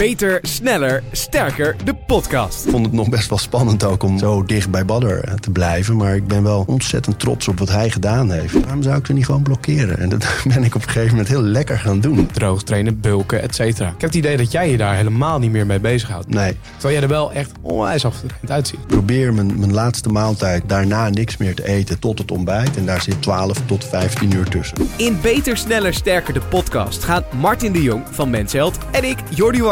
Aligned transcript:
Beter, 0.00 0.38
sneller, 0.42 1.02
sterker, 1.12 1.76
de 1.84 1.94
podcast. 1.94 2.64
Ik 2.64 2.70
vond 2.70 2.86
het 2.86 2.94
nog 2.94 3.08
best 3.08 3.28
wel 3.28 3.38
spannend 3.38 3.84
ook 3.84 4.02
om 4.02 4.18
zo 4.18 4.44
dicht 4.44 4.70
bij 4.70 4.84
Badder 4.84 5.24
eh, 5.24 5.34
te 5.34 5.50
blijven. 5.50 5.96
Maar 5.96 6.14
ik 6.14 6.26
ben 6.26 6.42
wel 6.42 6.64
ontzettend 6.66 7.18
trots 7.18 7.48
op 7.48 7.58
wat 7.58 7.68
hij 7.68 7.90
gedaan 7.90 8.30
heeft. 8.30 8.52
Waarom 8.52 8.82
zou 8.82 8.98
ik 8.98 9.06
ze 9.06 9.12
niet 9.12 9.24
gewoon 9.24 9.42
blokkeren? 9.42 9.98
En 9.98 10.08
dat 10.08 10.26
ben 10.54 10.64
ik 10.64 10.74
op 10.74 10.82
een 10.82 10.88
gegeven 10.88 11.10
moment 11.10 11.28
heel 11.28 11.42
lekker 11.42 11.78
gaan 11.78 12.00
doen. 12.00 12.26
Droog 12.32 12.62
trainen, 12.62 13.00
bulken, 13.00 13.42
et 13.42 13.54
cetera. 13.54 13.88
Ik 13.88 14.00
heb 14.00 14.10
het 14.10 14.14
idee 14.14 14.36
dat 14.36 14.52
jij 14.52 14.70
je 14.70 14.76
daar 14.76 14.96
helemaal 14.96 15.38
niet 15.38 15.50
meer 15.50 15.66
mee 15.66 15.80
bezighoudt. 15.80 16.28
Nee, 16.28 16.56
Terwijl 16.72 16.94
jij 16.94 17.02
er 17.02 17.08
wel 17.08 17.32
echt 17.32 17.52
onwijs 17.60 18.04
afgetraind 18.04 18.50
uitziet. 18.50 18.80
ik 18.80 18.86
probeer 18.86 19.34
mijn, 19.34 19.58
mijn 19.58 19.72
laatste 19.72 20.08
maaltijd 20.08 20.62
daarna 20.66 21.08
niks 21.08 21.36
meer 21.36 21.54
te 21.54 21.66
eten 21.66 21.98
tot 21.98 22.18
het 22.18 22.30
ontbijt. 22.30 22.76
En 22.76 22.86
daar 22.86 23.02
zit 23.02 23.22
12 23.22 23.60
tot 23.66 23.84
15 23.84 24.34
uur 24.34 24.48
tussen. 24.48 24.76
In 24.96 25.18
Beter, 25.22 25.56
Sneller, 25.56 25.94
Sterker, 25.94 26.34
de 26.34 26.40
podcast 26.40 27.04
gaan 27.04 27.24
Martin 27.40 27.72
de 27.72 27.82
Jong 27.82 28.02
van 28.10 28.30
Mensheld 28.30 28.78
en 28.90 29.04
ik, 29.04 29.18
Jordi 29.28 29.62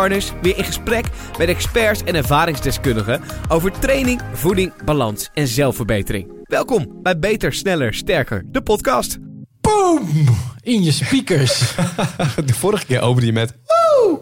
Weer 0.43 0.57
in 0.57 0.65
gesprek 0.65 1.07
met 1.39 1.49
experts 1.49 2.05
en 2.05 2.15
ervaringsdeskundigen 2.15 3.21
over 3.49 3.79
training, 3.79 4.21
voeding, 4.33 4.73
balans 4.85 5.31
en 5.35 5.47
zelfverbetering. 5.47 6.33
Welkom 6.45 6.99
bij 7.03 7.19
Beter, 7.19 7.53
Sneller, 7.53 7.95
Sterker, 7.95 8.43
de 8.47 8.63
podcast. 8.63 9.19
Boom! 9.61 10.09
In 10.61 10.83
je 10.83 10.93
speakers. 10.93 11.75
De 12.47 12.55
vorige 12.55 12.87
keer 12.87 13.01
opende 13.01 13.27
je 13.27 13.33
met 13.33 13.55
woe! 13.67 14.21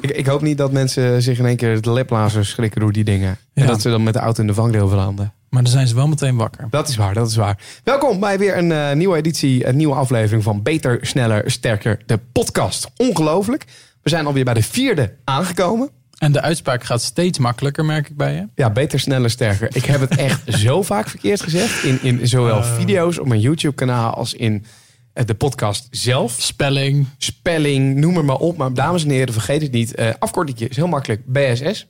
ik, 0.00 0.10
ik 0.10 0.26
hoop 0.26 0.40
niet 0.40 0.58
dat 0.58 0.72
mensen 0.72 1.22
zich 1.22 1.38
in 1.38 1.46
één 1.46 1.56
keer 1.56 1.80
de 1.80 1.92
leplazers 1.92 2.50
schrikken 2.50 2.80
door 2.80 2.92
die 2.92 3.04
dingen. 3.04 3.38
En 3.54 3.66
dat 3.66 3.80
ze 3.80 3.90
dan 3.90 4.02
met 4.02 4.14
de 4.14 4.20
auto 4.20 4.40
in 4.40 4.46
de 4.46 4.54
vangrail 4.54 4.88
verlanden. 4.88 5.32
Maar 5.50 5.62
dan 5.62 5.72
zijn 5.72 5.86
ze 5.86 5.94
wel 5.94 6.08
meteen 6.08 6.36
wakker. 6.36 6.66
Dat 6.70 6.88
is 6.88 6.96
waar, 6.96 7.14
dat 7.14 7.28
is 7.28 7.36
waar. 7.36 7.58
Welkom 7.84 8.20
bij 8.20 8.38
weer 8.38 8.58
een 8.58 8.72
eh, 8.72 8.92
nieuwe 8.92 9.16
editie, 9.16 9.66
een 9.66 9.76
nieuwe 9.76 9.94
aflevering 9.94 10.42
van 10.42 10.62
Beter, 10.62 10.98
Sneller, 11.02 11.50
Sterker, 11.50 12.00
de 12.06 12.18
podcast. 12.32 12.90
Ongelooflijk. 12.96 13.64
We 14.02 14.10
zijn 14.10 14.26
alweer 14.26 14.44
bij 14.44 14.54
de 14.54 14.62
vierde 14.62 15.16
aangekomen. 15.24 15.90
En 16.18 16.32
de 16.32 16.40
uitspraak 16.40 16.84
gaat 16.84 17.02
steeds 17.02 17.38
makkelijker, 17.38 17.84
merk 17.84 18.08
ik 18.08 18.16
bij 18.16 18.34
je. 18.34 18.48
Ja, 18.54 18.70
beter, 18.70 19.00
sneller, 19.00 19.30
sterker. 19.30 19.76
Ik 19.76 19.84
heb 19.84 20.00
het 20.00 20.16
echt 20.16 20.42
zo 20.64 20.82
vaak 20.82 21.08
verkeerd 21.08 21.40
gezegd. 21.40 21.84
In, 21.84 22.02
in 22.02 22.28
zowel 22.28 22.62
video's 22.62 23.18
op 23.18 23.26
mijn 23.26 23.40
YouTube 23.40 23.74
kanaal 23.74 24.14
als 24.14 24.34
in 24.34 24.64
eh, 25.12 25.24
de 25.24 25.34
podcast 25.34 25.88
zelf. 25.90 26.32
Spelling. 26.38 27.06
Spelling, 27.18 27.96
noem 27.96 28.24
maar 28.24 28.36
op. 28.36 28.56
Maar 28.56 28.74
dames 28.74 29.04
en 29.04 29.10
heren, 29.10 29.32
vergeet 29.32 29.62
het 29.62 29.72
niet. 29.72 29.94
Eh 29.94 30.10
afkortingje 30.18 30.68
is 30.68 30.76
heel 30.76 30.86
makkelijk. 30.86 31.22
BSS. 31.26 31.86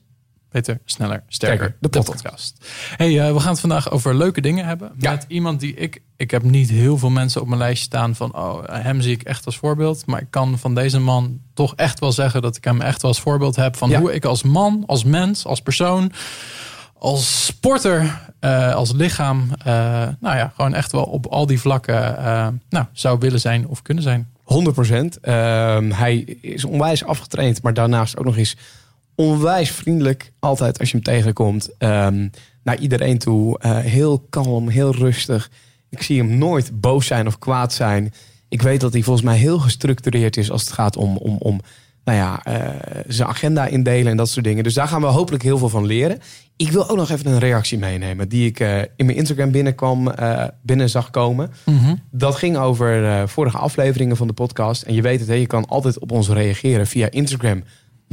Beter, 0.51 0.81
sneller, 0.84 1.23
sterker. 1.29 1.56
Sterker, 1.56 1.77
de 1.81 1.89
podcast. 1.89 2.67
Hey, 2.97 3.20
eh, 3.20 3.33
we 3.33 3.41
gaan 3.41 3.51
het 3.51 3.61
vandaag 3.61 3.91
over 3.91 4.15
leuke 4.15 4.41
dingen 4.41 4.65
hebben. 4.65 4.93
Ja. 4.98 5.11
Met 5.11 5.25
iemand 5.29 5.61
die 5.61 5.75
ik... 5.75 6.03
Ik 6.17 6.31
heb 6.31 6.43
niet 6.43 6.70
heel 6.70 6.98
veel 6.98 7.11
mensen 7.11 7.41
op 7.41 7.47
mijn 7.47 7.59
lijstje 7.59 7.84
staan 7.84 8.15
van... 8.15 8.37
Oh, 8.37 8.62
hem 8.71 9.01
zie 9.01 9.12
ik 9.12 9.23
echt 9.23 9.47
als 9.47 9.56
voorbeeld. 9.56 10.06
Maar 10.06 10.21
ik 10.21 10.31
kan 10.31 10.59
van 10.59 10.75
deze 10.75 11.01
man 11.01 11.41
toch 11.55 11.75
echt 11.75 12.01
wel 12.01 12.12
zeggen... 12.12 12.43
dat 12.43 12.56
ik 12.56 12.65
hem 12.65 12.81
echt 12.81 13.03
wel 13.03 13.11
als 13.11 13.21
voorbeeld 13.21 13.56
heb... 13.56 13.77
van 13.77 13.89
Ja. 13.89 14.01
hoe 14.01 14.15
ik 14.15 14.25
als 14.25 14.43
man, 14.43 14.84
als 14.87 15.05
mens, 15.05 15.47
als 15.47 15.61
persoon... 15.61 16.12
als 16.98 17.45
sporter, 17.47 18.21
eh, 18.41 18.75
als 18.75 18.93
lichaam... 18.93 19.51
eh, 19.65 19.75
nou 20.21 20.37
ja, 20.37 20.53
gewoon 20.55 20.75
echt 20.75 20.93
wel 20.93 21.05
op 21.05 21.27
al 21.27 21.47
die 21.47 21.61
vlakken... 21.61 22.15
nou, 22.69 22.87
zou 22.93 23.19
willen 23.19 23.41
zijn 23.41 23.67
of 23.67 23.83
kunnen 23.83 24.03
zijn. 24.03 24.28
100% 24.51 25.21
Ehm, 25.21 25.91
hij 25.91 26.17
is 26.41 26.65
onwijs 26.65 27.05
afgetraind, 27.05 27.62
maar 27.62 27.75
daarnaast 27.75 28.17
ook 28.17 28.25
nog 28.25 28.37
eens 28.37 28.56
onwijs 29.20 29.70
vriendelijk. 29.70 30.32
Altijd 30.38 30.78
als 30.78 30.90
je 30.90 30.94
hem 30.94 31.04
tegenkomt. 31.04 31.70
Ehm, 31.78 32.28
naar 32.62 32.78
iedereen 32.78 33.18
toe. 33.18 33.58
Eh, 33.58 33.78
heel 33.78 34.26
kalm, 34.30 34.68
heel 34.68 34.94
rustig. 34.94 35.50
Ik 35.88 36.02
zie 36.02 36.18
hem 36.18 36.38
nooit 36.38 36.80
boos 36.80 37.06
zijn 37.06 37.26
of 37.26 37.38
kwaad 37.38 37.72
zijn. 37.72 38.12
Ik 38.48 38.62
weet 38.62 38.80
dat 38.80 38.92
hij 38.92 39.02
volgens 39.02 39.24
mij 39.24 39.36
heel 39.36 39.58
gestructureerd 39.58 40.36
is 40.36 40.50
als 40.50 40.62
het 40.62 40.72
gaat 40.72 40.96
om, 40.96 41.16
om, 41.16 41.36
om 41.38 41.60
nou 42.04 42.18
ja, 42.18 42.44
eh, 42.44 43.00
zijn 43.06 43.28
agenda 43.28 43.66
indelen 43.66 44.10
en 44.10 44.16
dat 44.16 44.28
soort 44.28 44.44
dingen. 44.44 44.64
Dus 44.64 44.74
daar 44.74 44.88
gaan 44.88 45.00
we 45.00 45.06
hopelijk 45.06 45.42
heel 45.42 45.58
veel 45.58 45.68
van 45.68 45.86
leren. 45.86 46.18
Ik 46.56 46.70
wil 46.70 46.88
ook 46.88 46.96
nog 46.96 47.10
even 47.10 47.32
een 47.32 47.38
reactie 47.38 47.78
meenemen 47.78 48.28
die 48.28 48.46
ik 48.46 48.60
eh, 48.60 48.78
in 48.78 49.06
mijn 49.06 49.16
Instagram 49.16 49.50
binnenkwam, 49.50 50.14
binnen 50.62 50.91
zag 50.91 51.10
komen. 51.10 51.50
Dat 52.10 52.34
ging 52.34 52.56
over 52.56 53.28
vorige 53.28 53.59
afleveringen 53.59 54.16
van 54.16 54.26
de 54.26 54.32
podcast. 54.32 54.82
En 54.82 54.94
je 54.94 55.03
weet 55.03 55.20
het, 55.20 55.28
hè, 55.28 55.34
je 55.34 55.47
kan 55.47 55.66
altijd 55.66 55.98
op 55.98 56.12
ons 56.12 56.28
reageren 56.28 56.86
via 56.86 57.10
Instagram. 57.10 57.62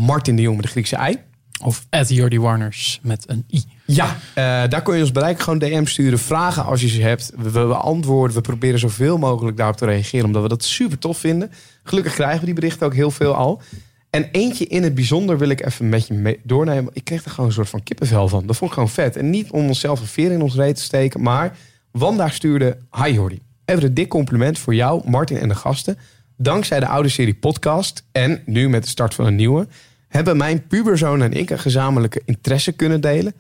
Martin 0.05 0.35
de 0.35 0.41
Jong 0.41 0.55
met 0.55 0.65
de 0.65 0.71
Griekse 0.71 0.95
ei. 0.95 1.17
Of 1.63 1.85
at 1.89 2.09
Jordi 2.09 2.39
Warners 2.39 2.99
met 3.03 3.23
een 3.27 3.45
i. 3.51 3.63
Ja, 3.85 4.17
eh, 4.33 4.43
daar 4.69 4.81
kun 4.81 4.95
je 4.95 5.01
ons 5.01 5.11
bereiken. 5.11 5.43
Gewoon 5.43 5.59
DM 5.59 5.85
sturen. 5.85 6.19
Vragen 6.19 6.65
als 6.65 6.81
je 6.81 6.87
ze 6.87 7.01
hebt. 7.01 7.31
We, 7.35 7.51
we 7.51 7.65
beantwoorden. 7.65 8.35
We 8.35 8.41
proberen 8.41 8.79
zoveel 8.79 9.17
mogelijk 9.17 9.57
daarop 9.57 9.77
te 9.77 9.85
reageren. 9.85 10.25
Omdat 10.25 10.41
we 10.41 10.47
dat 10.47 10.63
super 10.63 10.97
tof 10.97 11.17
vinden. 11.17 11.51
Gelukkig 11.83 12.13
krijgen 12.13 12.39
we 12.39 12.45
die 12.45 12.53
berichten 12.53 12.85
ook 12.85 12.93
heel 12.93 13.11
veel 13.11 13.35
al. 13.35 13.61
En 14.09 14.29
eentje 14.31 14.65
in 14.65 14.83
het 14.83 14.95
bijzonder 14.95 15.37
wil 15.37 15.49
ik 15.49 15.65
even 15.65 15.89
met 15.89 16.07
je 16.07 16.13
mee 16.13 16.39
doornemen. 16.43 16.91
Ik 16.93 17.03
kreeg 17.03 17.23
er 17.23 17.31
gewoon 17.31 17.45
een 17.45 17.55
soort 17.55 17.69
van 17.69 17.83
kippenvel 17.83 18.27
van. 18.27 18.47
Dat 18.47 18.55
vond 18.55 18.69
ik 18.69 18.75
gewoon 18.75 18.91
vet. 18.91 19.15
En 19.15 19.29
niet 19.29 19.51
om 19.51 19.67
onszelf 19.67 19.99
een 19.99 20.07
veer 20.07 20.31
in 20.31 20.41
ons 20.41 20.55
reet 20.55 20.75
te 20.75 20.81
steken. 20.83 21.21
Maar 21.21 21.57
Wanda 21.91 22.29
stuurde... 22.29 22.77
Hi 23.03 23.11
Jordi. 23.11 23.41
Even 23.65 23.83
een 23.83 23.93
dik 23.93 24.09
compliment 24.09 24.59
voor 24.59 24.75
jou, 24.75 25.09
Martin 25.09 25.37
en 25.37 25.47
de 25.47 25.55
gasten. 25.55 25.97
Dankzij 26.37 26.79
de 26.79 26.87
oude 26.87 27.09
serie 27.09 27.35
podcast 27.35 28.03
en 28.11 28.41
nu 28.45 28.69
met 28.69 28.83
de 28.83 28.89
start 28.89 29.13
van 29.13 29.25
een 29.25 29.35
nieuwe... 29.35 29.67
hebben 30.07 30.37
mijn 30.37 30.67
puberzoon 30.67 31.21
en 31.21 31.33
ik 31.33 31.49
een 31.49 31.59
gezamenlijke 31.59 32.21
interesse 32.25 32.71
kunnen 32.71 33.01
delen. 33.01 33.33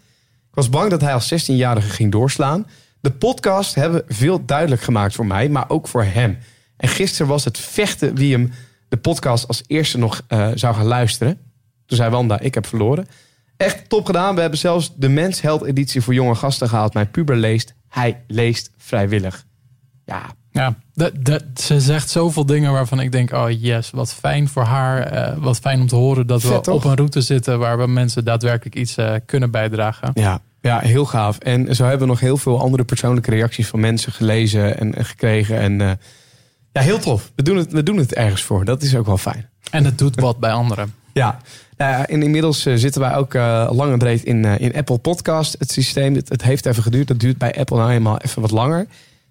Ik 0.49 0.53
was 0.55 0.69
bang 0.69 0.89
dat 0.89 1.01
hij 1.01 1.13
als 1.13 1.33
16-jarige 1.33 1.89
ging 1.89 2.11
doorslaan. 2.11 2.67
De 2.99 3.11
podcast 3.11 3.75
hebben 3.75 4.03
veel 4.07 4.45
duidelijk 4.45 4.81
gemaakt 4.81 5.15
voor 5.15 5.25
mij, 5.25 5.49
maar 5.49 5.69
ook 5.69 5.87
voor 5.87 6.03
hem. 6.03 6.37
En 6.77 6.89
gisteren 6.89 7.27
was 7.27 7.45
het 7.45 7.57
vechten 7.57 8.15
wie 8.15 8.31
hem 8.31 8.51
de 8.89 8.97
podcast 8.97 9.47
als 9.47 9.63
eerste 9.67 9.97
nog 9.97 10.21
eh, 10.27 10.49
zou 10.55 10.75
gaan 10.75 10.85
luisteren. 10.85 11.39
Toen 11.85 11.97
zei 11.97 12.09
Wanda, 12.09 12.39
ik 12.39 12.53
heb 12.53 12.65
verloren. 12.65 13.07
Echt 13.57 13.89
top 13.89 14.05
gedaan. 14.05 14.35
We 14.35 14.41
hebben 14.41 14.59
zelfs 14.59 14.93
de 14.95 15.09
Mensheld 15.09 15.63
editie 15.63 16.01
voor 16.01 16.13
jonge 16.13 16.35
gasten 16.35 16.69
gehaald. 16.69 16.93
Mijn 16.93 17.11
puber 17.11 17.35
leest, 17.35 17.73
hij 17.87 18.23
leest 18.27 18.71
vrijwillig. 18.77 19.45
Ja, 20.05 20.35
Ja, 20.57 20.75
dat, 20.93 21.11
dat, 21.19 21.43
ze 21.55 21.79
zegt 21.81 22.09
zoveel 22.09 22.45
dingen 22.45 22.71
waarvan 22.71 22.99
ik 22.99 23.11
denk, 23.11 23.31
oh 23.33 23.49
yes, 23.49 23.89
wat 23.89 24.13
fijn 24.13 24.47
voor 24.47 24.63
haar. 24.63 25.01
eh, 25.01 25.33
wat 25.37 25.57
fijn 25.59 25.79
om 25.81 25.87
te 25.87 25.95
horen 25.95 26.27
dat 26.27 26.41
Vet, 26.41 26.51
we 26.51 26.59
toch? 26.61 26.75
op 26.75 26.83
een 26.83 26.95
route 26.95 27.21
zitten 27.21 27.59
waar 27.59 27.77
we 27.77 27.87
mensen 27.87 28.25
daadwerkelijk 28.25 28.75
iets 28.75 28.97
eh, 28.97 29.13
kunnen 29.25 29.51
bijdragen. 29.51 30.11
Ja, 30.13 30.41
ja, 30.61 30.79
heel 30.79 31.05
gaaf. 31.05 31.37
En 31.37 31.75
zo 31.75 31.83
hebben 31.83 32.01
we 32.01 32.13
nog 32.13 32.19
heel 32.19 32.37
veel 32.37 32.59
andere 32.59 32.83
persoonlijke 32.83 33.29
reacties 33.31 33.67
van 33.67 33.79
mensen 33.79 34.11
gelezen 34.11 34.79
en, 34.79 34.95
en 34.95 35.05
gekregen. 35.05 35.59
En 35.59 35.81
eh, 35.81 35.91
ja, 36.71 36.81
heel 36.81 36.99
tof. 36.99 37.31
We 37.35 37.43
doen, 37.43 37.57
het, 37.57 37.71
we 37.71 37.83
doen 37.83 37.97
het 37.97 38.13
ergens 38.13 38.41
voor. 38.43 38.65
Dat 38.65 38.81
is 38.81 38.95
ook 38.95 39.05
wel 39.05 39.17
fijn. 39.17 39.49
En 39.71 39.85
het 39.85 39.97
doet 39.97 40.19
wat 40.19 40.39
bij 40.39 40.51
anderen. 40.51 40.93
Ja, 41.13 41.37
nou 41.77 41.91
ja, 41.91 42.07
en 42.07 42.23
inmiddels 42.23 42.61
zitten 42.61 43.01
wij 43.01 43.15
ook 43.15 43.33
eh, 43.33 43.69
lang 43.71 43.91
en 43.91 43.97
breed 43.97 44.23
in, 44.23 44.45
in 44.45 44.75
Apple 44.75 44.97
Podcast. 44.97 45.55
Het 45.59 45.71
systeem, 45.71 46.15
het, 46.15 46.29
het 46.29 46.43
heeft 46.43 46.65
even 46.65 46.83
geduurd. 46.83 47.07
Dat 47.07 47.19
duurt 47.19 47.37
bij 47.37 47.55
Apple 47.57 47.77
nou 47.77 47.91
eenmaal 47.91 48.17
even 48.21 48.41
wat 48.41 48.51
langer. 48.51 48.87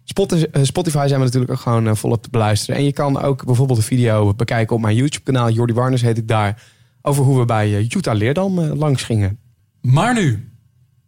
Spotify, 0.08 0.44
eh, 0.52 0.62
Spotify 0.62 1.04
zijn 1.06 1.18
we 1.18 1.24
natuurlijk 1.26 1.52
ook 1.52 1.60
gewoon 1.60 1.86
eh, 1.86 1.94
volop 1.94 2.22
te 2.22 2.30
beluisteren. 2.30 2.76
En 2.76 2.84
je 2.84 2.92
kan 2.92 3.22
ook 3.22 3.44
bijvoorbeeld 3.44 3.78
een 3.78 3.84
video 3.84 4.34
bekijken 4.34 4.76
op 4.76 4.82
mijn 4.82 4.96
YouTube 4.96 5.24
kanaal. 5.24 5.50
Jordi 5.50 5.72
Warners 5.72 6.02
heet 6.02 6.18
ik 6.18 6.28
daar. 6.28 6.62
Over 7.02 7.24
hoe 7.24 7.38
we 7.38 7.44
bij 7.44 7.76
eh, 7.76 7.90
Utah 7.90 8.16
Leerdam 8.16 8.58
eh, 8.58 8.72
langs 8.72 9.02
gingen. 9.02 9.38
Maar 9.80 10.14
nu, 10.14 10.50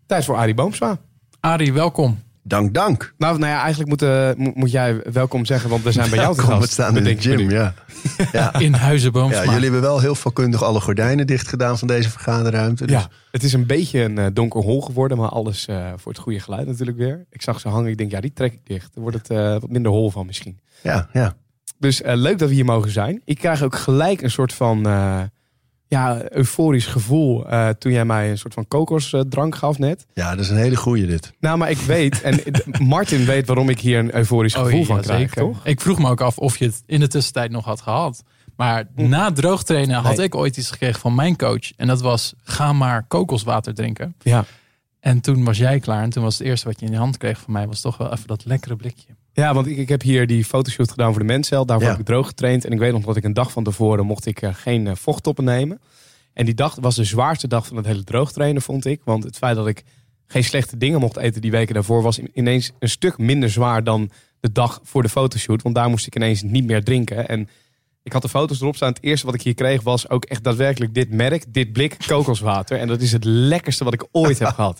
Tijd 0.06 0.24
voor 0.24 0.36
Arie 0.36 0.54
Boomsma. 0.54 0.98
Arie, 1.40 1.72
welkom. 1.72 2.18
Dank, 2.48 2.74
dank. 2.74 3.14
Nou, 3.18 3.38
nou 3.38 3.52
ja, 3.52 3.60
eigenlijk 3.60 3.90
moet, 3.90 4.02
eh, 4.02 4.30
moet, 4.54 4.70
jij 4.70 5.00
welkom 5.12 5.44
zeggen, 5.44 5.70
want 5.70 5.82
we 5.82 5.92
zijn 5.92 6.10
bij 6.10 6.18
jou 6.18 6.34
te 6.34 6.42
gast. 6.48 6.60
we 6.60 6.66
staan 6.66 6.96
in 6.96 7.04
de 7.04 7.16
gym, 7.20 7.50
ja. 7.50 7.74
Ja. 8.32 8.58
In 8.58 8.72
Huizenboomsma. 8.74 9.42
ja. 9.42 9.44
Jullie 9.44 9.62
hebben 9.62 9.80
wel 9.80 10.00
heel 10.00 10.14
vakkundig 10.14 10.62
alle 10.62 10.80
gordijnen 10.80 11.26
dicht 11.26 11.48
gedaan 11.48 11.78
van 11.78 11.88
deze 11.88 12.10
vergaderruimte. 12.10 12.86
Dus 12.86 12.96
Ja, 12.96 13.08
het 13.30 13.42
is 13.42 13.52
een 13.52 13.66
beetje 13.66 14.00
een 14.02 14.18
eh, 14.18 14.26
donker 14.32 14.60
hol 14.62 14.80
geworden, 14.80 15.18
maar 15.18 15.28
alles 15.28 15.66
eh, 15.66 15.92
voor 15.96 16.12
het 16.12 16.20
goede 16.20 16.40
geluid 16.40 16.66
natuurlijk 16.66 16.98
weer. 16.98 17.26
Ik 17.30 17.42
zag 17.42 17.60
ze 17.60 17.68
hangen, 17.68 17.90
ik 17.90 17.98
denk, 17.98 18.10
ja, 18.10 18.20
die 18.20 18.32
trek 18.32 18.52
ik 18.52 18.60
dicht. 18.64 18.94
Er 18.94 19.00
wordt 19.00 19.16
het 19.16 19.30
eh, 19.30 19.50
wat 19.50 19.68
minder 19.70 19.92
hol 19.92 20.10
van 20.10 20.26
misschien. 20.26 20.58
ja, 20.82 21.08
ja. 21.12 21.36
Dus 21.78 22.02
eh, 22.02 22.16
leuk 22.16 22.38
dat 22.38 22.48
we 22.48 22.54
hier 22.54 22.64
mogen 22.64 22.90
zijn. 22.90 23.22
Ik 23.24 23.38
krijg 23.38 23.62
ook 23.62 23.76
gelijk 23.76 24.22
een 24.22 24.30
soort 24.30 24.52
van 24.52 24.86
eh, 24.86 25.22
ja, 25.88 26.30
euforisch 26.30 26.86
gevoel 26.86 27.48
eh, 27.48 27.68
toen 27.68 27.92
jij 27.92 28.04
mij 28.04 28.30
een 28.30 28.38
soort 28.38 28.54
van 28.54 28.68
kokosdrank 28.68 29.54
gaf 29.54 29.78
net. 29.78 30.06
ja, 30.14 30.30
dat 30.30 30.44
is 30.44 30.50
een 30.50 30.56
hele 30.56 30.76
goeie 30.76 31.06
dit. 31.06 31.32
Nou, 31.40 31.58
maar 31.58 31.70
ik 31.70 31.78
weet, 31.78 32.20
en 32.22 32.40
Martin 32.82 33.24
weet 33.24 33.46
waarom 33.46 33.68
ik 33.68 33.80
hier 33.80 33.98
een 33.98 34.14
euforisch 34.14 34.54
gevoel 34.54 34.80
Oh, 34.80 34.86
van 34.86 34.96
ja, 34.96 35.02
krijg, 35.02 35.18
zeker. 35.20 35.42
toch? 35.42 35.60
Ik 35.64 35.80
vroeg 35.80 35.98
me 35.98 36.10
ook 36.10 36.20
af 36.20 36.38
of 36.38 36.56
je 36.56 36.64
het 36.64 36.82
in 36.86 37.00
de 37.00 37.08
tussentijd 37.08 37.50
nog 37.50 37.64
had 37.64 37.80
gehad. 37.80 38.22
Maar 38.56 38.84
na 38.94 39.32
droogtrainen 39.32 40.00
had 40.02 40.16
Nee. 40.16 40.26
ik 40.26 40.34
ooit 40.34 40.56
iets 40.56 40.70
gekregen 40.70 41.00
van 41.00 41.14
mijn 41.14 41.36
coach. 41.36 41.72
En 41.76 41.86
dat 41.86 42.00
was, 42.00 42.34
ga 42.42 42.72
maar 42.72 43.04
kokoswater 43.08 43.74
drinken. 43.74 44.14
Ja. 44.18 44.44
En 45.00 45.20
toen 45.20 45.44
was 45.44 45.58
jij 45.58 45.80
klaar. 45.80 46.02
En 46.02 46.10
toen 46.10 46.22
was 46.22 46.38
het 46.38 46.46
eerste 46.46 46.66
wat 46.66 46.80
je 46.80 46.86
in 46.86 46.92
je 46.92 46.98
hand 46.98 47.16
kreeg 47.16 47.38
van 47.40 47.52
mij... 47.52 47.66
was 47.66 47.80
toch 47.80 47.96
wel 47.96 48.12
even 48.12 48.26
dat 48.26 48.44
lekkere 48.44 48.76
blikje. 48.76 49.16
Ja, 49.38 49.54
want 49.54 49.66
ik, 49.66 49.76
ik 49.76 49.88
heb 49.88 50.02
hier 50.02 50.26
die 50.26 50.44
fotoshoot 50.44 50.90
gedaan 50.90 51.10
voor 51.10 51.20
de 51.20 51.26
Mencel. 51.26 51.66
Daarvoor 51.66 51.84
Ja. 51.86 51.90
heb 51.92 52.00
ik 52.00 52.06
droog 52.06 52.26
getraind. 52.26 52.64
En 52.64 52.72
ik 52.72 52.78
weet 52.78 52.92
nog 52.92 53.04
dat 53.04 53.16
ik 53.16 53.24
een 53.24 53.32
dag 53.32 53.52
van 53.52 53.64
tevoren 53.64 54.06
mocht 54.06 54.26
ik 54.26 54.42
eh, 54.42 54.54
geen 54.54 54.86
eh, 54.86 54.94
vochttoppen 54.94 55.44
nemen. 55.44 55.80
En 56.32 56.44
die 56.44 56.54
dag 56.54 56.76
was 56.80 56.96
de 56.96 57.04
zwaarste 57.04 57.48
dag 57.48 57.66
van 57.66 57.76
het 57.76 57.86
hele 57.86 58.04
droogtrainen, 58.04 58.62
vond 58.62 58.84
ik. 58.84 59.00
Want 59.04 59.24
het 59.24 59.36
feit 59.36 59.56
dat 59.56 59.66
ik 59.66 59.82
geen 60.26 60.44
slechte 60.44 60.76
dingen 60.76 61.00
mocht 61.00 61.16
eten 61.16 61.40
die 61.40 61.50
weken 61.50 61.74
daarvoor... 61.74 62.02
was 62.02 62.18
ineens 62.18 62.72
een 62.78 62.88
stuk 62.88 63.18
minder 63.18 63.50
zwaar 63.50 63.84
dan 63.84 64.10
de 64.40 64.52
dag 64.52 64.80
voor 64.82 65.02
de 65.02 65.08
fotoshoot. 65.08 65.62
Want 65.62 65.74
daar 65.74 65.88
moest 65.90 66.06
ik 66.06 66.16
ineens 66.16 66.42
niet 66.42 66.64
meer 66.66 66.84
drinken. 66.84 67.28
En 67.28 67.48
Ik 68.02 68.12
had 68.12 68.22
de 68.22 68.28
foto's 68.28 68.60
erop 68.60 68.76
staan. 68.76 68.88
Het 68.92 69.02
eerste 69.02 69.26
wat 69.26 69.34
ik 69.34 69.42
hier 69.42 69.54
kreeg 69.54 69.82
was 69.82 70.08
ook 70.08 70.24
echt 70.24 70.44
daadwerkelijk 70.44 70.94
dit 70.94 71.10
merk. 71.10 71.44
Dit 71.52 71.72
blik 71.72 71.96
kokoswater. 72.06 72.78
En 72.78 72.88
dat 72.88 73.00
is 73.00 73.12
het 73.12 73.24
lekkerste 73.24 73.84
wat 73.84 73.94
ik 73.94 74.06
ooit 74.12 74.38
heb 74.38 74.48
gehad. 74.48 74.76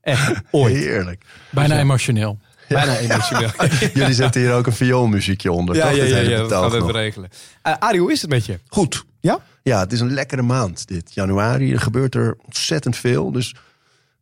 Echt, 0.00 0.40
ooit. 0.50 0.74
Heerlijk. 0.76 1.24
Bijna 1.50 1.78
emotioneel. 1.78 2.38
Bijna 2.74 2.96
emotioneel. 2.98 3.50
Jullie 3.94 4.14
zetten 4.14 4.40
hier 4.40 4.52
ook 4.52 4.66
een 4.66 4.72
vioolmuziekje 4.72 5.52
onder. 5.52 5.74
Ja, 5.76 5.86
toch? 5.88 5.96
ja, 5.96 6.04
ja, 6.04 6.16
ja, 6.18 6.38
dat 6.38 6.52
gaan 6.52 6.70
we 6.70 6.76
even 6.76 6.92
regelen. 6.92 7.28
Eh 7.62 7.74
Arie, 7.78 8.00
hoe 8.00 8.12
is 8.12 8.20
het 8.20 8.30
met 8.30 8.46
je? 8.46 8.58
Goed. 8.68 9.04
Ja? 9.20 9.38
Ja, 9.62 9.80
het 9.80 9.92
is 9.92 10.00
een 10.00 10.12
lekkere 10.12 10.42
maand 10.42 10.88
dit. 10.88 11.14
Januari, 11.14 11.72
er 11.72 11.80
gebeurt 11.80 12.14
er 12.14 12.36
ontzettend 12.44 12.96
veel. 12.96 13.32
Dus 13.32 13.54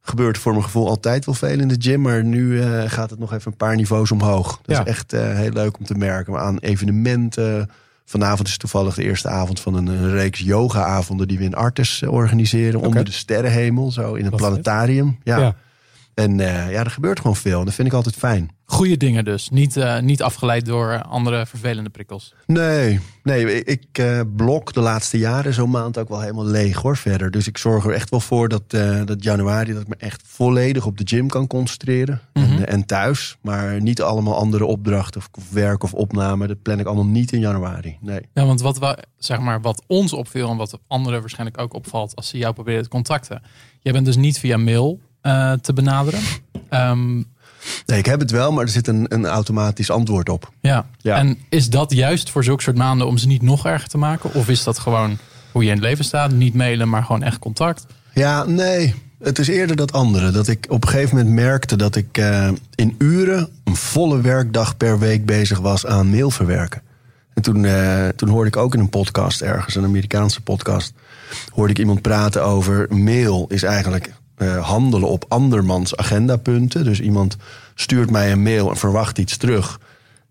gebeurt 0.02 0.38
voor 0.38 0.52
mijn 0.52 0.64
gevoel 0.64 0.88
altijd 0.88 1.24
wel 1.24 1.34
veel 1.34 1.58
in 1.60 1.68
de 1.68 1.76
gym. 1.78 2.00
Maar 2.00 2.24
nu 2.24 2.60
eh, 2.62 2.82
gaat 2.86 3.10
het 3.10 3.18
nog 3.18 3.32
even 3.32 3.50
een 3.50 3.56
paar 3.56 3.76
niveaus 3.76 4.10
omhoog. 4.10 4.60
Dat 4.62 4.76
Ja. 4.76 4.82
is 4.82 4.88
echt 4.88 5.12
eh, 5.12 5.34
heel 5.34 5.50
leuk 5.52 5.78
om 5.78 5.84
te 5.84 5.94
merken. 5.94 6.32
We 6.32 6.38
aan 6.38 6.58
evenementen. 6.58 7.70
Vanavond 8.04 8.48
is 8.48 8.56
toevallig 8.56 8.94
de 8.94 9.02
eerste 9.02 9.28
avond 9.28 9.60
van 9.60 9.74
een, 9.74 9.86
een 9.86 10.10
reeks 10.12 10.40
yoga-avonden... 10.40 11.28
die 11.28 11.38
we 11.38 11.44
in 11.44 11.54
Artes 11.54 12.02
organiseren. 12.02 12.80
Onder 12.80 13.04
de 13.04 13.12
sterrenhemel, 13.12 13.90
zo 13.92 14.14
in 14.14 14.24
vet. 14.24 14.36
planetarium. 14.36 15.18
Ja. 15.24 15.38
Ja. 15.38 15.54
En 16.18 16.40
eh, 16.40 16.70
ja, 16.70 16.84
er 16.84 16.90
gebeurt 16.90 17.20
gewoon 17.20 17.36
veel. 17.36 17.58
En 17.58 17.64
dat 17.64 17.74
vind 17.74 17.88
ik 17.88 17.94
altijd 17.94 18.14
fijn. 18.14 18.50
Goede 18.64 18.96
dingen 18.96 19.24
dus. 19.24 19.48
Niet, 19.48 19.76
eh, 19.76 19.98
niet 20.00 20.22
afgeleid 20.22 20.66
door 20.66 20.90
eh, 20.90 21.00
andere 21.00 21.46
vervelende 21.46 21.90
prikkels. 21.90 22.34
Nee, 22.46 23.00
nee 23.22 23.64
ik 23.64 24.02
blok 24.36 24.72
de 24.72 24.80
laatste 24.80 25.18
jaren 25.18 25.54
zo'n 25.54 25.70
maand 25.70 25.98
ook 25.98 26.08
wel 26.08 26.20
helemaal 26.20 26.44
leeg 26.44 26.76
hoor 26.76 26.96
verder. 26.96 27.30
Dus 27.30 27.46
ik 27.46 27.58
zorg 27.58 27.84
er 27.84 27.92
echt 27.92 28.10
wel 28.10 28.20
voor 28.20 28.48
dat, 28.48 28.70
dat 29.04 29.22
januari 29.24 29.72
dat 29.72 29.82
ik 29.82 29.88
me 29.88 29.94
echt 29.98 30.22
volledig 30.26 30.86
op 30.86 30.98
de 30.98 31.06
gym 31.06 31.28
kan 31.28 31.46
concentreren. 31.46 32.20
Mhm. 32.32 32.52
en, 32.52 32.68
en 32.68 32.86
thuis. 32.86 33.36
Maar 33.42 33.80
niet 33.80 34.02
allemaal 34.02 34.36
andere 34.36 34.64
opdrachten 34.64 35.20
of, 35.20 35.28
of 35.32 35.50
werk 35.50 35.82
of 35.82 35.94
opname. 35.94 36.46
Dat 36.46 36.62
plan 36.62 36.78
ik 36.78 36.86
allemaal 36.86 37.06
niet 37.06 37.32
in 37.32 37.40
januari. 37.40 37.98
Nee. 38.00 38.20
Ja, 38.34 38.46
want 38.46 38.60
wat, 38.60 38.78
we, 38.78 38.98
zeg 39.18 39.40
maar, 39.40 39.60
wat 39.60 39.82
ons 39.86 40.12
opviel 40.12 40.50
en 40.50 40.56
wat 40.56 40.78
anderen 40.86 41.20
waarschijnlijk 41.20 41.60
ook 41.60 41.74
opvalt 41.74 42.16
als 42.16 42.28
ze 42.28 42.38
jou 42.38 42.54
proberen 42.54 42.82
te 42.82 42.88
contacten. 42.88 43.42
Jij 43.80 43.92
bent 43.92 44.06
dus 44.06 44.16
niet 44.16 44.38
via 44.38 44.56
mail 44.56 45.00
eh, 45.20 45.52
te 45.52 45.72
benaderen. 45.72 46.20
Ehm, 46.68 47.14
nee, 47.86 47.98
ik 47.98 48.06
heb 48.06 48.20
het 48.20 48.30
wel, 48.30 48.52
maar 48.52 48.64
er 48.64 48.70
zit 48.70 48.86
een, 48.86 49.06
een 49.08 49.26
automatisch 49.26 49.90
antwoord 49.90 50.28
op. 50.28 50.52
ja. 50.60 50.86
Ja. 51.00 51.16
En 51.16 51.38
is 51.48 51.70
dat 51.70 51.92
juist 51.92 52.30
voor 52.30 52.44
zulke 52.44 52.62
soort 52.62 52.76
maanden 52.76 53.06
om 53.06 53.18
ze 53.18 53.26
niet 53.26 53.42
nog 53.42 53.66
erger 53.66 53.88
te 53.88 53.98
maken? 53.98 54.34
Of 54.34 54.48
is 54.48 54.64
dat 54.64 54.78
gewoon 54.78 55.18
hoe 55.52 55.62
je 55.62 55.68
in 55.68 55.76
het 55.76 55.84
leven 55.84 56.04
staat? 56.04 56.30
Niet 56.30 56.54
mailen, 56.54 56.88
maar 56.88 57.04
gewoon 57.04 57.22
echt 57.22 57.38
contact? 57.38 57.86
Ja, 58.12 58.44
nee. 58.44 58.94
Het 59.22 59.38
is 59.38 59.48
eerder 59.48 59.76
dat 59.76 59.92
andere. 59.92 60.30
Dat 60.30 60.48
ik 60.48 60.66
op 60.68 60.82
een 60.82 60.88
gegeven 60.88 61.16
moment 61.16 61.34
merkte 61.34 61.76
dat 61.76 61.96
ik 61.96 62.18
eh, 62.18 62.50
in 62.74 62.94
uren 62.98 63.48
een 63.64 63.76
volle 63.76 64.20
werkdag 64.20 64.76
per 64.76 64.98
week 64.98 65.26
bezig 65.26 65.58
was 65.58 65.86
aan 65.86 66.10
mail 66.10 66.30
verwerken. 66.30 66.82
En 67.34 67.42
toen, 67.42 67.64
eh, 67.64 68.08
toen 68.08 68.28
hoorde 68.28 68.48
ik 68.48 68.56
ook 68.56 68.74
in 68.74 68.80
een 68.80 68.88
podcast 68.88 69.40
ergens, 69.40 69.74
een 69.74 69.84
Amerikaanse 69.84 70.40
podcast, 70.40 70.92
hoorde 71.52 71.72
ik 71.72 71.78
iemand 71.78 72.02
praten 72.02 72.44
over 72.44 72.86
mail 72.90 73.46
is 73.48 73.62
eigenlijk 73.62 74.12
eh, 74.38 74.68
handelen 74.68 75.08
op 75.08 75.24
andermans 75.28 75.96
agendapunten. 75.96 76.84
Dus 76.84 77.00
iemand 77.00 77.36
stuurt 77.74 78.10
mij 78.10 78.32
een 78.32 78.42
mail 78.42 78.70
en 78.70 78.76
verwacht 78.76 79.18
iets 79.18 79.36
terug. 79.36 79.80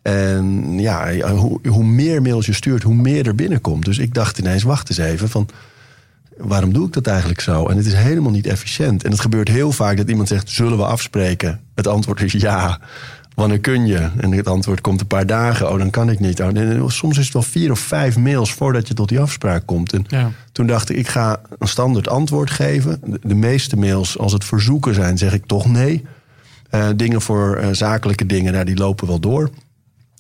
En 0.02 0.80
ja, 0.80 1.30
hoe, 1.30 1.60
hoe 1.68 1.84
meer 1.84 2.22
mails 2.22 2.46
je 2.46 2.54
stuurt, 2.54 2.84
hoe 2.84 2.96
meer 2.96 3.28
er 3.28 3.36
binnenkomt. 3.36 3.86
Dus 3.86 3.98
ik 3.98 4.14
dacht 4.14 4.40
ineens, 4.40 4.64
wacht 4.64 4.90
eens 4.90 4.98
even, 4.98 5.30
van 5.30 5.50
waarom 6.38 6.74
doe 6.74 6.88
ik 6.88 6.94
dat 6.94 7.08
eigenlijk 7.08 7.42
zo? 7.42 7.68
En 7.68 7.78
het 7.78 7.86
is 7.86 7.94
helemaal 7.94 8.32
niet 8.32 8.48
efficiënt. 8.48 9.04
En 9.04 9.12
het 9.12 9.20
gebeurt 9.20 9.48
heel 9.48 9.72
vaak 9.72 9.98
dat 9.98 10.10
iemand 10.10 10.28
zegt: 10.28 10.50
Zullen 10.50 10.78
we 10.78 10.86
afspreken? 10.86 11.60
Het 11.76 11.88
antwoord 11.88 12.22
is 12.22 12.32
ja. 12.32 12.80
Wanneer 13.38 13.60
kun 13.60 13.86
je? 13.86 14.10
En 14.18 14.32
het 14.32 14.48
antwoord 14.48 14.82
komt 14.82 15.02
een 15.02 15.08
paar 15.08 15.26
dagen. 15.26 15.72
Oh, 15.72 15.78
dan 15.78 15.90
kan 15.90 16.10
ik 16.10 16.20
niet. 16.20 16.42
Oh, 16.42 16.90
soms 16.90 17.18
is 17.18 17.24
het 17.24 17.34
wel 17.34 17.42
vier 17.42 17.72
of 17.72 17.80
vijf 17.80 18.18
mails 18.18 18.54
voordat 18.54 18.88
je 18.88 18.94
tot 18.94 19.10
die 19.10 19.20
afspraak 19.20 19.66
komt. 19.66 19.94
En 19.94 20.06
Ja. 20.08 20.32
toen 20.52 20.68
dacht 20.68 20.90
ik: 20.90 20.98
ik 20.98 21.08
ga 21.08 21.42
een 21.60 21.68
standaard 21.68 22.08
antwoord 22.08 22.50
geven. 22.50 23.02
De, 23.06 23.20
de 23.24 23.36
meeste 23.36 23.78
mails, 23.78 24.18
als 24.18 24.34
het 24.34 24.46
verzoeken 24.46 24.94
zijn, 24.94 25.18
zeg 25.18 25.34
ik 25.34 25.46
toch 25.46 25.66
nee. 25.68 26.06
Eh, 26.70 26.88
dingen 26.96 27.22
voor 27.22 27.56
eh, 27.56 27.68
zakelijke 27.72 28.26
dingen, 28.26 28.54
nou, 28.54 28.66
die 28.66 28.78
lopen 28.78 29.08
wel 29.08 29.20
door. 29.20 29.50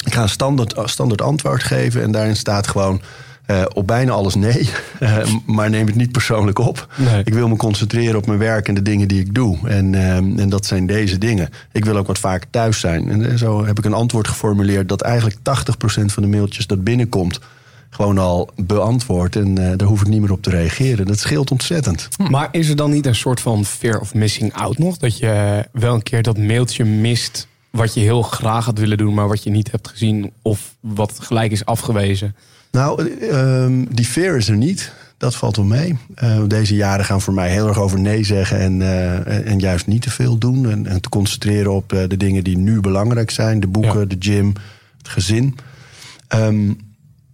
Ik 0.05 0.13
ga 0.13 0.21
een 0.21 0.29
standaard, 0.29 0.75
standaard 0.89 1.21
antwoord 1.21 1.63
geven 1.63 2.01
en 2.01 2.11
daarin 2.11 2.35
staat 2.35 2.67
gewoon 2.67 3.01
eh, 3.47 3.63
op 3.73 3.87
bijna 3.87 4.11
alles 4.11 4.35
nee. 4.35 4.69
Eh, 4.99 5.17
maar 5.45 5.69
neem 5.69 5.85
het 5.85 5.95
niet 5.95 6.11
persoonlijk 6.11 6.59
op. 6.59 6.87
Nee. 6.95 7.21
Ik 7.23 7.33
wil 7.33 7.47
me 7.47 7.55
concentreren 7.55 8.17
op 8.17 8.25
mijn 8.25 8.39
werk 8.39 8.67
en 8.67 8.73
de 8.73 8.81
dingen 8.81 9.07
die 9.07 9.19
ik 9.19 9.33
doe. 9.33 9.57
En, 9.67 9.95
eh, 9.95 10.15
en 10.15 10.49
dat 10.49 10.65
zijn 10.65 10.85
deze 10.85 11.17
dingen. 11.17 11.49
Ik 11.71 11.85
wil 11.85 11.97
ook 11.97 12.07
wat 12.07 12.19
vaker 12.19 12.49
thuis 12.49 12.79
zijn. 12.79 13.09
En 13.09 13.37
zo 13.37 13.65
heb 13.65 13.77
ik 13.77 13.85
een 13.85 13.93
antwoord 13.93 14.27
geformuleerd 14.27 14.89
dat 14.89 15.01
eigenlijk 15.01 15.37
80% 15.41 16.11
van 16.11 16.23
de 16.23 16.29
mailtjes 16.29 16.67
dat 16.67 16.83
binnenkomt 16.83 17.39
gewoon 17.89 18.17
al 18.17 18.49
beantwoord. 18.55 19.35
En 19.35 19.55
daar 19.55 19.87
hoef 19.87 20.01
ik 20.01 20.07
niet 20.07 20.21
meer 20.21 20.31
op 20.31 20.41
te 20.41 20.49
reageren. 20.49 21.05
Dat 21.05 21.19
scheelt 21.19 21.51
ontzettend. 21.51 22.07
Maar 22.29 22.47
is 22.51 22.69
er 22.69 22.75
dan 22.75 22.91
niet 22.91 23.05
een 23.05 23.15
soort 23.15 23.39
van 23.39 23.65
fear 23.65 23.99
of 23.99 24.13
missing 24.13 24.53
out 24.53 24.77
nog? 24.77 24.97
Dat 24.97 25.17
je 25.17 25.65
wel 25.71 25.93
een 25.93 26.03
keer 26.03 26.21
dat 26.21 26.37
mailtje 26.37 26.85
mist 26.85 27.47
wat 27.69 27.93
je 27.93 27.99
heel 27.99 28.21
graag 28.21 28.65
had 28.65 28.79
willen 28.79 28.97
doen, 28.97 29.13
maar 29.13 29.27
wat 29.27 29.43
je 29.43 29.49
niet 29.49 29.71
hebt 29.71 29.87
gezien 29.87 30.31
of 30.41 30.75
wat 30.79 31.19
gelijk 31.19 31.51
is 31.51 31.65
afgewezen? 31.65 32.35
Nou, 32.77 33.09
eh, 33.19 33.63
ehm, 33.63 33.85
die 33.91 34.05
fear 34.05 34.35
is 34.37 34.49
er 34.49 34.57
niet. 34.57 34.91
Dat 35.17 35.35
valt 35.35 35.55
wel 35.55 35.65
mee. 35.65 35.97
Eh, 36.15 36.41
deze 36.47 36.75
jaren 36.75 37.05
gaan 37.05 37.21
voor 37.21 37.33
mij 37.33 37.49
heel 37.49 37.67
erg 37.67 37.79
over 37.79 37.99
nee 37.99 38.23
zeggen 38.23 38.59
en, 38.59 38.81
eh, 38.81 39.51
en, 39.51 39.59
juist 39.59 39.87
niet 39.87 40.01
te 40.01 40.09
veel 40.09 40.37
doen. 40.37 40.71
En, 40.71 40.87
en 40.87 41.01
te 41.01 41.09
concentreren 41.09 41.71
op 41.71 41.93
eh, 41.93 41.99
de 42.07 42.17
dingen 42.17 42.43
die 42.43 42.57
nu 42.57 42.79
belangrijk 42.79 43.31
zijn: 43.31 43.59
de 43.59 43.67
boeken, 43.67 43.99
Ja. 43.99 44.05
de 44.05 44.15
gym, 44.19 44.53
het 44.97 45.07
gezin. 45.07 45.57
Ehm, 46.27 46.71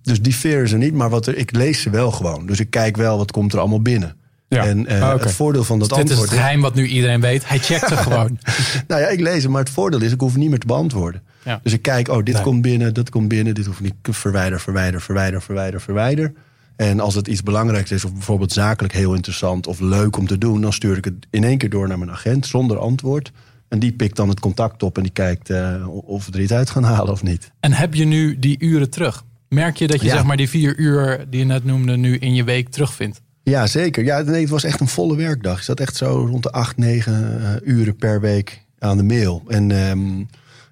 dus 0.04 0.22
die 0.22 0.34
fear 0.34 0.64
is 0.64 0.72
er 0.72 0.78
niet, 0.78 0.94
maar 0.94 1.10
wat 1.10 1.28
er, 1.28 1.38
ik 1.38 1.56
lees 1.56 1.82
ze 1.82 1.90
wel 1.90 2.12
gewoon. 2.12 2.46
Dus 2.46 2.60
ik 2.60 2.70
kijk 2.70 2.98
wel 2.98 3.18
wat 3.18 3.32
komt 3.32 3.54
er 3.54 3.60
allemaal 3.60 3.82
binnen. 3.82 4.16
Ja. 4.48 4.66
En 4.66 4.88
eh, 4.88 5.02
Ah, 5.02 5.14
oké. 5.14 5.24
het 5.24 5.34
voordeel 5.34 5.64
van 5.64 5.80
dat 5.80 5.90
Dit 5.90 5.98
is 5.98 6.04
antwoord 6.04 6.30
het 6.30 6.40
geheim 6.40 6.62
wat 6.62 6.76
nu 6.76 6.86
iedereen 6.86 7.22
weet. 7.22 7.48
Hij 7.48 7.60
checkt 7.60 7.88
ze 7.88 7.98
gewoon. 8.08 8.40
nou 8.88 9.02
ja, 9.02 9.08
ik 9.08 9.20
lees 9.20 9.44
hem, 9.44 9.52
maar 9.52 9.64
het 9.64 9.74
voordeel 9.74 10.02
is, 10.02 10.12
ik 10.12 10.20
hoef 10.20 10.36
niet 10.36 10.50
meer 10.50 10.60
te 10.60 10.68
beantwoorden. 10.68 11.22
Ja. 11.46 11.60
Dus 11.64 11.74
ik 11.74 11.82
kijk, 11.82 12.08
oh, 12.08 12.24
dit 12.24 12.34
Nee. 12.34 12.44
komt 12.44 12.62
binnen, 12.62 12.94
dat 12.94 13.10
komt 13.10 13.28
binnen, 13.28 13.54
dit 13.56 13.66
hoef 13.66 13.80
ik 13.80 13.82
niet. 13.82 13.94
Verwijder, 14.16 14.60
verwijder, 14.60 15.02
verwijder, 15.02 15.42
verwijder, 15.42 15.82
verwijder. 15.82 16.34
En 16.76 17.00
als 17.00 17.16
het 17.16 17.28
iets 17.28 17.44
belangrijks 17.44 17.92
is, 17.92 18.06
of 18.06 18.14
bijvoorbeeld 18.14 18.52
zakelijk 18.52 18.94
heel 18.94 19.14
interessant 19.14 19.68
of 19.68 19.80
leuk 19.80 20.18
om 20.18 20.28
te 20.28 20.38
doen, 20.38 20.62
dan 20.62 20.74
stuur 20.74 20.98
ik 20.98 21.06
het 21.06 21.14
in 21.30 21.44
één 21.44 21.58
keer 21.58 21.70
door 21.70 21.88
naar 21.88 21.98
mijn 22.00 22.12
agent 22.12 22.46
zonder 22.46 22.78
antwoord. 22.78 23.32
En 23.68 23.80
die 23.80 23.92
pikt 23.92 24.16
dan 24.16 24.30
het 24.30 24.40
contact 24.40 24.84
op 24.84 24.98
en 24.98 25.04
die 25.04 25.12
kijkt 25.12 25.50
eh, 25.50 25.88
of 25.88 26.26
we 26.26 26.32
er 26.32 26.42
iets 26.42 26.52
uit 26.52 26.70
gaan 26.70 26.84
halen 26.94 27.12
of 27.12 27.24
niet. 27.24 27.52
En 27.60 27.74
heb 27.74 27.94
je 27.94 28.06
nu 28.06 28.40
die 28.40 28.56
uren 28.60 28.90
terug? 28.90 29.24
Merk 29.50 29.76
je 29.78 29.88
dat 29.88 30.02
je 30.02 30.08
Ja. 30.08 30.14
zeg 30.14 30.24
maar 30.24 30.38
die 30.38 30.50
vier 30.50 30.78
uur 30.78 31.26
die 31.30 31.40
je 31.40 31.46
net 31.46 31.66
noemde 31.66 31.98
nu 31.98 32.18
in 32.18 32.34
je 32.36 32.44
week 32.44 32.70
terugvindt? 32.70 33.22
Ja, 33.44 33.68
zeker. 33.68 34.04
Ja, 34.04 34.22
nee, 34.22 34.42
het 34.42 34.50
was 34.50 34.64
echt 34.64 34.80
een 34.80 34.88
volle 34.88 35.16
werkdag. 35.16 35.58
Ik 35.58 35.64
zat 35.64 35.80
echt 35.80 35.96
zo 35.96 36.26
rond 36.30 36.44
de 36.44 36.52
acht, 36.52 36.78
negen 36.78 37.42
eh, 37.44 37.76
uren 37.76 37.96
per 37.96 38.22
week 38.22 38.66
aan 38.80 38.98
de 38.98 39.04
mail. 39.04 39.44
En, 39.48 39.72
ehm, 39.72 40.24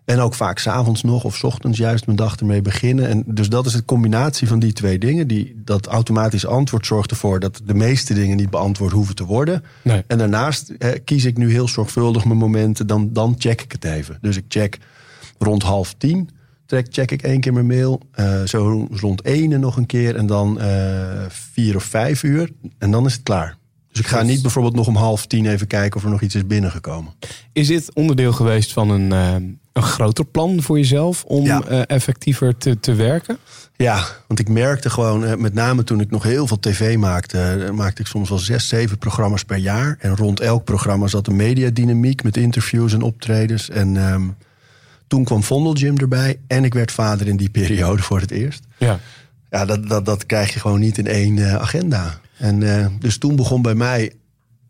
en 0.05 0.19
ook 0.19 0.33
vaak 0.33 0.59
s'avonds 0.59 1.03
nog 1.03 1.23
of 1.23 1.35
's 1.35 1.43
ochtends 1.43 1.77
juist 1.77 2.05
mijn 2.05 2.17
dag 2.17 2.35
ermee 2.35 2.61
beginnen. 2.61 3.07
En 3.09 3.23
dus 3.25 3.49
dat 3.49 3.65
is 3.65 3.73
de 3.73 3.85
combinatie 3.85 4.47
van 4.47 4.59
die 4.59 4.73
twee 4.73 4.97
dingen. 4.97 5.27
Die, 5.27 5.61
dat 5.65 5.87
automatisch 5.87 6.45
antwoord 6.45 6.85
zorgt 6.85 7.11
ervoor 7.11 7.39
dat 7.39 7.61
de 7.65 7.73
meeste 7.73 8.13
dingen 8.13 8.37
niet 8.37 8.49
beantwoord 8.49 8.91
hoeven 8.91 9.15
te 9.15 9.25
worden. 9.25 9.63
Nee. 9.81 10.03
En 10.07 10.17
daarnaast 10.17 10.69
eh, 10.69 10.89
kies 11.05 11.25
ik 11.25 11.37
nu 11.37 11.51
heel 11.51 11.67
zorgvuldig 11.67 12.25
mijn 12.25 12.37
momenten. 12.37 12.87
Dan, 12.87 13.09
dan 13.13 13.35
check 13.37 13.61
ik 13.61 13.71
het 13.71 13.83
even. 13.83 14.17
Dus 14.21 14.37
ik 14.37 14.45
check 14.47 14.77
rond 15.37 15.63
half 15.63 15.93
tien. 15.97 16.29
Check, 16.65 16.87
check 16.89 17.11
ik 17.11 17.21
één 17.21 17.39
keer 17.39 17.53
mijn 17.53 17.67
mail. 17.67 18.01
eh, 18.11 18.43
zo 18.43 18.87
rond 18.91 19.25
ene 19.25 19.57
nog 19.57 19.77
een 19.77 19.85
keer. 19.85 20.15
En 20.15 20.25
dan 20.25 20.59
eh, 20.59 21.25
vier 21.29 21.75
of 21.75 21.83
vijf 21.83 22.23
uur. 22.23 22.51
En 22.77 22.91
dan 22.91 23.05
is 23.05 23.13
het 23.13 23.23
klaar. 23.23 23.57
Dus 23.91 23.99
ik 23.99 24.07
ga 24.07 24.21
niet 24.21 24.41
bijvoorbeeld 24.41 24.75
nog 24.75 24.87
om 24.87 24.95
half 24.95 25.27
tien 25.27 25.45
even 25.45 25.67
kijken 25.67 25.97
of 25.97 26.03
er 26.03 26.09
nog 26.09 26.21
iets 26.21 26.35
is 26.35 26.47
binnengekomen. 26.47 27.13
Is 27.53 27.67
dit 27.67 27.93
onderdeel 27.93 28.33
geweest 28.33 28.73
van 28.73 28.89
een, 28.89 29.11
eh, 29.11 29.35
een 29.73 29.83
groter 29.83 30.25
plan 30.25 30.61
voor 30.61 30.77
jezelf 30.77 31.23
om 31.23 31.45
Ja. 31.45 31.61
eh, 31.63 31.81
effectiever 31.87 32.57
te, 32.57 32.79
te 32.79 32.93
werken? 32.93 33.37
Ja, 33.75 34.05
want 34.27 34.39
ik 34.39 34.49
merkte 34.49 34.89
gewoon, 34.89 35.25
eh, 35.25 35.35
met 35.35 35.53
name 35.53 35.83
toen 35.83 35.99
ik 35.99 36.11
nog 36.11 36.23
heel 36.23 36.47
veel 36.47 36.59
tv 36.59 36.97
maakte, 36.97 37.39
eh, 37.39 37.69
maakte 37.71 38.01
ik 38.01 38.07
soms 38.07 38.29
wel 38.29 38.37
zes, 38.37 38.67
zeven 38.67 38.97
programma's 38.97 39.43
per 39.43 39.57
jaar. 39.57 39.95
En 39.99 40.15
rond 40.15 40.39
elk 40.39 40.63
programma 40.63 41.07
zat 41.07 41.27
een 41.27 41.35
mediadynamiek 41.35 42.23
met 42.23 42.37
interviews 42.37 42.93
en 42.93 43.01
optredens. 43.01 43.69
En 43.69 43.97
ehm, 43.97 44.27
toen 45.07 45.23
kwam 45.23 45.43
Vondelgym 45.43 45.97
erbij 45.97 46.39
en 46.47 46.63
ik 46.63 46.73
werd 46.73 46.91
vader 46.91 47.27
in 47.27 47.37
die 47.37 47.49
periode 47.49 48.01
voor 48.01 48.19
het 48.19 48.31
eerst. 48.31 48.63
Ja. 48.77 48.99
Ja, 49.49 49.65
dat, 49.65 49.87
dat, 49.87 50.05
dat 50.05 50.25
krijg 50.25 50.53
je 50.53 50.59
gewoon 50.59 50.79
niet 50.79 50.97
in 50.97 51.07
één 51.07 51.59
agenda. 51.59 52.19
En 52.37 52.59
dus 52.99 53.17
toen 53.17 53.35
begon 53.35 53.61
bij 53.61 53.75
mij 53.75 54.11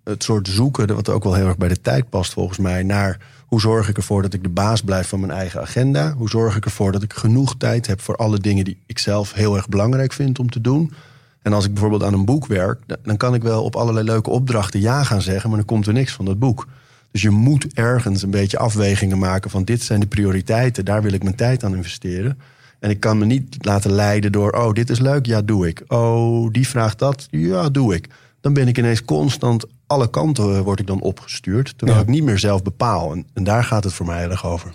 het 0.03 0.24
soort 0.24 0.48
zoeken, 0.48 0.96
wat 0.96 1.10
ook 1.10 1.24
wel 1.24 1.34
heel 1.34 1.48
erg 1.48 1.58
bij 1.58 1.67
de 1.67 1.81
tijd 1.81 2.10
past 2.10 2.34
volgens 2.34 2.58
mij, 2.58 2.84
naar 2.84 3.17
hoe 3.51 3.62
zorg 3.62 3.89
ik 3.89 3.98
ervoor 3.98 4.22
dat 4.22 4.34
ik 4.34 4.43
de 4.43 4.50
baas 4.50 4.81
blijf 4.81 5.08
van 5.08 5.20
mijn 5.20 5.31
eigen 5.31 5.62
agenda? 5.62 6.13
Hoe 6.17 6.29
zorg 6.29 6.55
ik 6.55 6.65
ervoor 6.65 6.91
dat 6.91 7.03
ik 7.03 7.13
genoeg 7.13 7.55
tijd 7.58 7.88
heb 7.88 8.01
voor 8.01 8.15
alle 8.15 8.39
dingen 8.39 8.65
die 8.65 8.77
ik 8.86 9.00
zelf 9.00 9.34
heel 9.34 9.55
erg 9.55 9.70
belangrijk 9.70 10.13
vind 10.13 10.39
om 10.39 10.50
te 10.50 10.62
doen? 10.62 10.93
En 11.41 11.53
als 11.53 11.65
ik 11.65 11.72
bijvoorbeeld 11.72 12.03
aan 12.03 12.13
een 12.13 12.25
boek 12.25 12.46
werk, 12.48 12.79
dan- 13.03 13.17
kan 13.17 13.34
ik 13.34 13.41
wel 13.43 13.63
op 13.63 13.75
allerlei 13.75 14.05
leuke 14.05 14.29
opdrachten 14.29 14.79
ja 14.79 15.03
gaan 15.03 15.22
zeggen, 15.22 15.50
maar 15.50 15.58
dan 15.58 15.67
komt 15.67 15.88
er 15.88 15.93
niks 15.93 16.13
van 16.13 16.25
dat 16.25 16.39
boek. 16.39 16.67
Dus 17.12 17.22
je 17.22 17.29
moet 17.29 17.74
ergens 17.74 18.24
een 18.24 18.29
beetje 18.29 18.58
afwegingen 18.58 19.20
maken 19.20 19.50
van 19.51 19.63
dit 19.63 19.81
zijn 19.81 20.00
de 20.00 20.08
prioriteiten, 20.08 20.86
daar 20.86 21.01
wil 21.01 21.13
ik 21.13 21.24
mijn 21.24 21.36
tijd 21.36 21.63
aan 21.63 21.75
investeren. 21.75 22.39
En 22.79 22.89
ik 22.89 23.00
kan 23.00 23.17
me 23.17 23.25
niet 23.25 23.58
laten 23.65 23.91
leiden 23.91 24.31
door, 24.31 24.51
oh, 24.51 24.74
dit 24.74 24.89
is 24.89 25.00
leuk, 25.00 25.25
ja, 25.25 25.41
doe 25.41 25.67
ik. 25.67 25.84
Oh, 25.88 26.51
die 26.51 26.67
vraagt 26.67 27.00
dat, 27.00 27.27
ja, 27.29 27.70
doe 27.70 27.96
ik. 27.96 28.08
Dan 28.41 28.53
ben 28.53 28.67
ik 28.67 28.77
ineens 28.77 29.05
constant 29.05 29.65
alle 29.91 30.10
kanten 30.10 30.55
eh, 30.55 30.62
word 30.62 30.79
ik 30.79 30.88
dan 30.88 31.01
opgestuurd. 31.01 31.74
Terwijl 31.77 31.98
Ja. 32.00 32.03
ik 32.03 32.10
niet 32.10 32.24
meer 32.24 32.39
zelf 32.39 32.63
bepaal. 32.63 33.12
En, 33.12 33.25
en 33.33 33.43
daar 33.43 33.63
gaat 33.63 33.83
het 33.83 33.93
voor 33.93 34.05
mij 34.05 34.24
erg 34.29 34.45
over. 34.45 34.71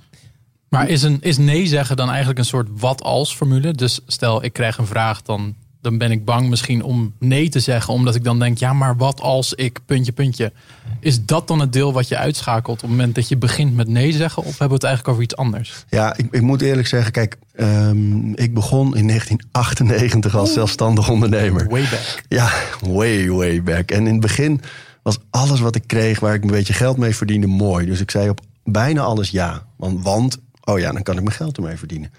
Maar 0.68 0.88
is, 0.88 1.02
een, 1.02 1.18
is 1.20 1.38
nee 1.38 1.66
zeggen 1.66 1.96
dan 1.96 2.08
eigenlijk 2.08 2.38
een 2.38 2.44
soort 2.44 2.68
wat 2.72 3.02
als 3.02 3.34
formule? 3.34 3.72
Dus 3.72 4.00
stel 4.06 4.44
ik 4.44 4.52
krijg 4.52 4.78
een 4.78 4.86
vraag, 4.86 5.22
dan, 5.22 5.54
dan 5.80 5.98
ben 5.98 6.10
ik 6.10 6.24
bang 6.24 6.48
misschien 6.48 6.82
om 6.82 7.12
nee 7.18 7.48
te 7.48 7.60
zeggen. 7.60 7.94
Omdat 7.94 8.14
ik 8.14 8.24
dan 8.24 8.38
denk, 8.38 8.58
ja 8.58 8.72
maar 8.72 8.96
wat 8.96 9.20
als 9.20 9.54
ik 9.54 9.78
puntje 9.86 10.12
puntje. 10.12 10.52
Is 11.00 11.24
dat 11.24 11.48
dan 11.48 11.60
het 11.60 11.72
deel 11.72 11.92
wat 11.92 12.08
je 12.08 12.16
uitschakelt 12.16 12.76
op 12.76 12.80
het 12.80 12.90
moment 12.90 13.14
dat 13.14 13.28
je 13.28 13.36
begint 13.36 13.74
met 13.76 13.88
nee 13.88 14.12
zeggen? 14.12 14.42
Of 14.42 14.48
hebben 14.48 14.68
we 14.68 14.74
het 14.74 14.84
eigenlijk 14.84 15.12
over 15.12 15.22
iets 15.24 15.36
anders? 15.36 15.84
Ja, 15.88 16.16
ik, 16.16 16.26
ik 16.30 16.42
moet 16.42 16.62
eerlijk 16.62 16.86
zeggen, 16.88 17.12
kijk, 17.12 17.36
ehm, 17.54 18.32
ik 18.32 18.54
begon 18.54 18.96
in 18.96 19.06
1998 19.06 20.34
als 20.36 20.52
zelfstandig 20.52 21.08
ondernemer. 21.10 21.66
Way 21.68 21.82
back. 21.90 22.22
Ja, 22.28 22.50
way, 22.80 23.28
way 23.30 23.62
back. 23.62 23.90
En 23.90 24.06
in 24.06 24.12
het 24.12 24.20
begin 24.20 24.60
was 25.06 25.18
alles 25.30 25.60
wat 25.60 25.74
ik 25.74 25.86
kreeg 25.86 26.20
waar 26.20 26.34
ik 26.34 26.42
een 26.42 26.50
beetje 26.50 26.72
geld 26.72 26.96
mee 26.96 27.16
verdiende 27.16 27.46
mooi. 27.46 27.86
Dus 27.86 28.00
ik 28.00 28.10
zei 28.10 28.28
op 28.28 28.40
bijna 28.64 29.00
alles 29.00 29.30
ja. 29.30 29.66
Want, 29.76 30.02
want 30.02 30.38
oh 30.64 30.78
ja, 30.78 30.92
dan 30.92 31.02
kan 31.02 31.16
ik 31.16 31.22
mijn 31.22 31.36
geld 31.36 31.56
ermee 31.56 31.76
verdienen. 31.76 32.10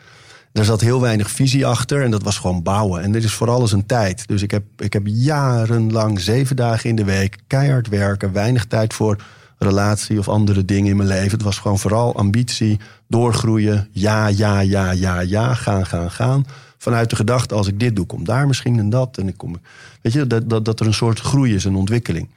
Er 0.53 0.65
zat 0.65 0.81
heel 0.81 1.01
weinig 1.01 1.31
visie 1.31 1.65
achter 1.65 2.03
en 2.03 2.11
dat 2.11 2.23
was 2.23 2.37
gewoon 2.37 2.63
bouwen. 2.63 3.01
En 3.01 3.11
dit 3.11 3.23
is 3.23 3.33
voor 3.33 3.49
alles 3.49 3.71
een 3.71 3.85
tijd. 3.85 4.27
Dus 4.27 4.41
ik 4.41 4.51
heb, 4.51 4.63
ik 4.77 4.93
heb 4.93 5.03
jarenlang, 5.05 6.19
zeven 6.19 6.55
dagen 6.55 6.89
in 6.89 6.95
de 6.95 7.03
week, 7.03 7.37
keihard 7.47 7.87
werken. 7.87 8.33
Weinig 8.33 8.65
tijd 8.65 8.93
voor 8.93 9.23
relatie 9.57 10.19
of 10.19 10.29
andere 10.29 10.65
dingen 10.65 10.89
in 10.89 10.97
mijn 10.97 11.09
leven. 11.09 11.31
Het 11.31 11.41
was 11.41 11.59
gewoon 11.59 11.79
vooral 11.79 12.15
ambitie, 12.15 12.79
doorgroeien. 13.07 13.87
Ja, 13.91 14.27
ja, 14.27 14.59
ja, 14.59 14.91
ja, 14.91 15.19
ja, 15.19 15.53
gaan, 15.53 15.85
gaan, 15.85 16.11
gaan. 16.11 16.45
Vanuit 16.77 17.09
de 17.09 17.15
gedachte, 17.15 17.55
als 17.55 17.67
ik 17.67 17.79
dit 17.79 17.95
doe, 17.95 18.05
komt 18.05 18.25
daar 18.25 18.47
misschien 18.47 18.79
en 18.79 18.89
dat. 18.89 19.17
En 19.17 19.27
ik 19.27 19.37
kom, 19.37 19.55
weet 20.01 20.13
je, 20.13 20.27
dat, 20.27 20.49
dat, 20.49 20.65
dat 20.65 20.79
er 20.79 20.85
een 20.85 20.93
soort 20.93 21.19
groei 21.19 21.55
is, 21.55 21.63
een 21.63 21.75
ontwikkeling. 21.75 22.29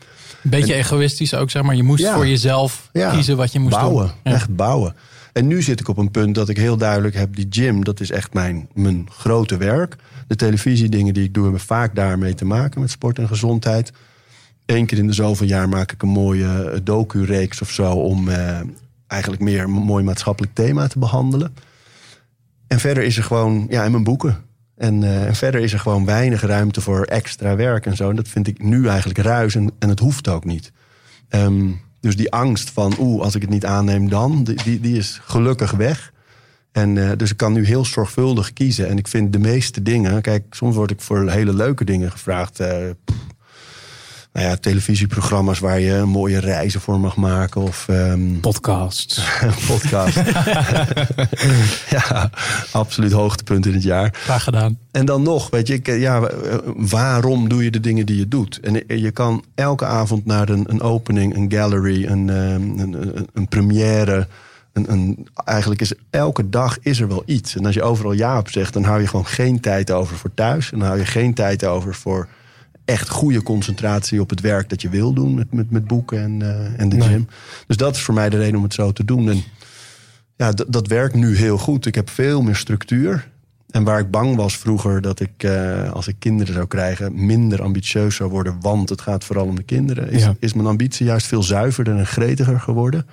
Een 0.45 0.51
beetje 0.51 0.75
egoïstisch 0.75 1.35
ook, 1.35 1.51
zeg 1.51 1.63
maar. 1.63 1.75
Je 1.77 1.83
moest 1.83 2.03
Ja. 2.03 2.15
voor 2.15 2.27
jezelf 2.27 2.89
Ja, 2.93 3.11
kiezen 3.11 3.37
wat 3.37 3.53
je 3.53 3.59
moest 3.59 3.75
bouwen, 3.75 4.07
doen. 4.07 4.15
Ja. 4.25 4.33
Echt 4.33 4.57
bouwen. 4.57 4.95
En 5.33 5.47
nu 5.47 5.63
zit 5.63 5.81
ik 5.81 5.89
op 5.89 5.97
een 5.99 6.11
punt 6.11 6.35
dat 6.35 6.49
ik 6.49 6.57
heel 6.57 6.77
duidelijk 6.77 7.15
heb... 7.15 7.37
die 7.37 7.47
gym, 7.51 7.85
dat 7.85 8.01
is 8.01 8.11
echt 8.11 8.35
mijn, 8.35 8.69
mijn 8.75 9.09
grote 9.11 9.57
werk. 9.57 9.97
De 10.27 10.37
televisiedingen 10.37 11.15
die 11.15 11.25
ik 11.25 11.35
doe... 11.35 11.43
hebben 11.43 11.61
vaak 11.61 11.95
daarmee 11.95 12.35
te 12.35 12.45
maken 12.45 12.81
met 12.81 12.91
sport 12.91 13.19
en 13.19 13.29
gezondheid. 13.29 13.93
Eén 14.67 14.87
keer 14.87 14.99
in 14.99 15.07
de 15.07 15.13
zoveel 15.13 15.47
jaar 15.47 15.69
maak 15.69 15.93
ik 15.93 16.03
een 16.03 16.09
mooie 16.09 16.71
eh, 16.71 16.81
docu-reeks 16.83 17.61
of 17.61 17.71
zo... 17.71 17.93
om 17.93 18.29
eh, 18.29 18.61
eigenlijk 19.07 19.43
meer 19.43 19.63
een 19.63 19.71
mooi 19.71 20.05
maatschappelijk 20.05 20.55
thema 20.55 20.87
te 20.87 20.99
behandelen. 20.99 21.55
En 22.67 22.81
verder 22.81 23.03
is 23.03 23.17
er 23.17 23.23
gewoon... 23.25 23.67
Ja, 23.69 23.85
en 23.85 23.91
mijn 23.91 24.05
boeken. 24.05 24.45
En, 24.81 25.03
eh, 25.03 25.27
en 25.27 25.35
verder 25.35 25.61
is 25.61 25.73
er 25.73 25.79
gewoon 25.79 26.05
weinig 26.05 26.43
ruimte 26.43 26.81
voor 26.81 27.03
extra 27.03 27.57
werk 27.57 27.87
en 27.87 27.97
zo. 27.97 28.11
En 28.11 28.17
dat 28.17 28.29
vind 28.29 28.47
ik 28.47 28.63
nu 28.63 28.89
eigenlijk 28.89 29.19
ruis 29.19 29.55
en, 29.55 29.73
het 29.79 29.99
hoeft 29.99 30.29
ook 30.29 30.45
niet. 30.45 30.73
Ehm, 31.29 31.69
dus 32.01 32.17
die 32.17 32.33
angst 32.33 32.71
van, 32.71 32.95
oeh, 32.99 33.23
als 33.23 33.35
ik 33.35 33.41
het 33.41 33.51
niet 33.51 33.65
aanneem 33.65 34.09
dan, 34.09 34.45
die, 34.45 34.63
die, 34.65 34.81
die 34.81 34.97
is 34.97 35.21
gelukkig 35.23 35.71
weg. 35.71 36.13
En 36.73 36.99
eh, 36.99 37.17
dus 37.17 37.31
ik 37.31 37.37
kan 37.37 37.53
nu 37.53 37.65
heel 37.65 37.85
zorgvuldig 37.85 38.53
kiezen. 38.53 38.89
En 38.89 38.99
ik 38.99 39.09
vind 39.09 39.33
de 39.33 39.39
meeste 39.39 39.83
dingen, 39.83 40.23
kijk, 40.23 40.45
soms 40.51 40.75
word 40.75 40.91
ik 40.91 41.01
voor 41.01 41.31
hele 41.31 41.55
leuke 41.55 41.85
dingen 41.85 42.11
gevraagd. 42.11 42.57
pff, 43.05 43.30
nou 44.33 44.47
ja, 44.47 44.57
televisieprogramma's 44.57 45.59
waar 45.59 45.81
je 45.81 46.05
mooie 46.05 46.39
reizen 46.39 46.81
voor 46.81 47.01
mag 47.01 47.17
maken. 47.17 47.61
Of 47.61 47.89
ehm, 47.89 48.39
Podcasts. 48.41 49.17
een 49.41 49.67
podcast. 49.67 50.17
ja, 51.97 52.31
absoluut 52.73 53.13
hoogtepunt 53.13 53.67
in 53.67 53.73
het 53.73 53.83
jaar. 53.83 54.15
Graag 54.15 54.43
gedaan. 54.43 54.79
En 54.91 55.05
dan 55.05 55.23
nog, 55.23 55.51
weet 55.51 55.67
je, 55.67 55.75
ik, 55.75 55.89
eh, 55.89 56.01
ja, 56.01 56.23
eh, 56.23 56.57
waarom 56.77 57.49
doe 57.49 57.65
je 57.65 57.71
de 57.71 57.81
dingen 57.81 58.07
die 58.07 58.17
je 58.17 58.29
doet? 58.29 58.61
En 58.61 58.87
eh, 58.87 59.03
je 59.03 59.11
kan 59.11 59.45
elke 59.55 59.85
avond 59.85 60.27
naar 60.27 60.49
een, 60.49 60.65
een 60.69 60.83
opening, 60.83 61.37
een 61.37 61.53
gallery, 61.53 62.07
een, 62.07 62.31
ehm, 62.31 62.79
een, 62.79 62.93
een, 62.93 63.29
een 63.33 63.49
première. 63.49 64.27
Een, 64.73 64.93
een, 64.93 65.29
eigenlijk 65.45 65.81
is 65.81 65.93
elke 66.11 66.49
dag 66.49 66.79
is 66.81 67.01
er 67.01 67.09
wel 67.09 67.23
iets. 67.27 67.57
En 67.57 67.67
als 67.67 67.75
je 67.75 67.83
overal 67.83 68.13
ja 68.13 68.39
op 68.39 68.49
zegt, 68.49 68.73
dan 68.73 68.85
hou 68.85 69.01
je 69.01 69.07
gewoon 69.07 69.27
geen 69.27 69.61
tijd 69.61 69.91
over 69.91 70.17
voor 70.17 70.35
thuis. 70.35 70.73
En 70.73 70.79
dan 70.79 70.87
hou 70.87 71.01
je 71.01 71.07
geen 71.07 71.35
tijd 71.35 71.65
over 71.65 71.95
voor 71.95 72.29
echt 72.85 73.09
goede 73.09 73.43
concentratie 73.43 74.21
op 74.21 74.31
het 74.31 74.41
werk 74.41 74.69
dat 74.69 74.83
je 74.83 74.89
wil 74.89 75.13
doen 75.13 75.35
met, 75.35 75.53
met, 75.53 75.71
met 75.71 75.87
boeken 75.87 76.19
en, 76.23 76.43
eh, 76.43 76.81
en 76.81 76.89
de 76.89 76.97
Nee. 76.97 77.09
gym. 77.09 77.27
Dus 77.67 77.77
dat 77.77 77.95
is 77.97 78.03
voor 78.03 78.15
mij 78.15 78.29
de 78.31 78.37
reden 78.37 78.57
om 78.57 78.63
het 78.63 78.75
zo 78.75 78.93
te 78.93 79.05
doen. 79.05 79.29
En 79.31 79.43
ja, 80.37 80.53
d- 80.53 80.65
dat 80.69 80.87
werkt 80.87 81.15
nu 81.15 81.37
heel 81.37 81.59
goed. 81.59 81.87
Ik 81.87 81.95
heb 81.95 82.09
veel 82.11 82.43
meer 82.43 82.57
structuur. 82.57 83.29
En 83.71 83.85
waar 83.85 83.99
ik 84.01 84.11
bang 84.11 84.37
was 84.37 84.57
vroeger 84.57 85.01
dat 85.01 85.21
ik, 85.21 85.31
eh, 85.43 85.91
als 85.93 86.09
ik 86.09 86.17
kinderen 86.19 86.55
zou 86.55 86.67
krijgen, 86.67 87.27
minder 87.27 87.63
ambitieus 87.63 88.17
zou 88.17 88.31
worden, 88.31 88.57
want 88.61 88.89
het 88.89 89.01
gaat 89.01 89.25
vooral 89.25 89.47
om 89.47 89.57
de 89.57 89.63
kinderen, 89.63 90.11
is, 90.11 90.23
Ja. 90.23 90.35
is 90.39 90.53
mijn 90.53 90.67
ambitie 90.67 91.07
juist 91.07 91.27
veel 91.27 91.43
zuiverder 91.43 91.97
en 91.97 92.07
gretiger 92.07 92.61
geworden. 92.61 93.07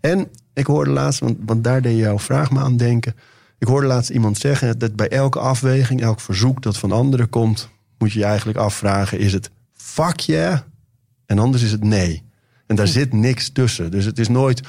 En 0.00 0.26
ik 0.54 0.66
hoorde 0.66 0.90
laatst, 0.90 1.20
want, 1.20 1.36
want 1.46 1.64
daar 1.64 1.82
deed 1.82 1.98
jouw 1.98 2.18
vraag 2.18 2.50
me 2.50 2.58
aan 2.60 2.76
denken. 2.76 3.14
Ik 3.58 3.66
hoorde 3.66 3.86
laatst 3.86 4.10
iemand 4.10 4.38
zeggen 4.38 4.78
dat 4.78 4.96
bij 4.96 5.08
elke 5.08 5.38
afweging, 5.38 6.02
elk 6.02 6.20
verzoek 6.20 6.62
dat 6.62 6.76
van 6.78 6.92
anderen 6.92 7.28
komt, 7.28 7.68
moet 7.98 8.12
je 8.12 8.18
je 8.18 8.24
eigenlijk 8.24 8.58
afvragen: 8.58 9.18
is 9.18 9.32
het 9.32 9.50
fuck 9.72 10.20
yeah? 10.20 10.58
En 11.26 11.38
anders 11.38 11.62
is 11.62 11.72
het 11.72 11.84
nee. 11.84 12.22
En 12.66 12.76
daar 12.76 12.86
zit 12.88 13.12
niks 13.12 13.50
tussen. 13.50 13.90
Dus 13.90 14.04
het 14.04 14.18
is 14.18 14.28
nooit. 14.28 14.60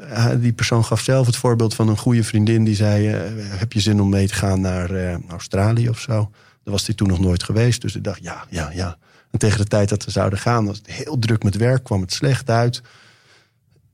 eh, 0.00 0.30
die 0.40 0.52
persoon 0.52 0.84
gaf 0.84 1.00
zelf 1.00 1.26
het 1.26 1.36
voorbeeld 1.36 1.74
van 1.74 1.88
een 1.88 1.96
goede 1.96 2.24
vriendin 2.24 2.64
die 2.64 2.74
zei: 2.74 3.08
eh, 3.08 3.20
Heb 3.58 3.72
je 3.72 3.80
zin 3.80 4.00
om 4.00 4.08
mee 4.08 4.26
te 4.26 4.34
gaan 4.34 4.60
naar 4.60 4.90
eh, 4.90 5.16
Australië 5.28 5.88
of 5.88 6.00
zo? 6.00 6.30
Daar 6.62 6.74
was 6.74 6.86
hij 6.86 6.94
toen 6.94 7.08
nog 7.08 7.20
nooit 7.20 7.42
geweest. 7.42 7.80
Dus 7.80 7.96
ik 7.96 8.04
dacht: 8.04 8.22
Ja, 8.22 8.44
ja, 8.50 8.70
ja. 8.74 8.96
En 9.30 9.38
tegen 9.38 9.58
de 9.58 9.64
tijd 9.64 9.88
dat 9.88 10.04
we 10.04 10.10
zouden 10.10 10.38
gaan, 10.38 10.66
was 10.66 10.76
het 10.76 10.86
heel 10.86 11.18
druk 11.18 11.42
met 11.42 11.56
werk, 11.56 11.84
kwam 11.84 12.00
het 12.00 12.12
slecht 12.12 12.50
uit. 12.50 12.82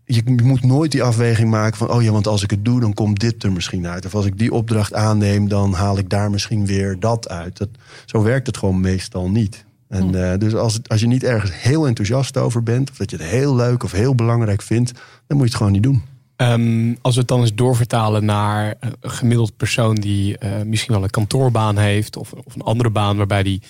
Je 0.04 0.22
moet 0.42 0.62
nooit 0.62 0.92
die 0.92 1.02
afweging 1.02 1.50
maken 1.50 1.76
van: 1.76 1.90
Oh 1.90 2.02
ja, 2.02 2.10
want 2.10 2.26
als 2.26 2.42
ik 2.42 2.50
het 2.50 2.64
doe, 2.64 2.80
dan 2.80 2.94
komt 2.94 3.20
dit 3.20 3.42
er 3.42 3.52
misschien 3.52 3.86
uit. 3.86 4.06
Of 4.06 4.14
als 4.14 4.26
ik 4.26 4.38
die 4.38 4.52
opdracht 4.52 4.94
aanneem, 4.94 5.48
dan 5.48 5.72
haal 5.72 5.98
ik 5.98 6.10
daar 6.10 6.30
misschien 6.30 6.66
weer 6.66 7.00
dat 7.00 7.28
uit. 7.28 7.58
Dat, 7.58 7.68
zo 8.06 8.22
werkt 8.22 8.46
het 8.46 8.56
gewoon 8.56 8.80
meestal 8.80 9.30
niet. 9.30 9.64
En, 9.88 10.30
eh, 10.30 10.38
dus 10.38 10.54
als, 10.54 10.80
als 10.86 11.00
je 11.00 11.06
niet 11.06 11.24
ergens 11.24 11.62
heel 11.62 11.86
enthousiast 11.86 12.36
over 12.36 12.62
bent, 12.62 12.90
of 12.90 12.96
dat 12.96 13.10
je 13.10 13.16
het 13.16 13.26
heel 13.26 13.54
leuk 13.54 13.82
of 13.82 13.92
heel 13.92 14.14
belangrijk 14.14 14.62
vindt, 14.62 14.92
dan 15.26 15.36
moet 15.36 15.38
je 15.38 15.44
het 15.44 15.54
gewoon 15.54 15.72
niet 15.72 15.82
doen. 15.82 16.02
Ehm, 16.36 16.94
als 17.00 17.14
we 17.14 17.20
het 17.20 17.28
dan 17.28 17.40
eens 17.40 17.54
doorvertalen 17.54 18.24
naar 18.24 18.74
eh, 18.80 18.90
een 19.00 19.10
gemiddeld 19.10 19.56
persoon 19.56 19.94
die 19.94 20.38
eh, 20.38 20.62
misschien 20.62 20.94
wel 20.94 21.02
een 21.02 21.10
kantoorbaan 21.10 21.78
heeft 21.78 22.16
of, 22.16 22.32
of 22.32 22.54
een 22.54 22.62
andere 22.62 22.90
baan 22.90 23.16
waarbij 23.16 23.42
die 23.42 23.62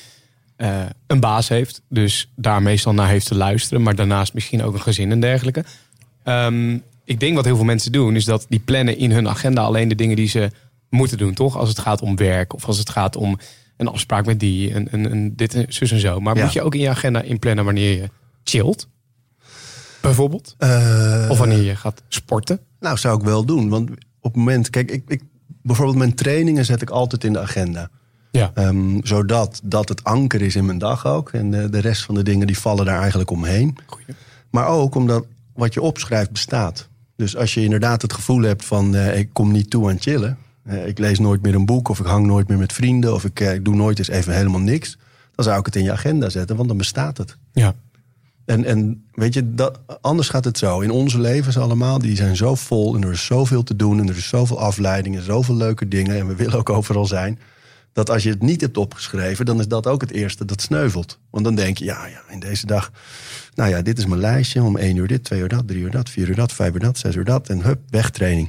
eh, 0.56 0.80
een 1.06 1.20
baas 1.20 1.48
heeft, 1.48 1.82
dus 1.88 2.32
daar 2.36 2.62
meestal 2.62 2.94
naar 2.94 3.08
heeft 3.08 3.26
te 3.26 3.34
luisteren, 3.34 3.82
maar 3.82 3.94
daarnaast 3.94 4.34
misschien 4.34 4.62
ook 4.62 4.74
een 4.74 4.80
gezin 4.80 5.10
en 5.10 5.20
dergelijke. 5.20 5.64
Ehm, 6.24 6.78
ik 7.04 7.20
denk 7.20 7.34
wat 7.34 7.44
heel 7.44 7.56
veel 7.56 7.64
mensen 7.64 7.92
doen, 7.92 8.16
is 8.16 8.24
dat 8.24 8.46
die 8.48 8.58
plannen 8.60 8.96
in 8.98 9.10
hun 9.10 9.28
agenda 9.28 9.62
alleen 9.62 9.88
de 9.88 9.94
dingen 9.94 10.16
die 10.16 10.28
ze 10.28 10.50
moeten 10.90 11.18
doen, 11.18 11.34
toch? 11.34 11.56
Als 11.56 11.68
het 11.68 11.78
gaat 11.78 12.00
om 12.02 12.16
werk 12.16 12.54
of 12.54 12.66
als 12.66 12.78
het 12.78 12.90
gaat 12.90 13.16
om 13.16 13.38
een 13.76 13.88
afspraak 13.88 14.26
met 14.26 14.40
die, 14.40 14.74
een, 14.74 14.88
een, 14.90 15.12
een 15.12 15.36
dit 15.36 15.54
en 15.54 15.64
zus 15.68 15.90
en 15.92 16.00
zo. 16.00 16.20
Maar 16.20 16.36
Ja. 16.36 16.42
moet 16.44 16.52
je 16.52 16.62
ook 16.62 16.74
in 16.74 16.80
je 16.80 16.88
agenda 16.88 17.22
inplannen 17.22 17.64
wanneer 17.64 17.96
je 18.00 18.10
chillt? 18.44 18.88
Bijvoorbeeld? 20.00 20.54
Eh, 20.58 21.26
Of 21.30 21.38
wanneer 21.38 21.62
je 21.62 21.76
gaat 21.76 22.02
sporten? 22.08 22.60
Nou, 22.80 22.96
zou 22.98 23.18
ik 23.18 23.24
wel 23.24 23.44
doen. 23.44 23.68
Want 23.68 23.90
op 23.90 23.96
het 24.20 24.34
moment, 24.36 24.70
kijk, 24.70 24.90
ik, 24.90 25.02
ik, 25.08 25.22
bijvoorbeeld 25.62 25.98
mijn 25.98 26.14
trainingen 26.14 26.64
zet 26.64 26.82
ik 26.82 26.90
altijd 26.90 27.24
in 27.24 27.32
de 27.32 27.38
agenda. 27.40 27.88
Ja. 28.30 28.50
Ehm, 28.54 28.98
zodat 29.02 29.60
dat 29.64 29.88
het 29.88 30.04
anker 30.04 30.42
is 30.42 30.56
in 30.56 30.66
mijn 30.66 30.78
dag 30.78 31.06
ook. 31.06 31.30
En 31.32 31.50
de, 31.50 31.70
de 31.70 31.78
rest 31.78 32.02
van 32.02 32.14
de 32.14 32.22
dingen 32.22 32.46
die 32.46 32.58
vallen 32.58 32.84
daar 32.84 33.00
eigenlijk 33.00 33.30
omheen. 33.30 33.76
Goeie. 33.86 34.06
Maar 34.50 34.66
ook 34.66 34.94
omdat 34.94 35.26
wat 35.54 35.74
je 35.74 35.80
opschrijft 35.80 36.30
bestaat. 36.30 36.88
Dus 37.16 37.36
als 37.36 37.54
je 37.54 37.64
inderdaad 37.64 38.02
het 38.02 38.12
gevoel 38.12 38.42
hebt 38.42 38.64
van 38.64 38.94
eh, 38.94 39.18
ik 39.18 39.28
kom 39.32 39.52
niet 39.52 39.70
toe 39.70 39.90
aan 39.90 40.00
chillen. 40.00 40.38
eh, 40.64 40.86
ik 40.86 40.98
lees 40.98 41.18
nooit 41.18 41.42
meer 41.42 41.54
een 41.54 41.66
boek 41.66 41.88
of 41.88 41.98
ik 41.98 42.06
hang 42.06 42.26
nooit 42.26 42.48
meer 42.48 42.58
met 42.58 42.72
vrienden. 42.72 43.14
Of 43.14 43.24
ik, 43.24 43.40
eh, 43.40 43.54
ik 43.54 43.64
doe 43.64 43.74
nooit 43.74 43.98
eens 43.98 44.08
even 44.08 44.34
helemaal 44.34 44.60
niks. 44.60 44.98
Dan 45.34 45.44
zou 45.44 45.58
ik 45.58 45.66
het 45.66 45.76
in 45.76 45.84
je 45.84 45.92
agenda 45.92 46.28
zetten, 46.28 46.56
want 46.56 46.68
dan 46.68 46.76
bestaat 46.76 47.18
het. 47.18 47.36
Ja. 47.52 47.74
En, 48.44 48.64
en 48.64 49.04
weet 49.12 49.34
je, 49.34 49.54
dat, 49.54 49.80
anders 50.00 50.28
gaat 50.28 50.44
het 50.44 50.58
zo. 50.58 50.80
In 50.80 50.90
onze 50.90 51.20
levens 51.20 51.58
allemaal, 51.58 51.98
die 51.98 52.16
zijn 52.16 52.36
zo 52.36 52.54
vol 52.54 52.94
en 52.94 53.02
er 53.02 53.10
is 53.10 53.24
zoveel 53.24 53.62
te 53.62 53.76
doen 53.76 54.00
en 54.00 54.08
er 54.08 54.16
is 54.16 54.28
zoveel 54.28 54.60
afleidingen, 54.60 55.22
zoveel 55.24 55.54
leuke 55.54 55.88
dingen 55.88 56.16
en 56.16 56.26
we 56.26 56.34
willen 56.34 56.58
ook 56.58 56.70
overal 56.70 57.06
zijn. 57.06 57.38
Dat 57.92 58.10
als 58.10 58.22
je 58.22 58.30
het 58.30 58.42
niet 58.42 58.60
hebt 58.60 58.76
opgeschreven, 58.76 59.46
dan 59.46 59.60
is 59.60 59.68
dat 59.68 59.86
ook 59.86 60.00
het 60.00 60.10
eerste 60.10 60.44
dat 60.44 60.60
sneuvelt. 60.60 61.18
Want 61.30 61.44
dan 61.44 61.54
denk 61.54 61.78
je, 61.78 61.84
ja, 61.84 62.06
ja, 62.06 62.22
in 62.30 62.40
deze 62.40 62.66
dag, 62.66 62.92
nou 63.54 63.70
ja, 63.70 63.82
dit 63.82 63.98
is 63.98 64.06
mijn 64.06 64.20
lijstje. 64.20 64.62
Om 64.62 64.76
één 64.76 64.96
uur 64.96 65.06
dit, 65.06 65.24
twee 65.24 65.40
uur 65.40 65.48
dat, 65.48 65.68
drie 65.68 65.82
uur 65.82 65.90
dat, 65.90 66.10
vier 66.10 66.28
uur 66.28 66.34
dat, 66.34 66.52
vijf 66.52 66.74
uur 66.74 66.80
dat, 66.80 66.98
zes 66.98 67.14
uur 67.14 67.24
dat. 67.24 67.48
En 67.48 67.62
hup, 67.62 67.80
wegtraining. 67.88 68.48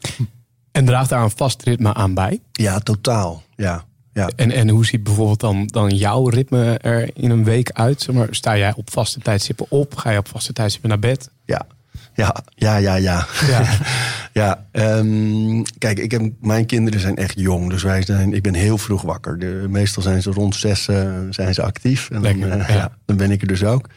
En 0.72 0.84
draagt 0.84 1.08
daar 1.08 1.22
een 1.22 1.30
vast 1.30 1.62
ritme 1.62 1.94
aan 1.94 2.14
bij? 2.14 2.40
Ja, 2.52 2.78
totaal. 2.78 3.42
Ja, 3.56 3.84
ja. 4.12 4.30
En, 4.36 4.50
en 4.50 4.68
hoe 4.68 4.86
ziet 4.86 5.02
bijvoorbeeld 5.02 5.40
dan, 5.40 5.66
dan 5.66 5.96
jouw 5.96 6.28
ritme 6.28 6.78
er 6.78 7.10
in 7.14 7.30
een 7.30 7.44
week 7.44 7.70
uit? 7.70 8.02
Zeg 8.02 8.14
maar, 8.14 8.28
sta 8.30 8.56
jij 8.56 8.74
op 8.76 8.90
vaste 8.90 9.20
tijdstippen 9.20 9.66
op? 9.68 9.96
Ga 9.96 10.10
je 10.10 10.18
op 10.18 10.28
vaste 10.28 10.52
tijdstippen 10.52 10.90
naar 10.90 10.98
bed? 10.98 11.30
Ja, 11.44 11.66
ja, 12.14 12.34
ja, 12.54 12.76
ja, 12.76 12.94
ja. 12.94 13.26
Ja. 13.48 13.64
Ja, 14.32 14.66
ehm, 14.72 15.62
kijk, 15.78 15.98
ik 15.98 16.10
heb, 16.10 16.32
mijn 16.40 16.66
kinderen 16.66 17.00
zijn 17.00 17.16
echt 17.16 17.40
jong. 17.40 17.70
Dus 17.70 17.82
wij 17.82 18.02
zijn, 18.02 18.34
ik 18.34 18.42
ben 18.42 18.54
heel 18.54 18.78
vroeg 18.78 19.02
wakker. 19.02 19.38
De, 19.38 19.66
meestal 19.68 20.02
zijn 20.02 20.22
ze 20.22 20.30
rond 20.30 20.54
zes 20.54 20.88
uh, 20.88 21.18
zijn 21.30 21.54
ze 21.54 21.62
actief. 21.62 22.10
En 22.10 22.20
Lekker, 22.20 22.48
dan, 22.48 22.60
eh, 22.60 22.68
ja. 22.68 22.74
ja, 22.74 22.92
dan 23.06 23.16
ben 23.16 23.30
ik 23.30 23.40
er 23.40 23.46
dus 23.46 23.64
ook. 23.64 23.88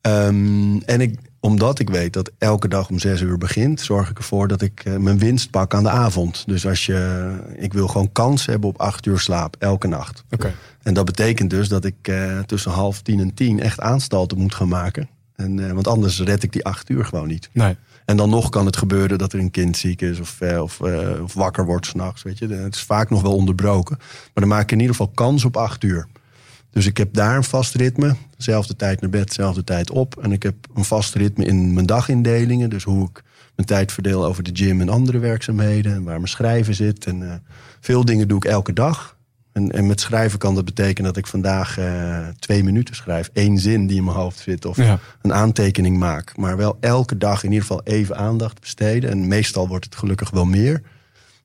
Ehm, 0.00 0.76
en 0.76 1.00
ik, 1.00 1.18
omdat 1.40 1.78
ik 1.78 1.90
weet 1.90 2.12
dat 2.12 2.30
elke 2.38 2.68
dag 2.68 2.88
om 2.88 2.98
zes 2.98 3.20
uur 3.20 3.38
begint... 3.38 3.80
zorg 3.80 4.10
ik 4.10 4.18
ervoor 4.18 4.48
dat 4.48 4.62
ik 4.62 4.84
eh, 4.84 4.96
mijn 4.96 5.18
winst 5.18 5.50
pak 5.50 5.74
aan 5.74 5.82
de 5.82 5.90
avond. 5.90 6.42
Dus 6.46 6.66
als 6.66 6.86
je, 6.86 7.30
ik 7.56 7.72
wil 7.72 7.88
gewoon 7.88 8.12
kans 8.12 8.46
hebben 8.46 8.68
op 8.68 8.80
acht 8.80 9.06
uur 9.06 9.18
slaap, 9.18 9.56
elke 9.58 9.86
nacht. 9.86 10.24
Oké. 10.30 10.54
En 10.82 10.94
dat 10.94 11.04
betekent 11.04 11.50
dus 11.50 11.68
dat 11.68 11.84
ik 11.84 12.08
eh, 12.08 12.38
tussen 12.38 12.70
half 12.70 13.02
tien 13.02 13.20
en 13.20 13.34
tien 13.34 13.60
echt 13.60 13.80
aanstalten 13.80 14.38
moet 14.38 14.54
gaan 14.54 14.68
maken. 14.68 15.08
En, 15.36 15.68
eh, 15.68 15.72
want 15.72 15.88
anders 15.88 16.20
red 16.20 16.42
ik 16.42 16.52
die 16.52 16.64
acht 16.64 16.90
uur 16.90 17.04
gewoon 17.04 17.28
niet. 17.28 17.50
Nee. 17.52 17.76
En 18.04 18.16
dan 18.16 18.30
nog 18.30 18.48
kan 18.48 18.66
het 18.66 18.76
gebeuren 18.76 19.18
dat 19.18 19.32
er 19.32 19.38
een 19.38 19.50
kind 19.50 19.76
ziek 19.76 20.00
is 20.00 20.20
of, 20.20 20.40
of, 20.40 20.80
of 21.22 21.34
wakker 21.34 21.64
wordt 21.64 21.86
s'nachts. 21.86 22.22
Weet 22.22 22.38
je, 22.38 22.48
het 22.48 22.74
is 22.74 22.82
vaak 22.82 23.10
nog 23.10 23.22
wel 23.22 23.34
onderbroken. 23.34 23.96
Maar 23.98 24.30
dan 24.34 24.48
maak 24.48 24.62
ik 24.62 24.72
in 24.72 24.80
ieder 24.80 24.96
geval 24.96 25.12
kans 25.14 25.44
op 25.44 25.56
acht 25.56 25.82
uur. 25.82 26.06
Dus 26.70 26.86
ik 26.86 26.96
heb 26.96 27.14
daar 27.14 27.36
een 27.36 27.44
vast 27.44 27.74
ritme. 27.74 28.16
Zelfde 28.42 28.76
tijd 28.76 29.00
naar 29.00 29.10
bed, 29.10 29.32
zelfde 29.32 29.64
tijd 29.64 29.90
op. 29.90 30.16
En 30.22 30.32
ik 30.32 30.42
heb 30.42 30.54
een 30.74 30.84
vast 30.84 31.14
ritme 31.14 31.44
in 31.44 31.74
mijn 31.74 31.86
dagindelingen. 31.86 32.70
Dus 32.70 32.84
hoe 32.84 33.08
ik 33.08 33.22
mijn 33.56 33.68
tijd 33.68 33.92
verdeel 33.92 34.24
over 34.24 34.42
de 34.42 34.50
gym 34.52 34.80
en 34.80 34.88
andere 34.88 35.18
werkzaamheden. 35.18 35.94
En 35.94 36.02
waar 36.02 36.16
mijn 36.16 36.28
schrijven 36.28 36.74
zit. 36.74 37.06
En 37.06 37.30
eh, 37.30 37.34
veel 37.80 38.04
dingen 38.04 38.28
doe 38.28 38.36
ik 38.36 38.44
elke 38.44 38.72
dag. 38.72 39.18
En, 39.52 39.70
en 39.70 39.86
met 39.86 40.00
schrijven 40.00 40.38
kan 40.38 40.54
dat 40.54 40.64
betekenen 40.64 41.12
dat 41.12 41.16
ik 41.16 41.26
vandaag 41.26 41.78
eh, 41.78 42.28
twee 42.38 42.64
minuten 42.64 42.94
schrijf. 42.94 43.30
één 43.32 43.58
zin 43.58 43.86
die 43.86 43.96
in 43.96 44.04
mijn 44.04 44.16
hoofd 44.16 44.38
zit. 44.38 44.64
Of 44.64 44.76
Ja. 44.76 44.98
een 45.22 45.32
aantekening 45.32 45.98
maak. 45.98 46.36
Maar 46.36 46.56
wel 46.56 46.76
elke 46.80 47.16
dag 47.18 47.42
in 47.44 47.48
ieder 47.52 47.66
geval 47.66 47.82
even 47.84 48.16
aandacht 48.16 48.60
besteden. 48.60 49.10
En 49.10 49.28
meestal 49.28 49.68
wordt 49.68 49.84
het 49.84 49.96
gelukkig 49.96 50.30
wel 50.30 50.44
meer. 50.44 50.82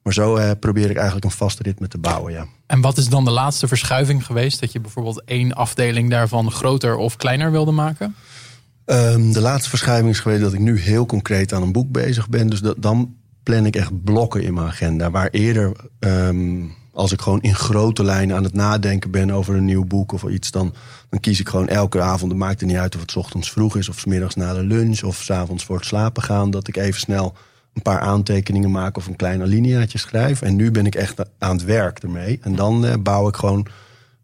Maar 0.06 0.14
zo 0.14 0.36
eh, 0.36 0.52
probeer 0.60 0.90
ik 0.90 0.96
eigenlijk 0.96 1.26
een 1.26 1.32
vast 1.32 1.60
ritme 1.60 1.88
te 1.88 1.98
bouwen, 1.98 2.34
ja. 2.34 2.46
En 2.66 2.82
wat 2.82 2.98
is 2.98 3.10
dan 3.10 3.26
de 3.26 3.32
laatste 3.32 3.68
verschuiving 3.68 4.26
geweest? 4.26 4.60
Dat 4.60 4.72
je 4.72 4.80
bijvoorbeeld 4.80 5.22
één 5.26 5.54
afdeling 5.54 6.10
daarvan 6.10 6.52
groter 6.52 6.96
of 6.96 7.16
kleiner 7.16 7.52
wilde 7.52 7.72
maken? 7.72 8.16
Ehm, 8.86 9.32
de 9.32 9.42
laatste 9.42 9.70
verschuiving 9.70 10.10
is 10.10 10.20
geweest 10.20 10.42
dat 10.42 10.54
ik 10.54 10.60
nu 10.60 10.80
heel 10.80 11.06
concreet 11.06 11.54
aan 11.54 11.62
een 11.62 11.72
boek 11.72 11.92
bezig 11.92 12.30
ben. 12.30 12.50
Dus 12.50 12.60
dat, 12.60 12.76
dan 12.80 13.16
plan 13.44 13.66
ik 13.66 13.76
echt 13.76 14.04
blokken 14.04 14.44
in 14.44 14.54
mijn 14.54 14.68
agenda. 14.68 15.12
Waar 15.12 15.30
eerder, 15.30 15.72
ehm, 16.00 16.64
als 16.94 17.12
ik 17.12 17.22
gewoon 17.22 17.42
in 17.42 17.56
grote 17.56 18.04
lijnen 18.04 18.36
aan 18.36 18.44
het 18.44 18.54
nadenken 18.54 19.12
ben 19.12 19.32
over 19.32 19.56
een 19.56 19.66
nieuw 19.66 19.86
boek 19.86 20.12
of 20.12 20.24
iets, 20.24 20.52
dan, 20.52 20.74
dan 21.10 21.20
kies 21.20 21.40
ik 21.40 21.50
gewoon 21.50 21.68
elke 21.68 22.02
avond. 22.02 22.32
Het 22.32 22.40
maakt 22.40 22.62
er 22.62 22.68
niet 22.68 22.78
uit 22.78 22.96
of 22.96 23.02
het 23.02 23.12
's 23.12 23.16
ochtends 23.16 23.52
vroeg 23.52 23.78
is, 23.78 23.90
of 23.90 24.00
's 24.00 24.06
middags 24.06 24.36
na 24.36 24.54
de 24.54 24.64
lunch, 24.64 25.04
of 25.04 25.16
's 25.16 25.30
avonds 25.30 25.66
voor 25.66 25.76
het 25.76 25.86
slapen 25.86 26.24
gaan. 26.24 26.52
Dat 26.52 26.68
ik 26.68 26.78
even 26.78 27.00
snel 27.00 27.36
een 27.76 27.82
paar 27.82 28.00
aantekeningen 28.00 28.72
maak 28.72 28.98
of 28.98 29.08
een 29.08 29.16
klein 29.16 29.42
alineaatje 29.42 29.98
schrijf. 29.98 30.42
En 30.42 30.56
nu 30.56 30.72
ben 30.72 30.86
ik 30.86 30.96
echt 30.96 31.22
aan 31.40 31.56
het 31.56 31.66
werk 31.66 32.00
ermee. 32.00 32.40
En 32.42 32.56
dan 32.56 32.86
eh, 32.86 32.94
bouw 33.00 33.28
ik 33.28 33.36
gewoon 33.36 33.68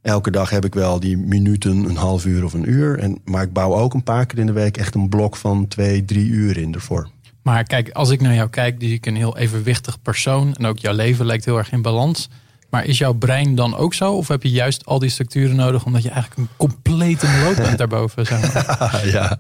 Elke 0.02 0.32
dag 0.32 0.50
heb 0.50 0.66
ik 0.66 0.74
wel 0.74 1.00
die 1.00 1.18
minuten, 1.18 1.72
een 1.72 1.96
half 1.96 2.26
uur 2.26 2.44
of 2.44 2.54
een 2.54 2.70
uur. 2.70 3.00
En, 3.00 3.20
maar 3.26 3.44
ik 3.44 3.54
bouw 3.54 3.74
ook 3.74 3.94
een 3.94 4.04
paar 4.04 4.26
keer 4.26 4.40
in 4.40 4.46
de 4.46 4.52
week 4.52 4.78
echt 4.78 4.96
een 4.96 5.10
blok 5.10 5.36
van 5.36 5.68
twee, 5.68 6.06
drie 6.06 6.26
uur 6.30 6.58
in 6.58 6.74
ervoor. 6.74 7.10
Maar 7.44 7.64
kijk, 7.64 7.90
als 7.90 8.10
ik 8.10 8.22
naar 8.22 8.34
jou 8.34 8.50
kijk, 8.50 8.76
zie 8.80 8.94
ik 8.94 9.06
een 9.06 9.16
heel 9.16 9.38
evenwichtig 9.38 10.02
persoon. 10.02 10.56
En 10.56 10.66
ook 10.66 10.78
jouw 10.78 10.94
leven 10.94 11.26
lijkt 11.26 11.46
heel 11.46 11.58
erg 11.58 11.72
in 11.72 11.82
balans. 11.82 12.30
Maar 12.70 12.86
is 12.86 12.98
jouw 12.98 13.14
brein 13.14 13.56
dan 13.56 13.76
ook 13.76 13.94
zo? 13.94 14.14
Of 14.14 14.28
heb 14.28 14.44
je 14.44 14.50
juist 14.50 14.86
al 14.86 15.00
die 15.00 15.10
structuren 15.10 15.56
nodig 15.56 15.86
omdat 15.86 16.04
je 16.04 16.10
eigenlijk 16.10 16.42
een 16.42 16.56
complete 16.58 17.28
meloot 17.28 17.56
bent 17.56 17.78
daarboven? 17.78 18.26
Zeg 18.26 18.54
maar? 18.54 19.08
ja. 19.14 19.38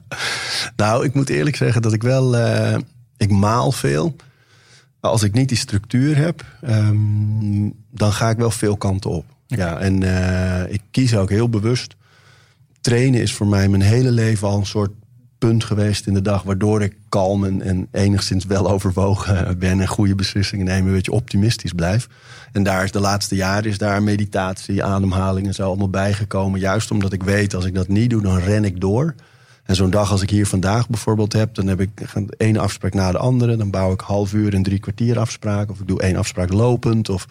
Nou, 0.75 1.05
ik 1.05 1.13
moet 1.13 1.29
eerlijk 1.29 1.55
zeggen 1.55 1.81
dat 1.81 1.93
ik 1.93 2.01
wel. 2.03 2.37
eh, 2.37 2.77
ik 3.21 3.29
maal 3.29 3.71
veel. 3.71 4.15
Als 4.99 5.23
ik 5.23 5.33
niet 5.33 5.49
die 5.49 5.57
structuur 5.57 6.17
heb, 6.17 6.45
ehm, 6.61 7.69
dan 7.91 8.13
ga 8.13 8.29
ik 8.29 8.37
wel 8.37 8.51
veel 8.51 8.77
kanten 8.77 9.09
op. 9.09 9.25
Ja, 9.47 9.79
en 9.79 10.03
eh, 10.03 10.73
ik 10.73 10.81
kies 10.91 11.15
ook 11.15 11.29
heel 11.29 11.49
bewust. 11.49 11.95
Trainen 12.81 13.21
is 13.21 13.33
voor 13.33 13.47
mij 13.47 13.67
mijn 13.67 13.81
hele 13.81 14.11
leven 14.11 14.47
al 14.47 14.57
een 14.57 14.65
soort 14.65 14.91
punt 15.37 15.63
geweest 15.63 16.07
in 16.07 16.13
de 16.13 16.21
dag. 16.21 16.43
Waardoor 16.43 16.81
ik 16.81 16.95
kalm 17.09 17.45
en, 17.45 17.61
en 17.61 17.87
enigszins 17.91 18.45
wel 18.45 18.71
overwogen 18.71 19.59
ben. 19.59 19.79
En 19.79 19.87
goede 19.87 20.15
beslissingen 20.15 20.65
nemen, 20.65 20.87
een 20.87 20.95
beetje 20.95 21.11
optimistisch 21.11 21.73
blijf. 21.73 22.07
En 22.51 22.63
daar 22.63 22.83
is 22.83 22.91
de 22.91 22.99
laatste 22.99 23.35
jaren 23.35 23.69
is 23.69 23.77
daar 23.77 24.03
meditatie, 24.03 24.83
ademhaling 24.83 25.47
en 25.47 25.53
zo 25.53 25.67
allemaal 25.67 25.89
bijgekomen. 25.89 26.59
Juist 26.59 26.91
omdat 26.91 27.13
ik 27.13 27.23
weet, 27.23 27.53
als 27.53 27.65
ik 27.65 27.75
dat 27.75 27.87
niet 27.87 28.09
doe, 28.09 28.21
dan 28.21 28.37
ren 28.37 28.65
ik 28.65 28.81
door. 28.81 29.15
En 29.71 29.77
zo'n 29.77 29.89
dag 29.89 30.11
als 30.11 30.21
ik 30.21 30.29
hier 30.29 30.47
vandaag 30.47 30.89
bijvoorbeeld 30.89 31.33
heb, 31.33 31.55
dan 31.55 31.67
heb 31.67 31.79
ik 31.81 31.89
ene 32.37 32.59
afspraak 32.59 32.93
na 32.93 33.11
de 33.11 33.17
andere. 33.17 33.55
Dan 33.55 33.69
bouw 33.69 33.93
ik 33.93 33.99
half 33.99 34.33
uur 34.33 34.53
en 34.53 34.63
drie 34.63 34.79
kwartier 34.79 35.19
afspraken. 35.19 35.73
Of 35.73 35.79
ik 35.79 35.87
doe 35.87 36.01
één 36.01 36.15
afspraak 36.15 36.53
lopend. 36.53 37.09
Of, 37.09 37.27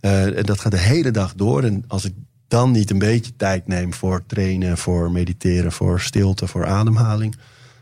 eh, 0.00 0.38
en 0.38 0.42
dat 0.42 0.60
gaat 0.60 0.72
de 0.72 0.78
hele 0.78 1.10
dag 1.10 1.34
door. 1.34 1.62
En 1.62 1.84
als 1.88 2.04
ik 2.04 2.12
dan 2.48 2.70
niet 2.70 2.90
een 2.90 2.98
beetje 2.98 3.36
tijd 3.36 3.66
neem 3.66 3.94
voor 3.94 4.22
trainen, 4.26 4.78
voor 4.78 5.10
mediteren, 5.10 5.72
voor 5.72 6.00
stilte, 6.00 6.46
voor 6.46 6.66
ademhaling. 6.66 7.36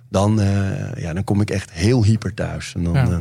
Dan, 0.08 0.40
eh, 0.40 1.02
ja, 1.02 1.12
dan 1.12 1.24
kom 1.24 1.40
ik 1.40 1.50
echt 1.50 1.72
heel 1.72 2.04
hyper 2.04 2.34
thuis. 2.34 2.72
En 2.74 2.84
dan, 2.84 2.92
Ja. 2.94 3.02
eh, 3.02 3.18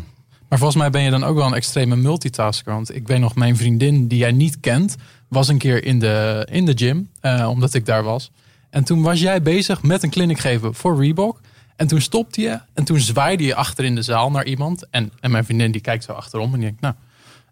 Maar 0.49 0.57
volgens 0.59 0.81
mij 0.81 0.89
ben 0.89 1.01
je 1.01 1.09
dan 1.11 1.23
ook 1.23 1.35
wel 1.35 1.47
een 1.47 1.53
extreme 1.53 1.95
multitasker. 1.95 2.73
Want 2.73 2.95
ik 2.95 3.07
weet 3.07 3.19
nog, 3.19 3.35
mijn 3.35 3.57
vriendin 3.57 4.07
die 4.07 4.17
jij 4.17 4.31
niet 4.31 4.59
kent, 4.59 4.95
was 5.27 5.47
een 5.47 5.57
keer 5.57 5.85
in 5.85 5.99
de, 5.99 6.47
in 6.51 6.65
de 6.65 6.73
gym, 6.75 7.09
omdat 7.47 7.73
ik 7.73 7.85
daar 7.85 8.03
was. 8.03 8.31
En 8.73 8.83
toen 8.83 9.01
was 9.01 9.19
jij 9.19 9.41
bezig 9.41 9.81
met 9.81 10.03
een 10.03 10.09
clinic 10.09 10.39
geven 10.39 10.73
voor 10.73 11.01
Reebok. 11.01 11.39
En 11.75 11.87
toen 11.87 12.01
stopte 12.01 12.41
je 12.41 12.59
en 12.73 12.83
toen 12.83 12.99
zwaaide 12.99 13.43
je 13.43 13.55
achter 13.55 13.85
in 13.85 13.95
de 13.95 14.01
zaal 14.01 14.31
naar 14.31 14.45
iemand. 14.45 14.85
En, 14.89 15.11
en 15.19 15.31
mijn 15.31 15.45
vriendin 15.45 15.71
die 15.71 15.81
kijkt 15.81 16.03
zo 16.03 16.11
achterom 16.11 16.53
en 16.53 16.59
die 16.59 16.67
denkt, 16.67 16.81
nou... 16.81 16.93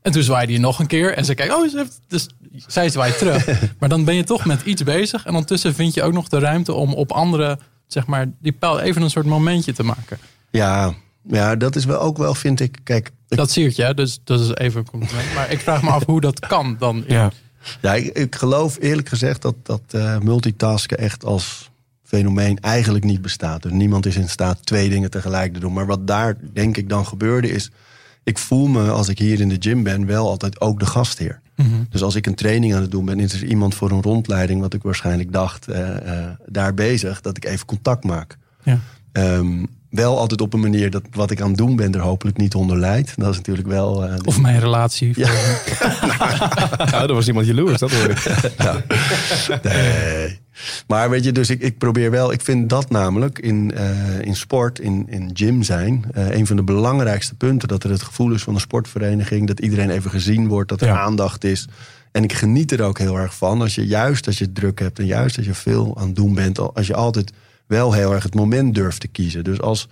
En 0.02 0.12
toen 0.12 0.24
zwaaide 0.24 0.54
je 0.54 0.60
nog 0.60 0.80
een 0.80 0.88
keer 0.88 1.14
en 1.14 1.26
ze 1.26 1.34
kijkt, 1.34 1.54
oh, 1.54 1.70
ze 1.70 1.78
heeft, 1.78 2.00
dus 2.08 2.28
zij 2.68 2.90
zwaait 2.90 3.18
terug. 3.18 3.48
maar 3.80 3.90
dan 3.90 4.06
ben 4.06 4.16
je 4.16 4.24
toch 4.24 4.46
met 4.46 4.62
iets 4.62 4.84
bezig. 4.84 5.26
En 5.26 5.32
ondertussen 5.32 5.74
vind 5.74 5.94
je 5.94 6.04
ook 6.04 6.14
nog 6.14 6.28
de 6.28 6.40
ruimte 6.40 6.74
om 6.74 6.94
op 6.94 7.12
andere, 7.12 7.60
zeg 7.88 8.06
maar, 8.06 8.26
die 8.40 8.52
pijl 8.52 8.80
even 8.80 9.02
een 9.02 9.10
soort 9.10 9.26
momentje 9.26 9.74
te 9.74 9.84
maken. 9.84 10.18
ja, 10.52 10.94
ja, 11.28 11.56
dat 11.56 11.76
is 11.76 11.86
wel 11.86 12.00
ook 12.00 12.18
wel, 12.18 12.34
vind 12.34 12.60
ik. 12.60 12.78
Kijk, 12.84 13.12
ik 13.28 13.38
Dat 13.38 13.52
zie 13.52 13.74
je, 13.76 13.94
dus 13.94 14.20
dat 14.24 14.40
is 14.40 14.56
even 14.56 14.80
een 14.80 14.90
compliment. 14.90 15.34
Maar 15.34 15.52
ik 15.52 15.60
vraag 15.60 15.82
me 15.82 15.90
af 15.90 16.06
hoe 16.06 16.22
dat 16.22 16.40
kan 16.40 16.76
dan. 16.80 17.04
Ja. 17.08 17.32
Ja, 17.82 17.94
ik, 17.94 18.18
ik 18.18 18.36
geloof 18.36 18.78
eerlijk 18.80 19.10
gezegd 19.10 19.42
dat, 19.42 19.56
dat 19.64 19.82
eh, 19.92 20.20
multitasken 20.20 20.98
echt 20.98 21.26
als 21.26 21.72
fenomeen 22.04 22.60
eigenlijk 22.60 23.04
niet 23.04 23.22
bestaat. 23.22 23.62
Dus 23.62 23.72
niemand 23.72 24.06
is 24.06 24.16
in 24.16 24.30
staat 24.30 24.66
twee 24.66 24.90
dingen 24.90 25.10
tegelijk 25.10 25.54
te 25.54 25.60
doen. 25.60 25.74
Maar 25.74 25.86
wat 25.86 26.08
daar 26.08 26.38
denk 26.54 26.78
ik 26.78 26.90
dan 26.90 27.06
gebeurde 27.06 27.50
is... 27.50 27.72
ik 28.24 28.38
voel 28.38 28.68
me 28.68 28.90
als 28.90 29.10
ik 29.10 29.20
hier 29.20 29.40
in 29.40 29.50
de 29.50 29.58
gym 29.60 29.84
ben 29.84 30.06
wel 30.06 30.28
altijd 30.28 30.62
ook 30.62 30.80
de 30.80 30.86
gastheer. 30.86 31.40
Dus 31.90 32.02
als 32.02 32.16
ik 32.16 32.26
een 32.26 32.36
training 32.36 32.76
aan 32.76 32.82
het 32.82 32.92
doen 32.92 33.06
ben... 33.06 33.20
is 33.20 33.34
er 33.34 33.44
iemand 33.44 33.76
voor 33.76 33.92
een 33.92 34.02
rondleiding, 34.02 34.62
wat 34.62 34.74
ik 34.74 34.84
waarschijnlijk 34.84 35.34
dacht... 35.34 35.68
eh, 35.68 36.20
eh, 36.20 36.30
daar 36.46 36.74
bezig, 36.74 37.22
dat 37.22 37.38
ik 37.38 37.46
even 37.46 37.66
contact 37.66 38.04
maak. 38.04 38.38
Ja. 38.64 38.80
Ehm, 39.12 39.66
wel 39.92 40.18
altijd 40.20 40.42
op 40.42 40.54
een 40.54 40.60
manier 40.60 40.90
dat 40.90 41.02
wat 41.12 41.32
ik 41.32 41.42
aan 41.42 41.48
het 41.48 41.58
doen 41.58 41.76
ben... 41.76 41.94
er 41.94 42.00
hopelijk 42.00 42.38
niet 42.38 42.56
onder 42.56 42.78
leidt. 42.78 43.14
Dat 43.18 43.30
is 43.32 43.36
natuurlijk 43.38 43.68
wel... 43.68 44.06
eh, 44.06 44.16
Of 44.24 44.40
mijn 44.42 44.60
relatie. 44.60 45.14
Ja. 45.16 45.30
Nou, 46.92 47.08
er 47.08 47.14
was 47.14 47.28
iemand 47.28 47.46
jaloers, 47.46 47.80
dat 47.80 47.92
hoor 47.92 48.10
ik. 48.10 48.24
Nee. 49.64 50.40
Maar 50.88 51.10
weet 51.10 51.24
je, 51.24 51.32
dus 51.32 51.50
ik, 51.50 51.62
ik 51.62 51.78
probeer 51.78 52.12
wel, 52.12 52.32
ik 52.32 52.42
vind 52.42 52.70
dat 52.70 52.90
namelijk 52.90 53.40
in, 53.40 53.72
eh, 53.76 54.20
in 54.22 54.36
sport, 54.36 54.80
in, 54.80 55.06
in 55.10 55.30
gym 55.34 55.64
zijn, 55.64 56.06
eh, 56.14 56.30
een 56.30 56.48
van 56.48 56.56
de 56.56 56.64
belangrijkste 56.64 57.36
punten. 57.36 57.68
Dat 57.68 57.84
er 57.84 57.90
het 57.90 58.02
gevoel 58.02 58.32
is 58.34 58.44
van 58.44 58.54
een 58.54 58.60
sportvereniging, 58.60 59.48
dat 59.48 59.60
iedereen 59.60 59.90
even 59.90 60.12
gezien 60.12 60.48
wordt, 60.48 60.70
dat 60.70 60.82
er 60.82 60.88
Ja. 60.88 61.00
aandacht 61.00 61.44
is. 61.44 61.68
En 62.12 62.24
ik 62.24 62.34
geniet 62.34 62.72
er 62.72 62.82
ook 62.84 62.98
heel 63.00 63.16
erg 63.18 63.36
van, 63.36 63.62
als 63.62 63.76
je 63.76 63.86
juist 63.88 64.28
als 64.28 64.38
je 64.38 64.52
druk 64.52 64.80
hebt 64.80 65.00
en 65.00 65.06
juist 65.06 65.38
als 65.38 65.46
je 65.46 65.54
veel 65.54 65.98
aan 65.98 66.06
het 66.08 66.16
doen 66.16 66.34
bent, 66.36 66.60
al- 66.60 66.76
als 66.76 66.88
je 66.88 66.96
altijd 66.96 67.32
wel 67.72 67.94
heel 67.94 68.14
erg 68.14 68.24
het 68.24 68.36
moment 68.36 68.76
durft 68.76 69.00
te 69.00 69.08
kiezen. 69.08 69.44
Dus 69.44 69.62
als, 69.62 69.88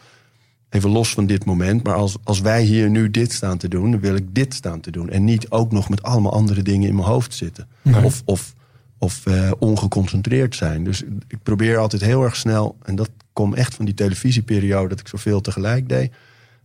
even 0.70 0.90
los 0.90 1.14
van 1.14 1.26
dit 1.26 1.46
moment, 1.46 1.84
maar 1.84 1.94
als, 1.96 2.18
als 2.24 2.40
wij 2.40 2.64
hier 2.64 2.90
nu 2.90 3.12
dit 3.12 3.32
staan 3.32 3.58
te 3.58 3.68
doen, 3.68 3.92
dan 3.92 4.00
wil 4.00 4.16
ik 4.16 4.36
dit 4.36 4.54
staan 4.54 4.80
te 4.80 4.92
doen. 4.92 5.10
En 5.10 5.24
niet 5.24 5.50
ook 5.50 5.72
nog 5.72 5.90
met 5.90 6.04
allemaal 6.04 6.34
andere 6.34 6.62
dingen 6.62 6.88
in 6.88 6.96
mijn 6.96 7.08
hoofd 7.08 7.34
zitten. 7.34 7.68
Of, 8.04 8.22
of, 8.26 8.54
of 8.98 9.26
eh, 9.26 9.52
ongeconcentreerd 9.60 10.56
zijn. 10.56 10.84
Dus 10.84 11.04
ik 11.28 11.44
probeer 11.44 11.78
altijd 11.78 12.02
heel 12.02 12.24
erg 12.24 12.36
snel, 12.36 12.78
en 12.84 12.96
dat 12.96 13.10
komt 13.34 13.56
echt 13.56 13.76
van 13.76 13.86
die 13.86 13.94
televisieperiode 13.94 14.90
dat 14.90 15.00
ik 15.00 15.08
zoveel 15.08 15.42
tegelijk 15.42 15.90
deed. 15.90 16.12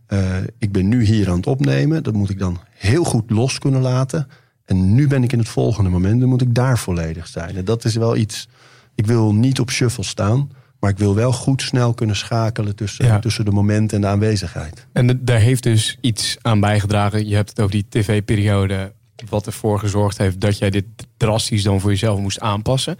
Eh, 0.07 0.37
ik 0.57 0.71
ben 0.71 0.87
nu 0.87 1.03
hier 1.03 1.29
aan 1.29 1.37
het 1.37 1.47
opnemen, 1.47 2.03
dat 2.03 2.13
moet 2.13 2.29
ik 2.29 2.39
dan 2.39 2.59
heel 2.69 3.03
goed 3.03 3.29
los 3.29 3.59
kunnen 3.59 3.81
laten. 3.81 4.27
En 4.65 4.93
nu 4.93 5.07
ben 5.07 5.23
ik 5.23 5.31
in 5.31 5.39
het 5.39 5.47
volgende 5.47 5.89
moment, 5.89 6.19
dan 6.19 6.29
moet 6.29 6.41
ik 6.41 6.55
daar 6.55 6.77
volledig 6.77 7.27
zijn. 7.27 7.55
En 7.55 7.65
dat 7.65 7.85
is 7.85 7.95
wel 7.95 8.15
iets, 8.15 8.47
ik 8.95 9.05
wil 9.05 9.33
niet 9.33 9.59
op 9.59 9.71
shuffle 9.71 10.03
staan. 10.03 10.49
Maar 10.85 10.93
ik 10.93 10.99
wil 10.99 11.15
wel 11.15 11.31
goed 11.31 11.61
snel 11.61 11.93
kunnen 11.93 12.15
schakelen 12.15 12.75
tussen, 12.75 13.05
Ja. 13.05 13.19
tussen 13.19 13.45
de 13.45 13.51
momenten 13.51 13.95
en 13.95 14.01
de 14.01 14.07
aanwezigheid. 14.07 14.87
En 14.91 15.07
de- 15.07 15.23
daar 15.23 15.39
heeft 15.39 15.63
dus 15.63 15.97
iets 16.01 16.37
aan 16.41 16.59
bijgedragen. 16.59 17.27
Je 17.27 17.35
hebt 17.35 17.49
het 17.49 17.59
over 17.59 17.71
die 17.71 17.85
tv-periode. 17.89 18.93
Wat 19.29 19.45
ervoor 19.45 19.79
gezorgd 19.79 20.17
heeft 20.17 20.41
dat 20.41 20.57
jij 20.57 20.69
dit 20.69 20.85
drastisch 21.17 21.63
dan 21.63 21.79
voor 21.81 21.89
jezelf 21.89 22.19
moest 22.19 22.39
aanpassen. 22.39 22.97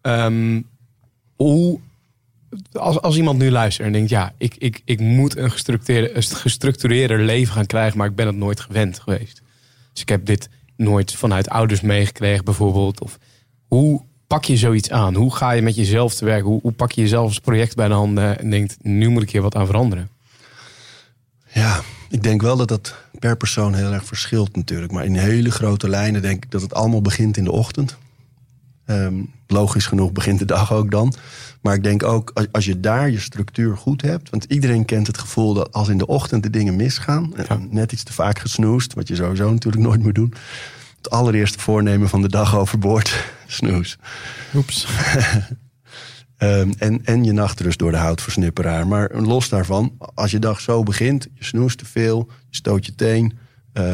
Ehm, 0.00 0.60
hoe 1.36 1.80
als, 2.72 3.00
als 3.00 3.16
iemand 3.16 3.38
nu 3.38 3.50
luistert 3.50 3.86
en 3.86 3.92
denkt, 3.92 4.10
ja, 4.10 4.32
ik, 4.38 4.54
ik, 4.58 4.82
ik 4.84 5.00
moet 5.00 5.36
een 5.36 5.50
gestructureerde, 5.50 6.16
een 6.16 6.22
gestructureerder 6.22 7.22
leven 7.22 7.52
gaan 7.54 7.66
krijgen, 7.66 7.98
maar 7.98 8.08
ik 8.08 8.14
ben 8.14 8.26
het 8.26 8.36
nooit 8.36 8.60
gewend 8.60 8.98
geweest. 8.98 9.42
Dus 9.92 10.02
ik 10.02 10.08
heb 10.08 10.26
dit 10.26 10.48
nooit 10.76 11.12
vanuit 11.14 11.48
ouders 11.48 11.80
meegekregen, 11.80 12.44
bijvoorbeeld. 12.44 13.00
Of 13.00 13.18
hoe 13.68 14.02
pak 14.30 14.44
je 14.44 14.56
zoiets 14.56 14.90
aan? 14.90 15.14
Hoe 15.14 15.34
ga 15.34 15.50
je 15.50 15.62
met 15.62 15.74
jezelf 15.76 16.14
te 16.14 16.24
werk? 16.24 16.42
Hoe, 16.44 16.60
hoe 16.62 16.72
pak 16.72 16.92
je 16.92 17.00
jezelf 17.00 17.26
als 17.26 17.38
project 17.40 17.76
bij 17.76 17.88
de 17.88 17.94
handen 17.94 18.38
en 18.38 18.50
denkt, 18.50 18.76
nu 18.82 19.08
moet 19.08 19.22
ik 19.22 19.30
hier 19.30 19.42
wat 19.42 19.54
aan 19.54 19.66
veranderen? 19.66 20.08
Ja, 21.52 21.80
ik 22.08 22.22
denk 22.22 22.42
wel 22.42 22.56
dat 22.56 22.68
dat 22.68 22.94
per 23.18 23.36
persoon 23.36 23.74
heel 23.74 23.92
erg 23.92 24.04
verschilt 24.04 24.56
natuurlijk. 24.56 24.92
Maar 24.92 25.04
in 25.04 25.14
hele 25.16 25.50
grote 25.50 25.88
lijnen 25.88 26.22
denk 26.22 26.44
ik 26.44 26.50
dat 26.50 26.62
het 26.62 26.74
allemaal 26.74 27.02
begint 27.02 27.36
in 27.36 27.44
de 27.44 27.52
ochtend. 27.52 27.96
Ehm, 28.86 29.14
logisch 29.46 29.86
genoeg 29.86 30.12
begint 30.12 30.38
de 30.38 30.44
dag 30.44 30.72
ook 30.72 30.90
dan. 30.90 31.14
Maar 31.60 31.74
ik 31.74 31.82
denk 31.82 32.02
ook, 32.02 32.30
als- 32.34 32.46
als 32.52 32.64
je 32.64 32.80
daar 32.80 33.10
je 33.10 33.20
structuur 33.20 33.76
goed 33.76 34.02
hebt. 34.02 34.30
Want 34.30 34.44
iedereen 34.44 34.84
kent 34.84 35.06
het 35.06 35.18
gevoel 35.18 35.54
dat 35.54 35.72
als 35.72 35.88
in 35.88 35.98
de 35.98 36.06
ochtend 36.06 36.42
de 36.42 36.50
dingen 36.50 36.76
misgaan. 36.76 37.36
en 37.36 37.68
Net 37.70 37.92
iets 37.92 38.02
te 38.02 38.12
vaak 38.12 38.38
gesnoest, 38.38 38.94
wat 38.94 39.08
je 39.08 39.14
sowieso 39.14 39.50
natuurlijk 39.52 39.82
nooit 39.84 40.02
moet 40.02 40.14
doen. 40.14 40.34
Het 40.96 41.10
allereerste 41.10 41.58
voornemen 41.58 42.08
van 42.08 42.22
de 42.22 42.28
dag 42.28 42.56
overboord. 42.56 43.24
Snoes. 43.52 43.98
Oeps. 44.54 44.86
Ehm, 46.36 46.70
en, 46.78 47.04
en 47.04 47.24
je 47.24 47.32
nachtrust 47.32 47.78
door 47.78 47.90
de 47.90 47.96
houtversnipperaar. 47.96 48.86
Maar 48.86 49.10
los 49.20 49.48
daarvan, 49.48 49.92
als 50.14 50.30
je 50.30 50.38
dag 50.38 50.60
zo 50.60 50.82
begint, 50.82 51.28
je 51.34 51.44
snoest 51.44 51.78
te 51.78 51.84
veel, 51.84 52.28
je 52.48 52.56
stoot 52.56 52.86
je 52.86 52.94
teen, 52.94 53.38
eh, 53.72 53.84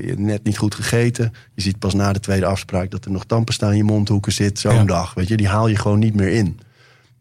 je 0.00 0.06
hebt 0.06 0.18
net 0.18 0.44
niet 0.44 0.58
goed 0.58 0.74
gegeten. 0.74 1.32
Je 1.54 1.62
ziet 1.62 1.78
pas 1.78 1.94
na 1.94 2.12
de 2.12 2.20
tweede 2.20 2.46
afspraak 2.46 2.90
dat 2.90 3.04
er 3.04 3.10
nog 3.10 3.24
tandpasta 3.24 3.70
in 3.70 3.76
je 3.76 3.84
mondhoeken 3.84 4.32
zit. 4.32 4.58
Zo'n 4.58 4.74
Ja. 4.74 4.84
dag, 4.84 5.14
weet 5.14 5.28
je, 5.28 5.36
die 5.36 5.48
haal 5.48 5.68
je 5.68 5.76
gewoon 5.76 5.98
niet 5.98 6.14
meer 6.14 6.28
in. 6.32 6.58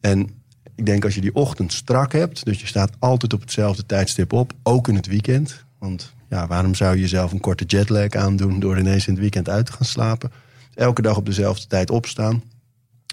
En 0.02 0.30
ik 0.76 0.86
denk 0.86 1.04
als 1.04 1.15
je 1.15 1.22
die 1.22 1.36
ochtend 1.36 1.74
strak 1.74 2.12
hebt, 2.12 2.46
dus 2.46 2.60
je 2.62 2.67
staat 2.67 2.91
altijd 3.00 3.34
op 3.34 3.41
hetzelfde 3.41 3.86
tijdstip 3.86 4.34
op, 4.34 4.54
ook 4.63 4.88
in 4.88 4.96
het 4.96 5.08
weekend. 5.08 5.65
Want 5.80 6.13
ja, 6.30 6.48
waarom 6.48 6.76
zou 6.76 6.96
je 6.96 7.02
jezelf 7.02 7.32
een 7.32 7.39
korte 7.39 7.63
jetlag 7.65 8.10
aandoen 8.10 8.60
door 8.60 8.78
ineens 8.80 9.08
in 9.08 9.13
het 9.13 9.22
weekend 9.22 9.50
uit 9.50 9.65
te 9.65 9.72
gaan 9.72 9.86
slapen? 9.86 10.32
Elke 10.82 11.02
dag 11.02 11.17
op 11.17 11.26
dezelfde 11.26 11.67
tijd 11.67 11.89
opstaan. 11.91 12.44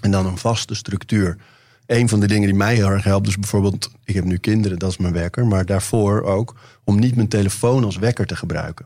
En 0.03 0.11
dan 0.11 0.25
een 0.25 0.37
vaste 0.37 0.75
structuur. 0.75 1.37
Een 1.85 2.09
van 2.09 2.19
de 2.19 2.27
dingen 2.27 2.47
die 2.47 2.57
mij 2.57 2.75
heel 2.75 2.89
erg 2.89 3.03
helpt, 3.03 3.25
dus 3.25 3.39
bijvoorbeeld, 3.39 3.91
ik 4.03 4.15
heb 4.15 4.23
nu 4.23 4.37
kinderen, 4.37 4.79
dat 4.79 4.89
is 4.91 4.97
mijn 4.97 5.13
wekker, 5.13 5.45
maar 5.45 5.65
daarvoor 5.65 6.21
ook 6.23 6.55
om 6.83 6.99
niet 6.99 7.15
mijn 7.15 7.27
telefoon 7.27 7.83
als 7.83 7.97
wekker 7.97 8.25
te 8.25 8.35
gebruiken. 8.35 8.85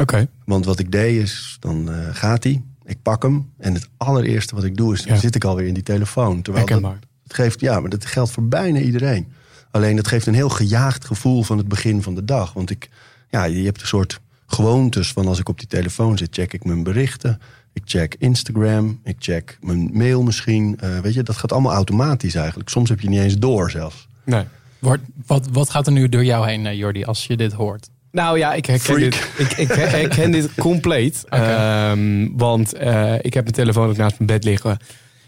Oké. 0.00 0.28
Want 0.44 0.64
wat 0.64 0.78
ik 0.78 0.92
deed 0.92 1.22
is, 1.22 1.56
dan 1.60 1.90
eh, 1.92 2.08
gaat 2.12 2.44
hij, 2.44 2.62
ik 2.84 3.02
pak 3.02 3.22
hem 3.22 3.50
en 3.58 3.74
het 3.74 3.88
allereerste 3.96 4.54
wat 4.54 4.64
ik 4.64 4.76
doe 4.76 4.92
is, 4.92 5.02
dan 5.02 5.14
Ja. 5.14 5.20
zit 5.20 5.34
ik 5.34 5.44
alweer 5.44 5.66
in 5.66 5.74
die 5.74 5.82
telefoon. 5.82 6.42
Terwijl 6.42 6.66
dat, 6.66 6.92
het 7.22 7.34
geeft, 7.34 7.60
ja, 7.60 7.80
maar 7.80 7.90
dat 7.90 8.06
geldt 8.06 8.30
voor 8.30 8.48
bijna 8.48 8.78
iedereen. 8.78 9.32
Alleen 9.70 9.96
het 9.96 10.08
geeft 10.08 10.26
een 10.26 10.34
heel 10.34 10.48
gejaagd 10.48 11.04
gevoel 11.04 11.42
van 11.42 11.58
het 11.58 11.68
begin 11.68 12.02
van 12.02 12.14
de 12.14 12.24
dag. 12.24 12.52
Want 12.52 12.70
ik, 12.70 12.88
ja, 13.28 13.44
je 13.44 13.64
hebt 13.64 13.80
een 13.80 13.86
soort 13.86 14.20
gewoontes 14.46 15.12
van 15.12 15.26
als 15.26 15.38
ik 15.38 15.48
op 15.48 15.58
die 15.58 15.68
telefoon 15.68 16.18
zit, 16.18 16.34
check 16.34 16.52
ik 16.52 16.64
mijn 16.64 16.82
berichten. 16.82 17.40
Ik 17.74 17.82
check 17.84 18.14
Instagram, 18.18 19.00
ik 19.04 19.16
check 19.18 19.58
mijn 19.60 19.90
mail 19.92 20.22
misschien. 20.22 20.76
Eh, 20.80 20.98
weet 20.98 21.14
je, 21.14 21.22
dat 21.22 21.36
gaat 21.36 21.52
allemaal 21.52 21.72
automatisch 21.72 22.34
eigenlijk. 22.34 22.68
Soms 22.68 22.88
heb 22.88 23.00
je 23.00 23.08
niet 23.08 23.20
eens 23.20 23.38
door 23.38 23.70
zelfs. 23.70 24.06
Nee. 24.24 24.44
Wordt, 24.78 25.02
wat, 25.26 25.48
wat 25.52 25.70
gaat 25.70 25.86
er 25.86 25.92
nu 25.92 26.08
door 26.08 26.24
jou 26.24 26.48
heen, 26.48 26.66
eh, 26.66 26.74
Jordi, 26.78 27.04
als 27.04 27.26
je 27.26 27.36
dit 27.36 27.52
hoort? 27.52 27.88
Nou 28.10 28.38
ja, 28.38 28.54
ik 28.54 28.66
herken, 28.66 28.84
Freak. 28.84 29.00
dit, 29.00 29.28
ik, 29.36 29.52
ik 29.52 29.68
herken 29.68 30.30
dit 30.30 30.54
compleet. 30.54 31.24
Ehm, 31.28 32.28
want 32.36 32.72
eh, 32.74 33.14
ik 33.20 33.34
heb 33.34 33.42
mijn 33.42 33.54
telefoon 33.56 33.88
ook 33.88 33.96
naast 33.96 34.18
mijn 34.18 34.30
bed 34.30 34.44
liggen. 34.44 34.70
Er 34.70 34.78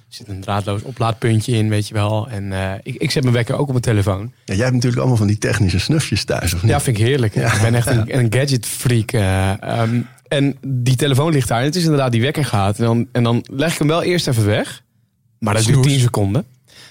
zit 0.09 0.29
een 0.29 0.41
draadloos 0.41 0.83
oplaadpuntje 0.83 1.53
in, 1.57 1.69
weet 1.69 1.89
je 1.89 1.95
wel. 1.95 2.29
En 2.29 2.53
eh, 2.53 2.73
ik, 2.83 2.95
ik 2.95 3.11
zet 3.11 3.23
mijn 3.23 3.35
wekker 3.35 3.55
ook 3.55 3.61
op 3.61 3.69
mijn 3.69 3.81
telefoon. 3.81 4.33
Ja, 4.45 4.55
jij 4.55 4.63
hebt 4.63 4.73
natuurlijk 4.73 5.01
allemaal 5.01 5.19
van 5.19 5.27
die 5.27 5.39
technische 5.39 5.79
snufjes 5.79 6.25
thuis, 6.25 6.55
of 6.55 6.63
niet? 6.63 6.71
Ja, 6.71 6.81
vind 6.81 6.99
ik 6.99 7.05
heerlijk. 7.05 7.35
Ik 7.35 7.59
ben 7.63 7.75
echt 7.75 7.87
een, 7.87 8.19
een 8.19 8.33
gadget 8.33 8.67
freak. 8.67 9.13
eh, 9.13 9.63
ehm, 9.63 10.01
en 10.29 10.57
die 10.67 10.97
telefoon 10.97 11.33
ligt 11.33 11.49
daar. 11.49 11.59
En 11.59 11.65
het 11.65 11.77
is 11.77 11.83
inderdaad 11.83 12.13
die 12.13 12.21
wekker 12.21 12.45
gaat. 12.45 12.79
En 12.79 12.85
dan, 12.85 13.09
en 13.13 13.23
dan 13.23 13.45
leg 13.51 13.73
ik 13.73 13.79
hem 13.79 13.89
wel 13.89 14.03
eerst 14.03 14.29
even 14.29 14.47
weg. 14.47 14.83
Maar 15.39 15.55
dat 15.55 15.65
duurt 15.65 15.77
Snoes. 15.77 15.93
10 15.93 16.01
seconden. 16.01 16.45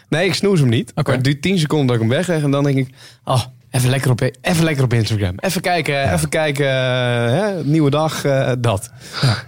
Nee, 0.09 0.25
ik 0.25 0.33
snoes 0.33 0.59
hem 0.59 0.69
niet. 0.69 0.91
Oké. 0.95 1.11
Het 1.11 1.23
duurt 1.23 1.41
10 1.41 1.59
seconden 1.59 1.87
dat 1.87 1.95
ik 1.95 2.01
hem 2.01 2.11
wegleg. 2.11 2.43
En 2.43 2.51
dan 2.51 2.63
denk 2.63 2.77
ik, 2.77 2.89
oh, 3.23 3.43
even 3.69 3.89
lekker 3.89 4.11
op, 4.11 4.21
even 4.41 4.63
lekker 4.63 4.83
op 4.83 4.93
Instagram. 4.93 5.33
Even 5.39 5.61
kijken, 5.61 6.13
even 6.13 6.29
kijken. 6.29 6.65
hè, 6.65 7.63
nieuwe 7.63 7.89
dag, 7.89 8.23
eh, 8.25 8.51
dat. 8.59 8.91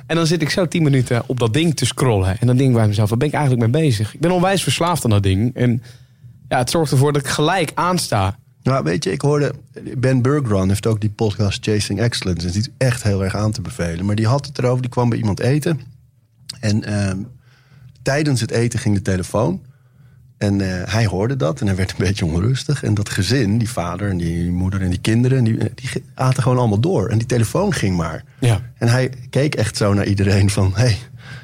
En 0.08 0.16
dan 0.16 0.28
zit 0.28 0.42
ik 0.42 0.50
zo 0.50 0.68
10 0.68 0.84
minuten 0.84 1.24
op 1.26 1.40
dat 1.40 1.54
ding 1.54 1.76
te 1.76 1.86
scrollen. 1.86 2.40
En 2.40 2.48
dan 2.48 2.58
denk 2.58 2.70
ik 2.70 2.76
bij 2.76 2.88
mezelf, 2.88 3.10
waar 3.10 3.18
ben 3.18 3.28
ik 3.28 3.34
eigenlijk 3.34 3.72
mee 3.72 3.84
bezig? 3.84 4.14
Ik 4.14 4.20
ben 4.20 4.32
onwijs 4.32 4.64
verslaafd 4.64 5.04
aan 5.04 5.10
dat 5.10 5.24
ding. 5.24 5.56
En 5.56 5.84
ja, 6.50 6.58
het 6.58 6.70
zorgt 6.70 6.92
ervoor 6.92 7.14
dat 7.14 7.22
ik 7.22 7.28
gelijk 7.28 7.72
aansta. 7.74 8.38
Nou, 8.68 8.84
weet 8.84 9.04
je, 9.04 9.12
ik 9.12 9.22
hoorde... 9.22 9.54
Ben 9.98 10.22
Bergron 10.22 10.68
heeft 10.68 10.88
ook 10.88 11.02
die 11.02 11.10
podcast 11.10 11.64
Chasing 11.64 12.00
Excellence. 12.00 12.48
En 12.48 12.52
die 12.52 12.62
is 12.62 12.70
echt 12.78 13.04
heel 13.04 13.24
erg 13.24 13.36
aan 13.36 13.52
te 13.52 13.62
bevelen. 13.62 14.06
Maar 14.06 14.16
die 14.16 14.28
had 14.28 14.46
het 14.46 14.58
erover, 14.58 14.82
die 14.82 14.92
kwam 14.92 15.10
bij 15.10 15.18
iemand 15.18 15.40
eten. 15.40 15.80
En 16.60 16.84
ehm, 16.84 17.18
tijdens 18.02 18.42
het 18.42 18.52
eten 18.52 18.80
ging 18.80 18.96
de 18.96 19.02
telefoon. 19.02 19.62
En 20.38 20.62
eh, 20.62 20.94
hij 20.94 21.06
hoorde 21.06 21.36
dat 21.36 21.62
en 21.62 21.68
hij 21.68 21.76
werd 21.76 21.92
een 21.92 22.06
beetje 22.06 22.26
onrustig. 22.26 22.84
En 22.84 22.94
dat 22.94 23.10
gezin, 23.10 23.58
die 23.58 23.70
vader 23.70 24.10
en 24.10 24.18
die 24.18 24.52
moeder 24.52 24.82
en 24.82 24.90
die 24.90 25.02
kinderen... 25.02 25.44
die, 25.44 25.58
die 25.58 26.04
aten 26.14 26.44
gewoon 26.44 26.58
allemaal 26.58 26.80
door. 26.80 27.10
En 27.10 27.18
die 27.18 27.28
telefoon 27.28 27.74
ging 27.74 27.98
maar. 27.98 28.24
Ja. 28.40 28.62
En 28.78 28.88
hij 28.88 29.12
keek 29.30 29.56
echt 29.56 29.78
zo 29.78 29.94
naar 29.94 30.08
iedereen 30.08 30.50
van... 30.50 30.72
hé, 30.76 30.82
hey, 30.82 30.98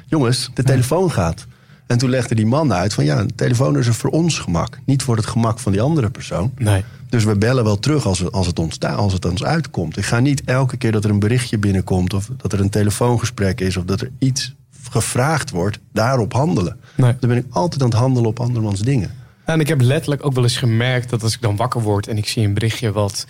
jongens, 0.06 0.50
de 0.54 0.62
telefoon 0.62 1.10
gaat. 1.10 1.46
En 1.86 1.98
toen 1.98 2.10
legde 2.10 2.34
die 2.34 2.46
man 2.46 2.72
uit 2.72 2.94
van... 2.94 3.04
ja, 3.04 3.24
de 3.24 3.34
telefoon 3.34 3.78
is 3.78 3.86
er 3.86 3.94
voor 3.94 4.10
ons 4.10 4.38
gemak. 4.38 4.78
Niet 4.84 5.02
voor 5.02 5.16
het 5.16 5.26
gemak 5.26 5.58
van 5.58 5.72
die 5.72 5.80
andere 5.80 6.10
persoon. 6.10 6.52
Nee. 6.58 6.84
Dus 7.08 7.24
we 7.24 7.38
bellen 7.38 7.64
wel 7.64 7.78
terug 7.78 8.06
als, 8.06 8.18
we, 8.18 8.30
als, 8.30 8.46
het 8.46 8.58
ons, 8.58 8.80
als 8.80 9.12
het 9.12 9.24
ons 9.24 9.44
uitkomt. 9.44 9.96
Ik 9.96 10.04
ga 10.04 10.20
niet 10.20 10.42
elke 10.44 10.76
keer 10.76 10.92
dat 10.92 11.04
er 11.04 11.10
een 11.10 11.18
berichtje 11.18 11.58
binnenkomt... 11.58 12.14
of 12.14 12.30
dat 12.36 12.52
er 12.52 12.60
een 12.60 12.70
telefoongesprek 12.70 13.60
is... 13.60 13.76
of 13.76 13.84
dat 13.84 14.00
er 14.00 14.10
iets 14.18 14.54
gevraagd 14.90 15.50
wordt, 15.50 15.78
daarop 15.92 16.32
handelen. 16.32 16.76
Nee. 16.94 17.16
Dan 17.20 17.28
ben 17.28 17.38
ik 17.38 17.46
altijd 17.50 17.82
aan 17.82 17.88
het 17.88 17.98
handelen 17.98 18.28
op 18.28 18.40
andermans 18.40 18.80
dingen. 18.80 19.10
En 19.44 19.60
ik 19.60 19.68
heb 19.68 19.80
letterlijk 19.80 20.26
ook 20.26 20.34
wel 20.34 20.42
eens 20.42 20.56
gemerkt 20.56 21.10
dat 21.10 21.22
als 21.22 21.34
ik 21.34 21.40
dan 21.40 21.56
wakker 21.56 21.82
word 21.82 22.08
en 22.08 22.16
ik 22.16 22.28
zie 22.28 22.46
een 22.46 22.54
berichtje 22.54 22.92
wat, 22.92 23.26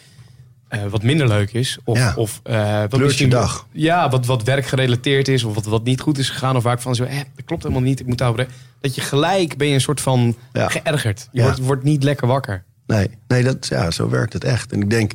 eh, 0.69 0.81
wat 0.91 1.03
minder 1.03 1.29
leuk 1.29 1.53
is. 1.53 1.79
Of, 1.85 1.99
Ja. 1.99 2.13
of 2.17 2.41
eh, 2.43 2.83
wat 2.89 3.25
dag. 3.29 3.67
Ja, 3.73 4.09
wat, 4.09 4.27
wat 4.27 4.43
werkgerelateerd 4.43 5.29
is 5.29 5.45
of 5.45 5.55
wat, 5.55 5.65
wat 5.65 5.85
niet 5.85 6.01
goed 6.01 6.19
is 6.19 6.31
gegaan. 6.31 6.57
Of 6.57 6.63
waar 6.63 6.75
ik 6.75 6.81
van 6.81 6.95
zo, 6.95 7.05
eh, 7.05 7.17
dat 7.17 7.45
klopt 7.45 7.63
helemaal 7.63 7.83
niet. 7.85 8.01
Ik 8.01 8.07
moet 8.07 8.19
daarover. 8.19 8.47
Dat 8.81 8.95
je 8.95 9.01
gelijk 9.01 9.57
ben 9.57 9.69
je 9.69 9.75
een 9.75 9.81
soort 9.81 10.01
van 10.01 10.37
Ja. 10.53 10.69
geërgerd. 10.69 11.29
Je 11.33 11.39
Ja. 11.39 11.45
wordt, 11.45 11.59
wordt 11.61 11.83
niet 11.85 12.03
lekker 12.03 12.27
wakker. 12.27 12.65
Nee, 12.87 13.11
nee 13.29 13.43
dat, 13.43 13.67
ja, 13.67 13.91
zo 13.91 14.09
werkt 14.09 14.33
het 14.33 14.45
echt. 14.45 14.73
En 14.73 14.81
ik 14.83 14.91
denk, 14.91 15.13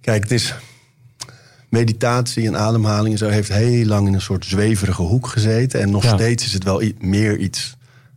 kijk, 0.00 0.22
het 0.22 0.32
is 0.32 0.54
meditatie 1.68 2.46
en 2.46 2.56
ademhaling 2.56 3.12
en 3.12 3.18
zo 3.18 3.28
heeft 3.28 3.52
heel 3.52 3.86
lang 3.86 4.06
in 4.06 4.14
een 4.14 4.20
soort 4.20 4.44
zweverige 4.44 5.02
hoek 5.02 5.26
gezeten. 5.26 5.80
En 5.80 5.90
nog 5.90 6.02
Ja. 6.02 6.14
steeds 6.14 6.44
is 6.44 6.52
het 6.52 6.64
wel 6.64 6.82
meer 6.98 7.36
iets 7.36 7.75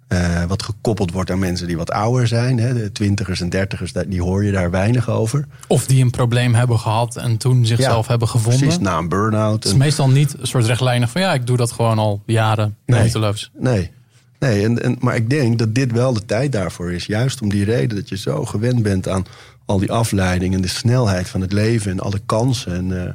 eh, 0.10 0.44
wat 0.44 0.64
gekoppeld 0.64 1.12
wordt 1.12 1.32
aan 1.32 1.40
mensen 1.40 1.68
die 1.68 1.78
wat 1.78 1.92
ouder 1.92 2.28
zijn. 2.28 2.60
Hè. 2.60 2.74
De 2.74 2.92
twintigers 2.92 3.42
en 3.42 3.50
dertigers, 3.50 3.94
die 4.08 4.22
hoor 4.22 4.44
je 4.44 4.52
daar 4.52 4.72
weinig 4.72 5.10
over. 5.10 5.48
Of 5.68 5.86
die 5.86 6.04
een 6.04 6.10
probleem 6.12 6.54
hebben 6.54 6.80
gehad 6.80 7.16
en 7.16 7.38
toen 7.38 7.66
zichzelf 7.66 8.06
Ja, 8.06 8.10
hebben 8.10 8.28
gevonden. 8.28 8.60
Precies, 8.60 8.80
na 8.80 8.98
een 8.98 9.10
burn-out. 9.10 9.54
Het 9.56 9.66
is 9.66 9.72
En- 9.72 9.78
meestal 9.78 10.10
niet 10.10 10.36
een 10.40 10.48
soort 10.48 10.66
rechtlijnig 10.66 11.10
van 11.10 11.22
ja, 11.22 11.34
ik 11.34 11.48
doe 11.48 11.58
dat 11.58 11.72
gewoon 11.72 12.00
al 12.00 12.22
jaren 12.26 12.76
Nee. 12.86 13.12
Nee, 13.60 13.92
nee 14.40 14.64
en, 14.64 14.84
en, 14.84 14.96
maar 15.00 15.16
ik 15.16 15.30
denk 15.30 15.60
dat 15.60 15.76
dit 15.76 15.92
wel 15.92 16.14
de 16.14 16.26
tijd 16.26 16.52
daarvoor 16.52 16.92
is. 16.92 17.06
Juist 17.06 17.42
om 17.42 17.50
die 17.50 17.64
reden 17.66 17.96
dat 17.98 18.10
je 18.10 18.18
zo 18.18 18.46
gewend 18.46 18.84
bent 18.84 19.08
aan 19.08 19.26
al 19.66 19.80
die 19.80 19.92
afleiding 19.92 20.54
en 20.54 20.62
de 20.62 20.68
snelheid 20.68 21.28
van 21.30 21.42
het 21.42 21.54
leven 21.54 21.92
en 21.92 22.00
alle 22.00 22.22
kansen. 22.26 22.74
En 22.74 23.06
eh, 23.06 23.14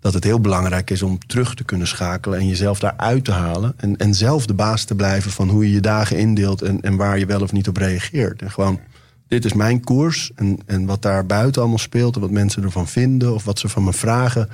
dat 0.00 0.14
het 0.14 0.24
heel 0.24 0.40
belangrijk 0.40 0.90
is 0.90 1.02
om 1.02 1.18
terug 1.26 1.54
te 1.54 1.64
kunnen 1.64 1.86
schakelen 1.86 2.38
en 2.38 2.46
jezelf 2.46 2.78
daaruit 2.78 3.24
te 3.24 3.32
halen. 3.32 3.74
En, 3.76 3.96
en 3.96 4.14
zelf 4.14 4.46
de 4.46 4.54
baas 4.54 4.84
te 4.84 4.94
blijven 4.94 5.30
van 5.30 5.48
hoe 5.48 5.66
je 5.66 5.72
je 5.72 5.80
dagen 5.80 6.18
indeelt 6.18 6.62
en, 6.62 6.80
en 6.80 6.96
waar 6.96 7.18
je 7.18 7.26
wel 7.26 7.40
of 7.40 7.52
niet 7.52 7.68
op 7.68 7.76
reageert. 7.76 8.42
En 8.42 8.50
gewoon, 8.50 8.80
dit 9.28 9.44
is 9.44 9.52
mijn 9.52 9.84
koers. 9.84 10.30
En, 10.34 10.58
en 10.66 10.86
wat 10.86 11.02
daar 11.02 11.26
buiten 11.26 11.60
allemaal 11.60 11.78
speelt 11.78 12.14
en 12.14 12.20
wat 12.20 12.30
mensen 12.30 12.62
ervan 12.62 12.88
vinden 12.88 13.34
of 13.34 13.44
wat 13.44 13.58
ze 13.58 13.68
van 13.68 13.84
me 13.84 13.92
vragen, 13.92 14.48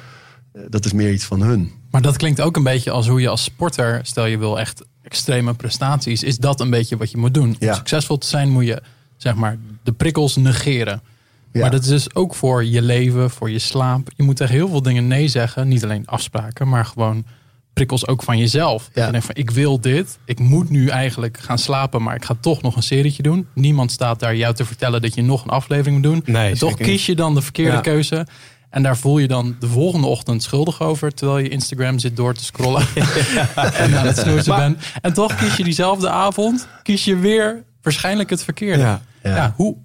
eh, 0.52 0.62
dat 0.68 0.84
is 0.84 0.92
meer 0.92 1.12
iets 1.12 1.24
van 1.24 1.42
hun. 1.42 1.72
Maar 1.90 2.02
dat 2.02 2.16
klinkt 2.16 2.40
ook 2.40 2.56
een 2.56 2.62
beetje 2.62 2.90
als 2.90 3.08
hoe 3.08 3.20
je 3.20 3.28
als 3.28 3.44
sporter, 3.44 4.00
stel 4.02 4.26
je 4.26 4.38
wil 4.38 4.58
echt 4.58 4.82
extreme 5.02 5.54
prestaties, 5.54 6.22
is 6.22 6.38
dat 6.38 6.60
een 6.60 6.70
beetje 6.70 6.96
wat 6.96 7.10
je 7.10 7.16
moet 7.16 7.34
doen. 7.34 7.56
Ja. 7.58 7.68
Om 7.68 7.74
succesvol 7.74 8.18
te 8.18 8.26
zijn 8.26 8.50
moet 8.50 8.66
je 8.66 8.82
zeg 9.16 9.34
maar 9.34 9.58
de 9.82 9.92
prikkels 9.92 10.36
negeren. 10.36 11.02
Ja. 11.54 11.60
Maar 11.60 11.70
dat 11.70 11.82
is 11.82 11.88
dus 11.88 12.14
ook 12.14 12.34
voor 12.34 12.64
je 12.64 12.82
leven, 12.82 13.30
voor 13.30 13.50
je 13.50 13.58
slaap. 13.58 14.08
Je 14.16 14.22
moet 14.22 14.36
tegen 14.36 14.54
heel 14.54 14.68
veel 14.68 14.82
dingen 14.82 15.06
nee 15.06 15.28
zeggen. 15.28 15.68
Niet 15.68 15.84
alleen 15.84 16.06
afspraken, 16.06 16.68
maar 16.68 16.84
gewoon 16.84 17.24
prikkels 17.72 18.06
ook 18.06 18.22
van 18.22 18.38
jezelf. 18.38 18.90
Ja. 18.94 19.04
je 19.04 19.10
denkt 19.10 19.26
van 19.26 19.34
ik 19.34 19.50
wil 19.50 19.80
dit. 19.80 20.18
Ik 20.24 20.38
moet 20.38 20.70
nu 20.70 20.88
eigenlijk 20.88 21.38
gaan 21.38 21.58
slapen, 21.58 22.02
maar 22.02 22.14
ik 22.14 22.24
ga 22.24 22.34
toch 22.40 22.62
nog 22.62 22.76
een 22.76 22.82
serietje 22.82 23.22
doen. 23.22 23.46
Niemand 23.54 23.92
staat 23.92 24.20
daar 24.20 24.36
jou 24.36 24.54
te 24.54 24.64
vertellen 24.64 25.02
dat 25.02 25.14
je 25.14 25.22
nog 25.22 25.44
een 25.44 25.50
aflevering 25.50 25.94
moet 25.94 26.12
doen. 26.12 26.22
Nee, 26.34 26.50
en 26.50 26.58
toch 26.58 26.76
kies 26.76 27.06
je 27.06 27.14
dan 27.14 27.34
de 27.34 27.42
verkeerde 27.42 27.72
Ja. 27.72 27.80
keuze. 27.80 28.26
En 28.70 28.82
daar 28.82 28.96
voel 28.96 29.18
je 29.18 29.28
dan 29.28 29.56
de 29.60 29.66
volgende 29.68 30.06
ochtend 30.06 30.42
schuldig 30.42 30.80
over. 30.82 31.14
Terwijl 31.14 31.38
je 31.38 31.48
Instagram 31.48 31.98
zit 31.98 32.16
door 32.16 32.34
te 32.34 32.44
scrollen. 32.44 32.82
en 33.54 33.98
aan 33.98 34.06
het 34.06 34.18
snoezen 34.18 34.56
bent. 34.56 34.82
En 35.02 35.12
toch 35.12 35.34
kies 35.34 35.56
je 35.56 35.64
diezelfde 35.64 36.08
avond. 36.08 36.66
Kies 36.82 37.04
je 37.04 37.16
weer 37.16 37.64
waarschijnlijk 37.82 38.30
het 38.30 38.44
verkeerde. 38.44 38.82
Ja. 38.82 39.02
Ja. 39.22 39.36
Ja. 39.36 39.52
hoe, 39.56 39.76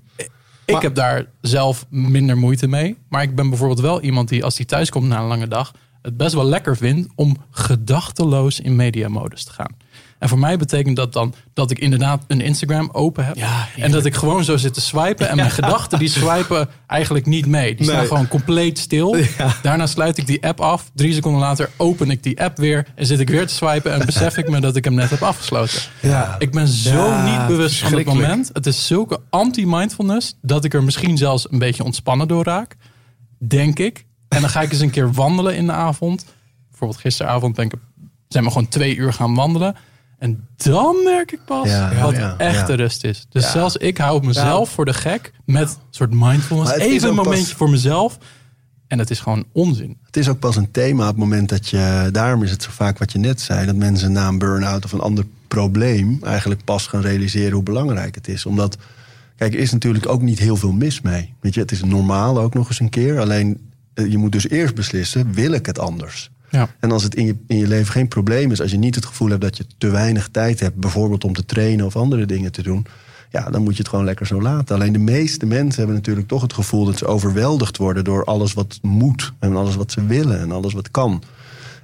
ik 0.70 0.74
Maar- 0.76 0.84
heb 0.84 0.96
daar 0.96 1.26
zelf 1.42 1.86
minder 1.90 2.38
moeite 2.38 2.68
mee. 2.68 2.98
Maar 3.10 3.22
ik 3.22 3.36
ben 3.36 3.50
bijvoorbeeld 3.50 3.80
wel 3.80 4.02
iemand 4.02 4.30
die 4.30 4.44
als 4.44 4.58
hij 4.58 4.66
thuis 4.66 4.90
komt 4.90 5.08
na 5.08 5.20
een 5.20 5.28
lange 5.28 5.48
dag... 5.48 5.72
het 6.02 6.18
best 6.18 6.34
wel 6.34 6.46
lekker 6.46 6.78
vindt 6.78 7.10
om 7.16 7.38
gedachteloos 7.52 8.60
in 8.60 8.76
mediamodus 8.76 9.44
te 9.44 9.52
gaan. 9.52 9.76
En 10.20 10.30
voor 10.30 10.40
mij 10.40 10.58
betekent 10.58 10.96
dat 10.96 11.14
dan 11.14 11.34
dat 11.54 11.72
ik 11.72 11.80
inderdaad 11.80 12.24
een 12.28 12.42
Instagram 12.42 12.90
open 12.92 13.26
heb. 13.26 13.36
Ja, 13.36 13.68
en 13.76 13.92
dat 13.92 14.06
ik 14.06 14.16
gewoon 14.16 14.44
zo 14.44 14.58
zit 14.58 14.74
te 14.74 14.82
swipen. 14.82 15.30
En 15.30 15.36
mijn 15.36 15.52
gedachten 15.52 16.00
die 16.00 16.10
swipen 16.10 16.70
eigenlijk 16.88 17.26
niet 17.26 17.46
mee. 17.46 17.76
Die 17.76 17.86
staan 17.86 18.06
gewoon 18.06 18.28
compleet 18.28 18.80
stil. 18.80 19.16
Daarna 19.62 19.88
sluit 19.88 20.18
ik 20.18 20.28
die 20.28 20.46
app 20.46 20.62
af. 20.62 20.92
Drie 20.94 21.14
seconden 21.14 21.42
later 21.42 21.70
open 21.78 22.10
ik 22.12 22.24
die 22.24 22.42
app 22.42 22.58
weer. 22.58 22.88
En 22.96 23.06
zit 23.06 23.20
ik 23.20 23.30
weer 23.30 23.48
te 23.48 23.54
swipen. 23.54 23.94
En 23.94 24.06
besef 24.06 24.38
ik 24.38 24.50
me 24.50 24.60
dat 24.60 24.76
ik 24.76 24.84
hem 24.84 24.94
net 24.94 25.10
heb 25.10 25.22
afgesloten. 25.22 25.82
Ja. 26.02 26.36
Ik 26.40 26.52
ben 26.52 26.68
zo 26.68 27.24
niet 27.24 27.48
bewust 27.48 27.80
van 27.80 27.94
het 27.94 28.06
moment. 28.06 28.50
Het 28.54 28.66
is 28.66 28.88
zulke 28.88 29.20
anti-mindfulness 29.30 30.38
dat 30.42 30.66
ik 30.66 30.74
er 30.74 30.84
misschien 30.84 31.18
zelfs 31.18 31.52
een 31.52 31.60
beetje 31.60 31.84
ontspannen 31.84 32.28
door 32.28 32.44
raak. 32.44 32.76
Denk 33.38 33.80
ik. 33.80 34.06
En 34.28 34.42
dan 34.42 34.50
ga 34.50 34.62
ik 34.62 34.72
eens 34.72 34.82
een 34.82 34.90
keer 34.90 35.14
wandelen 35.14 35.56
in 35.56 35.66
de 35.66 35.72
avond. 35.72 36.26
Bijvoorbeeld 36.70 37.00
gisteravond 37.00 37.56
ben 37.56 37.66
ik, 37.66 37.74
zijn 38.28 38.44
we 38.44 38.52
gewoon 38.52 38.68
twee 38.68 38.96
uur 38.96 39.14
gaan 39.14 39.36
wandelen. 39.36 39.76
En 40.20 40.48
dan 40.56 41.04
merk 41.04 41.32
ik 41.32 41.40
pas 41.46 41.68
Ja, 41.70 42.02
wat 42.02 42.16
ja, 42.16 42.36
echte 42.38 42.72
ja. 42.72 42.78
rust 42.78 43.04
is. 43.04 43.26
Dus 43.30 43.52
zelfs 43.52 43.78
ik 43.78 43.98
hou 43.98 44.26
mezelf 44.26 44.70
voor 44.70 44.86
de 44.86 44.94
gek 44.94 45.32
met 45.46 45.70
een 45.70 45.76
soort 45.90 46.14
mindfulness. 46.14 46.72
Even 46.74 47.10
een 47.10 47.16
pas- 47.16 47.26
momentje 47.26 47.56
voor 47.56 47.70
mezelf. 47.70 48.18
En 48.88 49.00
het 49.00 49.10
is 49.10 49.20
gewoon 49.20 49.46
onzin. 49.52 49.98
Het 50.06 50.18
is 50.18 50.30
ook 50.30 50.40
pas 50.40 50.56
een 50.56 50.72
thema 50.72 51.02
op 51.04 51.10
het 51.10 51.18
moment 51.18 51.50
dat 51.50 51.68
je... 51.70 52.10
Daarom 52.12 52.44
is 52.44 52.52
het 52.52 52.64
zo 52.64 52.70
vaak 52.72 52.98
wat 52.98 53.12
je 53.12 53.20
net 53.20 53.42
zei... 53.42 53.66
dat 53.66 53.76
mensen 53.76 54.12
na 54.12 54.28
een 54.28 54.38
burn-out 54.38 54.86
of 54.86 54.92
een 54.92 55.00
ander 55.00 55.26
probleem... 55.48 56.20
eigenlijk 56.24 56.64
pas 56.64 56.88
gaan 56.88 57.02
realiseren 57.02 57.54
hoe 57.54 57.64
belangrijk 57.64 58.16
het 58.16 58.28
is. 58.28 58.46
Omdat, 58.46 58.78
kijk, 59.36 59.54
er 59.54 59.60
is 59.60 59.72
natuurlijk 59.72 60.08
ook 60.08 60.22
niet 60.22 60.40
heel 60.40 60.56
veel 60.56 60.72
mis 60.72 61.02
mee. 61.02 61.34
Weet 61.40 61.54
je, 61.54 61.60
het 61.60 61.72
is 61.72 61.84
normaal 61.84 62.40
ook 62.40 62.54
nog 62.54 62.68
eens 62.70 62.80
een 62.80 62.90
keer. 62.90 63.20
Alleen, 63.20 63.70
eh, 63.94 64.12
je 64.12 64.18
moet 64.18 64.32
dus 64.32 64.50
eerst 64.50 64.76
beslissen, 64.76 65.34
wil 65.34 65.52
ik 65.52 65.66
het 65.66 65.80
anders? 65.80 66.30
Ja. 66.50 66.70
En 66.80 66.92
als 66.92 67.04
het 67.04 67.16
in 67.16 67.26
je, 67.26 67.36
in 67.48 67.58
je 67.58 67.68
leven 67.68 67.92
geen 67.92 68.08
probleem 68.08 68.52
is... 68.52 68.62
als 68.62 68.72
je 68.72 68.78
niet 68.78 68.96
het 68.96 69.06
gevoel 69.06 69.30
hebt 69.30 69.42
dat 69.42 69.58
je 69.58 69.66
te 69.78 69.90
weinig 69.90 70.30
tijd 70.32 70.60
hebt... 70.60 70.76
bijvoorbeeld 70.76 71.24
om 71.24 71.34
te 71.34 71.46
trainen 71.46 71.86
of 71.86 71.96
andere 71.96 72.26
dingen 72.26 72.52
te 72.52 72.62
doen... 72.62 72.86
ja, 73.30 73.50
dan 73.50 73.64
moet 73.64 73.74
je 73.74 73.80
het 73.80 73.90
gewoon 73.90 74.06
lekker 74.06 74.28
zo 74.28 74.42
laten. 74.42 74.76
Alleen 74.76 74.94
de 74.94 75.00
meeste 75.00 75.46
mensen 75.46 75.78
hebben 75.78 75.96
natuurlijk 75.96 76.28
toch 76.28 76.42
het 76.42 76.54
gevoel... 76.54 76.86
dat 76.86 76.98
ze 76.98 77.06
overweldigd 77.06 77.78
worden 77.78 78.04
door 78.04 78.24
alles 78.24 78.54
wat 78.54 78.80
moet... 78.82 79.34
en 79.40 79.56
alles 79.56 79.76
wat 79.76 79.92
ze 79.92 80.06
willen 80.06 80.40
en 80.40 80.52
alles 80.52 80.74
wat 80.74 80.92
kan. 80.92 81.24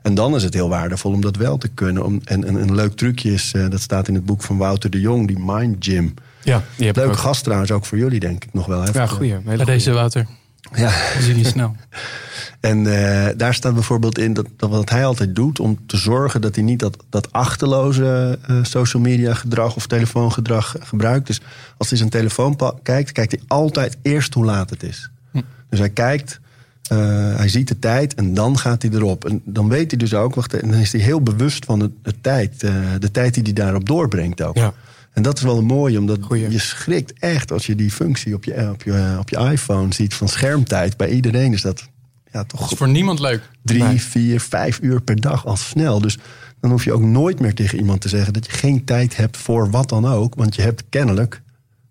En 0.01 0.15
dan 0.15 0.35
is 0.35 0.43
het 0.43 0.53
heel 0.53 0.69
waardevol 0.69 1.11
om 1.11 1.21
dat 1.21 1.35
wel 1.35 1.57
te 1.57 1.67
kunnen. 1.67 2.05
Om, 2.05 2.21
en, 2.23 2.43
en 2.43 2.55
een 2.55 2.75
leuk 2.75 2.95
trucje 2.95 3.33
is, 3.33 3.51
eh, 3.53 3.69
dat 3.69 3.81
staat 3.81 4.07
in 4.07 4.13
het 4.15 4.25
boek 4.25 4.41
van 4.41 4.57
Wouter 4.57 4.89
de 4.89 4.99
Jong... 4.99 5.27
die 5.27 5.39
Mind 5.39 5.85
Gym. 5.85 6.13
Ja, 6.43 6.63
die 6.77 6.93
Leuk 6.93 7.17
gast 7.17 7.43
trouwens, 7.43 7.71
ook 7.71 7.85
voor 7.85 7.97
jullie 7.97 8.19
denk 8.19 8.43
ik 8.43 8.53
nog 8.53 8.65
wel. 8.65 8.81
Hè? 8.81 8.91
Ja, 8.91 9.07
goeie. 9.07 9.31
Hele 9.31 9.43
Bij 9.43 9.55
goeie. 9.55 9.71
deze 9.71 9.91
Wouter. 9.91 10.27
Ja. 10.73 10.89
We 11.17 11.21
zien 11.21 11.35
niet 11.35 11.47
snel. 11.47 11.75
En 12.59 12.87
eh, 12.87 13.33
daar 13.37 13.53
staat 13.53 13.73
bijvoorbeeld 13.73 14.17
in 14.17 14.33
dat, 14.33 14.47
dat 14.57 14.69
wat 14.69 14.89
hij 14.89 15.05
altijd 15.05 15.35
doet 15.35 15.59
om 15.59 15.79
te 15.85 15.97
zorgen 15.97 16.41
dat 16.41 16.55
hij 16.55 16.63
niet 16.63 16.79
dat, 16.79 16.97
dat 17.09 17.31
achterloze 17.31 18.39
eh, 18.47 18.55
social 18.61 19.01
media 19.01 19.33
gedrag 19.33 19.75
of 19.75 19.87
telefoongedrag 19.87 20.75
gebruikt. 20.79 21.27
Dus 21.27 21.41
als 21.77 21.89
hij 21.89 21.97
zijn 21.97 22.09
telefoon 22.09 22.57
kijkt, 22.83 23.11
kijkt 23.11 23.31
hij 23.31 23.41
altijd 23.47 23.97
eerst 24.01 24.33
hoe 24.33 24.45
laat 24.45 24.69
het 24.69 24.83
is. 24.83 25.09
Dus 25.69 25.79
hij 25.79 25.89
kijkt, 25.89 26.39
eh, 26.87 26.97
hij 27.35 27.49
ziet 27.49 27.67
de 27.67 27.79
tijd 27.79 28.13
en 28.13 28.33
dan 28.33 28.57
gaat 28.57 28.81
hij 28.81 28.91
erop. 28.91 29.25
En 29.25 29.41
dan 29.45 29.69
weet 29.69 29.91
hij 29.91 29.99
dus 29.99 30.13
ook, 30.13 30.35
wacht, 30.35 30.53
en 30.53 30.71
dan 30.71 30.79
is 30.79 30.91
hij 30.91 31.01
heel 31.01 31.21
bewust 31.21 31.65
van 31.65 31.79
de, 31.79 31.91
de 32.01 32.13
tijd, 32.21 32.59
de 32.99 33.11
tijd 33.11 33.33
die 33.33 33.43
hij 33.43 33.53
daarop 33.53 33.85
doorbrengt 33.85 34.41
ook. 34.41 34.57
Ja. 34.57 34.73
En 35.15 35.21
dat 35.21 35.37
is 35.37 35.43
wel 35.43 35.57
een 35.57 35.65
mooie, 35.65 35.99
omdat 35.99 36.17
Goeie. 36.21 36.49
je 36.51 36.59
schrikt 36.59 37.13
echt 37.19 37.51
als 37.51 37.65
je 37.65 37.75
die 37.75 37.91
functie 37.91 38.33
op 38.35 38.43
je, 38.43 38.69
op, 38.71 38.83
je, 38.83 39.15
op 39.19 39.29
je 39.29 39.37
iPhone 39.37 39.93
ziet 39.93 40.13
van 40.13 40.27
schermtijd. 40.29 40.97
Bij 40.97 41.09
iedereen 41.09 41.53
is 41.53 41.61
dat 41.61 41.89
ja, 42.31 42.43
toch 42.43 42.59
Dat 42.59 42.71
is 42.71 42.77
voor 42.77 42.89
niemand 42.89 43.19
leuk. 43.19 43.41
drie, 43.63 43.83
Nee. 43.83 44.01
vier, 44.01 44.39
vijf 44.39 44.79
uur 44.81 45.01
per 45.01 45.21
dag 45.21 45.45
al 45.45 45.55
snel. 45.57 45.99
Dus 46.01 46.17
dan 46.59 46.71
hoef 46.71 46.83
je 46.83 46.93
ook 46.93 47.01
nooit 47.01 47.39
meer 47.39 47.53
tegen 47.53 47.77
iemand 47.77 48.01
te 48.01 48.09
zeggen 48.09 48.33
dat 48.33 48.45
je 48.45 48.51
geen 48.51 48.83
tijd 48.85 49.15
hebt 49.17 49.37
voor 49.37 49.69
wat 49.69 49.89
dan 49.89 50.05
ook. 50.07 50.35
Want 50.35 50.55
je 50.55 50.61
hebt 50.61 50.83
kennelijk 50.89 51.41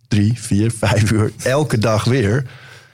drie, 0.08 0.40
vier, 0.40 0.70
vijf 0.70 1.10
uur 1.10 1.32
elke 1.42 1.78
dag 1.78 2.04
weer 2.04 2.46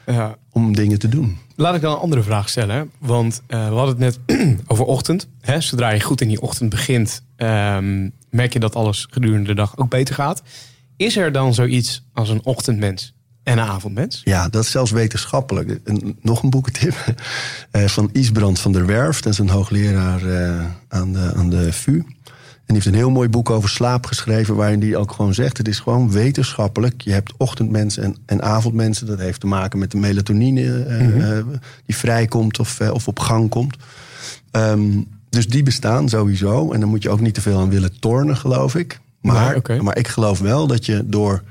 Ja. 0.06 0.36
om 0.52 0.74
dingen 0.74 0.98
te 0.98 1.08
doen. 1.08 1.38
Laat 1.56 1.74
ik 1.74 1.80
dan 1.80 1.92
een 1.92 1.98
andere 1.98 2.22
vraag 2.22 2.48
stellen. 2.48 2.90
Want 2.98 3.42
eh, 3.46 3.68
we 3.68 3.74
hadden 3.74 4.02
het 4.02 4.26
net 4.26 4.38
over 4.66 4.84
ochtend. 4.84 5.28
Hè? 5.40 5.60
Zodra 5.60 5.90
je 5.90 6.00
goed 6.00 6.20
in 6.20 6.28
die 6.28 6.40
ochtend 6.40 6.70
begint, 6.70 7.22
ehm, 7.36 8.08
merk 8.30 8.52
je 8.52 8.58
dat 8.58 8.74
alles 8.74 9.06
gedurende 9.10 9.46
de 9.48 9.54
dag 9.54 9.76
ook 9.76 9.88
beter 9.90 10.14
gaat. 10.14 10.42
Is 10.96 11.16
er 11.16 11.32
dan 11.32 11.54
zoiets 11.54 12.04
als 12.12 12.28
een 12.28 12.44
ochtendmens 12.44 13.14
en 13.42 13.58
een 13.58 13.64
avondmens? 13.64 14.20
Ja, 14.24 14.48
dat 14.48 14.64
is 14.64 14.70
zelfs 14.70 14.90
wetenschappelijk. 14.90 15.80
Nog 16.20 16.42
een 16.42 16.50
boekentip 16.50 16.94
eh, 17.70 17.84
van 17.84 18.10
Isbrand 18.12 18.60
van 18.60 18.72
der 18.72 18.86
Werf. 18.86 19.20
Dat 19.20 19.32
is 19.32 19.38
een 19.38 19.48
hoogleraar 19.48 20.22
eh, 20.22 20.64
aan, 20.88 21.12
de, 21.12 21.32
aan 21.34 21.50
de 21.50 21.72
VU. 21.72 22.02
En 22.70 22.76
die 22.76 22.84
heeft 22.84 22.96
een 22.96 23.02
heel 23.02 23.14
mooi 23.14 23.28
boek 23.28 23.50
over 23.50 23.68
slaap 23.68 24.06
geschreven... 24.06 24.56
waarin 24.56 24.80
hij 24.80 24.96
ook 24.96 25.12
gewoon 25.12 25.34
zegt, 25.34 25.58
het 25.58 25.68
is 25.68 25.78
gewoon 25.78 26.10
wetenschappelijk. 26.10 27.00
Je 27.00 27.12
hebt 27.12 27.32
ochtendmensen 27.36 28.02
en, 28.02 28.16
en 28.26 28.42
avondmensen. 28.42 29.06
Dat 29.06 29.18
heeft 29.18 29.40
te 29.40 29.46
maken 29.46 29.78
met 29.78 29.90
de 29.90 29.96
melatonine 29.96 30.84
eh, 30.84 31.38
eh, 31.38 31.46
die 31.86 31.96
vrijkomt 31.96 32.58
of, 32.58 32.80
eh, 32.80 32.90
of 32.90 33.08
op 33.08 33.18
gang 33.18 33.48
komt. 33.48 33.76
Ehm, 34.50 35.00
dus 35.28 35.48
die 35.48 35.62
bestaan 35.62 36.08
sowieso. 36.08 36.72
En 36.72 36.80
daar 36.80 36.88
moet 36.88 37.02
je 37.02 37.10
ook 37.10 37.20
niet 37.20 37.34
te 37.34 37.40
veel 37.40 37.58
aan 37.58 37.70
willen 37.70 38.00
tornen, 38.00 38.36
geloof 38.36 38.74
ik. 38.74 39.00
Maar, 39.20 39.60
maar 39.82 39.98
ik 39.98 40.08
geloof 40.08 40.38
wel 40.38 40.66
dat 40.66 40.86
je 40.86 41.02
door 41.06 41.42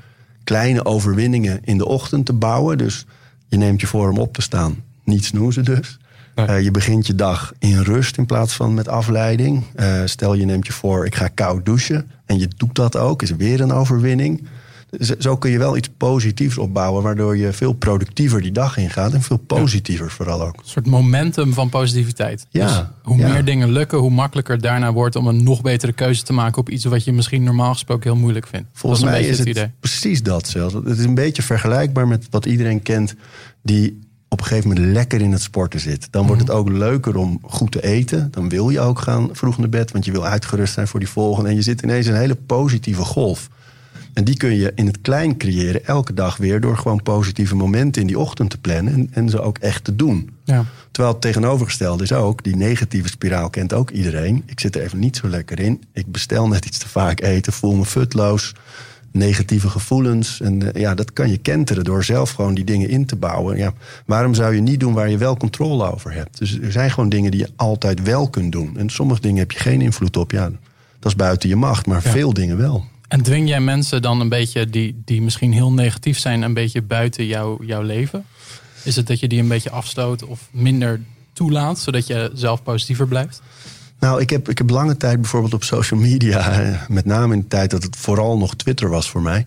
kleine 0.44 0.84
overwinningen 0.84 1.60
in 1.64 1.78
de 1.78 1.86
ochtend 1.86 2.26
te 2.26 2.32
bouwen... 2.32 2.78
dus 2.78 3.06
je 3.48 3.56
neemt 3.56 3.80
je 3.80 3.86
voor 3.86 4.10
om 4.10 4.18
op 4.18 4.34
te 4.34 4.42
staan, 4.42 4.76
niet 5.04 5.24
snoezen 5.24 5.64
dus... 5.64 5.98
Eh, 6.46 6.62
je 6.62 6.70
begint 6.70 7.06
je 7.06 7.14
dag 7.14 7.52
in 7.58 7.78
rust 7.80 8.16
in 8.16 8.26
plaats 8.26 8.54
van 8.54 8.74
met 8.74 8.88
afleiding. 8.88 9.62
Eh, 9.74 10.00
stel 10.04 10.34
je 10.34 10.44
neemt 10.44 10.66
je 10.66 10.72
voor, 10.72 11.06
ik 11.06 11.14
ga 11.14 11.28
koud 11.28 11.64
douchen. 11.64 12.10
En 12.26 12.38
je 12.38 12.48
doet 12.56 12.74
dat 12.74 12.96
ook, 12.96 13.22
is 13.22 13.30
weer 13.36 13.60
een 13.60 13.72
overwinning. 13.72 14.46
Z- 14.98 15.10
Zo 15.18 15.36
kun 15.36 15.50
je 15.50 15.58
wel 15.58 15.76
iets 15.76 15.88
positiefs 15.96 16.58
opbouwen... 16.58 17.02
waardoor 17.02 17.36
je 17.36 17.52
veel 17.52 17.72
productiever 17.72 18.42
die 18.42 18.52
dag 18.52 18.76
ingaat. 18.76 19.12
En 19.12 19.22
veel 19.22 19.36
positiever 19.36 20.10
vooral 20.10 20.42
ook. 20.42 20.56
Een 20.56 20.62
soort 20.64 20.86
momentum 20.86 21.52
van 21.52 21.68
positiviteit. 21.68 22.46
Ja, 22.48 22.66
Dus 22.66 22.84
hoe 23.02 23.16
ja. 23.16 23.28
meer 23.32 23.44
dingen 23.44 23.70
lukken, 23.72 23.98
hoe 23.98 24.10
makkelijker 24.10 24.54
het 24.54 24.62
daarna 24.62 24.92
wordt 24.92 25.16
om 25.16 25.26
een 25.26 25.44
nog 25.44 25.62
betere 25.62 25.92
keuze 25.92 26.22
te 26.22 26.32
maken 26.32 26.58
op 26.60 26.68
iets 26.70 26.84
wat 26.84 27.04
je 27.04 27.12
misschien 27.12 27.42
normaal 27.42 27.72
gesproken 27.72 28.10
heel 28.10 28.20
moeilijk 28.20 28.46
vindt. 28.46 28.68
Volgens 28.72 29.02
is 29.02 29.08
mij 29.08 29.22
is 29.22 29.38
het 29.38 29.48
idee. 29.48 29.70
precies 29.80 30.22
dat 30.22 30.48
zelfs. 30.48 30.74
Het 30.74 30.98
is 30.98 31.04
een 31.04 31.14
beetje 31.14 31.42
vergelijkbaar 31.42 32.08
met 32.08 32.26
wat 32.30 32.46
iedereen 32.46 32.82
kent... 32.82 33.14
die 33.62 34.08
op 34.32 34.40
een 34.40 34.46
gegeven 34.46 34.68
moment 34.68 34.86
lekker 34.94 35.20
in 35.20 35.32
het 35.32 35.42
sporten 35.42 35.80
zit. 35.80 36.08
Dan 36.10 36.26
wordt 36.26 36.42
Mhm. 36.42 36.50
het 36.50 36.60
ook 36.60 36.68
leuker 36.68 37.16
om 37.16 37.38
goed 37.42 37.72
te 37.72 37.82
eten. 37.82 38.28
Dan 38.30 38.48
wil 38.48 38.70
je 38.70 38.80
ook 38.80 38.98
gaan 38.98 39.28
vroeg 39.32 39.58
naar 39.58 39.68
bed... 39.68 39.90
want 39.92 40.04
je 40.04 40.12
wil 40.12 40.26
uitgerust 40.26 40.72
zijn 40.74 40.88
voor 40.88 41.00
die 41.00 41.08
volgende. 41.08 41.48
En 41.48 41.54
je 41.54 41.62
zit 41.62 41.82
ineens 41.82 42.06
in 42.06 42.12
een 42.12 42.18
hele 42.20 42.34
positieve 42.46 43.02
golf. 43.02 43.48
En 44.12 44.24
die 44.24 44.36
kun 44.36 44.54
je 44.56 44.72
in 44.74 44.86
het 44.86 45.00
klein 45.00 45.36
creëren 45.36 45.84
elke 45.86 46.14
dag 46.14 46.36
weer... 46.36 46.60
door 46.60 46.76
gewoon 46.76 47.02
positieve 47.02 47.56
momenten 47.56 48.00
in 48.00 48.06
die 48.06 48.18
ochtend 48.18 48.50
te 48.50 48.58
plannen... 48.58 48.92
en, 48.92 49.08
en 49.12 49.28
ze 49.28 49.40
ook 49.40 49.58
echt 49.58 49.84
te 49.84 49.96
doen. 49.96 50.30
Ja. 50.44 50.64
Terwijl 50.90 51.12
het 51.14 51.22
tegenovergestelde 51.22 52.02
is 52.02 52.12
ook, 52.12 52.44
die 52.44 52.56
negatieve 52.56 53.08
spiraal 53.08 53.50
kent 53.50 53.72
ook 53.72 53.90
iedereen. 53.90 54.42
Ik 54.46 54.60
zit 54.60 54.76
er 54.76 54.82
even 54.82 54.98
niet 54.98 55.16
zo 55.16 55.28
lekker 55.28 55.60
in. 55.60 55.82
Ik 55.92 56.12
bestel 56.12 56.48
net 56.48 56.64
iets 56.64 56.78
te 56.78 56.88
vaak 56.88 57.20
eten, 57.20 57.52
voel 57.52 57.74
me 57.74 57.84
futloos. 57.84 58.54
Negatieve 59.12 59.68
gevoelens. 59.68 60.40
En 60.40 60.72
eh, 60.72 60.80
ja, 60.80 60.94
dat 60.94 61.12
kan 61.12 61.30
je 61.30 61.36
kenteren 61.38 61.84
door 61.84 62.04
zelf 62.04 62.30
gewoon 62.30 62.54
die 62.54 62.64
dingen 62.64 62.88
in 62.88 63.06
te 63.06 63.16
bouwen. 63.16 63.56
Ja, 63.56 63.72
waarom 64.06 64.34
zou 64.34 64.54
je 64.54 64.60
niet 64.60 64.80
doen 64.80 64.92
waar 64.94 65.10
je 65.10 65.18
wel 65.18 65.36
controle 65.36 65.92
over 65.92 66.12
hebt? 66.12 66.38
Dus 66.38 66.58
er 66.60 66.72
zijn 66.72 66.90
gewoon 66.90 67.08
dingen 67.08 67.30
die 67.30 67.40
je 67.40 67.48
altijd 67.56 68.02
wel 68.02 68.28
kunt 68.30 68.52
doen. 68.52 68.76
En 68.78 68.90
sommige 68.90 69.20
dingen 69.20 69.38
heb 69.38 69.52
je 69.52 69.58
geen 69.58 69.80
invloed 69.80 70.16
op. 70.16 70.30
Ja, 70.30 70.50
dat 70.98 71.12
is 71.12 71.16
buiten 71.16 71.48
je 71.48 71.56
macht, 71.56 71.86
maar 71.86 72.00
Ja. 72.04 72.10
veel 72.10 72.32
dingen 72.32 72.56
wel. 72.56 72.84
En 73.08 73.22
dwing 73.22 73.48
jij 73.48 73.60
mensen 73.60 74.02
dan 74.02 74.20
een 74.20 74.28
beetje 74.28 74.70
die, 74.70 75.02
die 75.04 75.22
misschien 75.22 75.52
heel 75.52 75.72
negatief 75.72 76.18
zijn, 76.18 76.42
een 76.42 76.54
beetje 76.54 76.82
buiten 76.82 77.26
jou, 77.26 77.66
jouw 77.66 77.82
leven? 77.82 78.24
Is 78.84 78.96
het 78.96 79.06
dat 79.06 79.20
je 79.20 79.28
die 79.28 79.40
een 79.40 79.48
beetje 79.48 79.70
afstoot 79.70 80.24
of 80.24 80.48
minder 80.50 81.00
toelaat, 81.32 81.78
zodat 81.78 82.06
je 82.06 82.30
zelf 82.34 82.62
positiever 82.62 83.06
blijft? 83.08 83.42
Nou, 84.00 84.20
ik 84.20 84.30
heb, 84.30 84.48
ik 84.48 84.58
heb 84.58 84.70
lange 84.70 84.96
tijd 84.96 85.20
bijvoorbeeld 85.20 85.54
op 85.54 85.64
social 85.64 86.00
media, 86.00 86.50
eh, 86.60 86.80
met 86.88 87.04
name 87.04 87.34
in 87.34 87.40
de 87.40 87.46
tijd 87.48 87.70
dat 87.70 87.82
het 87.82 87.96
vooral 87.96 88.38
nog 88.38 88.56
Twitter 88.56 88.88
was 88.88 89.10
voor 89.10 89.22
mij, 89.22 89.46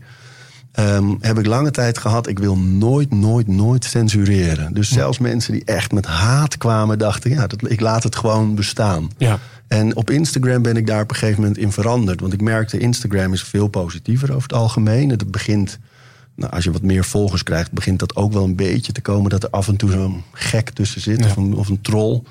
ehm, 0.71 1.15
heb 1.19 1.39
ik 1.39 1.45
lange 1.45 1.71
tijd 1.71 1.97
gehad, 1.97 2.27
ik 2.27 2.39
wil 2.39 2.57
nooit, 2.57 3.11
nooit, 3.13 3.47
nooit 3.47 3.85
censureren. 3.85 4.73
Dus 4.73 4.89
zelfs 4.91 5.17
mensen 5.17 5.53
die 5.53 5.65
echt 5.65 5.91
met 5.91 6.05
haat 6.05 6.57
kwamen, 6.57 6.97
dachten, 6.99 7.29
ja, 7.31 7.47
dat, 7.47 7.71
ik 7.71 7.79
laat 7.79 8.03
het 8.03 8.15
gewoon 8.15 8.55
bestaan. 8.55 9.09
Ja. 9.17 9.39
En 9.67 9.95
op 9.95 10.09
Instagram 10.09 10.61
ben 10.61 10.77
ik 10.77 10.87
daar 10.87 11.01
op 11.01 11.09
een 11.09 11.15
gegeven 11.15 11.41
moment 11.41 11.59
in 11.59 11.71
veranderd. 11.71 12.19
Want 12.21 12.33
ik 12.33 12.41
merkte, 12.41 12.77
Instagram 12.77 13.33
is 13.33 13.43
veel 13.43 13.67
positiever 13.67 14.29
over 14.29 14.41
het 14.41 14.53
algemeen. 14.53 15.09
Het 15.09 15.31
begint, 15.31 15.79
nou, 16.35 16.51
als 16.51 16.63
je 16.63 16.71
wat 16.71 16.81
meer 16.81 17.03
volgers 17.05 17.43
krijgt, 17.43 17.71
begint 17.71 17.99
dat 17.99 18.15
ook 18.15 18.33
wel 18.33 18.43
een 18.43 18.55
beetje 18.55 18.91
te 18.91 19.01
komen 19.01 19.29
dat 19.29 19.43
er 19.43 19.49
af 19.49 19.67
en 19.67 19.75
toe 19.75 19.91
zo'n 19.91 20.23
gek 20.31 20.69
tussen 20.69 21.01
zit 21.01 21.19
Ja. 21.19 21.25
of, 21.25 21.35
een, 21.35 21.53
of 21.55 21.69
een 21.69 21.81
troll. 21.81 22.21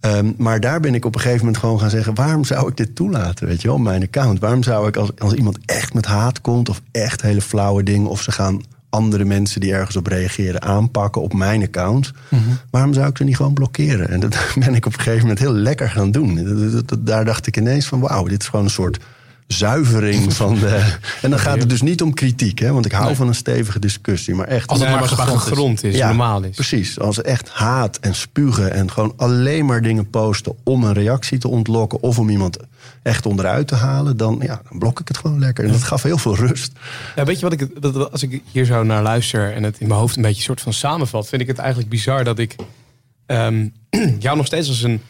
Ehm, 0.00 0.32
maar 0.36 0.60
daar 0.60 0.80
ben 0.80 0.94
ik 0.94 1.04
op 1.04 1.14
een 1.14 1.20
gegeven 1.20 1.44
moment 1.44 1.58
gewoon 1.62 1.80
gaan 1.80 1.90
zeggen: 1.90 2.14
waarom 2.14 2.44
zou 2.44 2.68
ik 2.68 2.76
dit 2.76 2.94
toelaten? 2.94 3.46
Weet 3.46 3.60
je 3.62 3.66
wel, 3.68 3.76
op 3.76 3.82
mijn 3.82 4.02
account. 4.02 4.38
Waarom 4.38 4.62
zou 4.62 4.88
ik 4.88 4.96
als, 4.96 5.10
als 5.18 5.32
iemand 5.32 5.58
echt 5.64 5.94
met 5.94 6.06
haat 6.06 6.40
komt 6.40 6.68
of 6.68 6.80
echt 6.90 7.22
hele 7.22 7.40
flauwe 7.40 7.82
dingen, 7.82 8.08
of 8.08 8.22
ze 8.22 8.32
gaan 8.32 8.60
andere 8.90 9.24
mensen 9.24 9.60
die 9.60 9.72
ergens 9.72 9.96
op 9.96 10.06
reageren 10.06 10.62
aanpakken 10.62 11.22
op 11.22 11.32
mijn 11.32 11.62
account. 11.62 12.12
Waarom 12.70 12.92
zou 12.92 13.08
ik 13.08 13.16
ze 13.16 13.24
niet 13.24 13.36
gewoon 13.36 13.52
blokkeren? 13.54 14.08
En 14.10 14.20
dat 14.20 14.36
ben 14.64 14.74
ik 14.74 14.86
op 14.86 14.92
een 14.92 14.98
gegeven 15.00 15.20
moment 15.20 15.38
heel 15.38 15.52
lekker 15.52 15.90
gaan 15.90 16.10
doen. 16.10 16.34
Dat- 16.44 16.72
dat- 16.72 16.88
dat- 16.88 17.06
Daar 17.06 17.24
dacht 17.24 17.46
ik 17.46 17.56
ineens 17.56 17.86
van 17.86 18.00
wauw, 18.00 18.24
dit 18.24 18.40
is 18.42 18.48
gewoon 18.48 18.64
een 18.64 18.70
soort 18.70 18.98
zuivering 19.52 20.32
van 20.42 20.54
de. 20.54 20.94
En 21.22 21.30
dan 21.30 21.38
gaat 21.38 21.58
het 21.58 21.68
dus 21.68 21.82
niet 21.82 22.02
om 22.02 22.14
kritiek, 22.14 22.58
hè? 22.58 22.72
Want 22.72 22.86
ik 22.86 22.92
hou 22.92 23.06
Nee. 23.06 23.14
van 23.14 23.28
een 23.28 23.34
stevige 23.34 23.78
discussie. 23.78 24.34
Maar 24.34 24.46
echt. 24.46 24.68
Als 24.68 24.78
het 24.78 24.88
Nee, 24.88 24.98
maar 24.98 25.14
maar 25.16 25.26
gegrond 25.26 25.84
is. 25.84 25.92
is, 25.92 25.98
Ja, 25.98 26.06
normaal 26.06 26.42
is. 26.42 26.54
Precies. 26.54 26.98
Als 26.98 27.22
echt 27.22 27.48
haat 27.48 27.98
en 27.98 28.14
spugen 28.14 28.72
en 28.72 28.90
gewoon 28.90 29.12
alleen 29.16 29.64
maar 29.66 29.82
dingen 29.82 30.10
posten 30.10 30.54
om 30.64 30.84
een 30.84 30.92
reactie 30.92 31.38
te 31.38 31.48
ontlokken 31.48 32.02
of 32.02 32.18
om 32.18 32.28
iemand 32.28 32.56
echt 33.02 33.26
onderuit 33.26 33.68
te 33.68 33.74
halen, 33.74 34.16
dan, 34.16 34.38
ja, 34.42 34.62
dan 34.68 34.78
blok 34.78 35.00
ik 35.00 35.08
het 35.08 35.16
gewoon 35.16 35.38
lekker. 35.38 35.64
En 35.64 35.72
dat 35.72 35.82
gaf 35.82 36.02
heel 36.02 36.18
veel 36.18 36.36
rust. 36.36 36.72
Ja, 37.16 37.24
weet 37.24 37.40
je 37.40 37.48
wat 37.48 37.60
ik, 37.60 37.82
dat- 37.82 38.12
als 38.12 38.22
ik 38.22 38.42
hier 38.52 38.64
zo 38.64 38.82
naar 38.82 39.02
luister 39.02 39.54
en 39.54 39.62
het 39.62 39.76
in 39.80 39.88
mijn 39.88 40.00
hoofd 40.00 40.16
een 40.16 40.22
beetje 40.22 40.42
soort 40.42 40.60
van 40.60 40.72
samenvat, 40.72 41.28
vind 41.28 41.42
ik 41.42 41.48
het 41.48 41.58
eigenlijk 41.58 41.88
bizar 41.90 42.24
dat 42.24 42.38
ik 42.38 42.56
ehm, 43.26 43.68
jou 44.18 44.36
nog 44.36 44.46
steeds 44.46 44.68
als 44.68 44.82
een 44.82 45.00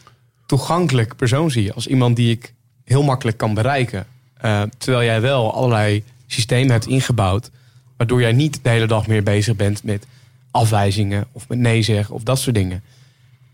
toegankelijk 0.47 1.17
persoon 1.17 1.51
zie. 1.51 1.73
Als 1.73 1.87
iemand 1.87 2.17
die 2.17 2.31
ik 2.31 2.55
heel 2.85 3.03
makkelijk 3.03 3.37
kan 3.37 3.55
bereiken. 3.55 4.07
Eh, 4.41 4.63
terwijl 4.79 5.05
jij 5.05 5.21
wel 5.21 5.55
allerlei 5.55 6.05
systemen 6.27 6.71
hebt 6.71 6.87
ingebouwd, 6.87 7.51
waardoor 7.97 8.21
jij 8.21 8.33
niet 8.33 8.61
de 8.63 8.71
hele 8.71 8.87
dag 8.87 9.07
meer 9.07 9.23
bezig 9.23 9.57
bent 9.57 9.85
met 9.85 10.07
afwijzingen 10.51 11.27
of 11.33 11.49
met 11.49 11.59
nee 11.59 11.83
zeggen 11.83 12.15
of 12.15 12.23
dat 12.23 12.39
soort 12.39 12.55
dingen. 12.55 12.83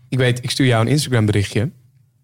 Ik 0.09 0.17
weet, 0.17 0.43
ik 0.43 0.49
stuur 0.49 0.65
jou 0.65 0.85
een 0.85 0.91
Instagram 0.91 1.25
berichtje 1.25 1.69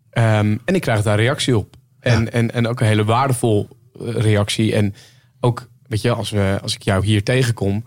ehm, 0.10 0.58
en 0.66 0.76
ik 0.76 0.82
krijg 0.82 1.02
daar 1.02 1.20
reactie 1.20 1.58
op. 1.58 1.76
En, 2.00 2.32
en, 2.32 2.54
en 2.54 2.68
ook 2.68 2.80
een 2.80 2.88
hele 2.88 3.04
waardevol 3.04 3.68
eh, 4.00 4.08
reactie. 4.08 4.76
En 4.76 4.96
ook, 5.40 5.68
weet 5.88 6.02
je, 6.02 6.12
als, 6.12 6.30
we, 6.30 6.60
als 6.62 6.76
ik 6.76 6.82
jou 6.82 7.06
hier 7.06 7.24
tegenkom, 7.24 7.84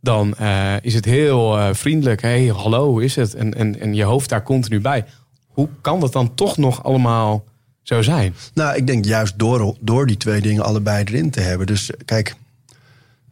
dan 0.00 0.36
eh, 0.36 0.74
is 0.80 0.94
het 0.94 1.04
heel 1.04 1.74
vriendelijk. 1.74 2.22
hey, 2.22 2.46
hallo, 2.46 2.88
hoe 2.88 3.04
is 3.04 3.16
het? 3.16 3.34
En, 3.34 3.54
en, 3.54 3.80
en 3.80 3.94
je 3.94 4.04
hoofd 4.04 4.28
daar 4.28 4.42
continu 4.42 4.80
bij. 4.80 5.04
Hoe 5.46 5.68
kan 5.80 6.00
dat 6.00 6.12
dan 6.12 6.34
toch 6.34 6.56
nog 6.56 6.84
allemaal 6.84 7.44
zo 7.86 8.02
zijn? 8.02 8.34
Nou, 8.54 8.76
ik 8.76 8.86
denk 8.86 9.04
juist 9.04 9.38
door, 9.38 9.76
door 9.80 10.06
die 10.06 10.16
twee 10.16 10.40
dingen 10.40 10.64
allebei 10.64 11.04
erin 11.04 11.30
te 11.30 11.40
hebben. 11.40 11.66
Dus 11.66 11.90
kijk, 12.04 12.34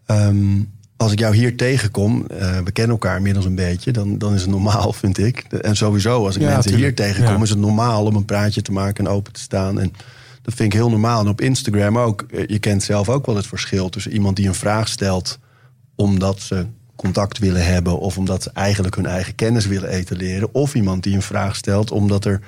ehm, 0.07 0.61
als 0.97 1.13
ik 1.13 1.19
jou 1.19 1.37
hier 1.37 1.57
tegenkom, 1.57 2.27
eh, 2.27 2.59
we 2.59 2.73
kennen 2.73 2.93
elkaar 2.93 3.17
inmiddels 3.17 3.45
een 3.45 3.55
beetje, 3.55 3.91
dan, 3.93 4.19
dan 4.19 4.35
is 4.35 4.41
het 4.41 4.51
normaal, 4.51 4.93
vind 5.03 5.19
ik. 5.19 5.39
En 5.39 5.77
sowieso, 5.77 6.25
als 6.27 6.37
ik 6.37 6.43
Ja, 6.43 6.49
mensen 6.49 6.71
tuurlijk. 6.71 6.99
hier 6.99 7.07
tegenkom, 7.07 7.37
Ja. 7.37 7.43
is 7.43 7.51
het 7.51 7.59
normaal 7.59 8.05
om 8.05 8.15
een 8.17 8.25
praatje 8.25 8.63
te 8.63 8.73
maken 8.73 9.05
en 9.07 9.11
open 9.11 9.33
te 9.33 9.41
staan. 9.41 9.81
En 9.81 9.93
dat 10.43 10.55
vind 10.55 10.73
ik 10.73 10.79
heel 10.79 10.91
normaal. 10.91 11.21
En 11.21 11.29
op 11.29 11.41
Instagram 11.41 11.99
ook. 11.99 12.23
Eh, 12.31 12.47
Je 12.47 12.59
kent 12.59 12.83
zelf 12.83 13.09
ook 13.09 13.27
wel 13.27 13.37
het 13.37 13.47
verschil 13.47 13.89
tussen 13.89 14.13
iemand 14.13 14.37
die 14.37 14.47
een 14.49 14.55
vraag 14.55 14.89
stelt 14.89 15.39
omdat 15.95 16.41
ze 16.41 16.67
contact 16.97 17.39
willen 17.39 17.67
hebben 17.67 17.99
of 17.99 18.19
omdat 18.19 18.43
ze 18.43 18.51
eigenlijk 18.55 18.95
hun 18.97 19.07
eigen 19.07 19.35
kennis 19.35 19.67
willen 19.67 19.89
etaleren. 19.89 20.55
Of 20.55 20.75
iemand 20.75 21.03
die 21.03 21.15
een 21.15 21.23
vraag 21.23 21.57
stelt 21.57 21.91
omdat 21.91 22.25
er 22.25 22.41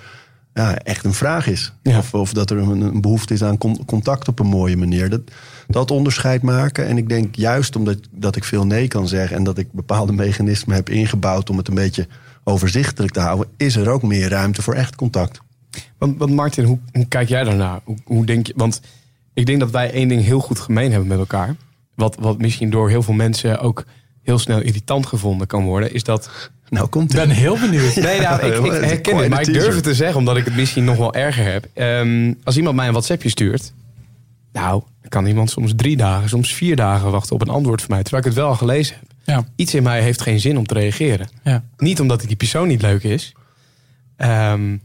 ja, 0.56 0.78
echt 0.78 1.04
een 1.04 1.14
vraag 1.14 1.46
is. 1.46 1.72
Ja. 1.82 1.98
Of, 1.98 2.14
of 2.14 2.32
dat 2.32 2.50
er 2.50 2.58
een, 2.58 2.80
een 2.80 3.00
behoefte 3.00 3.34
is 3.34 3.42
aan 3.42 3.58
con- 3.58 3.84
contact 3.84 4.28
op 4.28 4.38
een 4.38 4.46
mooie 4.46 4.76
manier. 4.76 5.10
Dat, 5.10 5.20
dat 5.68 5.90
onderscheid 5.90 6.42
maken. 6.42 6.86
En 6.86 6.96
ik 6.96 7.08
denk 7.08 7.34
juist 7.34 7.76
omdat 7.76 7.98
dat 8.10 8.36
ik 8.36 8.44
veel 8.44 8.66
nee 8.66 8.88
kan 8.88 9.08
zeggen... 9.08 9.36
en 9.36 9.44
dat 9.44 9.58
ik 9.58 9.72
bepaalde 9.72 10.12
mechanismen 10.12 10.74
heb 10.74 10.88
ingebouwd... 10.88 11.50
om 11.50 11.56
het 11.56 11.68
een 11.68 11.74
beetje 11.74 12.06
overzichtelijk 12.44 13.12
te 13.12 13.20
houden... 13.20 13.48
is 13.56 13.76
er 13.76 13.88
ook 13.88 14.02
meer 14.02 14.28
ruimte 14.28 14.62
voor 14.62 14.74
echt 14.74 14.94
contact. 14.94 15.40
Want, 15.98 16.18
want 16.18 16.32
Martin, 16.32 16.64
hoe, 16.64 16.78
hoe 16.92 17.06
kijk 17.06 17.28
jij 17.28 17.44
daarnaar? 17.44 17.80
Hoe, 17.84 17.96
hoe 18.04 18.26
denk 18.26 18.46
je? 18.46 18.52
Want 18.56 18.80
ik 19.34 19.46
denk 19.46 19.60
dat 19.60 19.70
wij 19.70 19.92
één 19.92 20.08
ding 20.08 20.22
heel 20.22 20.40
goed 20.40 20.60
gemeen 20.60 20.90
hebben 20.90 21.08
met 21.08 21.18
elkaar. 21.18 21.56
Wat, 21.94 22.16
wat 22.20 22.38
misschien 22.38 22.70
door 22.70 22.88
heel 22.88 23.02
veel 23.02 23.14
mensen 23.14 23.60
ook 23.60 23.84
heel 24.22 24.38
snel 24.38 24.60
irritant 24.60 25.06
gevonden 25.06 25.46
kan 25.46 25.64
worden, 25.64 25.92
is 25.92 26.04
dat. 26.04 26.50
Nou, 26.68 26.86
komt 26.88 27.10
Ik 27.12 27.16
ben 27.18 27.30
heel 27.30 27.58
benieuwd. 27.58 27.94
Nee, 28.06 28.20
nou, 28.20 28.46
ik, 28.46 28.64
ik 28.64 28.72
herken 28.90 29.16
het, 29.16 29.28
maar 29.28 29.40
ik 29.40 29.52
durf 29.52 29.74
het 29.74 29.84
te 29.84 29.94
zeggen 29.94 30.16
omdat 30.18 30.36
ik 30.36 30.44
het 30.44 30.56
misschien 30.56 30.84
nog 30.84 30.96
wel 30.96 31.14
erger 31.14 31.44
heb. 31.52 31.66
Ehm, 31.74 32.32
als 32.44 32.56
iemand 32.56 32.76
mij 32.76 32.86
een 32.86 32.92
WhatsAppje 32.92 33.28
stuurt, 33.28 33.72
nou, 34.52 34.82
dan 35.00 35.08
kan 35.08 35.26
iemand 35.26 35.50
soms 35.50 35.72
drie 35.76 35.96
dagen, 35.96 36.28
soms 36.28 36.54
vier 36.54 36.76
dagen 36.76 37.10
wachten 37.10 37.34
op 37.34 37.40
een 37.40 37.48
antwoord 37.48 37.80
van 37.82 37.90
mij, 37.90 38.02
terwijl 38.02 38.22
ik 38.22 38.28
het 38.28 38.38
wel 38.38 38.48
al 38.48 38.54
gelezen 38.56 38.96
heb. 38.98 39.04
Ja, 39.24 39.44
Iets 39.56 39.74
in 39.74 39.82
mij 39.82 40.02
heeft 40.02 40.22
geen 40.22 40.40
zin 40.40 40.58
om 40.58 40.66
te 40.66 40.74
reageren. 40.74 41.28
ja. 41.44 41.64
Niet 41.78 42.00
omdat 42.00 42.20
die 42.20 42.36
persoon 42.36 42.68
niet 42.68 42.82
leuk 42.82 43.02
is. 43.02 43.32
Ehm, 44.16 44.76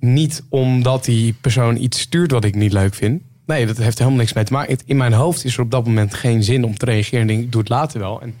niet 0.00 0.42
omdat 0.48 1.04
die 1.04 1.34
persoon 1.40 1.76
iets 1.82 2.00
stuurt 2.00 2.30
wat 2.30 2.44
ik 2.44 2.54
niet 2.54 2.72
leuk 2.72 2.94
vind. 2.94 3.22
Nee, 3.46 3.66
dat 3.66 3.76
heeft 3.76 3.98
helemaal 3.98 4.18
niks 4.18 4.32
mee 4.32 4.44
te 4.44 4.52
maken. 4.52 4.72
Het- 4.72 4.82
In 4.86 4.96
mijn 4.96 5.12
hoofd 5.12 5.44
is 5.44 5.54
er 5.54 5.60
op 5.62 5.70
dat 5.70 5.86
moment 5.86 6.14
geen 6.14 6.42
zin 6.42 6.64
om 6.64 6.76
te 6.76 6.84
reageren. 6.84 7.20
En 7.20 7.26
denk, 7.26 7.42
ik 7.42 7.52
doe 7.52 7.60
het 7.60 7.70
later 7.70 8.00
wel. 8.00 8.20
En 8.22 8.34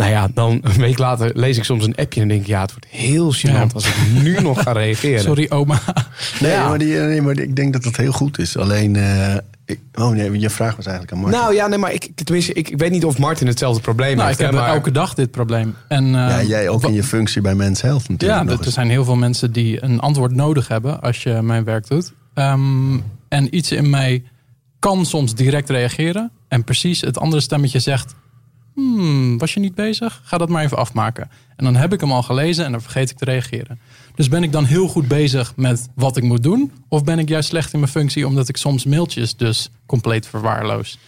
nou 0.00 0.10
ja, 0.10 0.28
dan 0.34 0.58
een 0.62 0.80
week 0.80 0.98
later 0.98 1.30
lees 1.34 1.56
ik 1.56 1.64
soms 1.64 1.84
een 1.84 1.94
appje 1.94 2.20
en 2.20 2.28
denk 2.28 2.40
ik, 2.40 2.46
ja, 2.46 2.60
het 2.60 2.70
wordt 2.70 2.86
heel 2.88 3.34
gênant 3.34 3.40
Ja. 3.42 3.66
als 3.74 3.86
ik 3.86 3.94
nu 4.22 4.40
nog 4.40 4.62
ga 4.62 4.72
reageren. 4.72 5.20
Sorry, 5.20 5.46
oma. 5.48 5.80
Nee, 6.40 6.50
Ja. 6.52 6.68
maar, 6.68 6.78
die, 6.78 6.94
nee, 6.94 7.22
maar 7.22 7.38
ik 7.38 7.56
denk 7.56 7.72
dat 7.72 7.82
dat 7.82 7.96
heel 7.96 8.12
goed 8.12 8.38
is. 8.38 8.56
Alleen, 8.56 8.96
eh, 8.96 9.34
ik, 9.66 9.80
oh 9.94 10.08
nee, 10.10 10.38
je 10.40 10.50
vraag 10.50 10.76
was 10.76 10.86
eigenlijk 10.86 11.14
aan 11.16 11.20
Martin. 11.22 11.40
Nou 11.40 11.54
ja, 11.54 11.66
nee, 11.66 11.78
maar 11.78 11.92
ik, 11.92 12.08
tenminste, 12.14 12.52
ik, 12.52 12.68
ik 12.70 12.78
weet 12.78 12.90
niet 12.90 13.04
of 13.04 13.18
Martin 13.18 13.46
hetzelfde 13.46 13.80
probleem 13.80 14.16
Nou, 14.16 14.30
ik 14.30 14.36
heeft. 14.38 14.38
heb 14.38 14.50
hè, 14.60 14.66
maar, 14.66 14.74
elke 14.74 14.90
dag 14.90 15.14
dit 15.14 15.30
probleem. 15.30 15.74
En, 15.88 16.04
eh, 16.04 16.12
ja, 16.12 16.42
jij 16.42 16.68
ook 16.68 16.84
in 16.84 16.92
je 16.92 17.02
functie 17.04 17.40
bij 17.42 17.54
Mens 17.54 17.80
Health 17.82 18.08
natuurlijk. 18.08 18.40
Ja, 18.40 18.44
nog 18.46 18.58
er 18.58 18.64
eens. 18.64 18.74
zijn 18.74 18.88
heel 18.90 19.04
veel 19.04 19.16
mensen 19.16 19.52
die 19.52 19.84
een 19.84 20.00
antwoord 20.00 20.32
nodig 20.34 20.68
hebben 20.68 21.00
als 21.00 21.22
je 21.22 21.42
mijn 21.42 21.64
werk 21.64 21.88
doet. 21.88 22.12
Ehm, 22.34 22.96
en 23.28 23.56
iets 23.56 23.72
in 23.72 23.90
mij 23.90 24.22
kan 24.78 25.06
soms 25.06 25.34
direct 25.34 25.70
reageren. 25.70 26.30
En 26.48 26.64
precies 26.64 27.00
het 27.00 27.18
andere 27.18 27.42
stemmetje 27.42 27.78
zegt: 27.78 28.14
hmm, 28.74 29.38
Was 29.38 29.54
je 29.54 29.60
niet 29.60 29.74
bezig? 29.74 30.20
Ga 30.24 30.38
dat 30.38 30.48
maar 30.48 30.64
even 30.64 30.76
afmaken. 30.76 31.30
En 31.56 31.64
dan 31.64 31.76
heb 31.76 31.92
ik 31.92 32.00
hem 32.00 32.12
al 32.12 32.22
gelezen 32.22 32.64
en 32.64 32.72
dan 32.72 32.82
vergeet 32.82 33.10
ik 33.10 33.16
te 33.16 33.24
reageren. 33.24 33.80
Dus 34.14 34.28
ben 34.28 34.42
ik 34.42 34.52
dan 34.52 34.64
heel 34.64 34.88
goed 34.88 35.08
bezig 35.08 35.52
met 35.56 35.88
wat 35.94 36.16
ik 36.16 36.22
moet 36.22 36.42
doen? 36.42 36.72
Of 36.88 37.04
ben 37.04 37.18
ik 37.18 37.28
juist 37.28 37.48
slecht 37.48 37.72
in 37.72 37.78
mijn 37.78 37.92
functie 37.92 38.26
omdat 38.26 38.48
ik 38.48 38.56
soms 38.56 38.84
mailtjes 38.84 39.36
dus 39.36 39.70
compleet 39.86 40.26
verwaarloos? 40.26 40.98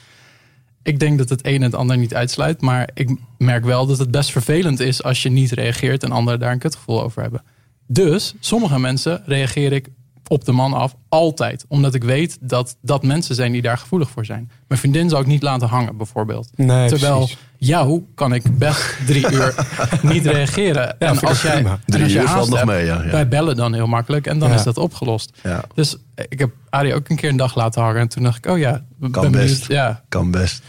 Ik 0.82 0.98
denk 0.98 1.18
dat 1.18 1.28
het 1.28 1.46
een 1.46 1.54
en 1.54 1.62
het 1.62 1.74
ander 1.74 1.96
niet 1.96 2.14
uitsluit. 2.14 2.60
Maar 2.60 2.90
ik 2.94 3.16
merk 3.38 3.64
wel 3.64 3.86
dat 3.86 3.98
het 3.98 4.10
best 4.10 4.30
vervelend 4.30 4.80
is 4.80 5.02
als 5.02 5.22
je 5.22 5.30
niet 5.30 5.50
reageert 5.50 6.02
en 6.02 6.12
anderen 6.12 6.40
daar 6.40 6.52
een 6.52 6.58
kutgevoel 6.58 7.02
over 7.02 7.22
hebben. 7.22 7.42
Dus 7.86 8.34
sommige 8.40 8.78
mensen 8.78 9.22
reageer 9.26 9.72
ik 9.72 9.88
op 10.32 10.44
de 10.44 10.52
man 10.52 10.72
af 10.72 10.94
altijd. 11.08 11.64
Omdat 11.68 11.94
ik 11.94 12.04
weet 12.04 12.38
dat 12.40 12.76
dat 12.82 13.02
mensen 13.02 13.34
zijn 13.34 13.52
die 13.52 13.62
daar 13.62 13.78
gevoelig 13.78 14.10
voor 14.10 14.24
zijn. 14.24 14.50
Mijn 14.68 14.80
vriendin 14.80 15.08
zou 15.08 15.20
ik 15.22 15.26
niet 15.28 15.42
laten 15.42 15.68
hangen 15.68 15.96
bijvoorbeeld. 15.96 16.50
Nee, 16.54 16.88
Terwijl 16.88 17.16
precies. 17.18 17.36
jou 17.58 18.04
kan 18.14 18.34
ik 18.34 18.58
best 18.58 18.96
drie 19.06 19.32
uur 19.32 19.54
niet 20.12 20.26
reageren. 20.26 21.00
en 21.00 21.18
als 21.20 21.42
jij, 21.42 21.52
prima. 21.54 21.70
en 21.70 21.80
Drie 21.86 22.02
als 22.04 22.12
uur 22.12 22.28
valt 22.28 22.48
nog 22.50 22.64
mee, 22.64 22.84
ja, 22.84 23.02
ja. 23.04 23.10
Wij 23.10 23.28
bellen 23.28 23.56
dan 23.56 23.74
heel 23.74 23.86
makkelijk 23.86 24.26
en 24.26 24.38
dan 24.38 24.48
Ja. 24.48 24.54
is 24.54 24.62
dat 24.62 24.76
opgelost. 24.78 25.32
Ja. 25.42 25.64
Dus 25.74 25.96
ik 26.28 26.38
heb 26.38 26.50
Arie 26.70 26.94
ook 26.94 27.08
een 27.08 27.16
keer 27.16 27.30
een 27.30 27.36
dag 27.36 27.54
laten 27.54 27.82
hangen. 27.82 28.00
En 28.00 28.08
toen 28.08 28.22
dacht 28.22 28.36
ik, 28.44 28.46
oh 28.50 28.58
ja, 28.58 28.82
ben 28.98 29.10
Kan 29.10 29.22
benieuwd. 29.30 29.48
best. 29.48 29.66
Ja, 29.68 30.02
Kan 30.08 30.30
best. 30.30 30.62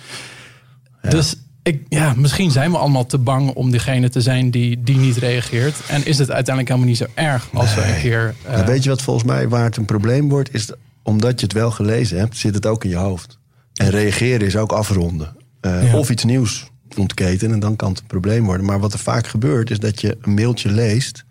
dus 1.09 1.35
ik, 1.63 1.81
ja, 1.89 2.13
misschien 2.17 2.51
zijn 2.51 2.71
we 2.71 2.77
allemaal 2.77 3.05
te 3.05 3.17
bang 3.17 3.49
om 3.53 3.71
degene 3.71 4.09
te 4.09 4.21
zijn 4.21 4.51
die, 4.51 4.83
die 4.83 4.97
niet 4.97 5.17
reageert. 5.17 5.75
En 5.87 6.05
is 6.05 6.17
het 6.17 6.31
uiteindelijk 6.31 6.67
helemaal 6.67 6.87
niet 6.89 6.97
zo 6.97 7.05
erg 7.13 7.49
als 7.53 7.75
we 7.75 7.81
een 7.81 8.01
keer. 8.01 8.35
eh, 8.45 8.65
weet 8.65 8.83
je 8.83 8.89
wat 8.89 9.01
volgens 9.01 9.25
mij 9.25 9.49
waar 9.49 9.63
het 9.63 9.77
een 9.77 9.85
probleem 9.85 10.29
wordt? 10.29 10.53
Is 10.53 10.65
dat 10.65 10.77
omdat 11.03 11.39
je 11.39 11.45
het 11.45 11.55
wel 11.55 11.71
gelezen 11.71 12.17
hebt, 12.17 12.37
zit 12.37 12.55
het 12.55 12.65
ook 12.65 12.83
in 12.83 12.89
je 12.89 12.95
hoofd. 12.95 13.37
En 13.73 13.89
reageren 13.89 14.47
is 14.47 14.55
ook 14.55 14.71
afronden. 14.71 15.35
Eh, 15.61 15.91
Ja. 15.91 15.97
Of 15.97 16.09
iets 16.09 16.23
nieuws 16.23 16.71
ontketenen 16.97 17.53
en 17.53 17.59
dan 17.59 17.75
kan 17.75 17.89
het 17.89 17.99
een 17.99 18.05
probleem 18.07 18.45
worden. 18.45 18.65
Maar 18.65 18.79
wat 18.79 18.93
er 18.93 18.99
vaak 18.99 19.27
gebeurt 19.27 19.69
is 19.71 19.79
dat 19.79 20.01
je 20.01 20.17
een 20.21 20.33
mailtje 20.33 20.71
leest. 20.71 21.25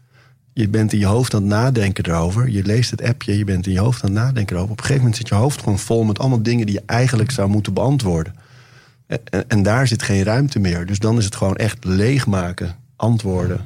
Je 0.52 0.68
bent 0.68 0.92
in 0.92 0.98
je 0.98 1.06
hoofd 1.06 1.34
aan 1.34 1.40
het 1.40 1.50
nadenken 1.50 2.04
erover. 2.06 2.48
Je 2.50 2.62
leest 2.64 2.90
het 2.90 3.02
appje, 3.02 3.38
je 3.38 3.44
bent 3.44 3.66
in 3.66 3.72
je 3.72 3.78
hoofd 3.78 4.02
aan 4.04 4.10
het 4.14 4.18
nadenken 4.24 4.56
erover. 4.56 4.72
Op 4.72 4.78
een 4.78 4.84
gegeven 4.84 5.02
moment 5.02 5.16
zit 5.20 5.28
je 5.28 5.34
hoofd 5.34 5.60
gewoon 5.60 5.78
vol 5.78 6.04
met 6.04 6.18
allemaal 6.18 6.42
dingen 6.42 6.66
die 6.66 6.74
je 6.74 6.82
eigenlijk 6.86 7.30
zou 7.30 7.48
moeten 7.48 7.72
beantwoorden. 7.74 8.34
En, 9.24 9.48
en- 9.48 9.62
daar 9.62 9.86
zit 9.86 10.02
geen 10.02 10.22
ruimte 10.22 10.58
meer. 10.58 10.86
Dus 10.86 10.98
dan 10.98 11.18
is 11.18 11.24
het 11.24 11.36
gewoon 11.36 11.56
echt 11.56 11.84
leegmaken, 11.84 12.74
antwoorden. 12.96 13.60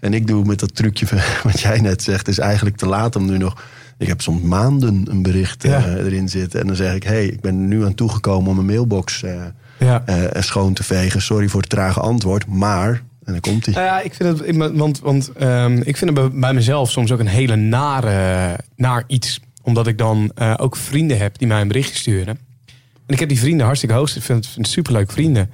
En 0.00 0.14
ik 0.14 0.26
doe 0.26 0.44
met 0.44 0.58
dat 0.60 0.74
trucje 0.74 1.06
van 1.06 1.18
wat 1.50 1.60
jij 1.60 1.80
net 1.80 2.02
zegt, 2.02 2.28
is 2.28 2.38
eigenlijk 2.38 2.76
te 2.76 2.86
laat 2.86 3.16
om 3.16 3.26
nu 3.26 3.38
nog. 3.38 3.62
Ik 3.98 4.06
heb 4.06 4.20
soms 4.20 4.42
maanden 4.42 5.06
een 5.10 5.22
bericht 5.22 5.64
eh, 5.64 5.84
erin 5.94 6.28
zitten. 6.28 6.60
En 6.60 6.66
dan 6.66 6.76
zeg 6.76 6.94
ik: 6.94 7.02
hé, 7.02 7.10
hey, 7.10 7.26
ik 7.26 7.40
ben 7.40 7.68
nu 7.68 7.84
aan 7.84 7.94
toegekomen 7.94 8.48
om 8.48 8.54
mijn 8.54 8.66
mailbox 8.66 9.22
eh, 9.22 9.42
Ja. 9.78 10.02
eh, 10.06 10.42
schoon 10.42 10.72
te 10.72 10.84
vegen. 10.84 11.22
Sorry 11.22 11.48
voor 11.48 11.60
het 11.60 11.70
trage 11.70 12.00
antwoord, 12.00 12.46
maar. 12.46 12.88
En 13.24 13.32
dan 13.32 13.40
komt 13.40 13.64
hij. 13.64 13.74
Nou 13.74 13.86
ja, 13.86 14.00
ik 14.00 14.14
vind 14.14 14.38
het, 14.38 14.56
want, 14.76 15.00
want 15.00 15.32
ehm, 15.32 15.76
ik 15.76 15.96
vind 15.96 16.10
het 16.10 16.14
bij, 16.14 16.40
bij 16.40 16.54
mezelf 16.54 16.90
soms 16.90 17.12
ook 17.12 17.20
een 17.20 17.26
hele 17.26 17.56
nare, 17.56 18.58
naar 18.76 19.04
iets. 19.06 19.40
Omdat 19.62 19.86
ik 19.86 19.98
dan 19.98 20.30
ook 20.56 20.76
vrienden 20.76 21.18
heb 21.18 21.38
die 21.38 21.46
mij 21.48 21.60
een 21.60 21.68
berichtje 21.68 21.96
sturen. 21.96 22.38
En 23.06 23.14
ik 23.14 23.18
heb 23.20 23.28
die 23.28 23.38
vrienden 23.38 23.66
hartstikke 23.66 23.94
hoog. 23.94 24.16
Ik 24.16 24.22
vind 24.22 24.54
het, 24.56 24.68
superleuk 24.68 25.10
vrienden. 25.12 25.50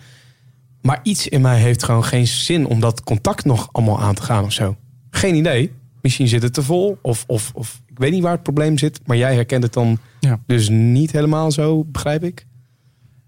Maar 0.82 1.00
iets 1.02 1.28
in 1.28 1.40
mij 1.40 1.58
heeft 1.60 1.82
gewoon 1.82 2.04
geen 2.04 2.26
zin 2.26 2.66
om 2.66 2.80
dat 2.80 3.02
contact 3.02 3.44
nog 3.44 3.68
allemaal 3.72 4.00
aan 4.00 4.14
te 4.14 4.22
gaan 4.22 4.44
of 4.44 4.52
zo. 4.52 4.76
Geen 5.10 5.34
idee. 5.34 5.72
misschien 6.02 6.28
zit 6.28 6.42
het 6.42 6.54
te 6.54 6.62
vol. 6.62 6.98
Of, 7.02 7.24
of, 7.26 7.50
of 7.54 7.80
ik 7.86 7.98
weet 7.98 8.12
niet 8.12 8.22
waar 8.22 8.32
het 8.32 8.42
probleem 8.42 8.78
zit. 8.78 9.00
Maar 9.06 9.16
jij 9.16 9.34
herkent 9.34 9.62
het 9.62 9.72
dan 9.72 9.98
Ja. 10.20 10.40
dus 10.46 10.68
niet 10.68 11.12
helemaal 11.12 11.50
zo, 11.52 11.84
begrijp 11.84 12.24
ik? 12.24 12.46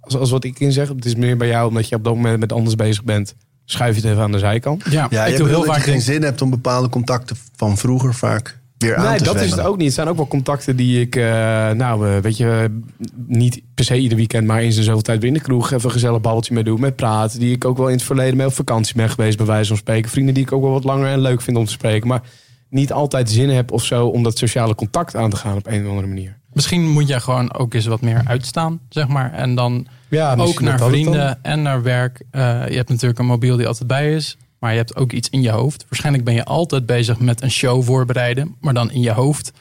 Als, 0.00 0.16
als 0.16 0.30
wat 0.30 0.44
ik 0.44 0.60
in 0.60 0.72
zeg, 0.72 0.88
het 0.88 1.04
is 1.04 1.14
meer 1.14 1.36
bij 1.36 1.48
jou 1.48 1.68
omdat 1.68 1.88
je 1.88 1.94
op 1.96 2.04
dat 2.04 2.14
moment 2.14 2.40
met 2.40 2.52
anders 2.52 2.74
bezig 2.76 3.04
bent. 3.04 3.34
Schuif 3.64 3.94
je 3.96 4.00
het 4.00 4.10
even 4.10 4.22
aan 4.22 4.32
de 4.32 4.38
zijkant. 4.38 4.84
Ja, 4.90 5.06
Ja, 5.10 5.24
ik 5.24 5.32
je 5.32 5.38
doe 5.38 5.48
heel 5.48 5.56
dat 5.64 5.66
vaak 5.66 5.84
je 5.84 5.90
geen 5.90 6.00
zin 6.00 6.22
hebt 6.22 6.42
om 6.42 6.50
bepaalde 6.50 6.88
contacten 6.88 7.36
van 7.56 7.76
vroeger 7.78 8.14
vaak 8.14 8.60
weer 8.78 8.96
aan 8.96 9.08
Nee, 9.08 9.18
te 9.18 9.24
dat 9.24 9.40
is 9.40 9.50
het 9.50 9.60
ook 9.60 9.76
niet. 9.76 9.86
Het 9.86 9.94
zijn 9.94 10.08
ook 10.08 10.16
wel 10.16 10.26
contacten 10.26 10.76
die 10.76 11.00
ik, 11.00 11.16
eh, 11.16 11.24
nou, 11.70 12.08
eh, 12.08 12.18
weet 12.18 12.36
je, 12.36 12.80
niet 13.26 13.60
per 13.74 13.84
se 13.84 13.96
ieder 13.96 14.16
weekend, 14.16 14.46
maar 14.46 14.60
eens 14.60 14.76
in 14.76 14.82
zoveel 14.82 15.02
tijd 15.02 15.18
weer 15.20 15.28
in 15.28 15.34
de 15.34 15.40
kroeg 15.40 15.70
even 15.70 15.84
een 15.84 15.90
gezellig 15.90 16.20
babbeltje 16.20 16.54
mee 16.54 16.64
doen, 16.64 16.80
met 16.80 16.96
praten. 16.96 17.38
Die 17.38 17.54
ik 17.54 17.64
ook 17.64 17.76
wel 17.76 17.88
in 17.88 17.94
het 17.94 18.02
verleden 18.02 18.36
mee 18.36 18.46
op 18.46 18.54
vakantie 18.54 18.94
ben 18.96 19.10
geweest, 19.10 19.36
bij 19.36 19.46
wijze 19.46 19.68
van 19.68 19.76
spreken. 19.76 20.10
Vrienden 20.10 20.34
die 20.34 20.42
ik 20.42 20.52
ook 20.52 20.62
wel 20.62 20.70
wat 20.70 20.84
langer 20.84 21.08
en 21.08 21.20
leuk 21.20 21.40
vind 21.40 21.56
om 21.56 21.64
te 21.64 21.72
spreken. 21.72 22.08
Maar 22.08 22.22
niet 22.68 22.92
altijd 22.92 23.30
zin 23.30 23.48
heb 23.48 23.72
of 23.72 23.84
zo 23.84 24.06
om 24.06 24.22
dat 24.22 24.38
sociale 24.38 24.74
contact 24.74 25.16
aan 25.16 25.30
te 25.30 25.36
gaan 25.36 25.56
op 25.56 25.66
een 25.66 25.82
of 25.82 25.88
andere 25.88 26.06
manier. 26.06 26.38
Misschien 26.52 26.90
moet 26.90 27.08
jij 27.08 27.20
gewoon 27.20 27.54
ook 27.54 27.74
eens 27.74 27.86
wat 27.86 28.00
meer 28.00 28.22
uitstaan, 28.24 28.80
zeg 28.88 29.08
maar. 29.08 29.32
En 29.32 29.54
dan 29.54 29.86
Ja, 30.08 30.34
ook 30.34 30.60
naar 30.60 30.78
vrienden 30.78 31.38
en 31.42 31.62
naar 31.62 31.82
werk. 31.82 32.22
Eh, 32.30 32.68
je 32.68 32.76
hebt 32.76 32.88
natuurlijk 32.88 33.18
een 33.18 33.26
mobiel 33.26 33.56
die 33.56 33.66
altijd 33.66 33.88
bij 33.88 34.14
is. 34.14 34.36
Maar 34.64 34.72
je 34.72 34.78
hebt 34.78 34.96
ook 34.96 35.12
iets 35.12 35.30
in 35.30 35.42
je 35.42 35.50
hoofd. 35.50 35.84
Waarschijnlijk 35.88 36.24
ben 36.24 36.34
je 36.34 36.44
altijd 36.44 36.86
bezig 36.86 37.18
met 37.18 37.42
een 37.42 37.50
show 37.50 37.82
voorbereiden. 37.82 38.56
Maar 38.60 38.74
dan 38.74 38.90
in 38.90 39.00
je 39.00 39.10
hoofd. 39.10 39.52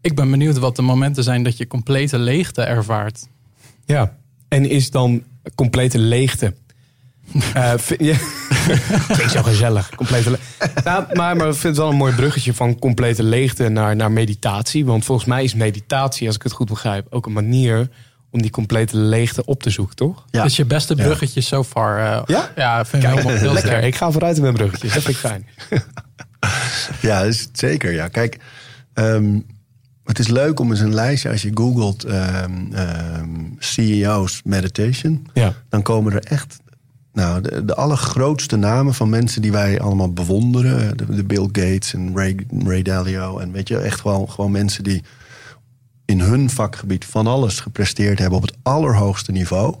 Ik 0.00 0.14
ben 0.14 0.30
benieuwd 0.30 0.58
wat 0.58 0.76
de 0.76 0.82
momenten 0.82 1.24
zijn 1.24 1.42
dat 1.42 1.56
je 1.56 1.66
complete 1.66 2.18
leegte 2.18 2.62
ervaart. 2.62 3.28
Ja, 3.84 4.16
en 4.48 4.70
is 4.70 4.90
dan 4.90 5.22
complete 5.54 5.98
leegte. 5.98 6.54
Eh, 7.54 7.72
vind 7.76 8.00
je... 8.00 8.14
Klinkt 9.14 9.32
zo 9.32 9.42
gezellig. 9.42 9.94
Complete 9.94 10.30
le- 10.30 10.38
nou, 10.84 11.04
maar, 11.14 11.36
maar 11.36 11.48
ik 11.48 11.54
vind 11.54 11.62
het 11.62 11.76
wel 11.76 11.88
een 11.88 11.96
mooi 11.96 12.14
bruggetje 12.14 12.54
van 12.54 12.78
complete 12.78 13.22
leegte 13.22 13.68
naar, 13.68 13.96
naar 13.96 14.12
meditatie. 14.12 14.84
Want 14.84 15.04
volgens 15.04 15.26
mij 15.26 15.44
is 15.44 15.54
meditatie, 15.54 16.26
als 16.26 16.36
ik 16.36 16.42
het 16.42 16.52
goed 16.52 16.68
begrijp, 16.68 17.06
ook 17.10 17.26
een 17.26 17.32
manier 17.32 17.88
om 18.30 18.42
die 18.42 18.50
complete 18.50 18.96
leegte 18.96 19.44
op 19.44 19.62
te 19.62 19.70
zoeken, 19.70 19.96
toch? 19.96 20.24
Ja. 20.30 20.42
Dus 20.42 20.56
je 20.56 20.64
beste 20.64 20.94
bruggetje 20.94 21.40
so 21.40 21.64
far. 21.64 21.98
eh, 21.98 22.22
Ja? 22.26 22.50
Ja, 22.56 22.84
vind 22.84 23.02
ik 23.02 23.08
helemaal 23.08 23.32
heel 23.36 23.52
Lekker. 23.52 23.70
sterk. 23.70 23.84
Ik 23.84 23.94
ga 23.94 24.10
vooruit 24.10 24.36
in 24.36 24.42
mijn 24.42 24.54
bruggetjes. 24.54 24.92
Dat 24.94 25.02
vind 25.02 25.14
ik 25.16 25.20
fijn. 25.20 25.46
Ja, 27.00 27.20
is 27.22 27.40
het 27.40 27.58
zeker. 27.58 27.92
Ja. 27.92 28.08
Kijk, 28.08 28.38
ehm, 28.94 29.38
het 30.04 30.18
is 30.18 30.28
leuk 30.28 30.60
om 30.60 30.70
eens 30.70 30.80
een 30.80 30.94
lijstje, 30.94 31.30
als 31.30 31.42
je 31.42 31.50
googelt 31.54 32.04
ehm, 32.04 32.72
ehm, 32.72 33.28
CEO's 33.58 34.40
meditation, 34.44 35.26
Ja. 35.34 35.54
dan 35.68 35.82
komen 35.82 36.12
er 36.12 36.22
echt 36.22 36.56
nou, 37.12 37.40
de, 37.40 37.64
de 37.64 37.74
allergrootste 37.74 38.56
namen 38.56 38.94
van 38.94 39.08
mensen 39.08 39.42
die 39.42 39.52
wij 39.52 39.80
allemaal 39.80 40.12
bewonderen. 40.12 40.96
De, 40.96 41.14
de 41.14 41.24
Bill 41.24 41.44
Gates 41.52 41.94
en 41.94 42.10
Ray, 42.16 42.36
Ray 42.64 42.82
Dalio. 42.82 43.38
En 43.38 43.52
weet 43.52 43.68
je, 43.68 43.78
echt 43.78 44.02
wel 44.02 44.26
gewoon 44.26 44.50
mensen 44.50 44.84
die 44.84 45.02
in 46.08 46.20
hun 46.20 46.50
vakgebied 46.50 47.04
van 47.04 47.26
alles 47.26 47.60
gepresteerd 47.60 48.18
hebben 48.18 48.38
op 48.38 48.44
het 48.44 48.56
allerhoogste 48.62 49.32
niveau. 49.32 49.74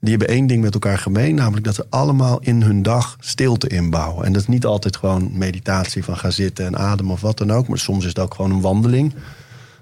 Die 0.00 0.10
hebben 0.10 0.28
één 0.34 0.46
ding 0.46 0.62
met 0.62 0.74
elkaar 0.74 0.98
gemeen, 0.98 1.34
namelijk 1.34 1.64
dat 1.64 1.74
ze 1.74 1.86
allemaal 1.90 2.38
in 2.40 2.62
hun 2.62 2.82
dag 2.82 3.16
stilte 3.20 3.68
inbouwen. 3.68 4.24
En 4.26 4.32
dat 4.32 4.42
is 4.42 4.48
niet 4.48 4.64
altijd 4.64 4.96
gewoon 4.96 5.30
meditatie 5.32 6.04
van 6.04 6.16
gaan 6.16 6.32
zitten 6.32 6.66
en 6.66 6.76
ademen 6.78 7.12
of 7.12 7.20
wat 7.20 7.38
dan 7.38 7.50
ook, 7.52 7.68
maar 7.68 7.78
soms 7.78 8.02
is 8.02 8.08
het 8.08 8.18
ook 8.18 8.34
gewoon 8.34 8.50
een 8.50 8.60
wandeling. 8.60 9.14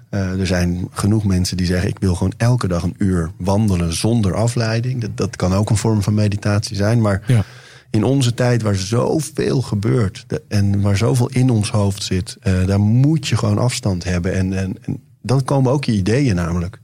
Eh, 0.09 0.39
er 0.39 0.47
zijn 0.47 0.87
genoeg 0.91 1.23
mensen 1.23 1.57
die 1.57 1.65
zeggen: 1.65 1.89
Ik 1.89 1.99
wil 1.99 2.15
gewoon 2.15 2.33
elke 2.37 2.67
dag 2.67 2.83
een 2.83 2.95
uur 2.97 3.31
wandelen 3.37 3.93
zonder 3.93 4.35
afleiding. 4.35 5.01
Dat, 5.01 5.17
dat 5.17 5.35
kan 5.35 5.53
ook 5.53 5.69
een 5.69 5.77
vorm 5.77 6.01
van 6.01 6.13
meditatie 6.13 6.75
zijn. 6.75 7.01
Maar 7.01 7.23
Ja. 7.27 7.43
in 7.89 8.03
onze 8.03 8.33
tijd 8.33 8.61
waar 8.61 8.75
zoveel 8.75 9.61
gebeurt 9.61 10.23
de- 10.27 10.41
en 10.47 10.81
waar 10.81 10.97
zoveel 10.97 11.29
in 11.29 11.49
ons 11.49 11.71
hoofd 11.71 12.03
zit, 12.03 12.37
eh, 12.41 12.65
daar 12.65 12.79
moet 12.79 13.27
je 13.27 13.37
gewoon 13.37 13.57
afstand 13.57 14.03
hebben. 14.03 14.33
En, 14.33 14.53
en, 14.57 14.77
en 14.81 14.99
dan 15.23 15.43
komen 15.43 15.71
ook 15.71 15.83
je 15.85 15.91
ideeën 15.91 16.35
namelijk. 16.35 16.79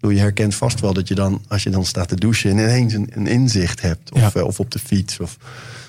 Bedoel, 0.00 0.16
Je 0.16 0.22
herkent 0.22 0.54
vast 0.54 0.80
wel 0.80 0.92
dat 0.92 1.08
je 1.08 1.14
dan, 1.14 1.42
als 1.48 1.62
je 1.62 1.70
dan 1.70 1.84
staat 1.84 2.08
te 2.08 2.14
douchen, 2.16 2.50
ineens 2.50 2.92
een, 2.92 3.08
een 3.12 3.26
inzicht 3.26 3.80
hebt. 3.80 4.12
Of, 4.12 4.20
Ja. 4.20 4.30
eh, 4.40 4.46
of 4.46 4.60
op 4.60 4.70
de 4.70 4.78
fiets. 4.78 5.20
Of 5.20 5.36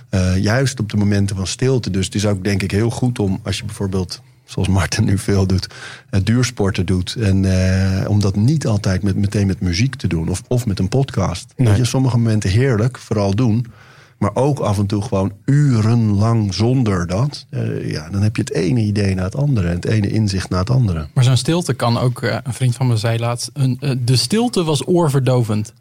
eh, 0.09 0.37
juist 0.37 0.79
op 0.79 0.89
de 0.89 0.97
momenten 0.97 1.35
van 1.35 1.47
stilte. 1.47 1.89
Dus 1.91 2.05
het 2.05 2.15
is 2.15 2.25
ook 2.25 2.43
denk 2.43 2.63
ik 2.63 2.71
heel 2.71 2.89
goed 2.89 3.19
om, 3.19 3.39
als 3.43 3.57
je 3.57 3.65
bijvoorbeeld, 3.65 4.21
zoals 4.45 4.67
Martin 4.67 5.03
nu 5.03 5.17
veel 5.17 5.47
doet, 5.47 5.67
eh, 6.09 6.19
duursporten 6.23 6.85
doet. 6.85 7.15
En 7.15 7.45
om 8.07 8.19
dat 8.19 8.35
niet 8.35 8.67
altijd 8.67 9.03
met, 9.03 9.15
meteen 9.15 9.47
met 9.47 9.59
muziek 9.61 9.95
te 9.95 10.07
doen. 10.07 10.29
Of, 10.29 10.43
of 10.47 10.65
met 10.65 10.79
een 10.79 10.89
podcast. 10.89 11.53
Nee. 11.55 11.67
Dat 11.67 11.77
je 11.77 11.85
sommige 11.85 12.17
momenten 12.17 12.49
heerlijk, 12.49 12.97
vooral 12.97 13.35
doen. 13.35 13.65
Maar 14.17 14.31
ook 14.35 14.59
af 14.59 14.77
en 14.77 14.85
toe 14.85 15.01
gewoon 15.01 15.31
urenlang 15.45 16.53
zonder 16.53 17.07
dat. 17.07 17.45
eh, 17.49 17.91
ja, 17.91 18.09
dan 18.09 18.21
heb 18.21 18.35
je 18.35 18.41
het 18.41 18.53
ene 18.53 18.79
idee 18.79 19.15
na 19.15 19.23
het 19.23 19.35
andere. 19.35 19.67
En 19.67 19.75
het 19.75 19.85
ene 19.85 20.09
inzicht 20.09 20.49
na 20.49 20.57
het 20.57 20.69
andere. 20.69 21.07
Maar 21.13 21.23
zo'n 21.23 21.37
stilte 21.37 21.73
kan 21.73 21.97
ook, 21.97 22.21
eh, 22.21 22.37
een 22.43 22.53
vriend 22.53 22.75
van 22.75 22.87
me 22.87 22.97
zei 22.97 23.19
laatst, 23.19 23.49
een, 23.53 23.77
eh, 23.79 23.91
de 23.99 24.15
stilte 24.15 24.63
was 24.63 24.87
oorverdovend. 24.87 25.73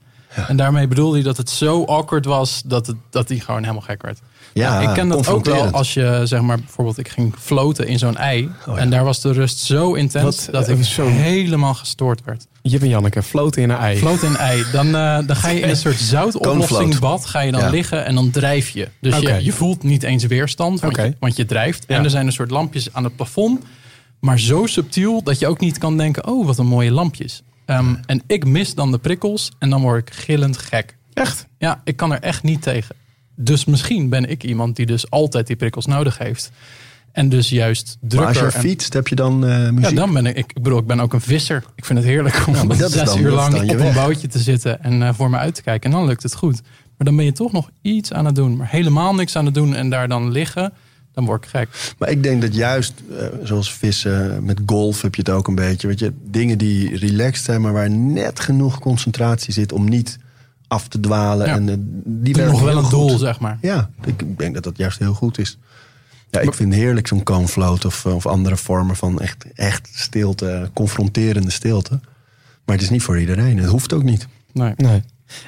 En 0.48 0.56
daarmee 0.56 0.88
bedoelde 0.88 1.14
hij 1.14 1.24
dat 1.24 1.36
het 1.36 1.50
zo 1.50 1.84
awkward 1.84 2.24
was 2.24 2.62
dat, 2.64 2.86
het, 2.86 2.96
dat 3.10 3.28
hij 3.28 3.38
gewoon 3.38 3.60
helemaal 3.60 3.82
gek 3.82 4.02
werd. 4.02 4.20
Ja, 4.56 4.80
ik 4.80 4.94
ken 4.94 5.08
dat 5.08 5.28
ook 5.28 5.44
wel 5.44 5.70
als 5.70 5.94
je, 5.94 6.20
zeg 6.24 6.40
maar, 6.40 6.58
bijvoorbeeld 6.58 6.98
ik 6.98 7.08
ging 7.08 7.34
floten 7.38 7.86
in 7.86 7.98
zo'n 7.98 8.16
ei. 8.16 8.50
Oh 8.66 8.74
ja. 8.74 8.80
En 8.80 8.90
daar 8.90 9.04
was 9.04 9.20
de 9.20 9.32
rust 9.32 9.58
zo 9.58 9.94
intens 9.94 10.46
dat 10.46 10.68
eh, 10.68 10.78
ik 10.78 10.84
zo- 10.84 11.06
helemaal 11.08 11.74
gestoord 11.74 12.24
werd. 12.24 12.46
Jip 12.62 12.82
en 12.82 12.88
Janneke 12.88 13.22
floten 13.22 13.62
in 13.62 13.70
een 13.70 13.76
ei. 13.76 13.96
Floten 13.98 14.26
in 14.28 14.32
een 14.34 14.38
ei, 14.40 14.64
dan, 14.72 14.86
eh, 14.86 15.18
dan 15.26 15.36
ga 15.36 15.48
je 15.48 15.60
in 15.60 15.68
een 15.68 15.76
soort 15.76 15.98
zoutoplossing 16.14 16.96
ga 17.20 17.40
je 17.40 17.52
dan 17.52 17.60
Ja. 17.60 17.70
liggen 17.70 18.04
en 18.04 18.14
dan 18.14 18.30
drijf 18.30 18.68
je. 18.68 18.88
Dus 19.00 19.18
je, 19.18 19.44
je 19.44 19.52
voelt 19.52 19.82
niet 19.82 20.02
eens 20.02 20.24
weerstand, 20.24 20.80
want, 20.80 20.96
je, 20.96 21.14
want 21.20 21.36
je 21.36 21.44
drijft. 21.44 21.86
En 21.86 22.04
er 22.04 22.10
zijn 22.10 22.26
een 22.26 22.32
soort 22.32 22.50
lampjes 22.50 22.92
aan 22.92 23.04
het 23.04 23.16
plafond. 23.16 23.62
Maar 24.20 24.38
zo 24.40 24.66
subtiel 24.66 25.22
dat 25.22 25.38
je 25.38 25.46
ook 25.46 25.60
niet 25.60 25.78
kan 25.78 25.96
denken, 25.96 26.26
oh 26.26 26.46
wat 26.46 26.58
een 26.58 26.66
mooie 26.66 26.90
lampjes. 26.92 27.42
Ehm, 27.66 27.94
en 28.06 28.22
ik 28.26 28.44
mis 28.44 28.74
dan 28.74 28.90
de 28.90 28.98
prikkels 28.98 29.50
en 29.58 29.70
dan 29.70 29.80
word 29.82 30.08
ik 30.08 30.14
gillend 30.14 30.58
gek. 30.58 30.96
Echt? 31.12 31.46
Ja, 31.58 31.80
ik 31.84 31.96
kan 31.96 32.12
er 32.12 32.20
echt 32.20 32.42
niet 32.42 32.62
tegen. 32.62 32.94
Dus 33.36 33.64
misschien 33.64 34.08
ben 34.08 34.30
ik 34.30 34.44
iemand 34.44 34.76
die 34.76 34.86
dus 34.86 35.10
altijd 35.10 35.46
die 35.46 35.56
prikkels 35.56 35.86
nodig 35.86 36.18
heeft. 36.18 36.50
En 37.12 37.28
dus 37.28 37.48
juist 37.48 37.96
Maar 38.00 38.10
drukker. 38.10 38.44
als 38.44 38.54
je 38.54 38.60
fietst, 38.60 38.92
heb 38.92 39.08
je 39.08 39.14
dan 39.14 39.46
eh, 39.46 39.70
muziek? 39.70 39.90
ja, 39.90 39.96
dan 39.96 40.12
ben 40.12 40.26
ik, 40.26 40.36
ik 40.36 40.62
bedoel, 40.62 40.78
ik 40.78 40.86
ben 40.86 41.00
ook 41.00 41.12
een 41.12 41.20
visser. 41.20 41.64
Ik 41.74 41.84
vind 41.84 41.98
het 41.98 42.08
heerlijk 42.08 42.42
om 42.46 42.66
maar 42.66 42.78
dat 42.86 42.90
zes 42.92 43.04
dan- 43.04 43.18
uur 43.20 43.30
lang 43.30 43.70
op 43.70 43.78
een 43.78 43.92
bootje 43.94 44.28
te 44.28 44.38
zitten 44.38 44.82
en 44.82 45.02
eh, 45.02 45.14
voor 45.14 45.30
me 45.30 45.36
uit 45.36 45.54
te 45.54 45.62
kijken. 45.62 45.90
En 45.90 45.96
dan 45.96 46.06
lukt 46.06 46.22
het 46.22 46.34
goed. 46.34 46.60
Maar 46.96 47.06
dan 47.06 47.16
ben 47.16 47.24
je 47.24 47.32
toch 47.32 47.52
nog 47.52 47.70
iets 47.82 48.12
aan 48.12 48.24
het 48.24 48.34
doen. 48.34 48.56
Maar 48.56 48.68
helemaal 48.70 49.14
niks 49.14 49.36
aan 49.36 49.44
het 49.44 49.54
doen 49.54 49.74
en 49.74 49.90
daar 49.90 50.08
dan 50.08 50.30
liggen, 50.32 50.72
dan 51.12 51.24
word 51.24 51.44
ik 51.44 51.50
gek. 51.50 51.94
Maar 51.98 52.10
ik 52.10 52.22
denk 52.22 52.40
dat 52.42 52.54
juist, 52.54 52.92
eh, 53.18 53.26
zoals 53.42 53.72
vissen, 53.74 54.44
met 54.44 54.60
golf 54.66 55.02
heb 55.02 55.14
je 55.14 55.20
het 55.20 55.30
ook 55.30 55.48
een 55.48 55.54
beetje. 55.54 55.86
Weet 55.86 55.98
je, 55.98 56.12
dingen 56.24 56.58
die 56.58 56.96
relaxed 56.96 57.44
zijn, 57.44 57.60
maar 57.60 57.72
waar 57.72 57.90
net 57.90 58.40
genoeg 58.40 58.78
concentratie 58.78 59.52
zit 59.52 59.72
om 59.72 59.88
niet 59.88 60.18
af 60.68 60.88
te 60.88 61.00
dwalen. 61.00 61.46
Ja. 61.46 61.54
En, 61.54 61.68
eh, 61.68 61.74
die 62.04 62.34
werken 62.34 62.52
nog 62.52 62.62
wel 62.62 62.76
een 62.76 62.82
goed. 62.82 62.90
doel, 63.08 63.18
zeg 63.18 63.40
maar. 63.40 63.58
Ja, 63.60 63.90
ik 64.04 64.38
denk 64.38 64.54
dat 64.54 64.62
dat 64.62 64.76
juist 64.76 64.98
heel 64.98 65.14
goed 65.14 65.38
is. 65.38 65.58
Ja, 66.30 66.40
ik 66.40 66.54
vind 66.54 66.74
heerlijk 66.74 67.06
zo'n 67.06 67.22
calmfloat 67.22 67.84
of, 67.84 68.06
of 68.06 68.26
andere 68.26 68.56
vormen 68.56 68.96
van 68.96 69.20
echt, 69.20 69.44
echt 69.54 69.88
stilte, 69.94 70.70
confronterende 70.74 71.50
stilte. 71.50 72.00
Maar 72.64 72.74
het 72.74 72.84
is 72.84 72.90
niet 72.90 73.02
voor 73.02 73.20
iedereen. 73.20 73.58
Het 73.58 73.68
hoeft 73.70 73.92
ook 73.92 74.02
niet. 74.02 74.26
Nee. 74.52 74.72
Nee. 74.76 75.02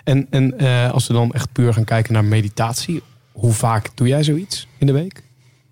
En, 0.05 0.27
en 0.31 0.59
eh, 0.59 0.91
als 0.93 1.07
we 1.07 1.13
dan 1.13 1.33
echt 1.33 1.53
puur 1.53 1.73
gaan 1.75 1.85
kijken 1.85 2.13
naar 2.13 2.25
meditatie. 2.25 3.03
Hoe 3.33 3.53
vaak 3.53 3.91
doe 3.95 4.09
jij 4.09 4.23
zoiets 4.25 4.69
in 4.79 4.87
de 4.87 4.93
week? 4.93 5.23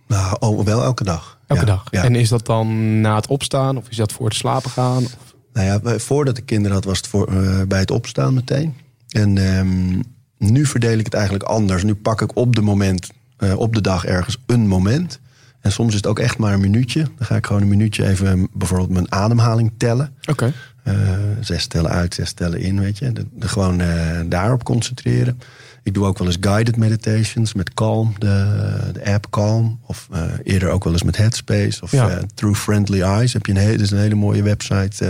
Nou, 0.08 0.36
oh, 0.40 0.64
wel 0.64 0.82
elke 0.82 1.04
dag. 1.04 1.38
Elke 1.46 1.62
Ja, 1.66 1.68
dag. 1.68 1.84
Ja. 1.90 2.04
En 2.04 2.14
is 2.14 2.28
dat 2.28 2.46
dan 2.46 3.00
na 3.00 3.14
het 3.14 3.26
opstaan? 3.26 3.76
Of 3.76 3.88
is 3.88 3.96
dat 3.96 4.12
voor 4.12 4.26
het 4.26 4.34
slapen 4.36 4.70
gaan? 4.70 5.04
Of- 5.04 5.34
Nou 5.52 5.66
ja, 5.66 5.98
voordat 5.98 6.38
ik 6.38 6.46
kinderen 6.46 6.72
had, 6.76 6.84
was 6.84 6.96
het 6.96 7.06
voor, 7.06 7.26
eh, 7.28 7.62
bij 7.68 7.78
het 7.78 7.90
opstaan 7.90 8.34
meteen. 8.34 8.74
En 9.16 9.38
ehm, 9.38 10.00
nu 10.38 10.66
verdeel 10.66 10.98
ik 10.98 11.04
het 11.04 11.14
eigenlijk 11.14 11.44
anders. 11.44 11.82
Nu 11.82 11.94
pak 11.94 12.20
ik 12.20 12.36
op 12.36 12.56
de 12.56 12.62
moment, 12.62 13.10
eh, 13.36 13.58
op 13.58 13.74
de 13.74 13.80
dag 13.80 14.04
ergens 14.04 14.36
een 14.46 14.66
moment. 14.66 15.20
En 15.60 15.72
soms 15.72 15.88
is 15.88 15.96
het 15.96 16.06
ook 16.06 16.18
echt 16.18 16.38
maar 16.38 16.52
een 16.52 16.60
minuutje. 16.60 17.02
Dan 17.02 17.26
ga 17.26 17.36
ik 17.36 17.46
gewoon 17.46 17.62
een 17.62 17.68
minuutje 17.68 18.06
even 18.06 18.48
bijvoorbeeld 18.52 18.90
mijn 18.90 19.12
ademhaling 19.12 19.72
tellen. 19.76 20.12
Oké. 20.30 20.52
Eh, 20.82 20.94
zes 21.40 21.66
tellen 21.66 21.90
uit, 21.90 22.14
zes 22.14 22.32
tellen 22.32 22.60
in, 22.60 22.80
weet 22.80 22.98
je. 22.98 23.12
De, 23.12 23.26
de 23.32 23.48
gewoon 23.48 23.80
eh, 23.80 24.20
daarop 24.26 24.64
concentreren. 24.64 25.40
Ik 25.82 25.94
doe 25.94 26.06
ook 26.06 26.18
wel 26.18 26.26
eens 26.26 26.36
guided 26.40 26.76
meditations 26.76 27.54
met 27.54 27.74
Calm, 27.74 28.14
de, 28.18 28.58
de 28.92 29.12
app 29.12 29.26
Calm. 29.30 29.80
Of 29.86 30.08
eerder 30.42 30.68
ook 30.68 30.84
wel 30.84 30.92
eens 30.92 31.02
met 31.02 31.16
Headspace. 31.16 31.82
Of 31.82 31.90
Ja. 31.90 32.20
Through 32.34 32.58
Friendly 32.58 33.00
Eyes 33.00 33.32
heb 33.32 33.46
je 33.46 33.52
een, 33.52 33.58
hele, 33.58 33.72
dat 33.72 33.80
is 33.80 33.90
een 33.90 33.98
hele 33.98 34.14
mooie 34.14 34.42
website. 34.42 35.04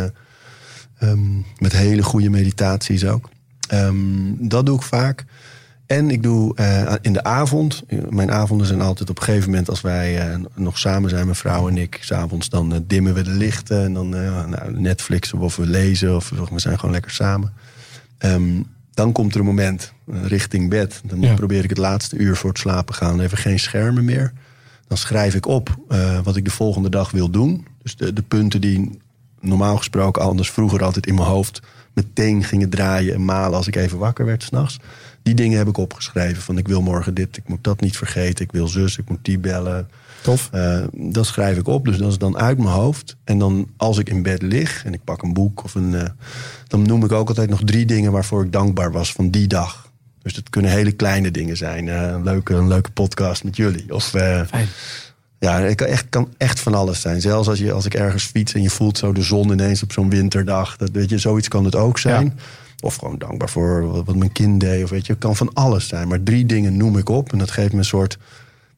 eh, 0.98 1.08
ehm, 1.08 1.36
met 1.58 1.72
hele 1.72 2.02
goede 2.02 2.30
meditaties 2.30 3.04
ook. 3.04 3.28
Ehm, 3.68 3.96
dat 4.38 4.66
doe 4.66 4.76
ik 4.76 4.82
vaak. 4.82 5.24
En 5.86 6.10
ik 6.10 6.22
doe 6.22 6.54
eh, 6.56 6.94
in 7.00 7.12
de 7.12 7.24
avond. 7.24 7.82
Mijn 8.08 8.30
avonden 8.30 8.66
zijn 8.66 8.80
altijd 8.80 9.10
op 9.10 9.18
een 9.18 9.24
gegeven 9.24 9.50
moment 9.50 9.68
als 9.68 9.80
wij 9.80 10.18
eh, 10.30 10.38
nog 10.54 10.78
samen 10.78 11.10
zijn, 11.10 11.24
mijn 11.24 11.36
vrouw 11.36 11.68
en 11.68 11.76
ik. 11.76 11.98
S'avonds 12.00 12.48
dan 12.48 12.72
eh, 12.74 12.78
dimmen 12.86 13.14
we 13.14 13.22
de 13.22 13.30
lichten. 13.30 13.82
En 13.84 13.92
dan 13.94 14.16
eh, 14.16 14.44
nou, 14.46 14.80
Netflix 14.80 15.32
of 15.32 15.56
we 15.56 15.66
lezen. 15.66 16.16
Of 16.16 16.28
we 16.30 16.58
zijn 16.60 16.78
gewoon 16.78 16.94
lekker 16.94 17.10
samen. 17.10 17.52
Ehm, 18.18 18.62
dan 18.94 19.12
komt 19.12 19.34
er 19.34 19.40
een 19.40 19.46
moment 19.46 19.92
eh, 20.12 20.24
richting 20.24 20.70
bed. 20.70 21.00
Dan 21.04 21.20
Ja. 21.20 21.34
probeer 21.34 21.64
ik 21.64 21.70
het 21.70 21.78
laatste 21.78 22.16
uur 22.16 22.36
voor 22.36 22.50
het 22.50 22.58
slapen 22.58 22.94
gaan. 22.94 23.20
Even 23.20 23.38
geen 23.38 23.58
schermen 23.58 24.04
meer. 24.04 24.32
Dan 24.88 24.96
schrijf 24.98 25.34
ik 25.34 25.46
op 25.46 25.76
eh, 25.88 26.20
wat 26.22 26.36
ik 26.36 26.44
de 26.44 26.50
volgende 26.50 26.88
dag 26.90 27.10
wil 27.10 27.30
doen. 27.30 27.66
Dus 27.82 27.96
de, 27.96 28.12
de 28.12 28.22
punten 28.22 28.60
die 28.60 28.98
normaal 29.40 29.76
gesproken 29.76 30.22
anders 30.22 30.50
vroeger 30.50 30.84
altijd 30.84 31.06
in 31.06 31.14
mijn 31.14 31.26
hoofd 31.26 31.60
meteen 31.96 32.44
gingen 32.44 32.68
draaien 32.68 33.14
en 33.14 33.24
malen 33.24 33.56
als 33.56 33.66
ik 33.66 33.76
even 33.76 33.98
wakker 33.98 34.24
werd 34.24 34.42
s'nachts. 34.42 34.78
Die 35.22 35.34
dingen 35.34 35.58
heb 35.58 35.68
ik 35.68 35.76
opgeschreven. 35.76 36.42
Van 36.42 36.58
ik 36.58 36.68
wil 36.68 36.82
morgen 36.82 37.14
dit, 37.14 37.36
ik 37.36 37.48
moet 37.48 37.64
dat 37.64 37.80
niet 37.80 37.96
vergeten. 37.96 38.44
Ik 38.44 38.52
wil 38.52 38.68
zus, 38.68 38.98
ik 38.98 39.08
moet 39.08 39.18
die 39.22 39.38
bellen. 39.38 39.88
Tof. 40.22 40.50
Uh, 40.54 40.84
dat 40.92 41.26
schrijf 41.26 41.58
ik 41.58 41.68
op. 41.68 41.84
Dus 41.84 41.96
dat 41.96 42.10
is 42.10 42.18
dan 42.18 42.36
uit 42.38 42.58
mijn 42.58 42.70
hoofd. 42.70 43.16
En 43.24 43.38
dan 43.38 43.68
als 43.76 43.98
ik 43.98 44.08
in 44.08 44.22
bed 44.22 44.42
lig 44.42 44.84
en 44.84 44.92
ik 44.92 45.04
pak 45.04 45.22
een 45.22 45.32
boek 45.32 45.64
of 45.64 45.74
een. 45.74 45.92
Uh, 45.92 46.02
dan 46.66 46.82
noem 46.82 47.04
ik 47.04 47.12
ook 47.12 47.28
altijd 47.28 47.50
nog 47.50 47.60
drie 47.64 47.86
dingen 47.86 48.12
waarvoor 48.12 48.44
ik 48.44 48.52
dankbaar 48.52 48.92
was 48.92 49.12
van 49.12 49.30
die 49.30 49.46
dag. 49.46 49.90
Dus 50.22 50.34
dat 50.34 50.50
kunnen 50.50 50.70
hele 50.70 50.92
kleine 50.92 51.30
dingen 51.30 51.56
zijn. 51.56 51.86
Uh, 51.86 52.02
een, 52.02 52.22
leuke, 52.22 52.54
een 52.54 52.68
leuke 52.68 52.90
podcast 52.90 53.44
met 53.44 53.56
jullie. 53.56 53.94
Of, 53.94 54.04
Fijn. 54.04 54.68
Ja, 55.38 55.60
het 55.60 55.74
kan 55.74 55.86
echt, 55.86 56.08
kan 56.08 56.28
echt 56.36 56.60
van 56.60 56.74
alles 56.74 57.00
zijn. 57.00 57.20
Zelfs 57.20 57.48
als, 57.48 57.58
je, 57.58 57.72
als 57.72 57.84
ik 57.84 57.94
ergens 57.94 58.24
fiets 58.24 58.52
en 58.52 58.62
je 58.62 58.70
voelt 58.70 58.98
zo 58.98 59.12
de 59.12 59.22
zon 59.22 59.50
ineens 59.50 59.82
op 59.82 59.92
zo'n 59.92 60.10
winterdag. 60.10 60.76
Dat, 60.76 60.90
weet 60.90 61.10
je, 61.10 61.18
zoiets 61.18 61.48
kan 61.48 61.64
het 61.64 61.74
ook 61.76 61.98
zijn. 61.98 62.24
Ja. 62.24 62.42
Of 62.80 62.96
gewoon 62.96 63.18
dankbaar 63.18 63.48
voor 63.48 63.86
wat, 63.90 64.04
wat 64.04 64.16
mijn 64.16 64.32
kind 64.32 64.60
deed. 64.60 64.84
Of 64.84 64.90
weet 64.90 65.06
je, 65.06 65.12
het 65.12 65.22
kan 65.22 65.36
van 65.36 65.52
alles 65.52 65.88
zijn. 65.88 66.08
Maar 66.08 66.22
drie 66.22 66.46
dingen 66.46 66.76
noem 66.76 66.98
ik 66.98 67.08
op. 67.08 67.32
En 67.32 67.38
dat 67.38 67.50
geeft 67.50 67.72
me 67.72 67.78
een 67.78 67.84
soort 67.84 68.18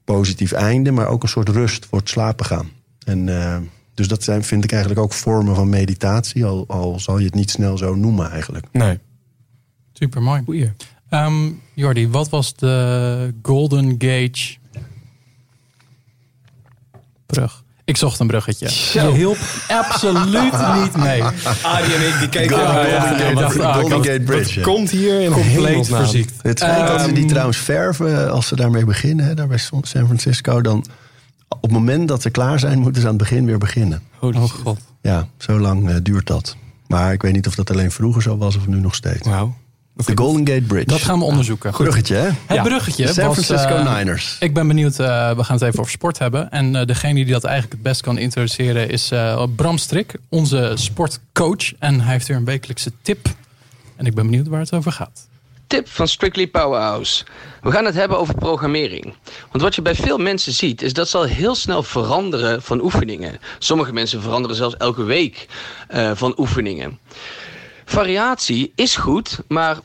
positief 0.05 0.53
einde, 0.53 0.91
maar 0.91 1.09
ook 1.09 1.23
een 1.23 1.29
soort 1.29 1.49
rust 1.49 1.87
voor 1.87 1.99
het 1.99 2.09
slapen 2.09 2.47
gaan. 2.47 2.71
En 3.05 3.27
uh, 3.27 3.57
dus 3.95 4.09
dat 4.09 4.23
zijn, 4.25 4.45
vind 4.45 4.65
ik 4.65 4.73
eigenlijk 4.73 5.01
ook 5.01 5.13
vormen 5.13 5.55
van 5.55 5.69
meditatie, 5.69 6.45
al, 6.45 6.65
al 6.69 7.01
zal 7.01 7.19
je 7.19 7.25
het 7.25 7.35
niet 7.35 7.51
snel 7.51 7.79
zo 7.79 7.95
noemen 7.95 8.31
eigenlijk. 8.31 8.67
Nee. 8.73 8.99
Super 9.93 10.23
mooi. 10.23 10.73
Um, 11.11 11.61
Jordi, 11.75 12.09
wat 12.09 12.29
was 12.29 12.55
de 12.55 13.35
Golden 13.43 13.91
Gate 13.99 14.58
brug? 17.33 17.63
Ik 17.85 17.97
zocht 17.97 18.19
een 18.21 18.27
bruggetje. 18.27 18.71
Zo. 18.71 19.09
Je 19.09 19.15
hielp 19.15 19.37
absoluut 19.69 20.53
niet 20.83 20.97
mee. 20.97 21.23
Arie 21.63 21.95
en 21.95 22.07
ik 22.09 22.19
die 22.19 22.29
keken 22.29 22.57
Golden 22.57 23.01
aan. 23.01 23.17
Gate, 23.19 23.35
Ja, 23.35 23.73
Golden 23.73 23.99
ah, 23.99 24.05
Gate 24.05 24.21
Bridge. 24.21 24.59
ja. 24.59 24.65
Komt 24.65 24.91
hier 24.91 25.21
in 25.21 25.31
Compleet 25.31 25.87
verziekt. 25.87 26.33
Het 26.43 26.59
schijnt 26.59 26.87
dat 26.89 27.01
ze 27.01 27.13
die 27.13 27.19
Ehm, 27.19 27.29
trouwens 27.29 27.57
verven 27.59 28.31
als 28.31 28.47
ze 28.47 28.57
daarmee 28.57 28.85
beginnen, 28.85 29.27
hè, 29.27 29.35
daar 29.35 29.47
bij 29.47 29.59
San 29.59 29.85
Francisco. 29.87 30.61
Dan 30.61 30.85
op 31.49 31.63
het 31.63 31.71
moment 31.71 32.09
dat 32.09 32.23
ze 32.23 32.31
klaar 32.31 32.59
zijn, 32.59 32.79
moeten 32.79 33.01
ze 33.01 33.09
aan 33.09 33.15
het 33.15 33.23
begin 33.29 33.47
weer 33.47 33.59
beginnen. 33.59 34.03
Holy 34.19 34.37
Oh 34.37 34.51
god. 34.51 34.79
Ja, 35.03 35.29
zo 35.39 35.59
lang 35.59 35.89
eh, 35.91 35.97
duurt 36.03 36.27
dat. 36.27 36.57
Maar 36.87 37.13
ik 37.13 37.23
weet 37.23 37.33
niet 37.33 37.47
of 37.47 37.55
dat 37.55 37.71
alleen 37.71 37.91
vroeger 37.91 38.23
zo 38.23 38.37
was 38.37 38.57
of 38.57 38.67
nu 38.67 38.81
nog 38.81 38.95
steeds. 38.95 39.29
Wauw. 39.29 39.55
De 40.07 40.13
Golden 40.15 40.47
Gate 40.49 40.63
Bridge. 40.63 40.87
Dat 40.87 41.01
gaan 41.03 41.19
we 41.19 41.25
onderzoeken. 41.25 41.71
Bruggetje, 41.71 42.15
hè? 42.15 42.25
Het 42.25 42.35
Ja. 42.49 42.63
bruggetje 42.63 43.07
De 43.07 43.13
San 43.13 43.27
was, 43.27 43.45
Francisco 43.45 43.75
eh, 43.77 43.97
Niners. 43.97 44.37
Ik 44.41 44.55
ben 44.55 44.67
benieuwd, 44.69 44.99
eh, 44.99 45.37
we 45.37 45.45
gaan 45.45 45.57
het 45.57 45.65
even 45.65 45.79
over 45.79 45.91
sport 45.93 46.19
hebben. 46.19 46.51
En 46.51 46.77
eh, 46.77 46.87
degene 46.87 47.15
die 47.15 47.33
dat 47.33 47.45
eigenlijk 47.45 47.75
het 47.75 47.83
best 47.83 48.01
kan 48.01 48.19
introduceren 48.19 48.89
is 48.91 49.11
eh, 49.11 49.43
Bram 49.57 49.79
Strik, 49.79 50.15
onze 50.29 50.73
sportcoach. 50.75 51.73
En 51.79 52.01
hij 52.01 52.13
heeft 52.13 52.27
weer 52.29 52.37
een 52.37 52.45
wekelijkse 52.45 52.93
tip. 53.03 53.27
En 53.97 54.07
ik 54.07 54.15
ben 54.15 54.27
benieuwd 54.27 54.47
waar 54.49 54.61
het 54.61 54.73
over 54.73 54.93
gaat. 54.93 55.27
Tip 55.67 55.89
van 55.89 56.09
Strictly 56.09 56.47
Powerhouse. 56.47 57.25
We 57.63 57.71
gaan 57.71 57.85
het 57.85 57.95
hebben 57.95 58.19
over 58.19 58.35
programmering. 58.35 59.15
Want 59.51 59.63
wat 59.63 59.75
je 59.75 59.83
bij 59.83 59.95
veel 59.95 60.19
mensen 60.19 60.53
ziet, 60.53 60.83
is 60.83 60.93
dat 60.93 61.09
ze 61.09 61.17
al 61.17 61.23
heel 61.25 61.55
snel 61.55 61.83
veranderen 61.83 62.63
van 62.63 62.83
oefeningen. 62.83 63.39
Sommige 63.59 63.93
mensen 63.93 64.23
veranderen 64.23 64.57
zelfs 64.57 64.77
elke 64.77 65.03
week 65.03 65.47
eh, 65.89 66.11
van 66.15 66.35
oefeningen. 66.39 66.99
Variatie 67.85 68.73
is 68.75 68.97
goed, 68.97 69.39
maar 69.49 69.77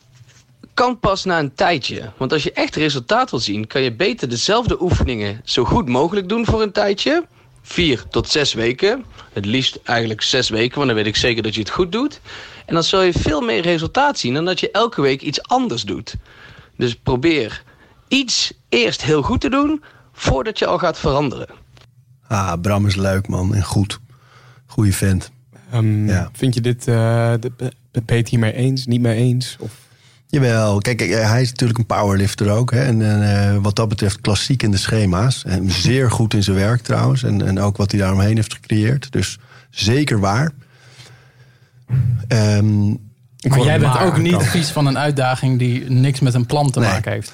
kan 0.73 0.99
pas 0.99 1.23
na 1.23 1.39
een 1.39 1.53
tijdje. 1.53 2.11
Want 2.17 2.33
als 2.33 2.43
je 2.43 2.51
echt 2.53 2.75
resultaat 2.75 3.29
wil 3.31 3.39
zien, 3.39 3.67
kan 3.67 3.81
je 3.81 3.93
beter 3.93 4.29
dezelfde 4.29 4.81
oefeningen 4.81 5.41
zo 5.43 5.63
goed 5.63 5.89
mogelijk 5.89 6.29
doen 6.29 6.45
voor 6.45 6.61
een 6.61 6.71
tijdje. 6.71 7.25
Vier 7.61 8.03
tot 8.09 8.29
zes 8.29 8.53
weken. 8.53 9.05
Het 9.33 9.45
liefst 9.45 9.79
eigenlijk 9.83 10.21
zes 10.21 10.49
weken, 10.49 10.75
want 10.75 10.87
dan 10.87 10.95
weet 10.95 11.05
ik 11.05 11.15
zeker 11.15 11.43
dat 11.43 11.53
je 11.53 11.59
het 11.59 11.69
goed 11.69 11.91
doet. 11.91 12.19
En 12.65 12.73
dan 12.73 12.83
zul 12.83 13.01
je 13.01 13.13
veel 13.13 13.41
meer 13.41 13.61
resultaat 13.61 14.19
zien 14.19 14.33
dan 14.33 14.45
dat 14.45 14.59
je 14.59 14.71
elke 14.71 15.01
week 15.01 15.21
iets 15.21 15.41
anders 15.43 15.83
doet. 15.83 16.15
Dus 16.77 16.95
probeer 16.95 17.63
iets 18.07 18.53
eerst 18.69 19.01
heel 19.01 19.21
goed 19.21 19.41
te 19.41 19.49
doen 19.49 19.83
voordat 20.13 20.59
je 20.59 20.65
al 20.65 20.77
gaat 20.77 20.99
veranderen. 20.99 21.47
Ah, 22.27 22.53
Bram 22.61 22.85
is 22.87 22.95
leuk, 22.95 23.27
man. 23.27 23.55
En 23.55 23.63
goed. 23.63 23.99
Goeie 24.65 24.95
vent. 24.95 25.31
Ehm, 25.71 26.07
Ja. 26.07 26.29
Vind 26.33 26.53
je 26.53 26.61
dit, 26.61 26.87
eh, 26.87 27.33
de- 27.39 27.51
ben 27.91 28.03
je 28.05 28.13
het 28.15 28.29
hiermee 28.29 28.53
eens, 28.53 28.85
niet 28.85 29.01
mee 29.01 29.15
eens? 29.15 29.55
Of, 29.59 29.71
Jawel, 30.33 30.77
kijk, 30.77 30.97
kijk, 30.97 31.11
hij 31.11 31.41
is 31.41 31.49
natuurlijk 31.49 31.79
een 31.79 31.85
powerlifter 31.85 32.49
ook. 32.49 32.71
Hè? 32.71 32.81
En 32.83 33.01
eh, 33.01 33.55
wat 33.61 33.75
dat 33.75 33.89
betreft 33.89 34.21
klassiek 34.21 34.63
in 34.63 34.71
de 34.71 34.77
schema's. 34.77 35.43
En 35.45 35.71
zeer 35.71 36.11
goed 36.11 36.33
in 36.33 36.43
zijn 36.43 36.55
werk 36.57 36.81
trouwens. 36.81 37.23
En, 37.23 37.47
en 37.47 37.59
ook 37.59 37.77
wat 37.77 37.91
hij 37.91 37.99
daaromheen 37.99 38.35
heeft 38.35 38.53
gecreëerd. 38.53 39.11
Dus 39.11 39.39
zeker 39.69 40.19
waar. 40.19 40.51
Ehm, 42.27 42.87
Maar 42.87 43.63
jij 43.63 43.79
bent 43.79 43.93
maar 43.93 44.05
ook 44.05 44.17
niet 44.17 44.43
vies 44.43 44.69
van 44.69 44.85
een 44.85 44.97
uitdaging 44.97 45.59
die 45.59 45.89
niks 45.89 46.19
met 46.19 46.33
een 46.33 46.45
plan 46.45 46.71
te 46.71 46.79
Nee. 46.79 46.89
maken 46.89 47.11
heeft. 47.11 47.33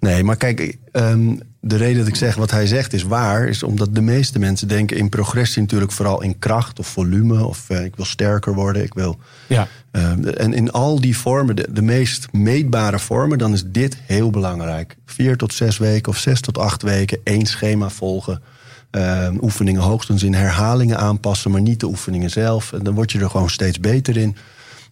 nee, 0.00 0.24
maar 0.24 0.36
kijk, 0.36 0.78
ehm, 0.92 1.36
de 1.60 1.76
reden 1.76 1.98
dat 1.98 2.06
ik 2.06 2.16
zeg 2.16 2.34
wat 2.34 2.50
hij 2.50 2.66
zegt 2.66 2.92
is 2.92 3.02
waar. 3.02 3.48
Is 3.48 3.62
omdat 3.62 3.94
de 3.94 4.00
meeste 4.00 4.38
mensen 4.38 4.68
denken 4.68 4.96
in 4.96 5.08
progressie 5.08 5.62
natuurlijk 5.62 5.92
vooral 5.92 6.22
in 6.22 6.38
kracht 6.38 6.78
of 6.78 6.86
volume. 6.86 7.46
Of 7.46 7.70
eh, 7.70 7.84
ik 7.84 7.96
wil 7.96 8.04
sterker 8.04 8.54
worden, 8.54 8.82
ik 8.82 8.94
wil... 8.94 9.18
ja. 9.46 9.68
Ehm, 9.90 10.24
en 10.24 10.52
in 10.52 10.72
al 10.72 11.00
die 11.00 11.16
vormen, 11.16 11.56
de, 11.56 11.66
de 11.70 11.82
meest 11.82 12.32
meetbare 12.32 12.98
vormen, 12.98 13.38
dan 13.38 13.52
is 13.52 13.62
dit 13.66 13.96
heel 14.06 14.30
belangrijk. 14.30 14.96
Vier 15.06 15.36
tot 15.36 15.54
zes 15.54 15.78
weken 15.78 16.12
of 16.12 16.18
zes 16.18 16.40
tot 16.40 16.58
acht 16.58 16.82
weken, 16.82 17.18
één 17.24 17.46
schema 17.46 17.88
volgen. 17.88 18.42
Ehm, 18.90 19.36
oefeningen 19.40 19.82
hoogstens 19.82 20.22
in 20.22 20.34
herhalingen 20.34 20.98
aanpassen, 20.98 21.50
maar 21.50 21.60
niet 21.60 21.80
de 21.80 21.86
oefeningen 21.86 22.30
zelf. 22.30 22.72
En 22.72 22.82
dan 22.82 22.94
word 22.94 23.12
je 23.12 23.18
er 23.18 23.30
gewoon 23.30 23.50
steeds 23.50 23.80
beter 23.80 24.16
in. 24.16 24.36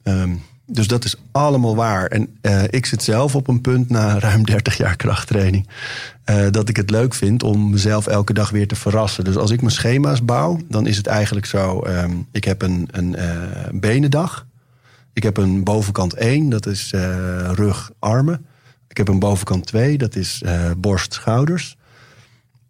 Ehm, 0.02 0.30
dus 0.70 0.86
dat 0.86 1.04
is 1.04 1.14
allemaal 1.32 1.76
waar. 1.76 2.06
En 2.06 2.28
eh, 2.40 2.62
ik 2.70 2.86
zit 2.86 3.02
zelf 3.02 3.34
op 3.34 3.48
een 3.48 3.60
punt 3.60 3.88
na 3.90 4.18
ruim 4.18 4.44
30 4.44 4.76
jaar 4.76 4.96
krachttraining. 4.96 5.68
eh, 6.24 6.46
dat 6.50 6.68
ik 6.68 6.76
het 6.76 6.90
leuk 6.90 7.14
vind 7.14 7.42
om 7.42 7.70
mezelf 7.70 8.06
elke 8.06 8.32
dag 8.32 8.50
weer 8.50 8.68
te 8.68 8.74
verrassen. 8.76 9.24
Dus 9.24 9.36
als 9.36 9.50
ik 9.50 9.60
mijn 9.60 9.72
schema's 9.72 10.24
bouw, 10.24 10.60
dan 10.68 10.86
is 10.86 10.96
het 10.96 11.06
eigenlijk 11.06 11.46
zo: 11.46 11.80
ehm, 11.80 12.12
ik 12.32 12.44
heb 12.44 12.62
een, 12.62 12.88
een 12.90 13.14
eh, 13.16 13.28
benendag. 13.72 14.46
Ik 15.12 15.22
heb 15.22 15.36
een 15.36 15.64
bovenkant 15.64 16.14
1, 16.14 16.48
dat 16.48 16.66
is 16.66 16.92
rug, 17.54 17.90
armen. 17.98 18.46
Ik 18.88 18.96
heb 18.96 19.08
een 19.08 19.18
bovenkant 19.18 19.66
2, 19.66 19.98
dat 19.98 20.16
is 20.16 20.42
borst, 20.76 21.12
schouders. 21.12 21.76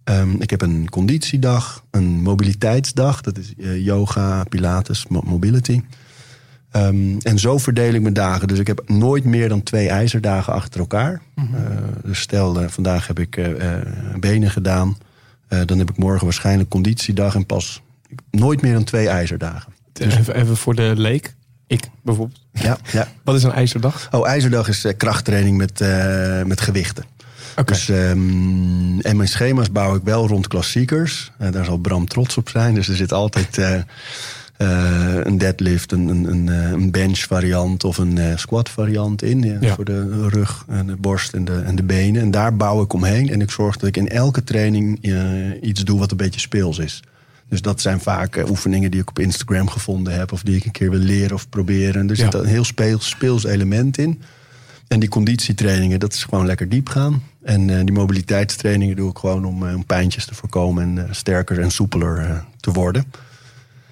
Ehm, 0.05 0.31
ik 0.39 0.51
heb 0.51 0.63
een 0.63 0.89
conditiedag, 0.91 1.85
een 1.91 2.23
mobiliteitsdag, 2.23 3.21
dat 3.21 3.39
is 3.39 3.53
yoga, 3.85 4.45
pilates, 4.45 5.07
mo- 5.09 5.23
mobility. 5.25 5.83
Ehm, 6.71 7.19
en 7.19 7.39
zo 7.39 7.59
verdeel 7.59 7.95
ik 7.95 8.03
mijn 8.03 8.15
dagen. 8.15 8.49
Dus 8.49 8.59
ik 8.59 8.67
heb 8.67 8.83
nooit 8.87 9.25
meer 9.25 9.49
dan 9.49 9.63
twee 9.63 9.89
ijzerdagen 9.89 10.53
achter 10.53 10.81
elkaar. 10.81 11.21
Eh, 11.35 11.45
dus 12.05 12.21
stel, 12.21 12.61
eh, 12.61 12.69
vandaag 12.69 13.07
heb 13.07 13.19
ik 13.19 13.37
eh, 13.37 13.53
benen 14.21 14.51
gedaan. 14.51 14.97
Dan 15.65 15.79
heb 15.79 15.91
ik 15.91 15.97
morgen 15.97 16.25
waarschijnlijk 16.25 16.69
conditiedag 16.69 17.35
en 17.35 17.47
pas 17.47 17.83
nooit 18.31 18.63
meer 18.63 18.73
dan 18.73 18.85
twee 18.85 19.09
ijzerdagen. 19.09 19.73
Even, 19.93 20.35
even 20.35 20.57
voor 20.57 20.75
de 20.75 20.93
leek. 20.97 21.35
Ik 21.67 21.91
bijvoorbeeld. 22.03 22.41
Ja, 22.53 22.79
ja. 22.93 23.09
Wat 23.25 23.35
is 23.35 23.43
een 23.43 23.53
ijzerdag? 23.53 24.09
Oh, 24.11 24.27
ijzerdag 24.27 24.69
is 24.69 24.87
krachttraining 24.97 25.57
met, 25.57 25.85
met 26.47 26.61
gewichten. 26.61 27.05
Oké. 27.57 27.73
Dus, 27.73 27.89
ehm, 27.89 29.01
en 29.01 29.17
mijn 29.17 29.29
schema's 29.29 29.73
bouw 29.73 29.95
ik 29.95 30.03
wel 30.05 30.27
rond 30.27 30.47
klassiekers. 30.47 31.33
Daar 31.51 31.65
zal 31.65 31.79
Bram 31.79 32.07
trots 32.07 32.37
op 32.37 32.49
zijn. 32.49 32.75
Dus 32.75 32.89
er 32.89 32.97
zit 32.97 33.13
altijd 33.13 33.59
een 34.67 35.39
deadlift, 35.39 35.93
een, 35.93 36.09
een, 36.09 36.25
een, 36.25 36.49
eh, 36.49 36.71
een 36.71 36.91
bench 36.91 37.19
variant 37.19 37.85
of 37.85 37.99
een 37.99 38.19
eh, 38.19 38.37
squat 38.37 38.69
variant 38.69 39.23
in. 39.23 39.59
Voor 39.75 39.85
de 39.85 40.29
rug 40.29 40.65
en 40.69 40.87
de 40.87 40.97
borst 40.97 41.33
en 41.35 41.45
de, 41.45 41.63
en 41.65 41.77
de 41.77 41.83
benen. 41.83 42.23
En 42.23 42.31
daar 42.31 42.57
bouw 42.57 42.83
ik 42.83 42.93
omheen. 42.93 43.31
En 43.31 43.41
ik 43.41 43.51
zorg 43.51 43.77
dat 43.77 43.89
ik 43.89 43.97
in 43.97 44.09
elke 44.09 44.45
training 44.45 44.99
eh, 45.05 45.63
iets 45.69 45.85
doe 45.85 45.99
wat 45.99 46.11
een 46.11 46.17
beetje 46.17 46.41
speels 46.41 46.79
is. 46.79 47.03
Dus 47.49 47.63
dat 47.63 47.81
zijn 47.81 48.01
vaak 48.01 48.37
eh, 48.37 48.49
oefeningen 48.51 48.91
die 48.91 49.01
ik 49.01 49.09
op 49.09 49.19
Instagram 49.19 49.69
gevonden 49.69 50.13
heb. 50.15 50.33
Of 50.33 50.43
die 50.43 50.57
ik 50.57 50.65
een 50.65 50.71
keer 50.71 50.91
wil 50.91 51.01
leren 51.01 51.35
of 51.35 51.49
proberen. 51.49 52.01
En 52.01 52.11
er 52.11 52.17
zit 52.17 52.33
Ja. 52.33 52.39
een 52.39 52.47
heel 52.47 52.65
speels, 52.65 53.09
speels 53.09 53.45
element 53.45 53.99
in. 53.99 54.21
En 54.89 55.01
die 55.01 55.09
conditietrainingen, 55.09 56.01
dat 56.01 56.13
is 56.13 56.25
gewoon 56.25 56.47
lekker 56.47 56.69
diep 56.69 56.89
gaan. 56.89 57.23
En 57.43 57.71
eh, 57.71 57.77
die 57.85 57.93
mobiliteitstrainingen 57.95 58.97
doe 58.97 59.11
ik 59.11 59.19
gewoon 59.19 59.45
om, 59.45 59.67
eh, 59.69 59.75
om 59.75 59.85
pijntjes 59.87 60.25
te 60.27 60.35
voorkomen 60.35 60.83
en 60.83 61.07
eh, 61.09 61.13
sterker 61.15 61.61
en 61.61 61.71
soepeler 61.71 62.19
eh, 62.19 62.37
te 62.61 62.71
worden. 62.73 63.05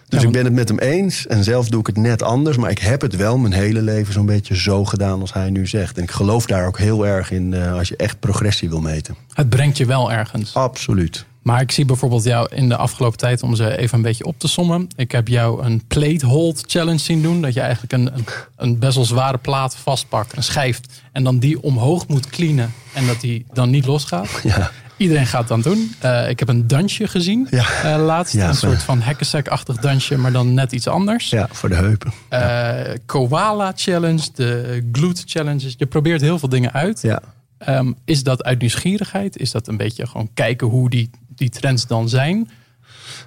Dus 0.08 0.20
Ja, 0.20 0.26
ik 0.26 0.32
ben 0.32 0.44
het 0.44 0.52
met 0.52 0.68
hem 0.68 0.78
eens 0.78 1.26
en 1.26 1.44
zelf 1.44 1.68
doe 1.68 1.80
ik 1.80 1.86
het 1.86 1.96
net 1.96 2.22
anders. 2.22 2.56
Maar 2.56 2.70
ik 2.70 2.78
heb 2.78 3.00
het 3.00 3.16
wel 3.16 3.38
mijn 3.38 3.52
hele 3.52 3.82
leven 3.82 4.12
zo'n 4.12 4.26
beetje 4.26 4.56
zo 4.56 4.84
gedaan 4.84 5.20
als 5.20 5.32
hij 5.32 5.50
nu 5.50 5.66
zegt. 5.66 5.96
En 5.96 6.02
ik 6.02 6.10
geloof 6.10 6.46
daar 6.46 6.66
ook 6.66 6.78
heel 6.78 7.06
erg 7.06 7.30
in 7.30 7.54
eh, 7.54 7.72
als 7.72 7.88
je 7.88 7.96
echt 7.96 8.20
progressie 8.20 8.68
wil 8.68 8.80
meten. 8.80 9.16
Het 9.32 9.48
brengt 9.48 9.76
je 9.76 9.86
wel 9.86 10.12
ergens. 10.12 10.54
Absoluut. 10.54 11.24
Maar 11.42 11.60
ik 11.60 11.70
zie 11.70 11.84
bijvoorbeeld 11.84 12.24
jou 12.24 12.48
in 12.54 12.68
de 12.68 12.76
afgelopen 12.76 13.18
tijd, 13.18 13.42
om 13.42 13.54
ze 13.54 13.76
even 13.78 13.96
een 13.96 14.02
beetje 14.02 14.24
op 14.24 14.38
te 14.38 14.48
sommen. 14.48 14.88
Ik 14.96 15.12
heb 15.12 15.28
jou 15.28 15.64
een 15.64 15.82
plate 15.86 16.26
hold 16.26 16.64
challenge 16.66 16.98
zien 16.98 17.22
doen. 17.22 17.42
Dat 17.42 17.54
je 17.54 17.60
eigenlijk 17.60 17.92
een, 17.92 18.14
een, 18.14 18.24
een 18.56 18.78
best 18.78 18.94
wel 18.96 19.04
zware 19.04 19.38
plaat 19.38 19.76
vastpakt, 19.76 20.36
een 20.36 20.42
schijf. 20.42 20.80
En 21.12 21.24
dan 21.24 21.38
die 21.38 21.62
omhoog 21.62 22.08
moet 22.08 22.26
cleanen 22.26 22.72
en 22.92 23.06
dat 23.06 23.20
die 23.20 23.46
dan 23.52 23.70
niet 23.70 23.86
losgaat. 23.86 24.40
Ja. 24.42 24.70
Iedereen 24.96 25.26
gaat 25.26 25.38
het 25.38 25.48
dan 25.48 25.60
doen. 25.60 25.94
Eh, 25.98 26.28
ik 26.28 26.38
heb 26.38 26.48
een 26.48 26.66
dansje 26.66 27.08
gezien 27.08 27.46
Ja. 27.50 27.64
eh, 27.82 28.04
laatst. 28.04 28.34
Ja, 28.34 28.48
een 28.48 28.54
soort 28.54 28.82
van 28.82 29.00
hackensack-achtig 29.00 29.76
dansje, 29.76 30.16
maar 30.16 30.32
dan 30.32 30.54
net 30.54 30.72
iets 30.72 30.86
anders. 30.88 31.30
Ja, 31.30 31.48
voor 31.52 31.68
de 31.68 31.74
heupen. 31.74 32.12
Eh, 32.28 32.94
Koala 33.06 33.72
Challenge, 33.76 34.28
de 34.34 34.82
Glute 34.92 35.22
Challenges. 35.24 35.74
Je 35.76 35.86
probeert 35.86 36.20
heel 36.20 36.38
veel 36.38 36.48
dingen 36.48 36.72
uit. 36.72 37.00
Ja. 37.02 37.20
Ehm, 37.58 37.92
is 38.04 38.22
dat 38.22 38.44
uit 38.44 38.58
nieuwsgierigheid? 38.60 39.36
Is 39.38 39.50
dat 39.50 39.68
een 39.68 39.76
beetje 39.76 40.06
gewoon 40.06 40.30
kijken 40.34 40.66
hoe 40.66 40.90
die, 40.90 41.10
die 41.34 41.48
trends 41.48 41.86
dan 41.86 42.08
zijn? 42.08 42.50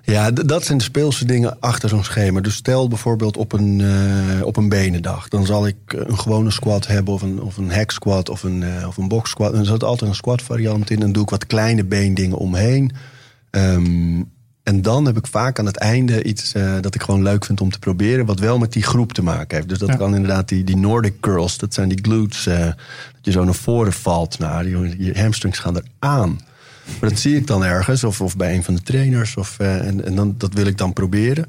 Ja, 0.04 0.32
dat 0.32 0.66
zijn 0.66 0.78
de 0.78 0.84
speelse 0.84 1.26
dingen 1.26 1.60
achter 1.60 1.90
zo'n 1.90 2.04
schema. 2.04 2.42
Dus 2.42 2.56
stel 2.56 2.88
bijvoorbeeld 2.88 3.38
op 3.38 3.54
een, 3.54 3.82
eh, 3.82 4.46
op 4.46 4.58
een 4.58 4.70
benendag. 4.70 5.28
Dan 5.28 5.46
zal 5.46 5.68
ik 5.68 5.76
eh, 5.86 6.00
een 6.06 6.20
gewone 6.20 6.52
squat 6.52 6.88
hebben 6.88 7.14
of 7.14 7.22
een, 7.22 7.42
of 7.42 7.58
een 7.58 7.72
hack 7.72 7.92
squat 7.92 8.30
of 8.30 8.44
een, 8.44 8.64
eh, 8.64 8.88
of 8.88 8.98
een 8.98 9.08
box 9.08 9.30
squat. 9.30 9.54
En 9.54 9.60
er 9.60 9.66
zit 9.66 9.84
altijd 9.84 10.10
een 10.10 10.16
squat 10.16 10.42
variant 10.42 10.90
in. 10.90 11.00
Dan 11.00 11.12
doe 11.12 11.24
ik 11.24 11.30
wat 11.30 11.46
kleine 11.48 11.84
beendingen 11.84 12.38
omheen. 12.38 12.92
Ehm, 13.50 14.22
en 14.64 14.82
dan 14.82 15.06
heb 15.06 15.18
ik 15.18 15.28
vaak 15.28 15.60
aan 15.60 15.66
het 15.66 15.78
einde 15.78 16.24
iets 16.24 16.54
dat 16.82 16.96
ik 16.96 17.02
gewoon 17.02 17.24
leuk 17.24 17.46
vind 17.46 17.62
om 17.62 17.72
te 17.72 17.80
proberen. 17.80 18.26
Wat 18.26 18.40
wel 18.40 18.58
met 18.58 18.74
die 18.74 18.84
groep 18.84 19.14
te 19.14 19.24
maken 19.24 19.56
heeft. 19.56 19.70
Dus 19.70 19.78
dat 19.80 19.90
Ja. 19.90 19.96
kan 19.96 20.16
inderdaad 20.16 20.48
die, 20.48 20.64
die 20.64 20.78
Nordic 20.78 21.20
curls. 21.20 21.58
Dat 21.58 21.74
zijn 21.74 21.90
die 21.90 22.00
glutes. 22.02 22.44
dat 22.44 22.76
je 23.22 23.32
zo 23.32 23.44
naar 23.44 23.54
voren 23.54 23.94
valt. 23.94 24.40
Nou, 24.40 24.70
je, 24.70 24.96
je 25.06 25.20
hamstrings 25.20 25.60
gaan 25.60 25.82
eraan. 26.00 26.40
Maar 27.00 27.10
dat 27.10 27.20
zie 27.20 27.36
ik 27.36 27.48
dan 27.48 27.66
ergens, 27.66 28.04
of, 28.04 28.22
of 28.22 28.38
bij 28.38 28.56
een 28.56 28.64
van 28.64 28.76
de 28.76 28.82
trainers. 28.82 29.36
Of, 29.36 29.60
eh, 29.60 29.88
en 29.88 30.06
en 30.06 30.16
dan, 30.16 30.36
dat 30.38 30.54
wil 30.54 30.66
ik 30.66 30.78
dan 30.78 30.94
proberen. 30.94 31.46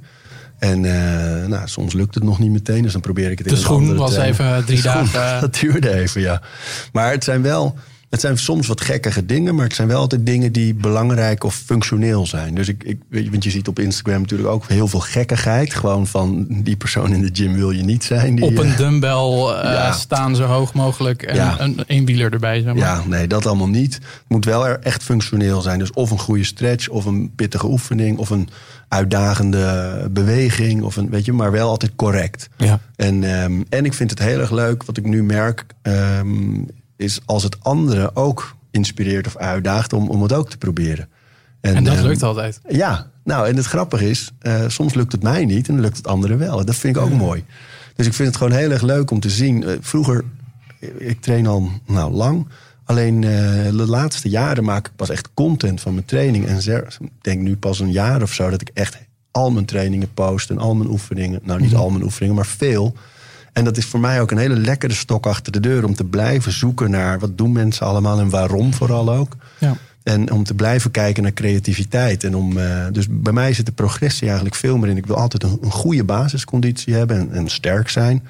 En 0.59 0.84
eh, 0.84 1.47
nou, 1.49 1.68
soms 1.68 1.93
lukt 1.93 2.14
het 2.14 2.24
nog 2.24 2.38
niet 2.38 2.51
meteen, 2.51 2.82
dus 2.82 2.93
dan 2.93 3.01
probeer 3.01 3.30
ik 3.30 3.38
het 3.38 3.49
De 3.49 3.55
in 3.55 3.57
een 3.57 3.62
schoen 3.62 3.97
was 3.97 4.16
even 4.16 4.64
drie 4.64 4.76
De 4.76 4.82
dagen. 4.82 5.41
Dat 5.41 5.55
duurde 5.55 5.93
even, 5.93 6.20
ja. 6.20 6.43
Maar 6.93 7.11
het 7.11 7.24
zijn 7.24 7.43
wel, 7.43 7.78
het 8.11 8.21
zijn 8.21 8.39
soms 8.39 8.67
wat 8.67 8.81
gekkige 8.81 9.27
dingen, 9.27 9.55
maar 9.55 9.65
het 9.65 9.75
zijn 9.75 9.89
wel 9.89 9.99
altijd 10.01 10.27
dingen 10.27 10.53
die 10.53 10.75
belangrijk 10.75 11.45
of 11.45 11.55
functioneel 11.55 12.27
zijn. 12.27 12.55
Dus 12.55 12.69
ik, 12.69 12.97
ik 13.11 13.31
want 13.31 13.45
je 13.45 13.51
ziet 13.51 13.69
op 13.69 13.79
Instagram 13.79 14.21
natuurlijk 14.21 14.49
ook 14.49 14.69
heel 14.69 14.89
veel 14.89 15.01
gekkigheid. 15.01 15.75
Gewoon 15.75 16.07
van 16.07 16.47
die 16.49 16.77
persoon 16.77 17.13
in 17.13 17.21
de 17.23 17.31
gym 17.33 17.55
wil 17.55 17.71
je 17.71 17.83
niet 17.83 18.05
zijn. 18.05 18.35
Die, 18.35 18.45
Op 18.45 18.59
eh, 18.59 18.71
een 18.71 18.77
dumbbell 18.77 19.11
eh, 19.55 19.73
ja. 19.73 19.93
staan 19.93 20.37
zo 20.37 20.45
hoog 20.45 20.75
mogelijk 20.75 21.23
en 21.23 21.35
Ja. 21.35 21.61
een 21.61 21.83
eenwieler 21.87 22.33
erbij. 22.33 22.61
Zeg 22.61 22.75
maar. 22.75 22.83
Ja, 22.83 23.03
nee, 23.07 23.27
dat 23.27 23.47
allemaal 23.47 23.69
niet. 23.69 23.95
Het 23.95 24.03
moet 24.29 24.45
wel 24.45 24.67
er 24.67 24.79
echt 24.81 25.03
functioneel 25.03 25.61
zijn. 25.61 25.79
Dus 25.79 25.93
of 25.93 26.11
een 26.11 26.19
goede 26.19 26.45
stretch, 26.45 26.89
of 26.89 27.05
een 27.05 27.33
pittige 27.37 27.67
oefening, 27.67 28.19
of 28.19 28.31
een 28.31 28.49
uitdagende 28.89 30.09
beweging, 30.11 30.83
of 30.83 30.97
een, 30.97 31.11
weet 31.11 31.25
je, 31.25 31.33
maar 31.33 31.51
wel 31.53 31.69
altijd 31.69 31.93
correct. 31.97 32.49
Ja. 32.57 32.81
En, 32.97 33.25
ehm, 33.25 33.63
en 33.69 33.85
ik 33.85 33.95
vind 33.95 34.11
het 34.11 34.19
heel 34.19 34.39
erg 34.41 34.51
leuk, 34.51 34.83
wat 34.85 34.97
ik 34.97 35.05
nu 35.05 35.23
merk, 35.23 35.65
ehm, 35.83 36.55
is 37.01 37.20
als 37.24 37.42
het 37.42 37.64
anderen 37.64 38.16
ook 38.16 38.57
inspireert 38.70 39.26
of 39.26 39.36
uitdaagt 39.36 39.92
om, 39.92 40.09
om 40.09 40.22
het 40.22 40.32
ook 40.32 40.51
te 40.51 40.59
proberen. 40.59 41.09
En 41.61 41.84
dat 41.84 41.94
ehm, 41.94 42.07
lukt 42.07 42.22
altijd. 42.22 42.61
ja, 42.68 43.11
nou 43.24 43.48
en 43.48 43.57
het 43.57 43.66
grappige 43.66 44.11
is, 44.11 44.30
eh, 44.38 44.64
soms 44.68 44.94
lukt 44.94 45.12
het 45.12 45.22
mij 45.22 45.44
niet 45.44 45.68
en 45.68 45.74
dan 45.74 45.82
lukt 45.82 45.96
het 45.96 46.07
anderen 46.07 46.38
wel. 46.38 46.64
Dat 46.64 46.76
vind 46.76 46.96
ik 46.96 47.03
ook 47.03 47.12
mooi. 47.12 47.44
Dus 47.94 48.07
ik 48.07 48.12
vind 48.12 48.28
het 48.28 48.36
gewoon 48.36 48.53
heel 48.53 48.70
erg 48.70 48.82
leuk 48.82 49.11
om 49.11 49.20
te 49.20 49.30
zien. 49.30 49.64
Eh, 49.64 49.76
vroeger, 49.80 50.24
ik 50.98 51.20
train 51.20 51.46
al 51.46 51.70
nou, 51.86 52.12
lang. 52.12 52.46
Alleen 52.84 53.24
eh, 53.24 53.30
de 53.64 53.86
laatste 53.86 54.28
jaren 54.28 54.64
maak 54.64 54.86
ik 54.86 54.96
pas 54.96 55.11
echt 55.11 55.28
content 55.34 55.80
van 55.80 55.94
mijn 55.94 56.07
training. 56.07 56.46
En 56.46 56.57
ik 56.57 57.11
denk 57.20 57.40
nu 57.40 57.57
pas 57.57 57.80
een 57.80 57.92
jaar 57.92 58.22
of 58.22 58.32
zo 58.32 58.51
dat 58.51 58.61
ik 58.61 58.70
echt 58.74 58.98
al 59.30 59.51
mijn 59.51 59.64
trainingen 59.64 60.14
post 60.14 60.51
en 60.51 60.59
al 60.59 60.74
mijn 60.74 60.90
oefeningen. 60.90 61.40
Nou, 61.42 61.61
niet 61.61 61.74
al 61.74 61.90
mijn 61.90 62.05
oefeningen, 62.05 62.34
maar 62.34 62.46
veel. 62.46 62.94
En 63.53 63.64
dat 63.64 63.76
is 63.76 63.84
voor 63.84 64.01
mij 64.01 64.20
ook 64.20 64.30
een 64.30 64.38
hele 64.38 64.57
lekkere 64.57 64.94
stok 64.94 65.26
achter 65.26 65.53
de 65.53 65.61
deur 65.61 65.84
om 65.84 65.94
te 65.94 66.05
blijven 66.05 66.53
zoeken 66.53 66.90
naar 66.90 67.18
wat 67.18 67.38
doen 67.38 67.53
mensen 67.53 67.86
allemaal 67.86 68.20
en 68.20 68.30
waarom 68.30 68.74
vooral 68.74 69.12
ook. 69.12 69.36
Ja. 69.59 69.76
En 70.03 70.32
om 70.32 70.44
te 70.44 70.55
blijven 70.55 70.90
kijken 70.90 71.22
naar 71.22 71.32
creativiteit. 71.32 72.24
En 72.24 72.36
om, 72.36 72.59
eh, 72.59 72.86
dus 72.92 73.07
bij 73.11 73.32
mij 73.32 73.53
zit 73.53 73.66
de 73.66 73.72
progressie 73.72 74.26
eigenlijk 74.26 74.57
veel 74.57 74.76
meer 74.76 74.90
in. 74.90 74.96
Ik 74.96 75.07
wil 75.07 75.16
altijd 75.16 75.42
een, 75.42 75.59
een 75.62 75.70
goede 75.70 76.05
basisconditie 76.05 76.94
hebben 76.94 77.18
en, 77.18 77.32
en 77.32 77.48
sterk 77.48 77.88
zijn. 77.88 78.22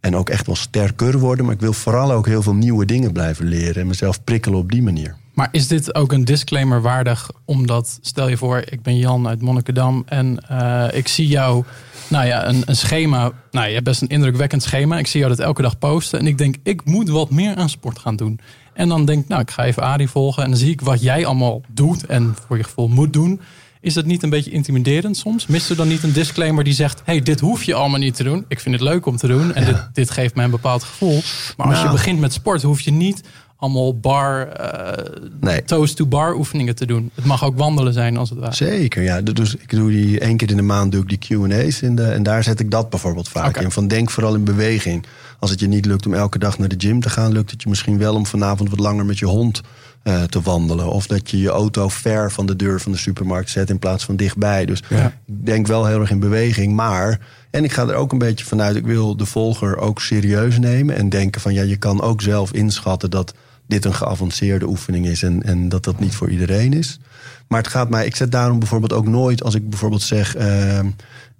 En 0.00 0.16
ook 0.16 0.28
echt 0.28 0.46
wel 0.46 0.56
sterker 0.56 1.18
worden. 1.18 1.44
Maar 1.44 1.54
ik 1.54 1.60
wil 1.60 1.72
vooral 1.72 2.12
ook 2.12 2.26
heel 2.26 2.42
veel 2.42 2.54
nieuwe 2.54 2.84
dingen 2.84 3.12
blijven 3.12 3.46
leren. 3.46 3.82
En 3.82 3.86
mezelf 3.86 4.24
prikkelen 4.24 4.58
op 4.58 4.70
die 4.70 4.82
manier. 4.82 5.16
Maar 5.34 5.48
is 5.50 5.68
dit 5.68 5.94
ook 5.94 6.12
een 6.12 6.24
disclaimer 6.24 6.82
waardig? 6.82 7.30
Omdat, 7.44 7.98
stel 8.00 8.28
je 8.28 8.36
voor, 8.36 8.62
ik 8.68 8.82
ben 8.82 8.96
Jan 8.96 9.28
uit 9.28 9.42
Monnikendam 9.42 10.02
en 10.06 10.48
eh, 10.48 10.88
ik 10.92 11.08
zie 11.08 11.26
jou, 11.26 11.64
nou 12.08 12.26
ja, 12.26 12.46
een, 12.48 12.62
een 12.66 12.76
schema. 12.76 13.30
Nou, 13.50 13.66
je 13.66 13.72
hebt 13.72 13.84
best 13.84 14.02
een 14.02 14.08
indrukwekkend 14.08 14.62
schema. 14.62 14.98
Ik 14.98 15.06
zie 15.06 15.20
jou 15.20 15.34
dat 15.36 15.44
elke 15.46 15.62
dag 15.62 15.78
posten 15.78 16.18
en 16.18 16.26
ik 16.26 16.38
denk, 16.38 16.56
ik 16.62 16.84
moet 16.84 17.08
wat 17.08 17.30
meer 17.30 17.56
aan 17.56 17.68
sport 17.68 17.98
gaan 17.98 18.16
doen. 18.16 18.40
En 18.74 18.88
dan 18.88 19.04
denk 19.04 19.22
ik, 19.22 19.28
nou, 19.28 19.40
ik 19.40 19.50
ga 19.50 19.64
even 19.64 19.82
Adi 19.82 20.08
volgen 20.08 20.42
en 20.42 20.48
dan 20.50 20.58
zie 20.58 20.70
ik 20.70 20.80
wat 20.80 21.02
jij 21.02 21.26
allemaal 21.26 21.60
doet 21.68 22.06
en 22.06 22.36
voor 22.46 22.56
je 22.56 22.64
gevoel 22.64 22.88
moet 22.88 23.12
doen. 23.12 23.40
Is 23.80 23.94
dat 23.94 24.04
niet 24.04 24.22
een 24.22 24.30
beetje 24.30 24.50
intimiderend 24.50 25.16
soms? 25.16 25.46
Mist 25.46 25.70
er 25.70 25.76
dan 25.76 25.88
niet 25.88 26.02
een 26.02 26.12
disclaimer 26.12 26.64
die 26.64 26.72
zegt: 26.72 27.02
hey, 27.04 27.20
dit 27.20 27.40
hoef 27.40 27.62
je 27.62 27.74
allemaal 27.74 27.98
niet 27.98 28.14
te 28.14 28.22
doen. 28.24 28.44
Ik 28.48 28.60
vind 28.60 28.74
het 28.74 28.84
leuk 28.84 29.06
om 29.06 29.16
te 29.16 29.26
doen 29.26 29.54
en 29.54 29.64
dit, 29.64 29.88
dit 29.92 30.10
geeft 30.10 30.34
mij 30.34 30.44
een 30.44 30.50
bepaald 30.50 30.82
gevoel. 30.82 31.20
Maar 31.56 31.66
als 31.66 31.76
je 31.76 31.84
Nou. 31.84 31.96
begint 31.96 32.20
met 32.20 32.32
sport, 32.32 32.62
hoef 32.62 32.80
je 32.80 32.92
niet 32.92 33.22
allemaal 33.56 33.98
bar, 33.98 34.48
eh, 34.48 35.20
Nee. 35.40 35.64
toast-to-bar 35.64 36.34
oefeningen 36.34 36.74
te 36.74 36.86
doen. 36.86 37.10
Het 37.14 37.24
mag 37.24 37.44
ook 37.44 37.58
wandelen 37.58 37.92
zijn 37.92 38.16
als 38.16 38.30
het 38.30 38.38
ware. 38.38 38.54
Zeker, 38.54 39.02
ja. 39.02 39.20
Dus 39.20 39.54
ik 39.56 39.70
doe 39.70 39.90
die 39.90 40.20
één 40.20 40.36
keer 40.36 40.50
in 40.50 40.56
de 40.56 40.62
maand 40.62 40.92
doe 40.92 41.02
ik 41.02 41.08
die 41.08 41.38
Q&A's. 41.38 41.80
In 41.82 41.96
de, 41.96 42.02
en 42.04 42.22
daar 42.22 42.42
zet 42.42 42.60
ik 42.60 42.70
dat 42.70 42.90
bijvoorbeeld 42.90 43.28
vaak 43.28 43.56
in. 43.56 43.70
Van 43.70 43.88
denk 43.88 44.10
vooral 44.10 44.34
in 44.34 44.44
beweging. 44.44 45.04
Als 45.38 45.50
het 45.50 45.60
je 45.60 45.66
niet 45.68 45.86
lukt 45.86 46.06
om 46.06 46.14
elke 46.14 46.38
dag 46.38 46.58
naar 46.58 46.68
de 46.68 46.74
gym 46.78 47.00
te 47.00 47.10
gaan... 47.10 47.32
lukt 47.32 47.50
het 47.50 47.62
je 47.62 47.68
misschien 47.68 47.98
wel 47.98 48.14
om 48.14 48.26
vanavond 48.26 48.70
wat 48.70 48.78
langer 48.78 49.04
met 49.04 49.18
je 49.18 49.26
hond 49.26 49.60
eh, 50.02 50.22
te 50.22 50.40
wandelen. 50.40 50.88
Of 50.90 51.06
dat 51.06 51.30
je 51.30 51.38
je 51.38 51.48
auto 51.48 51.88
ver 51.88 52.32
van 52.32 52.46
de 52.46 52.56
deur 52.56 52.80
van 52.80 52.92
de 52.92 52.98
supermarkt 52.98 53.50
zet... 53.50 53.70
in 53.70 53.78
plaats 53.78 54.04
van 54.04 54.16
dichtbij. 54.16 54.64
Dus 54.64 54.82
Ja. 54.88 55.06
ik 55.26 55.46
denk 55.46 55.66
wel 55.66 55.86
heel 55.86 56.00
erg 56.00 56.10
in 56.10 56.18
beweging. 56.18 56.72
Maar, 56.74 57.20
en 57.50 57.64
ik 57.64 57.72
ga 57.72 57.82
er 57.88 57.94
ook 57.94 58.12
een 58.12 58.18
beetje 58.18 58.44
vanuit... 58.44 58.76
ik 58.76 58.86
wil 58.86 59.16
de 59.16 59.26
volger 59.26 59.76
ook 59.78 60.00
serieus 60.00 60.58
nemen. 60.58 60.96
En 60.96 61.08
denken 61.08 61.40
van 61.40 61.54
ja, 61.54 61.62
je 61.62 61.76
kan 61.76 62.00
ook 62.02 62.22
zelf 62.22 62.52
inschatten... 62.52 63.10
dat 63.10 63.34
dit 63.66 63.84
een 63.84 63.94
geavanceerde 63.94 64.66
oefening 64.66 65.06
is... 65.06 65.22
en, 65.22 65.42
en 65.42 65.68
dat 65.68 65.84
dat 65.84 66.00
niet 66.00 66.14
voor 66.14 66.30
iedereen 66.30 66.72
is. 66.72 67.00
Maar 67.48 67.58
het 67.58 67.70
gaat 67.70 67.90
mij, 67.90 68.06
ik 68.06 68.16
zet 68.16 68.32
daarom 68.32 68.58
bijvoorbeeld 68.58 68.92
ook 68.92 69.08
nooit, 69.08 69.42
als 69.42 69.54
ik 69.54 69.70
bijvoorbeeld 69.70 70.02
zeg 70.02 70.36
ehm, 70.36 70.86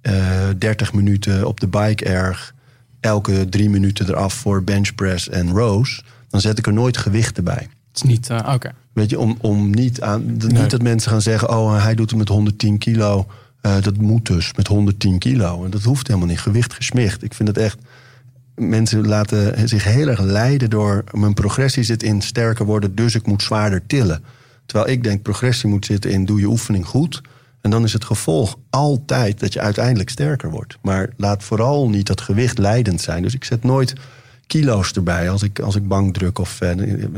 eh 0.01 0.49
30 0.57 0.93
minuten 0.93 1.47
op 1.47 1.59
de 1.59 1.67
bike 1.67 2.05
erg, 2.05 2.53
elke 2.99 3.49
drie 3.49 3.69
minuten 3.69 4.09
eraf 4.09 4.33
voor 4.33 4.63
benchpress 4.63 5.29
en 5.29 5.51
rows, 5.51 6.03
dan 6.29 6.41
zet 6.41 6.57
ik 6.57 6.67
er 6.67 6.73
nooit 6.73 6.97
gewichten 6.97 7.43
bij. 7.43 7.67
Het 7.87 8.03
is 8.03 8.09
niet, 8.09 8.29
eh, 8.29 8.53
oké. 8.53 8.71
Weet 8.93 9.09
je, 9.09 9.19
om, 9.19 9.37
om 9.41 9.69
niet 9.69 10.01
aan. 10.01 10.25
Nee. 10.25 10.61
Niet 10.61 10.69
dat 10.69 10.81
mensen 10.81 11.11
gaan 11.11 11.21
zeggen: 11.21 11.49
oh, 11.49 11.83
hij 11.83 11.95
doet 11.95 12.09
het 12.09 12.19
met 12.19 12.27
110 12.27 12.77
kilo. 12.77 13.27
Eh, 13.61 13.81
dat 13.81 13.97
moet 13.97 14.25
dus 14.25 14.53
met 14.55 14.67
110 14.67 15.19
kilo. 15.19 15.63
En 15.65 15.71
dat 15.71 15.83
hoeft 15.83 16.07
helemaal 16.07 16.27
niet. 16.27 16.39
Gewicht 16.39 16.73
gesmicht. 16.73 17.23
Ik 17.23 17.33
vind 17.33 17.47
het 17.47 17.57
echt. 17.57 17.77
Mensen 18.55 19.07
laten 19.07 19.69
zich 19.69 19.83
heel 19.83 20.07
erg 20.07 20.19
leiden 20.19 20.69
door. 20.69 21.03
Mijn 21.11 21.33
progressie 21.33 21.83
zit 21.83 22.03
in 22.03 22.21
sterker 22.21 22.65
worden, 22.65 22.95
dus 22.95 23.15
ik 23.15 23.25
moet 23.27 23.43
zwaarder 23.43 23.81
tillen. 23.87 24.23
Terwijl 24.65 24.89
ik 24.89 25.03
denk: 25.03 25.21
progressie 25.21 25.69
moet 25.69 25.85
zitten 25.85 26.11
in 26.11 26.25
doe 26.25 26.39
je 26.39 26.45
oefening 26.47 26.85
goed. 26.85 27.21
En 27.61 27.71
dan 27.71 27.83
is 27.83 27.93
het 27.93 28.05
gevolg 28.05 28.57
altijd 28.69 29.39
dat 29.39 29.53
je 29.53 29.59
uiteindelijk 29.59 30.09
sterker 30.09 30.49
wordt. 30.49 30.77
Maar 30.81 31.09
laat 31.17 31.43
vooral 31.43 31.89
niet 31.89 32.07
dat 32.07 32.21
gewicht 32.21 32.57
leidend 32.57 33.01
zijn. 33.01 33.21
Dus 33.23 33.33
ik 33.33 33.43
zet 33.43 33.63
nooit 33.63 33.93
kilo's 34.47 34.91
erbij 34.91 35.29
als 35.29 35.43
ik, 35.43 35.59
als 35.59 35.75
ik 35.75 35.87
bank 35.87 36.13
druk. 36.13 36.39
Of 36.39 36.61
eh, 36.61 36.75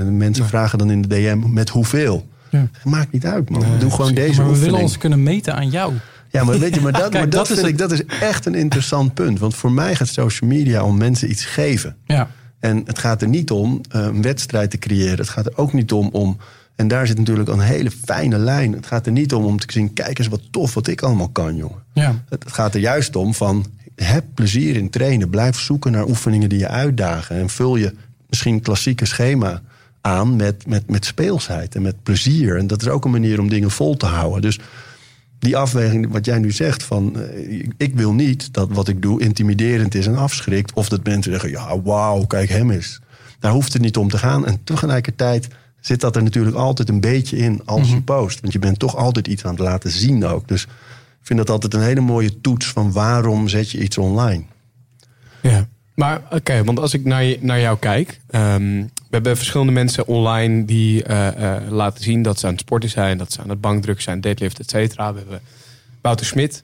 mensen 0.10 0.46
vragen 0.46 0.78
dan 0.78 0.92
in 0.92 1.02
de 1.02 1.08
DM 1.08 1.54
met 1.54 1.70
hoeveel. 1.70 2.28
Ja. 2.50 2.68
Maakt 2.84 3.12
niet 3.12 3.26
uit, 3.26 3.50
man. 3.50 3.64
Doe 3.80 3.92
gewoon 3.92 4.14
deze 4.14 4.36
maar 4.36 4.44
we 4.44 4.50
oefening. 4.50 4.72
willen 4.72 4.80
ons 4.80 4.98
kunnen 4.98 5.24
meten 5.24 5.56
aan 5.56 5.70
jou. 5.70 5.94
Ja, 6.38 6.44
maar 6.44 6.60
weet 6.60 6.76
je, 6.76 6.82
maar 6.82 6.92
dat, 7.02 7.02
Kijk, 7.02 7.14
maar 7.14 7.30
dat, 7.30 7.48
vind 7.48 7.66
ik, 7.66 7.78
dat 7.78 7.92
is 7.92 8.06
echt 8.06 8.46
een 8.46 8.56
interessant 8.56 9.14
punt. 9.14 9.40
Want 9.40 9.56
voor 9.56 9.72
mij 9.72 9.96
gaat 9.96 10.08
social 10.08 10.50
media 10.50 10.84
om 10.84 10.98
mensen 10.98 11.30
iets 11.30 11.46
geven. 11.46 11.96
Ja. 12.06 12.30
En 12.60 12.82
het 12.86 13.00
gaat 13.00 13.22
er 13.22 13.28
niet 13.28 13.52
om 13.52 13.82
eh, 13.90 14.02
een 14.02 14.22
wedstrijd 14.22 14.70
te 14.70 14.78
creëren. 14.78 15.18
Het 15.18 15.30
gaat 15.30 15.46
er 15.46 15.58
ook 15.58 15.74
niet 15.74 15.92
om 15.92 16.10
om. 16.12 16.38
En 16.76 16.88
daar 16.88 17.08
zit 17.08 17.18
natuurlijk 17.18 17.50
een 17.50 17.60
hele 17.60 17.92
fijne 17.92 18.38
lijn. 18.38 18.74
Het 18.74 18.86
gaat 18.86 19.06
er 19.06 19.12
niet 19.12 19.34
om 19.34 19.46
om 19.46 19.60
te 19.60 19.72
zien: 19.72 19.94
kijk 19.94 20.20
eens 20.20 20.28
wat 20.28 20.42
tof 20.52 20.74
wat 20.74 20.88
ik 20.88 21.02
allemaal 21.02 21.30
kan, 21.30 21.56
jongen. 21.56 21.84
Ja. 21.94 22.24
Het 22.30 22.44
het 22.44 22.54
gaat 22.54 22.74
er 22.74 22.80
juist 22.80 23.16
om 23.16 23.34
van 23.34 23.66
heb 23.96 24.26
plezier 24.34 24.76
in 24.76 24.90
trainen. 24.90 25.30
Blijf 25.30 25.60
zoeken 25.60 25.92
naar 25.92 26.08
oefeningen 26.08 26.50
die 26.50 26.60
je 26.60 26.68
uitdagen. 26.68 27.36
En 27.36 27.50
vul 27.50 27.76
je 27.76 27.94
misschien 28.30 28.62
klassieke 28.62 29.06
schema 29.06 29.62
aan 30.02 30.36
met, 30.36 30.68
met, 30.68 30.90
met 30.90 31.06
speelsheid 31.06 31.76
en 31.76 31.82
met 31.82 32.04
plezier. 32.04 32.58
En 32.58 32.68
dat 32.68 32.82
is 32.82 32.88
ook 32.88 33.06
een 33.06 33.12
manier 33.12 33.40
om 33.40 33.50
dingen 33.50 33.72
vol 33.72 33.98
te 33.98 34.06
houden. 34.06 34.42
Dus 34.42 34.60
die 35.40 35.58
afweging, 35.58 36.12
wat 36.12 36.26
jij 36.26 36.40
nu 36.40 36.52
zegt, 36.52 36.84
van 36.84 37.20
eh, 37.20 37.66
ik 37.78 37.96
wil 37.96 38.14
niet 38.14 38.54
dat 38.54 38.70
wat 38.72 38.88
ik 38.88 39.02
doe 39.02 39.22
intimiderend 39.22 39.96
is 39.96 40.08
en 40.08 40.16
afschrikt. 40.16 40.74
Of 40.74 40.90
dat 40.90 41.04
mensen 41.04 41.32
zeggen, 41.32 41.50
ja, 41.50 41.82
wauw, 41.82 42.26
kijk 42.26 42.50
hem 42.50 42.72
eens. 42.72 43.00
Daar 43.40 43.52
hoeft 43.52 43.74
het 43.74 43.82
niet 43.82 43.98
om 43.98 44.10
te 44.10 44.18
gaan. 44.18 44.46
En 44.46 44.64
tegelijkertijd 44.64 45.48
zit 45.80 46.02
dat 46.02 46.16
er 46.16 46.24
natuurlijk 46.24 46.56
altijd 46.56 46.90
een 46.90 47.00
beetje 47.00 47.38
in 47.38 47.62
als 47.66 47.90
je 47.90 48.02
post. 48.02 48.40
Want 48.42 48.54
je 48.54 48.60
bent 48.60 48.80
toch 48.80 48.96
altijd 48.96 49.28
iets 49.28 49.46
aan 49.46 49.52
het 49.52 49.60
laten 49.60 49.92
zien 49.92 50.26
ook. 50.26 50.48
Dus 50.48 50.64
ik 50.64 50.70
vind 51.22 51.40
dat 51.40 51.50
altijd 51.50 51.74
een 51.74 51.82
hele 51.82 52.02
mooie 52.02 52.42
toets 52.42 52.68
van 52.68 52.92
waarom 52.92 53.48
zet 53.48 53.72
je 53.72 53.80
iets 53.82 53.98
online. 53.98 54.44
Ja. 55.42 55.68
Maar 55.96 56.22
oké, 56.32 56.64
want 56.64 56.80
als 56.80 56.94
ik 56.94 57.06
naar, 57.06 57.36
naar 57.40 57.60
jou 57.60 57.78
kijk. 57.80 58.20
ehm, 58.30 58.84
we 59.10 59.16
hebben 59.16 59.38
verschillende 59.38 59.72
mensen 59.72 60.08
online 60.08 60.66
die 60.66 61.04
eh, 61.04 61.56
eh, 61.56 61.72
laten 61.72 62.04
zien 62.04 62.22
dat 62.22 62.40
ze 62.40 62.46
aan 62.46 62.52
het 62.52 62.62
sporten 62.62 62.90
zijn. 62.90 63.18
Dat 63.18 63.32
ze 63.32 63.42
aan 63.42 63.50
het 63.50 63.62
bankdruk 63.62 64.02
zijn, 64.02 64.22
deadlift, 64.22 64.60
et 64.60 64.70
cetera. 64.70 65.12
We 65.14 65.20
hebben 65.20 65.42
Wouter 66.02 66.26
Smit. 66.26 66.64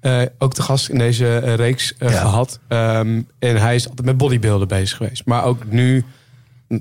eh, 0.00 0.22
ook 0.38 0.54
de 0.54 0.62
gast 0.62 0.88
in 0.88 0.98
deze 0.98 1.38
reeks 1.38 1.94
eh, 1.98 2.10
Ja. 2.10 2.20
gehad. 2.20 2.58
Ehm, 2.68 3.20
en 3.38 3.56
hij 3.56 3.74
is 3.74 3.88
altijd 3.88 4.06
met 4.06 4.16
bodybuilden 4.16 4.68
bezig 4.68 4.96
geweest. 4.96 5.24
Maar 5.24 5.44
ook 5.44 5.64
nu, 5.70 6.04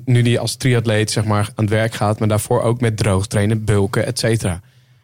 nu 0.05 0.21
die 0.21 0.39
als 0.39 0.55
triatleet 0.55 1.11
zeg 1.11 1.23
maar, 1.25 1.49
aan 1.55 1.63
het 1.65 1.73
werk 1.73 1.93
gaat. 1.93 2.19
Maar 2.19 2.27
daarvoor 2.27 2.61
ook 2.61 2.81
met 2.81 2.97
droog 2.97 3.27
trainen, 3.27 3.63
bulken, 3.63 4.05
et 4.05 4.19
cetera. 4.19 4.61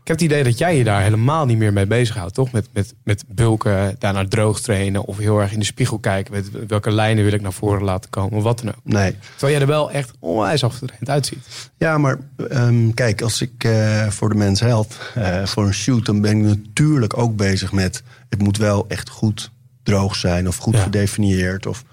Ik 0.07 0.13
heb 0.13 0.21
het 0.21 0.31
idee 0.31 0.43
dat 0.51 0.57
jij 0.57 0.77
je 0.77 0.83
daar 0.83 1.01
helemaal 1.01 1.45
niet 1.45 1.57
meer 1.57 1.73
mee 1.73 1.85
bezighoudt, 1.85 2.33
toch? 2.33 2.51
Met, 2.51 2.67
met, 2.73 2.93
met 3.03 3.23
bulken, 3.27 3.95
daarna 3.99 4.27
droog 4.27 4.61
trainen 4.61 5.05
of 5.05 5.17
heel 5.17 5.39
erg 5.39 5.51
in 5.51 5.59
de 5.59 5.65
spiegel 5.65 5.99
kijken. 5.99 6.33
Met 6.33 6.49
welke 6.67 6.91
lijnen 6.91 7.23
wil 7.23 7.33
ik 7.33 7.41
naar 7.41 7.53
voren 7.53 7.83
laten 7.83 8.09
komen, 8.09 8.37
of 8.37 8.43
wat 8.43 8.59
dan 8.59 8.67
ook. 8.69 8.81
Nee. 8.83 9.15
Terwijl 9.31 9.51
jij 9.51 9.61
er 9.61 9.67
wel 9.67 9.91
echt 9.91 10.11
onwijs 10.19 10.63
afgetraind 10.63 11.09
uitziet. 11.09 11.69
Ja, 11.77 11.97
maar 11.97 12.17
ehm, 12.49 12.91
kijk, 12.93 13.21
als 13.21 13.41
ik 13.41 13.63
eh, 13.63 14.07
voor 14.07 14.29
de 14.29 14.35
mens 14.35 14.59
help, 14.59 15.11
eh, 15.15 15.45
voor 15.45 15.65
een 15.65 15.73
shoot, 15.73 16.05
dan 16.05 16.21
ben 16.21 16.37
ik 16.37 16.43
natuurlijk 16.57 17.17
ook 17.17 17.35
bezig 17.35 17.71
met. 17.71 18.03
Het 18.29 18.41
moet 18.41 18.57
wel 18.57 18.85
echt 18.87 19.09
goed 19.09 19.51
droog 19.83 20.15
zijn, 20.15 20.47
of 20.47 20.57
goed 20.57 20.75
Ja. 20.75 20.81
gedefinieerd, 20.83 21.65
of 21.65 21.83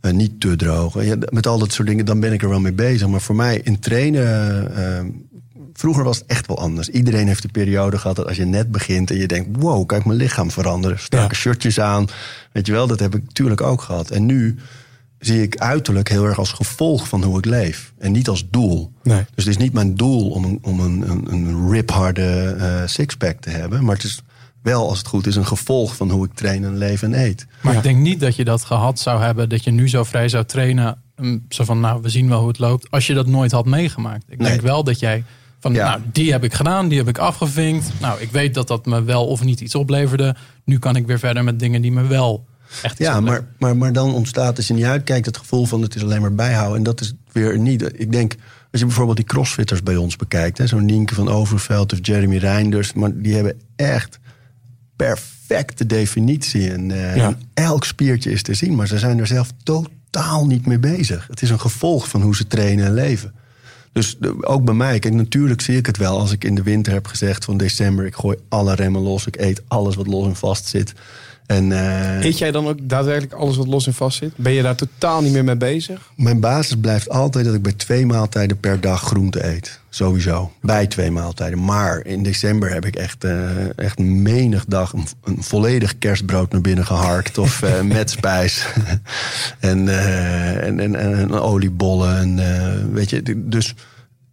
eh, 0.00 0.12
niet 0.12 0.40
te 0.40 0.56
droog. 0.56 1.04
Ja, 1.04 1.16
met 1.30 1.46
al 1.46 1.58
dat 1.58 1.72
soort 1.72 1.88
dingen, 1.88 2.04
dan 2.04 2.20
ben 2.20 2.32
ik 2.32 2.42
er 2.42 2.48
wel 2.48 2.60
mee 2.60 2.72
bezig. 2.72 3.08
Maar 3.08 3.20
voor 3.20 3.36
mij 3.36 3.60
in 3.64 3.78
trainen. 3.78 5.26
Vroeger 5.78 6.04
was 6.04 6.18
het 6.18 6.26
echt 6.26 6.46
wel 6.46 6.58
anders. 6.58 6.88
Iedereen 6.88 7.26
heeft 7.26 7.42
de 7.42 7.48
periode 7.48 7.98
gehad 7.98 8.16
dat 8.16 8.26
als 8.26 8.36
je 8.36 8.44
net 8.44 8.70
begint 8.72 9.10
en 9.10 9.16
je 9.16 9.26
denkt: 9.26 9.48
wow, 9.60 9.86
kijk 9.86 10.04
mijn 10.04 10.18
lichaam 10.18 10.50
veranderen. 10.50 10.98
Strakke 10.98 11.34
Ja. 11.34 11.40
shirtjes 11.40 11.80
aan. 11.80 12.06
Weet 12.52 12.66
je 12.66 12.72
wel, 12.72 12.86
dat 12.86 12.98
heb 13.00 13.14
ik 13.14 13.22
natuurlijk 13.26 13.60
ook 13.60 13.82
gehad. 13.82 14.10
En 14.10 14.26
nu 14.26 14.56
zie 15.18 15.42
ik 15.42 15.56
uiterlijk 15.56 16.08
heel 16.08 16.24
erg 16.24 16.38
als 16.38 16.52
gevolg 16.52 17.08
van 17.08 17.22
hoe 17.22 17.38
ik 17.38 17.44
leef. 17.44 17.92
En 17.98 18.12
niet 18.12 18.28
als 18.28 18.50
doel. 18.50 18.92
Nee. 19.02 19.24
Dus 19.34 19.44
het 19.44 19.54
is 19.54 19.56
niet 19.62 19.72
mijn 19.72 19.94
doel 19.94 20.30
om 20.30 20.44
een, 20.44 20.58
om 20.62 20.80
een, 20.80 21.10
een, 21.10 21.32
een 21.32 21.70
ripharde 21.70 22.56
eh, 22.58 22.82
sixpack 22.86 23.40
te 23.40 23.50
hebben. 23.50 23.84
Maar 23.84 23.94
het 23.94 24.04
is 24.04 24.20
wel, 24.62 24.88
als 24.88 24.98
het 24.98 25.06
goed 25.06 25.26
is, 25.26 25.36
een 25.36 25.46
gevolg 25.46 25.96
van 25.96 26.10
hoe 26.10 26.24
ik 26.26 26.34
train 26.34 26.64
en 26.64 26.76
leef 26.78 27.02
en 27.02 27.14
eet. 27.14 27.46
Maar 27.62 27.72
Ja. 27.72 27.78
ik 27.78 27.84
denk 27.84 27.98
niet 27.98 28.20
dat 28.20 28.36
je 28.36 28.44
dat 28.44 28.64
gehad 28.64 28.98
zou 28.98 29.22
hebben, 29.22 29.48
dat 29.48 29.64
je 29.64 29.70
nu 29.70 29.88
zo 29.88 30.04
vrij 30.04 30.28
zou 30.28 30.44
trainen. 30.44 31.02
mm, 31.16 31.44
Zo 31.48 31.64
van, 31.64 31.80
nou, 31.80 32.02
we 32.02 32.08
zien 32.08 32.28
wel 32.28 32.38
hoe 32.38 32.48
het 32.48 32.58
loopt. 32.58 32.90
Als 32.90 33.06
je 33.06 33.14
dat 33.14 33.26
nooit 33.26 33.52
had 33.52 33.66
meegemaakt. 33.66 34.24
Ik 34.28 34.38
Nee. 34.38 34.48
denk 34.48 34.60
wel 34.60 34.84
dat 34.84 34.98
jij 34.98 35.24
van, 35.60 35.72
Ja. 35.72 35.88
nou, 35.88 36.00
die 36.12 36.32
heb 36.32 36.44
ik 36.44 36.54
gedaan, 36.54 36.88
die 36.88 36.98
heb 36.98 37.08
ik 37.08 37.18
afgevinkt. 37.18 37.90
Nou, 38.00 38.20
ik 38.20 38.30
weet 38.30 38.54
dat 38.54 38.68
dat 38.68 38.86
me 38.86 39.02
wel 39.02 39.26
of 39.26 39.44
niet 39.44 39.60
iets 39.60 39.74
opleverde. 39.74 40.36
Nu 40.64 40.78
kan 40.78 40.96
ik 40.96 41.06
weer 41.06 41.18
verder 41.18 41.44
met 41.44 41.58
dingen 41.58 41.82
die 41.82 41.92
me 41.92 42.06
wel 42.06 42.46
echt 42.82 42.98
iets 43.00 43.08
Ja, 43.08 43.20
maar, 43.20 43.46
maar, 43.58 43.76
maar 43.76 43.92
dan 43.92 44.14
ontstaat, 44.14 44.56
als 44.56 44.66
je 44.66 44.74
niet 44.74 44.84
uitkijkt, 44.84 45.26
het 45.26 45.36
gevoel 45.36 45.64
van 45.66 45.82
het 45.82 45.94
is 45.94 46.02
alleen 46.02 46.20
maar 46.20 46.34
bijhouden. 46.34 46.76
En 46.76 46.82
dat 46.82 47.00
is 47.00 47.12
weer 47.32 47.58
niet. 47.58 48.00
Ik 48.00 48.12
denk, 48.12 48.34
als 48.70 48.80
je 48.80 48.86
bijvoorbeeld 48.86 49.16
die 49.16 49.26
crossfitters 49.26 49.82
bij 49.82 49.96
ons 49.96 50.16
bekijkt, 50.16 50.58
hè, 50.58 50.66
zo'n 50.66 50.84
Nienke 50.84 51.14
van 51.14 51.28
Overveld 51.28 51.92
of 51.92 51.98
Jeremy 52.02 52.36
Reinders, 52.36 52.92
maar 52.92 53.20
die 53.20 53.34
hebben 53.34 53.60
echt 53.76 54.18
perfecte 54.96 55.86
definitie. 55.86 56.70
En, 56.72 56.90
eh, 56.90 57.16
Ja. 57.16 57.26
en 57.26 57.40
elk 57.54 57.84
spiertje 57.84 58.30
is 58.30 58.42
te 58.42 58.54
zien, 58.54 58.74
maar 58.74 58.86
ze 58.86 58.98
zijn 58.98 59.18
er 59.18 59.26
zelf 59.26 59.50
totaal 59.62 60.46
niet 60.46 60.66
mee 60.66 60.78
bezig. 60.78 61.26
Het 61.30 61.42
is 61.42 61.50
een 61.50 61.60
gevolg 61.60 62.08
van 62.08 62.22
hoe 62.22 62.36
ze 62.36 62.46
trainen 62.46 62.84
en 62.86 62.94
leven. 62.94 63.32
Dus 63.98 64.16
ook 64.40 64.64
bij 64.64 64.74
mij, 64.74 64.98
kijk, 64.98 65.14
natuurlijk 65.14 65.60
zie 65.60 65.76
ik 65.76 65.86
het 65.86 65.96
wel 65.96 66.18
als 66.18 66.32
ik 66.32 66.44
in 66.44 66.54
de 66.54 66.62
winter 66.62 66.92
heb 66.92 67.06
gezegd 67.06 67.44
van 67.44 67.56
december, 67.56 68.06
ik 68.06 68.14
gooi 68.14 68.36
alle 68.48 68.74
remmen 68.74 69.00
los, 69.00 69.26
ik 69.26 69.36
eet 69.36 69.62
alles 69.68 69.94
wat 69.94 70.06
los 70.06 70.26
en 70.26 70.36
vast 70.36 70.66
zit. 70.66 70.92
En, 71.48 71.72
eh, 71.72 72.24
Eet 72.24 72.38
jij 72.38 72.50
dan 72.50 72.66
ook 72.66 72.78
daadwerkelijk 72.82 73.32
alles 73.32 73.56
wat 73.56 73.66
los 73.66 73.86
en 73.86 73.94
vast 73.94 74.18
zit? 74.18 74.32
Ben 74.36 74.52
je 74.52 74.62
daar 74.62 74.76
totaal 74.76 75.22
niet 75.22 75.32
meer 75.32 75.44
mee 75.44 75.56
bezig? 75.56 76.10
Mijn 76.16 76.40
basis 76.40 76.76
blijft 76.80 77.08
altijd 77.08 77.44
dat 77.44 77.54
ik 77.54 77.62
bij 77.62 77.72
twee 77.72 78.06
maaltijden 78.06 78.60
per 78.60 78.80
dag 78.80 79.02
groente 79.02 79.46
eet. 79.46 79.80
Sowieso. 79.88 80.52
Bij 80.60 80.86
twee 80.86 81.10
maaltijden. 81.10 81.64
Maar 81.64 82.04
in 82.04 82.22
december 82.22 82.72
heb 82.72 82.84
ik 82.84 82.96
echt, 82.96 83.24
eh, 83.24 83.78
echt 83.78 83.98
menig 83.98 84.64
dag 84.64 84.92
een, 84.92 85.06
een 85.24 85.42
volledig 85.42 85.98
kerstbrood 85.98 86.52
naar 86.52 86.60
binnen 86.60 86.86
geharkt. 86.86 87.38
of 87.38 87.62
eh, 87.62 87.80
met 87.96 88.10
spijs. 88.10 88.66
en, 89.58 89.88
en, 89.88 90.80
en, 90.80 90.94
en, 90.94 91.18
en 91.18 91.32
oliebollen. 91.32 92.18
En, 92.18 92.92
weet 92.92 93.10
je, 93.10 93.48
dus 93.48 93.74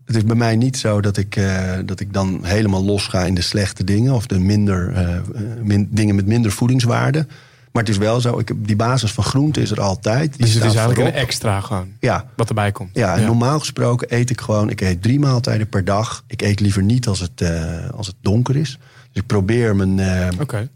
het 0.05 0.15
is 0.15 0.23
bij 0.23 0.35
mij 0.35 0.55
niet 0.55 0.77
zo 0.77 1.01
dat 1.01 1.17
ik, 1.17 1.35
eh, 1.35 1.71
dat 1.85 1.99
ik 1.99 2.13
dan 2.13 2.39
helemaal 2.43 2.83
los 2.83 3.07
ga 3.07 3.23
in 3.23 3.35
de 3.35 3.41
slechte 3.41 3.83
dingen. 3.83 4.13
Of 4.13 4.27
de 4.27 4.39
minder, 4.39 4.93
eh, 4.93 5.17
min- 5.63 5.87
dingen 5.91 6.15
met 6.15 6.25
minder 6.25 6.51
voedingswaarde. 6.51 7.27
Maar 7.71 7.83
het 7.83 7.91
is 7.93 7.99
wel 7.99 8.21
zo, 8.21 8.39
ik, 8.39 8.47
heb- 8.47 8.57
die 8.67 8.75
basis 8.75 9.11
van 9.11 9.23
groente 9.23 9.61
is 9.61 9.71
er 9.71 9.81
altijd. 9.81 10.31
Die 10.33 10.41
Dus 10.45 10.53
het 10.53 10.57
is 10.63 10.69
eigenlijk 10.69 10.95
voorop. 10.99 11.13
een 11.15 11.19
extra 11.21 11.61
gewoon. 11.61 11.87
Ja, 11.99 12.25
Wat 12.35 12.49
erbij 12.49 12.71
komt. 12.71 12.89
ja, 12.93 13.15
en 13.17 13.25
normaal 13.25 13.59
gesproken 13.59 14.13
eet 14.15 14.29
ik 14.29 14.41
gewoon... 14.41 14.69
Ik 14.69 14.81
eet 14.81 15.01
drie 15.01 15.19
maaltijden 15.19 15.69
per 15.69 15.85
dag. 15.85 16.23
Ik 16.27 16.41
eet 16.41 16.59
liever 16.59 16.83
niet 16.83 17.07
als 17.07 17.19
het, 17.19 17.41
eh, 17.41 17.89
als 17.89 18.07
het 18.07 18.15
donker 18.21 18.55
is. 18.55 18.79
Dus 19.11 19.21
ik 19.21 19.27
probeer 19.27 19.75
mijn... 19.75 19.99
eh, 19.99 20.27
Oké. 20.39 20.69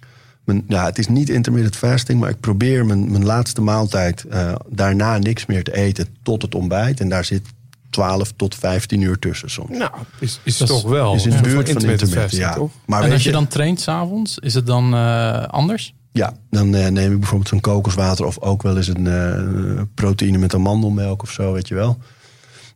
mijn 0.44 0.64
ja, 0.68 0.86
het 0.86 0.98
is 1.00 1.08
niet 1.08 1.30
intermittent 1.30 1.76
fasting, 1.76 2.20
maar 2.20 2.30
ik 2.30 2.40
probeer 2.40 2.86
mijn, 2.86 3.12
mijn 3.12 3.26
laatste 3.26 3.62
maaltijd... 3.62 4.24
eh, 4.24 4.56
daarna 4.70 5.18
niks 5.18 5.46
meer 5.46 5.64
te 5.64 5.76
eten 5.76 6.08
tot 6.24 6.42
het 6.42 6.56
ontbijt. 6.56 7.00
En 7.00 7.10
daar 7.10 7.26
zit 7.26 7.42
12 7.90 8.34
tot 8.36 8.56
15 8.56 9.02
uur 9.02 9.20
tussen 9.20 9.50
soms. 9.50 9.78
Nou, 9.78 9.92
is, 10.20 10.40
is 10.44 10.58
Dat 10.58 10.70
is- 10.70 10.82
toch 10.82 10.92
wel. 10.92 11.14
is 11.16 11.24
in 11.24 11.30
de 11.30 11.36
een 11.36 11.42
buurt 11.42 11.56
van 11.56 11.66
intermittent 11.66 12.02
intermittent, 12.02 12.22
fasting, 12.22 12.44
ja. 12.44 12.54
toch? 12.54 12.72
Maar 12.86 13.04
en 13.04 13.12
als 13.12 13.24
je 13.24 13.32
dan 13.32 13.48
traint 13.48 13.80
s'avonds, 13.82 14.38
is 14.38 14.54
het 14.54 14.66
dan 14.66 14.94
eh, 14.94 15.44
anders? 15.44 15.94
Ja, 16.12 16.34
dan 16.50 16.76
eh, 16.76 16.88
neem 16.88 17.12
ik 17.12 17.20
bijvoorbeeld 17.20 17.50
zo'n 17.50 17.60
kokoswater... 17.62 18.26
of 18.26 18.40
ook 18.40 18.62
wel 18.62 18.78
eens 18.78 18.88
een 18.88 19.08
eh, 19.08 19.82
proteïne 19.94 20.38
met 20.38 20.54
amandelmelk 20.54 21.22
of 21.22 21.32
zo, 21.32 21.54
weet 21.54 21.68
je 21.68 21.76
wel. 21.76 21.98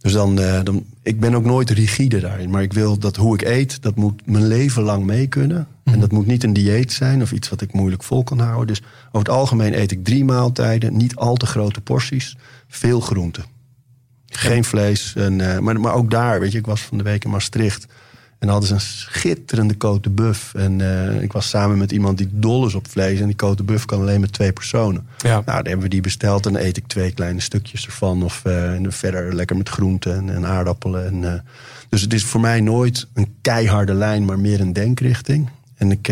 Dus 0.01 0.13
dan, 0.13 0.39
eh, 0.39 0.59
dan... 0.63 0.85
Ik 1.03 1.19
ben 1.19 1.35
ook 1.35 1.45
nooit 1.45 1.69
rigide 1.69 2.19
daarin. 2.19 2.49
Maar 2.49 2.61
ik 2.61 2.73
wil 2.73 2.97
dat 2.97 3.15
hoe 3.15 3.33
ik 3.33 3.41
eet, 3.41 3.81
dat 3.81 3.95
moet 3.95 4.21
mijn 4.25 4.47
leven 4.47 4.83
lang 4.83 5.03
mee 5.05 5.27
kunnen. 5.27 5.67
En 5.83 5.99
dat 5.99 6.11
moet 6.11 6.25
niet 6.27 6.43
een 6.43 6.53
dieet 6.53 6.91
zijn 6.93 7.21
of 7.21 7.31
iets 7.31 7.49
wat 7.49 7.61
ik 7.61 7.73
moeilijk 7.73 8.03
vol 8.03 8.23
kan 8.23 8.39
houden. 8.39 8.67
Dus 8.67 8.81
over 9.07 9.19
het 9.19 9.29
algemeen 9.29 9.77
eet 9.79 9.91
ik 9.91 10.03
drie 10.03 10.25
maaltijden. 10.25 10.97
Niet 10.97 11.15
al 11.15 11.35
te 11.35 11.45
grote 11.45 11.81
porties. 11.81 12.37
Veel 12.67 12.99
groente. 12.99 13.41
Geen 14.37 14.63
vlees. 14.63 15.13
En, 15.15 15.53
eh, 15.53 15.59
maar, 15.59 15.79
maar 15.79 15.93
ook 15.93 16.11
daar, 16.11 16.39
weet 16.39 16.51
je, 16.51 16.57
ik 16.57 16.65
was 16.65 16.81
van 16.81 16.97
de 16.97 17.03
week 17.03 17.23
in 17.23 17.29
Maastricht. 17.29 17.87
En 18.39 18.49
hadden 18.49 18.67
ze 18.67 18.73
een 18.73 18.81
schitterende 18.81 19.77
cote 19.77 20.01
de 20.01 20.09
buff. 20.09 20.53
En 20.53 20.81
eh, 20.81 21.21
ik 21.21 21.31
was 21.31 21.49
samen 21.49 21.77
met 21.77 21.91
iemand 21.91 22.17
die 22.17 22.29
dol 22.31 22.65
is 22.65 22.73
op 22.73 22.87
vlees. 22.87 23.19
En 23.19 23.25
die 23.25 23.35
cote 23.35 23.55
de 23.55 23.63
buff 23.63 23.85
kan 23.85 23.99
alleen 23.99 24.19
met 24.19 24.33
twee 24.33 24.51
personen. 24.51 25.07
Ja. 25.17 25.29
Nou, 25.29 25.43
dan 25.45 25.65
hebben 25.65 25.81
we 25.81 25.89
die 25.89 26.01
besteld. 26.01 26.45
En 26.45 26.53
dan 26.53 26.61
eet 26.61 26.77
ik 26.77 26.87
twee 26.87 27.11
kleine 27.11 27.39
stukjes 27.39 27.85
ervan. 27.85 28.23
Of 28.23 28.41
eh, 28.45 28.73
en 28.73 28.91
verder 28.91 29.35
lekker 29.35 29.57
met 29.57 29.69
groenten 29.69 30.15
en, 30.15 30.35
en 30.35 30.45
aardappelen. 30.45 31.05
En, 31.05 31.43
dus 31.89 32.01
het 32.01 32.13
is 32.13 32.23
voor 32.23 32.41
mij 32.41 32.61
nooit 32.61 33.07
een 33.13 33.35
keiharde 33.41 33.93
lijn, 33.93 34.25
maar 34.25 34.39
meer 34.39 34.59
een 34.59 34.73
denkrichting. 34.73 35.49
En 35.75 35.91
ik, 35.91 36.07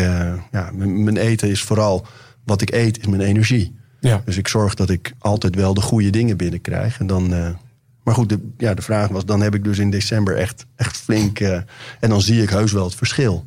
ja, 0.52 0.70
mijn 0.74 1.18
eten 1.18 1.50
is 1.50 1.62
vooral... 1.62 2.06
Wat 2.44 2.62
ik 2.62 2.74
eet 2.74 3.00
is 3.00 3.08
mijn 3.08 3.22
energie. 3.22 3.76
Ja. 4.00 4.22
Dus 4.26 4.38
ik 4.38 4.48
zorg 4.48 4.74
dat 4.74 4.90
ik 4.90 5.14
altijd 5.20 5.56
wel 5.56 5.74
de 5.74 5.82
goede 5.82 6.10
dingen 6.10 6.38
binnenkrijg. 6.38 7.00
En 7.00 7.08
dan, 7.08 7.56
maar 8.04 8.14
goed, 8.16 8.30
de, 8.30 8.40
ja, 8.58 8.74
de 8.74 8.82
vraag 8.82 9.08
was, 9.10 9.26
dan 9.26 9.42
heb 9.42 9.56
ik 9.56 9.64
dus 9.64 9.80
in 9.80 9.90
december 9.92 10.36
echt, 10.38 10.66
echt 10.76 10.98
flink... 10.98 11.40
eh, 11.40 11.54
en 12.00 12.10
dan 12.10 12.22
zie 12.22 12.42
ik 12.42 12.50
heus 12.50 12.72
wel 12.72 12.84
het 12.86 12.96
verschil. 12.96 13.46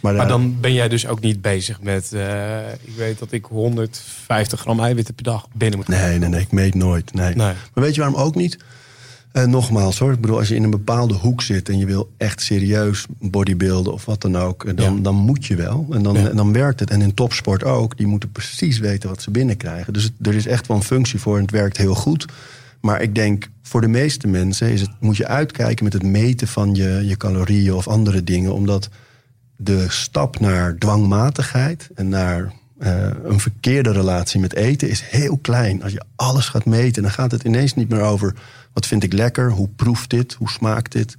Maar, 0.00 0.14
Maar 0.14 0.22
eh, 0.22 0.28
dan 0.28 0.60
ben 0.60 0.72
jij 0.72 0.88
dus 0.88 1.06
ook 1.06 1.20
niet 1.20 1.40
bezig 1.42 1.80
met... 1.82 2.12
eh, 2.12 2.72
ik 2.82 2.92
weet 2.96 3.18
dat 3.18 3.32
ik 3.32 3.44
150 3.44 4.60
gram 4.60 4.80
eiwitten 4.80 5.14
per 5.14 5.24
dag 5.24 5.46
binnen 5.52 5.78
moet 5.78 5.88
Nee, 5.88 6.18
nee, 6.18 6.28
nee, 6.28 6.40
ik 6.40 6.52
meet 6.52 6.74
nooit. 6.74 7.14
Nee. 7.14 7.26
Nee. 7.34 7.52
Maar 7.74 7.84
weet 7.84 7.94
je 7.94 8.00
waarom 8.00 8.20
ook 8.20 8.34
niet? 8.34 8.58
Nogmaals 9.46 9.98
hoor, 9.98 10.12
ik 10.12 10.20
bedoel, 10.20 10.38
als 10.38 10.48
je 10.48 10.54
in 10.54 10.62
een 10.62 10.70
bepaalde 10.70 11.14
hoek 11.14 11.42
zit 11.42 11.68
en 11.68 11.78
je 11.78 11.86
wil 11.86 12.10
echt 12.16 12.40
serieus 12.40 13.06
bodybuilden 13.18 13.92
of 13.92 14.04
wat 14.04 14.20
dan 14.20 14.36
ook, 14.36 14.76
dan, 14.76 14.94
Ja. 14.96 15.00
dan 15.02 15.14
moet 15.14 15.46
je 15.46 15.54
wel. 15.56 15.86
En 15.90 16.02
dan, 16.02 16.14
Ja. 16.14 16.28
en 16.28 16.36
dan 16.36 16.52
werkt 16.52 16.80
het. 16.80 16.90
En 16.90 17.02
in 17.02 17.14
topsport 17.14 17.64
ook, 17.64 17.96
die 17.96 18.06
moeten 18.06 18.32
precies 18.32 18.78
weten 18.78 19.08
wat 19.08 19.22
ze 19.22 19.30
binnenkrijgen. 19.30 19.92
Dus 19.92 20.02
het- 20.02 20.12
er 20.22 20.34
is 20.34 20.46
echt 20.46 20.66
wel 20.66 20.76
een 20.76 20.82
functie 20.82 21.20
voor 21.20 21.36
en 21.36 21.42
het 21.42 21.50
werkt 21.50 21.76
heel 21.76 21.94
goed. 21.94 22.26
Maar 22.86 23.02
ik 23.02 23.14
denk, 23.14 23.48
voor 23.62 23.80
de 23.80 23.88
meeste 23.88 24.26
mensen 24.26 24.72
is 24.72 24.80
het, 24.80 24.90
moet 25.00 25.16
je 25.16 25.26
uitkijken 25.26 25.84
met 25.84 25.92
het 25.92 26.02
meten 26.02 26.48
van 26.48 26.74
je, 26.74 27.02
je 27.06 27.16
calorieën 27.16 27.74
of 27.74 27.88
andere 27.88 28.24
dingen. 28.24 28.54
Omdat 28.54 28.88
de 29.56 29.86
stap 29.88 30.40
naar 30.40 30.76
dwangmatigheid 30.78 31.88
en 31.94 32.08
naar 32.08 32.52
eh, 32.78 33.10
een 33.24 33.40
verkeerde 33.40 33.92
relatie 33.92 34.40
met 34.40 34.54
eten 34.54 34.88
is 34.88 35.00
heel 35.00 35.36
klein. 35.36 35.82
Als 35.82 35.92
je 35.92 36.02
alles 36.16 36.48
gaat 36.48 36.64
meten, 36.64 37.02
dan 37.02 37.10
gaat 37.10 37.30
het 37.30 37.42
ineens 37.42 37.74
niet 37.74 37.88
meer 37.88 38.00
over 38.00 38.34
wat 38.72 38.86
vind 38.86 39.02
ik 39.02 39.12
lekker, 39.12 39.50
hoe 39.50 39.68
proeft 39.76 40.10
dit, 40.10 40.32
hoe 40.32 40.50
smaakt 40.50 40.92
dit. 40.92 41.16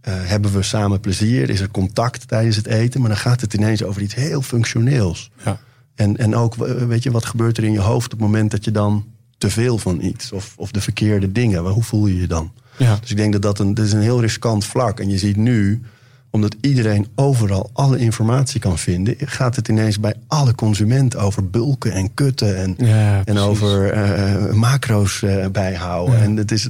Eh, 0.00 0.14
hebben 0.16 0.52
we 0.52 0.62
samen 0.62 1.00
plezier? 1.00 1.50
Is 1.50 1.60
er 1.60 1.70
contact 1.70 2.28
tijdens 2.28 2.56
het 2.56 2.66
eten? 2.66 3.00
Maar 3.00 3.08
dan 3.08 3.18
gaat 3.18 3.40
het 3.40 3.54
ineens 3.54 3.84
over 3.84 4.02
iets 4.02 4.14
heel 4.14 4.42
functioneels. 4.42 5.30
Ja. 5.44 5.58
En, 5.94 6.16
en 6.16 6.36
ook, 6.36 6.54
weet 6.86 7.02
je, 7.02 7.10
wat 7.10 7.24
gebeurt 7.24 7.58
er 7.58 7.64
in 7.64 7.72
je 7.72 7.80
hoofd 7.80 8.12
op 8.12 8.20
het 8.20 8.28
moment 8.28 8.50
dat 8.50 8.64
je 8.64 8.70
dan 8.70 9.11
te 9.42 9.50
veel 9.50 9.78
van 9.78 10.00
iets 10.00 10.32
of, 10.32 10.54
of 10.56 10.70
de 10.70 10.80
verkeerde 10.80 11.32
dingen? 11.32 11.64
Hoe 11.64 11.82
voel 11.82 12.06
je 12.06 12.20
je 12.20 12.26
dan? 12.26 12.52
Ja. 12.76 12.98
Dus 13.00 13.10
ik 13.10 13.16
denk 13.16 13.32
dat 13.32 13.42
dat 13.42 13.58
een, 13.58 13.74
dat 13.74 13.84
is 13.84 13.92
een 13.92 14.00
heel 14.00 14.20
riskant 14.20 14.64
vlak. 14.64 15.00
En 15.00 15.08
je 15.08 15.18
ziet 15.18 15.36
nu 15.36 15.82
omdat 16.30 16.56
iedereen 16.60 17.06
overal 17.14 17.70
alle 17.72 17.98
informatie 17.98 18.60
kan 18.60 18.78
vinden, 18.78 19.14
gaat 19.18 19.56
het 19.56 19.68
ineens 19.68 20.00
bij 20.00 20.14
alle 20.26 20.54
consumenten 20.54 21.20
over 21.20 21.50
bulken 21.50 21.92
en 21.92 22.14
kutten 22.14 22.56
en, 22.56 22.74
Ja, 22.86 23.22
en 23.24 23.38
over 23.38 23.90
eh, 23.90 24.52
macro's 24.52 25.22
eh, 25.22 25.46
bijhouden. 25.46 26.20
En 26.20 26.36
het 26.36 26.52
is, 26.52 26.68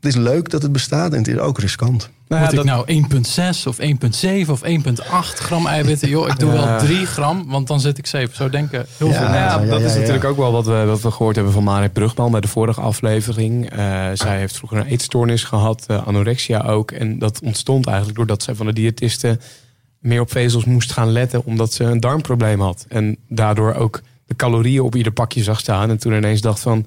het 0.00 0.04
is 0.14 0.16
leuk 0.16 0.50
dat 0.50 0.62
het 0.62 0.72
bestaat 0.72 1.12
en 1.12 1.18
het 1.18 1.28
is 1.28 1.36
ook 1.38 1.58
riskant. 1.58 2.10
Nou 2.28 2.40
ja, 2.42 2.48
Moet 2.50 2.58
ik 2.58 2.66
dat- 2.66 2.76
nou 2.76 2.84
1,6 2.86 3.66
of 3.66 3.78
1,7 3.78 4.52
of 4.52 4.62
1,8 4.62 5.38
gram 5.38 5.66
eiwitten? 5.66 6.08
Joh, 6.08 6.28
ik 6.28 6.38
doe 6.38 6.52
Ja. 6.52 6.64
wel 6.66 6.78
3 6.78 7.06
gram, 7.06 7.44
want 7.48 7.66
dan 7.66 7.80
zit 7.80 7.98
ik 7.98 8.06
safe. 8.06 8.28
Zo 8.32 8.50
denken 8.50 8.86
heel 8.98 9.10
veel 9.12 9.20
Nou 9.20 9.34
ja, 9.34 9.48
mensen. 9.56 9.68
dat 9.70 9.80
ja, 9.80 9.86
is 9.86 9.92
ja. 9.92 9.98
natuurlijk 9.98 10.24
ook 10.24 10.36
wel 10.36 10.52
wat 10.52 10.66
we, 10.66 10.84
wat 10.84 11.00
we 11.00 11.10
gehoord 11.10 11.34
hebben 11.34 11.52
van 11.52 11.62
Marit 11.64 11.92
Brugman 11.92 12.30
bij 12.30 12.40
de 12.40 12.48
vorige 12.48 12.80
aflevering. 12.80 13.70
Eh, 13.70 13.78
zij 14.14 14.38
heeft 14.38 14.56
vroeger 14.56 14.78
een 14.78 14.86
eetstoornis 14.86 15.44
gehad, 15.44 15.84
eh, 15.86 16.06
anorexia 16.06 16.60
ook. 16.60 16.90
En 16.90 17.18
dat 17.18 17.40
ontstond 17.42 17.86
eigenlijk 17.86 18.16
doordat 18.16 18.42
zij 18.42 18.54
van 18.54 18.66
de 18.66 18.72
diëtisten 18.72 19.40
meer 19.98 20.20
op 20.20 20.30
vezels 20.30 20.64
moest 20.64 20.92
gaan 20.92 21.10
letten, 21.10 21.44
omdat 21.44 21.72
ze 21.72 21.84
een 21.84 22.00
darmprobleem 22.00 22.60
had. 22.60 22.84
En 22.88 23.16
daardoor 23.28 23.74
ook 23.74 24.00
de 24.26 24.36
calorieën 24.36 24.82
op 24.82 24.96
ieder 24.96 25.12
pakje 25.12 25.42
zag 25.42 25.58
staan. 25.60 25.90
En 25.90 25.98
toen 25.98 26.12
ineens 26.12 26.40
dacht 26.40 26.60
van, 26.60 26.86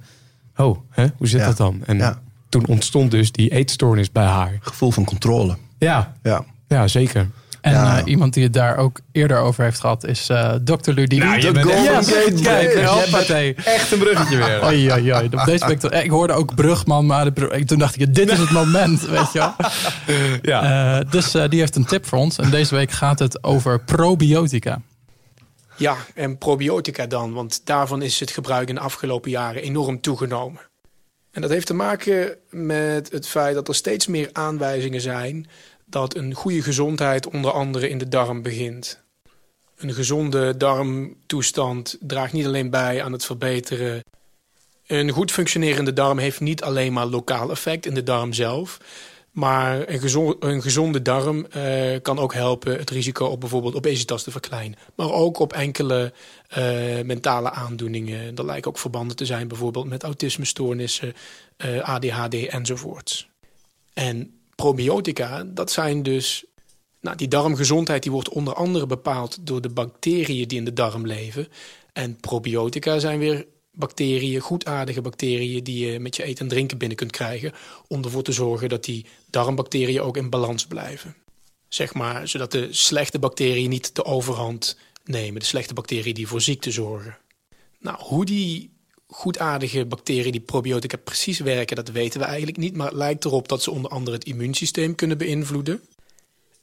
oh, 0.58 0.78
hè, 0.90 1.06
hoe 1.18 1.28
zit 1.28 1.40
Ja. 1.40 1.46
dat 1.46 1.58
dan? 1.58 1.82
En 1.86 1.98
Ja. 1.98 2.20
Toen 2.52 2.66
ontstond 2.68 3.12
dus 3.12 3.32
die 3.32 3.50
eetstoornis 3.52 4.12
bij 4.12 4.26
haar. 4.26 4.58
Gevoel 4.62 4.92
van 4.92 5.06
controle. 5.06 5.58
Ja, 5.78 6.14
Ja. 6.24 6.44
ja 6.68 6.88
zeker. 6.88 7.30
En 7.62 7.72
Ja. 7.72 7.98
eh, 8.00 8.04
iemand 8.06 8.34
die 8.34 8.44
het 8.44 8.54
daar 8.54 8.78
ook 8.78 9.00
eerder 9.12 9.38
over 9.38 9.64
heeft 9.64 9.80
gehad 9.80 10.06
is 10.06 10.30
eh 10.30 10.54
Dr. 10.64 10.92
Ludini. 10.92 11.26
Nou, 11.26 11.36
je 11.42 11.52
De 11.52 11.62
Golden 11.62 11.84
Yes, 11.84 12.08
Gate 12.12 12.34
kijk. 13.24 13.60
Echt 13.66 13.92
een 13.92 14.00
bruggetje 14.00 14.38
weer. 14.38 14.64
Oei, 14.66 14.92
oei, 14.92 15.14
oei. 15.14 15.26
Op 15.26 15.44
deze 15.46 15.66
ik 15.72 15.80
toch- 15.80 15.92
ik 15.92 16.10
hoorde 16.10 16.34
ook 16.34 16.56
Brugman, 16.56 17.06
maar 17.06 17.32
Brug- 17.32 17.64
toen 17.66 17.80
dacht 17.80 18.02
ik, 18.02 18.14
dit 18.16 18.32
is 18.32 18.38
het 18.38 18.52
moment, 18.52 19.02
weet 19.02 19.32
je 19.32 19.40
wel. 19.40 19.54
Ja. 20.42 20.98
Eh, 21.00 21.12
dus 21.12 21.34
eh, 21.34 21.50
die 21.50 21.60
heeft 21.60 21.76
een 21.76 21.86
tip 21.86 22.06
voor 22.06 22.18
ons. 22.20 22.38
En 22.38 22.50
deze 22.50 22.76
week 22.76 22.92
gaat 22.92 23.20
het 23.20 23.44
over 23.44 23.80
probiotica. 23.84 24.82
Ja, 25.76 25.96
en 26.16 26.38
probiotica 26.38 27.06
dan, 27.06 27.34
want 27.34 27.62
daarvan 27.64 28.02
is 28.02 28.20
het 28.20 28.32
gebruik 28.32 28.70
in 28.70 28.76
de 28.76 28.82
afgelopen 28.82 29.32
jaren 29.32 29.62
enorm 29.62 30.02
toegenomen. 30.02 30.60
En 31.32 31.42
dat 31.42 31.50
heeft 31.50 31.68
te 31.68 31.74
maken 31.74 32.38
met 32.50 33.12
het 33.12 33.28
feit 33.28 33.56
dat 33.56 33.68
er 33.68 33.76
steeds 33.76 34.08
meer 34.08 34.30
aanwijzingen 34.32 35.02
zijn 35.02 35.48
dat 35.86 36.16
een 36.16 36.34
goede 36.34 36.62
gezondheid 36.62 37.28
onder 37.28 37.52
andere 37.52 37.90
in 37.90 37.98
de 37.98 38.08
darm 38.08 38.42
begint. 38.42 39.02
Een 39.78 39.94
gezonde 39.94 40.58
darmtoestand 40.58 41.98
draagt 42.00 42.34
niet 42.34 42.46
alleen 42.46 42.70
bij 42.70 43.04
aan 43.04 43.12
het 43.12 43.26
verbeteren. 43.26 44.04
Een 44.88 45.10
goed 45.10 45.32
functionerende 45.32 45.94
darm 45.94 46.18
heeft 46.18 46.40
niet 46.40 46.64
alleen 46.64 46.94
maar 46.94 47.06
lokaal 47.06 47.52
effect 47.52 47.86
in 47.86 47.94
de 47.94 48.04
darm 48.04 48.34
zelf. 48.34 48.78
Maar 49.32 49.90
een, 49.90 50.36
een 50.40 50.62
gezonde 50.62 51.02
darm 51.02 51.46
eh, 51.46 52.02
kan 52.02 52.20
ook 52.20 52.34
helpen 52.34 52.78
het 52.78 52.90
risico 52.90 53.26
op 53.26 53.40
bijvoorbeeld 53.40 53.76
obesitas 53.76 54.24
te 54.24 54.32
verkleinen. 54.32 54.78
Maar 54.96 55.12
ook 55.12 55.40
op 55.40 55.54
enkele 55.54 56.14
eh, 56.48 56.64
mentale 57.04 57.52
aandoeningen. 57.52 58.36
Er 58.36 58.46
lijken 58.46 58.72
ook 58.72 58.78
verbanden 58.78 59.16
te 59.16 59.26
zijn 59.26 59.48
bijvoorbeeld 59.48 59.88
met 59.88 60.04
autismestoornissen, 60.04 61.14
eh, 61.58 61.90
ADHD 61.90 62.48
enzovoorts. 62.48 63.30
En 63.94 64.40
probiotica, 64.56 65.44
dat 65.44 65.72
zijn 65.72 66.04
dus... 66.04 66.46
Nou, 67.02 67.18
die 67.18 67.28
darmgezondheid 67.28 68.04
die 68.04 68.12
wordt 68.12 68.30
onder 68.30 68.54
andere 68.54 68.86
bepaald 68.86 69.38
door 69.48 69.62
de 69.62 69.70
bacteriën 69.70 70.48
die 70.48 70.58
in 70.58 70.66
de 70.66 70.74
darm 70.74 71.06
leven. 71.06 71.48
En 71.94 72.16
probiotica 72.16 73.00
zijn 73.00 73.20
weer 73.20 73.46
bacteriën, 73.72 74.40
goedaardige 74.40 75.02
bacteriën 75.02 75.64
die 75.64 75.86
je 75.86 76.00
met 76.00 76.16
je 76.16 76.24
eten 76.24 76.44
en 76.44 76.52
drinken 76.52 76.78
binnen 76.78 76.98
kunt 76.98 77.12
krijgen. 77.12 77.54
Om 77.88 78.04
ervoor 78.04 78.24
te 78.24 78.32
zorgen 78.32 78.70
dat 78.70 78.84
die 78.84 79.06
darmbacteriën 79.30 80.02
ook 80.02 80.18
in 80.18 80.30
balans 80.30 80.66
blijven. 80.66 81.16
Zeg 81.68 81.94
maar, 81.94 82.28
zodat 82.28 82.52
de 82.52 82.68
slechte 82.74 83.20
bacteriën 83.20 83.70
niet 83.70 83.96
de 83.96 84.06
overhand 84.06 84.78
nemen. 85.04 85.40
De 85.40 85.46
slechte 85.46 85.74
bacteriën 85.74 86.14
die 86.14 86.28
voor 86.28 86.42
ziekte 86.42 86.72
zorgen. 86.72 87.18
Nou, 87.80 87.98
hoe 88.00 88.26
die 88.26 88.72
goedaardige 89.08 89.86
bacteriën, 89.86 90.32
die 90.32 90.42
probiotica 90.42 90.98
precies 90.98 91.40
werken, 91.40 91.76
dat 91.76 91.90
weten 91.90 92.20
we 92.20 92.26
eigenlijk 92.26 92.58
niet. 92.58 92.76
Maar 92.76 92.88
het 92.88 92.96
lijkt 92.96 93.26
erop 93.26 93.48
dat 93.48 93.64
ze 93.64 93.72
onder 93.72 93.92
andere 93.92 94.18
het 94.18 94.26
immuunsysteem 94.26 94.96
kunnen 94.96 95.18
beïnvloeden. 95.18 95.82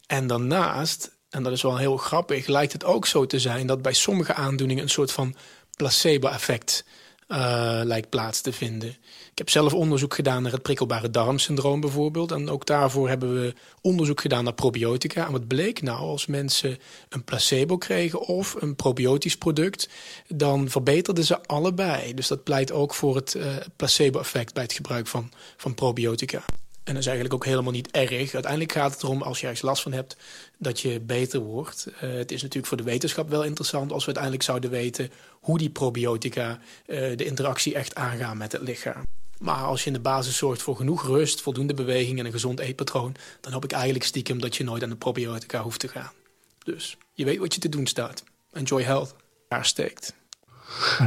En 0.07 0.27
daarnaast, 0.27 1.17
en 1.31 1.43
dat 1.43 1.53
is 1.53 1.63
wel 1.63 1.77
heel 1.77 1.97
grappig, 1.97 2.47
lijkt 2.47 2.73
het 2.73 2.85
ook 2.85 3.07
zo 3.07 3.27
te 3.27 3.39
zijn 3.39 3.67
dat 3.67 3.83
bij 3.83 3.93
sommige 3.93 4.35
aandoeningen 4.35 4.83
een 4.83 4.91
soort 4.91 5.13
van 5.13 5.35
placebo-effect 5.79 6.85
eh, 7.29 7.81
lijkt 7.85 8.09
plaats 8.09 8.41
te 8.41 8.53
vinden. 8.53 8.89
Ik 9.31 9.39
heb 9.39 9.51
zelf 9.51 9.75
onderzoek 9.75 10.15
gedaan 10.15 10.43
naar 10.43 10.53
het 10.53 10.63
prikkelbare 10.63 11.11
darmsyndroom 11.11 11.81
bijvoorbeeld. 11.81 12.33
En 12.33 12.49
ook 12.49 12.67
daarvoor 12.67 13.09
hebben 13.09 13.35
we 13.41 13.55
onderzoek 13.81 14.21
gedaan 14.21 14.45
naar 14.45 14.53
probiotica. 14.53 15.27
En 15.27 15.33
wat 15.33 15.47
bleek 15.47 15.83
nou, 15.83 15.99
als 15.99 16.27
mensen 16.27 16.79
een 17.09 17.25
placebo 17.25 17.77
kregen 17.77 18.21
of 18.21 18.57
een 18.59 18.77
probiotisch 18.77 19.37
product, 19.37 19.89
dan 20.29 20.69
verbeterden 20.69 21.25
ze 21.25 21.43
allebei. 21.43 22.15
Dus 22.15 22.29
dat 22.29 22.45
pleit 22.45 22.73
ook 22.73 22.95
voor 22.95 23.17
het 23.17 23.35
eh, 23.35 23.47
placebo-effect 23.77 24.55
bij 24.55 24.63
het 24.63 24.73
gebruik 24.73 25.07
van, 25.07 25.31
van 25.57 25.75
probiotica. 25.75 26.45
En 26.89 26.95
dat 26.95 27.03
is 27.03 27.09
eigenlijk 27.09 27.35
ook 27.35 27.45
helemaal 27.45 27.73
niet 27.73 27.91
erg. 27.91 28.35
Uiteindelijk 28.35 28.73
gaat 28.73 28.93
het 28.93 29.03
erom, 29.03 29.23
als 29.23 29.41
je 29.41 29.47
ergens 29.47 29.63
last 29.63 29.83
van 29.83 29.93
hebt, 29.93 30.17
dat 30.59 30.81
je 30.81 31.01
beter 31.01 31.41
wordt. 31.41 31.87
Eh, 32.01 32.11
het 32.11 32.33
is 32.33 32.41
natuurlijk 32.43 32.67
voor 32.67 32.77
de 32.77 32.83
wetenschap 32.83 33.29
wel 33.29 33.45
interessant 33.45 33.93
als 33.93 34.01
we 34.01 34.07
uiteindelijk 34.07 34.45
zouden 34.45 34.71
weten 34.71 35.11
hoe 35.33 35.59
die 35.59 35.71
probiotica 35.71 36.59
eh, 36.87 37.17
de 37.17 37.25
interactie 37.25 37.75
echt 37.75 37.95
aangaan 37.95 38.37
met 38.37 38.53
het 38.53 38.63
lichaam. 38.63 39.03
Maar 39.39 39.65
als 39.65 39.81
je 39.81 39.87
in 39.87 39.93
de 39.93 40.01
basis 40.01 40.37
zorgt 40.37 40.63
voor 40.63 40.77
genoeg 40.77 41.07
rust, 41.07 41.41
voldoende 41.41 41.75
beweging 41.75 42.19
en 42.19 42.27
een 42.27 42.33
gezond 42.33 42.59
eetpatroon, 42.59 43.15
dan 43.41 43.53
hoop 43.53 43.65
ik 43.65 43.73
eigenlijk 43.73 44.05
stiekem 44.05 44.41
dat 44.41 44.57
je 44.57 44.65
nooit 44.65 44.83
aan 44.83 44.89
de 44.89 44.97
probiotica 44.97 45.63
hoeft 45.63 45.81
te 45.81 45.89
gaan. 45.89 46.13
Dus 46.65 46.97
je 47.13 47.25
weet 47.25 47.39
wat 47.39 47.55
je 47.55 47.61
te 47.61 47.69
doen 47.69 47.87
staat. 47.87 48.25
Enjoy 48.53 48.83
health. 48.83 49.15
Daar 49.49 49.65
steekt. 49.65 50.15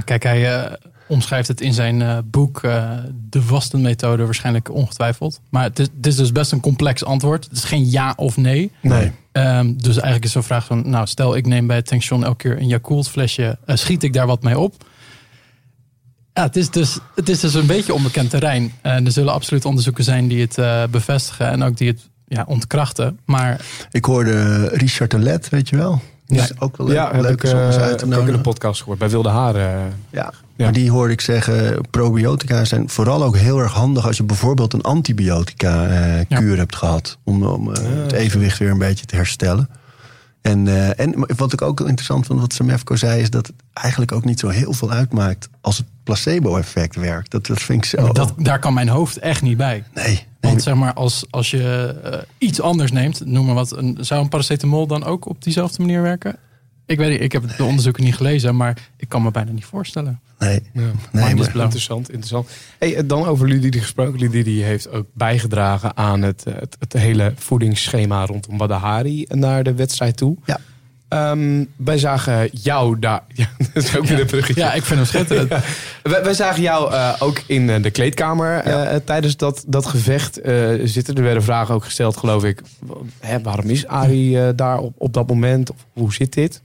Kijk, 0.05 0.23
hij 0.23 0.63
eh, 0.63 0.71
omschrijft 1.07 1.47
het 1.47 1.61
in 1.61 1.73
zijn 1.73 2.01
eh, 2.01 2.17
boek 2.25 2.63
eh, 2.63 2.91
De 3.29 3.41
Vastenmethode 3.41 4.25
waarschijnlijk 4.25 4.71
ongetwijfeld. 4.73 5.41
Maar 5.49 5.63
het 5.63 5.79
is, 5.79 5.87
het 5.95 6.07
is 6.07 6.15
dus 6.15 6.31
best 6.31 6.51
een 6.51 6.59
complex 6.59 7.03
antwoord. 7.03 7.43
Het 7.43 7.57
is 7.57 7.63
geen 7.63 7.89
ja 7.89 8.13
of 8.15 8.37
nee. 8.37 8.71
Nee. 8.81 9.11
Ehm, 9.31 9.73
dus 9.75 9.93
eigenlijk 9.93 10.25
is 10.25 10.31
zo'n 10.31 10.43
vraag 10.43 10.65
van, 10.65 10.89
nou 10.89 11.07
stel 11.07 11.35
ik 11.35 11.47
neem 11.47 11.67
bij 11.67 11.75
het 11.75 11.85
tankstation 11.85 12.23
elke 12.23 12.37
keer 12.37 12.61
een 12.61 12.67
Yakult 12.67 13.09
flesje, 13.09 13.57
schiet 13.65 14.03
ik 14.03 14.13
daar 14.13 14.27
wat 14.27 14.43
mee 14.43 14.59
op? 14.59 14.73
Ja, 16.33 16.43
het 16.43 16.55
is 16.55 16.69
dus, 16.69 16.99
het 17.15 17.29
is 17.29 17.39
dus 17.39 17.53
een 17.53 17.65
beetje 17.65 17.93
onbekend 17.93 18.29
terrein. 18.29 18.73
En 18.81 19.05
er 19.05 19.11
zullen 19.11 19.33
absoluut 19.33 19.65
onderzoeken 19.65 20.03
zijn 20.03 20.27
die 20.27 20.47
het 20.49 20.91
bevestigen 20.91 21.47
en 21.47 21.63
ook 21.63 21.77
die 21.77 21.87
het 21.87 22.09
ja, 22.27 22.43
ontkrachten. 22.47 23.19
Maar 23.25 23.61
Ik 23.91 24.05
hoorde 24.05 24.67
Richard 24.67 25.11
de 25.11 25.19
Let, 25.19 25.49
weet 25.49 25.69
je 25.69 25.75
wel? 25.75 26.01
Is 26.39 26.59
ook 26.59 26.77
wel 26.77 26.87
leuk, 26.87 26.95
Ja, 26.95 27.11
leuk 27.21 27.31
ik, 27.31 27.43
is 27.43 27.53
om 27.53 27.59
eens 27.59 27.75
eh, 27.75 27.81
uit 27.81 28.01
heb 28.01 28.13
ook 28.13 28.27
in 28.27 28.33
de 28.33 28.39
podcast 28.41 28.79
gehoord. 28.79 28.99
Bij 28.99 29.09
Wilde 29.09 29.29
Haren. 29.29 29.61
eh, 29.75 29.81
Ja. 30.09 30.33
Ja. 30.55 30.67
maar 30.67 30.73
die 30.73 30.91
hoorde 30.91 31.13
ik 31.13 31.21
zeggen, 31.21 31.81
probiotica 31.89 32.65
zijn 32.65 32.89
vooral 32.89 33.23
ook 33.23 33.37
heel 33.37 33.59
erg 33.59 33.73
handig 33.73 34.05
als 34.07 34.17
je 34.17 34.23
bijvoorbeeld 34.23 34.73
een 34.73 34.81
antibiotica-kuur 34.81 36.57
hebt 36.57 36.75
gehad. 36.75 37.17
Om, 37.23 37.43
om 37.43 37.73
eh, 37.73 37.83
het 37.83 38.11
evenwicht 38.11 38.57
weer 38.59 38.69
een 38.69 38.77
beetje 38.77 39.05
te 39.05 39.15
herstellen. 39.15 39.69
En, 40.41 40.67
eh, 40.67 40.99
en 40.99 41.27
wat 41.37 41.53
ik 41.53 41.61
ook 41.61 41.79
interessant 41.79 42.25
vond, 42.25 42.39
wat 42.39 42.53
Samefco 42.53 42.95
zei, 42.95 43.21
is 43.21 43.29
dat 43.29 43.47
het 43.47 43.55
eigenlijk 43.73 44.11
ook 44.11 44.25
niet 44.25 44.39
zo 44.39 44.47
heel 44.47 44.73
veel 44.73 44.91
uitmaakt 44.91 45.49
als 45.61 45.77
het 45.77 45.85
placebo-effect 46.03 46.95
werkt. 46.95 47.31
Dat, 47.31 47.45
dat 47.45 47.61
vind 47.61 47.83
ik 47.85 47.89
zo. 47.89 48.11
dat, 48.11 48.33
daar 48.37 48.59
kan 48.59 48.73
mijn 48.73 48.89
hoofd 48.89 49.17
echt 49.17 49.41
niet 49.41 49.57
bij. 49.57 49.83
nee, 49.93 50.05
nee. 50.05 50.25
Want 50.39 50.63
zeg 50.63 50.75
maar, 50.75 50.93
als, 50.93 51.25
als 51.29 51.51
je 51.51 51.95
eh, 52.03 52.19
iets 52.37 52.61
anders 52.61 52.91
neemt, 52.91 53.25
noem 53.25 53.45
maar 53.45 53.55
wat, 53.55 53.77
een, 53.77 53.97
zou 53.99 54.21
een 54.21 54.29
paracetamol 54.29 54.87
dan 54.87 55.03
ook 55.03 55.25
op 55.25 55.43
diezelfde 55.43 55.81
manier 55.81 56.01
werken? 56.01 56.35
Ik 56.91 56.97
weet 56.97 57.09
niet, 57.09 57.21
ik 57.21 57.31
heb 57.31 57.57
de 57.57 57.63
onderzoeken 57.63 58.03
niet 58.03 58.15
gelezen, 58.15 58.55
maar 58.55 58.77
ik 58.97 59.09
kan 59.09 59.23
me 59.23 59.31
bijna 59.31 59.51
niet 59.51 59.65
voorstellen. 59.65 60.19
nee. 60.39 60.61
Ja. 60.73 60.81
nee 61.11 61.35
maar, 61.35 61.49
blown. 61.49 61.63
Interessant, 61.63 62.07
interessant. 62.07 62.49
Hey, 62.79 62.95
eh, 62.95 63.03
dan 63.05 63.25
over 63.25 63.47
Ludie 63.47 63.81
gesproken. 63.81 64.19
Ludie 64.19 64.43
die 64.43 64.63
heeft 64.63 64.89
ook 64.89 65.05
bijgedragen 65.13 65.97
aan 65.97 66.21
het, 66.21 66.43
eh, 66.45 66.53
het, 66.59 66.75
het 66.79 66.93
hele 66.93 67.33
voedingsschema 67.35 68.25
rondom 68.25 68.57
Badahari 68.57 69.25
naar 69.29 69.63
de 69.63 69.73
wedstrijd 69.73 70.17
toe. 70.17 70.37
Ja. 70.45 70.59
Ehm, 71.11 71.65
wij 71.75 71.97
zagen 71.97 72.49
jou 72.51 72.99
daar. 72.99 73.23
Ja, 73.33 73.49
dat 73.73 73.83
is 73.83 73.97
ook 73.97 74.05
weer 74.05 74.19
een 74.19 74.25
bruggetje. 74.25 74.61
Ja, 74.61 74.73
ik 74.73 74.83
vind 74.83 74.99
hem 74.99 75.07
schitterend. 75.07 75.49
Wij, 76.03 76.23
wij 76.23 76.33
zagen 76.33 76.61
jou 76.61 76.93
eh, 76.93 77.13
ook 77.19 77.41
in 77.45 77.81
de 77.81 77.91
kleedkamer 77.91 78.57
eh, 78.57 78.95
tijdens 78.95 79.37
dat, 79.37 79.63
dat 79.67 79.85
gevecht 79.85 80.41
eh, 80.41 80.69
zitten. 80.83 81.15
Er 81.15 81.23
werden 81.23 81.43
vragen 81.43 81.75
ook 81.75 81.83
gesteld, 81.83 82.17
geloof 82.17 82.43
ik. 82.43 82.61
Hè, 83.19 83.41
waarom 83.41 83.69
is 83.69 83.87
Ari 83.87 84.53
daar 84.55 84.79
op, 84.79 84.93
op 84.97 85.13
dat 85.13 85.27
moment? 85.27 85.71
Of 85.71 85.85
hoe 85.93 86.13
zit 86.13 86.33
dit? 86.33 86.61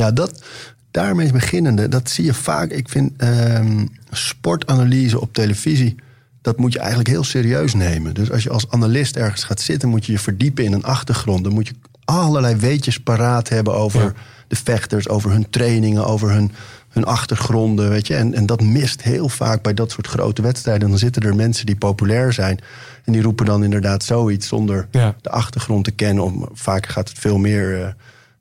Ja, 0.00 0.10
dat, 0.12 0.42
daarmee 0.90 1.32
beginnende, 1.32 1.88
dat 1.88 2.10
zie 2.10 2.24
je 2.24 2.34
vaak. 2.34 2.70
Ik 2.70 2.88
vind 2.88 3.12
ehm, 3.16 3.86
sportanalyse 4.10 5.20
op 5.20 5.32
televisie, 5.32 5.94
dat 6.42 6.56
moet 6.58 6.72
je 6.72 6.78
eigenlijk 6.78 7.08
heel 7.08 7.24
serieus 7.24 7.74
nemen. 7.74 8.14
Dus 8.14 8.30
als 8.30 8.42
je 8.42 8.50
als 8.50 8.70
analist 8.70 9.16
ergens 9.16 9.44
gaat 9.44 9.60
zitten, 9.60 9.88
moet 9.88 10.06
je 10.06 10.12
je 10.12 10.18
verdiepen 10.18 10.64
in 10.64 10.72
een 10.72 10.84
achtergrond. 10.84 11.44
Dan 11.44 11.52
moet 11.52 11.68
je 11.68 11.74
allerlei 12.04 12.56
weetjes 12.56 13.00
paraat 13.00 13.48
hebben 13.48 13.74
over 13.74 14.02
Ja. 14.02 14.12
de 14.48 14.56
vechters, 14.56 15.08
over 15.08 15.30
hun 15.30 15.50
trainingen, 15.50 16.06
over 16.06 16.30
hun 16.30 16.52
hun 16.90 17.04
achtergronden, 17.04 17.88
weet 17.88 18.06
je. 18.06 18.14
En, 18.14 18.34
en 18.34 18.46
dat 18.46 18.62
mist 18.62 19.02
heel 19.02 19.28
vaak 19.28 19.62
bij 19.62 19.74
dat 19.74 19.90
soort 19.90 20.06
grote 20.06 20.42
wedstrijden. 20.42 20.88
Dan 20.88 20.98
zitten 20.98 21.22
er 21.22 21.36
mensen 21.36 21.66
die 21.66 21.76
populair 21.76 22.32
zijn. 22.32 22.58
En 23.04 23.12
die 23.12 23.22
roepen 23.22 23.46
dan 23.46 23.64
inderdaad 23.64 24.04
zoiets 24.04 24.48
zonder 24.48 24.88
Ja. 24.90 25.14
de 25.22 25.30
achtergrond 25.30 25.84
te 25.84 25.90
kennen. 25.90 26.24
Om, 26.24 26.48
vaak 26.52 26.86
gaat 26.88 27.08
het 27.08 27.18
veel 27.18 27.38
meer 27.38 27.82
eh, 27.82 27.88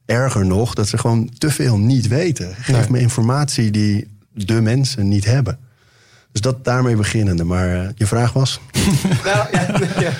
erger 0.09 0.45
nog. 0.45 0.73
Dat 0.73 0.87
ze 0.87 0.97
gewoon 0.97 1.29
te 1.37 1.49
veel 1.49 1.77
niet 1.77 2.07
weten. 2.07 2.55
Geef 2.55 2.75
Nee. 2.75 2.89
me 2.91 2.99
informatie 2.99 3.71
die 3.71 4.07
de 4.33 4.61
mensen 4.61 5.07
niet 5.07 5.25
hebben. 5.25 5.57
Dus 6.31 6.41
dat 6.41 6.63
daarmee 6.65 6.95
beginnende. 6.95 7.43
Maar 7.43 7.83
eh, 7.83 7.89
je 7.95 8.07
vraag 8.07 8.33
was? 8.33 8.59
Nou, 9.23 9.47
ja. 9.99 10.13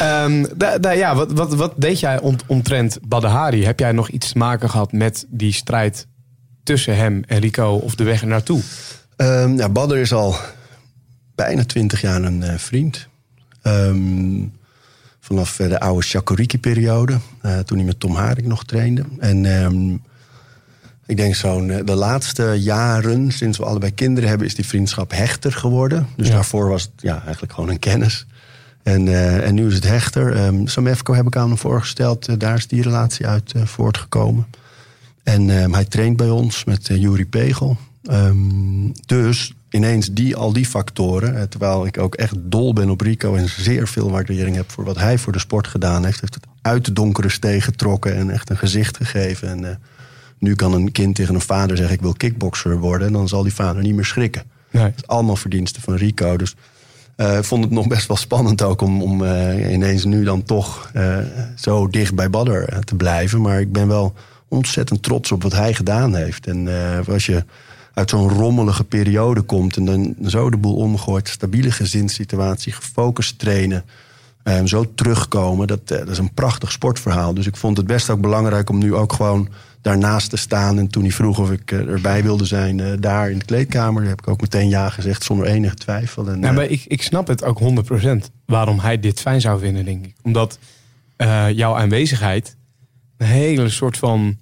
Ehm, 0.00 0.44
da- 0.56 0.78
da- 0.78 0.90
ja, 0.90 1.14
wat, 1.14 1.32
wat, 1.32 1.54
wat 1.54 1.72
deed 1.76 2.00
jij 2.00 2.20
ont, 2.20 2.42
omtrent 2.46 2.98
Badahari? 3.08 3.64
Heb 3.64 3.78
jij 3.78 3.92
nog 3.92 4.08
iets 4.08 4.32
te 4.32 4.38
maken 4.38 4.70
gehad 4.70 4.92
met 4.92 5.26
die 5.28 5.52
strijd 5.52 6.06
tussen 6.62 6.96
hem 6.96 7.22
en 7.26 7.38
Rico 7.40 7.68
of 7.74 7.94
de 7.94 8.04
weg 8.04 8.20
er 8.20 8.26
naartoe? 8.26 8.60
Ehm 9.16 9.56
ja, 9.56 9.68
Badder 9.68 9.98
is 9.98 10.12
al 10.12 10.36
bijna 11.34 11.64
twintig 11.64 12.00
jaar 12.00 12.22
een 12.22 12.42
eh, 12.42 12.54
vriend. 12.58 13.08
Ehm, 13.62 14.38
vanaf 15.26 15.58
eh, 15.60 15.68
de 15.68 15.80
oude 15.80 16.06
Chakoriki-periode, 16.06 17.18
eh, 17.40 17.58
toen 17.58 17.76
hij 17.76 17.86
met 17.86 18.00
Tom 18.00 18.14
Haring 18.14 18.46
nog 18.46 18.64
trainde. 18.64 19.04
En 19.18 19.60
ehm, 19.60 19.92
ik 21.06 21.16
denk 21.16 21.34
zo'n 21.34 21.70
eh, 21.70 21.84
de 21.84 21.94
laatste 21.94 22.56
jaren, 22.58 23.32
sinds 23.32 23.58
we 23.58 23.64
allebei 23.64 23.94
kinderen 23.94 24.28
hebben, 24.28 24.46
is 24.46 24.54
die 24.54 24.66
vriendschap 24.66 25.10
hechter 25.10 25.52
geworden. 25.52 26.06
Dus 26.16 26.26
Ja. 26.28 26.34
daarvoor 26.34 26.68
was 26.68 26.82
het 26.82 26.90
ja, 26.96 27.22
eigenlijk 27.22 27.52
gewoon 27.52 27.70
een 27.70 27.78
kennis. 27.78 28.26
En, 28.82 29.08
en 29.42 29.54
nu 29.54 29.66
is 29.66 29.74
het 29.74 29.84
hechter. 29.88 30.36
Ehm 30.36 30.66
Samefco 30.66 31.14
heb 31.14 31.26
ik 31.26 31.36
aan 31.36 31.48
hem 31.48 31.58
voorgesteld. 31.58 32.40
Daar 32.40 32.56
is 32.56 32.66
die 32.66 32.82
relatie 32.82 33.26
uit 33.26 33.52
voortgekomen. 33.64 34.46
En 35.22 35.50
ehm, 35.50 35.72
hij 35.72 35.84
traint 35.84 36.16
bij 36.16 36.30
ons 36.30 36.64
met 36.64 36.88
uh, 36.88 37.00
Juri 37.00 37.26
Pegel. 37.26 37.76
Dus 39.06 39.52
ineens 39.76 40.12
die, 40.12 40.36
al 40.36 40.52
die 40.52 40.66
factoren. 40.66 41.48
terwijl 41.48 41.86
ik 41.86 41.98
ook 41.98 42.14
echt 42.14 42.34
dol 42.38 42.72
ben 42.72 42.90
op 42.90 43.00
Rico 43.00 43.34
en 43.34 43.48
zeer 43.48 43.88
veel 43.88 44.10
waardering 44.10 44.56
heb 44.56 44.70
voor 44.70 44.84
wat 44.84 44.98
hij 44.98 45.18
voor 45.18 45.32
de 45.32 45.38
sport 45.38 45.66
gedaan 45.66 46.04
heeft. 46.04 46.20
Heeft 46.20 46.34
het 46.34 46.46
uit 46.62 46.84
de 46.84 46.92
donkere 46.92 47.28
steeg 47.28 47.64
getrokken 47.64 48.16
en 48.16 48.30
echt 48.30 48.50
een 48.50 48.56
gezicht 48.56 48.96
gegeven. 48.96 49.48
En 49.48 49.70
eh, 49.70 49.76
nu 50.38 50.54
kan 50.54 50.72
een 50.72 50.92
kind 50.92 51.14
tegen 51.14 51.34
een 51.34 51.40
vader 51.40 51.76
zeggen: 51.76 51.94
Ik 51.94 52.02
wil 52.02 52.12
kickboxer 52.12 52.78
worden. 52.78 53.06
En 53.06 53.12
dan 53.12 53.28
zal 53.28 53.42
die 53.42 53.54
vader 53.54 53.82
niet 53.82 53.94
meer 53.94 54.04
schrikken. 54.04 54.42
Nee. 54.70 54.84
Dat 54.84 54.96
is 54.96 55.06
allemaal 55.06 55.36
verdiensten 55.36 55.82
van 55.82 55.94
Rico. 55.94 56.36
Dus 56.36 56.54
eh, 57.16 57.36
ik 57.36 57.44
vond 57.44 57.64
het 57.64 57.72
nog 57.72 57.86
best 57.86 58.08
wel 58.08 58.16
spannend 58.16 58.62
ook 58.62 58.80
om, 58.80 59.02
om 59.02 59.24
eh, 59.24 59.72
ineens 59.72 60.04
nu 60.04 60.24
dan 60.24 60.42
toch 60.42 60.92
zo 61.56 61.88
dicht 61.88 62.14
bij 62.14 62.30
Badder 62.30 62.84
te 62.84 62.94
blijven. 62.94 63.40
Maar 63.40 63.60
ik 63.60 63.72
ben 63.72 63.88
wel 63.88 64.14
ontzettend 64.48 65.02
trots 65.02 65.32
op 65.32 65.42
wat 65.42 65.52
hij 65.52 65.74
gedaan 65.74 66.14
heeft. 66.14 66.46
En 66.46 66.68
als 67.08 67.26
je 67.26 67.44
uit 67.96 68.10
zo'n 68.10 68.28
rommelige 68.28 68.84
periode 68.84 69.40
komt 69.42 69.76
en 69.76 69.84
dan 69.84 70.14
zo 70.26 70.50
de 70.50 70.56
boel 70.56 70.76
omgooit, 70.76 71.28
stabiele 71.28 71.70
gezinssituatie, 71.70 72.72
gefocust 72.72 73.38
trainen. 73.38 73.84
eh, 74.42 74.64
zo 74.64 74.94
terugkomen, 74.94 75.66
dat, 75.66 75.80
eh, 75.84 75.98
dat 75.98 76.08
is 76.08 76.18
een 76.18 76.34
prachtig 76.34 76.72
sportverhaal. 76.72 77.34
Dus 77.34 77.46
ik 77.46 77.56
vond 77.56 77.76
het 77.76 77.86
best 77.86 78.10
ook 78.10 78.20
belangrijk 78.20 78.70
om 78.70 78.78
nu 78.78 78.94
ook 78.94 79.12
gewoon 79.12 79.48
daarnaast 79.80 80.30
te 80.30 80.36
staan. 80.36 80.78
En 80.78 80.88
toen 80.88 81.02
hij 81.02 81.12
vroeg 81.12 81.38
of 81.38 81.50
ik 81.50 81.72
eh, 81.72 81.78
erbij 81.78 82.22
wilde 82.22 82.44
zijn, 82.44 82.80
eh, 82.80 82.92
daar 83.00 83.30
in 83.30 83.38
de 83.38 83.44
kleedkamer, 83.44 84.04
heb 84.04 84.18
ik 84.18 84.28
ook 84.28 84.40
meteen 84.40 84.68
ja 84.68 84.88
gezegd 84.90 85.22
zonder 85.24 85.46
enige 85.46 85.74
twijfel. 85.74 86.28
En, 86.28 86.40
Ja, 86.40 86.52
maar 86.52 86.64
ik, 86.64 86.84
ik 86.86 87.02
snap 87.02 87.26
het 87.26 87.44
ook 87.44 87.58
100% 87.58 88.30
waarom 88.46 88.78
hij 88.78 89.00
dit 89.00 89.20
fijn 89.20 89.40
zou 89.40 89.58
vinden, 89.60 89.84
denk 89.84 90.04
ik. 90.06 90.14
Omdat 90.22 90.58
jouw 91.54 91.76
aanwezigheid 91.76 92.56
een 93.16 93.26
hele 93.26 93.68
soort 93.68 93.96
van 93.98 94.36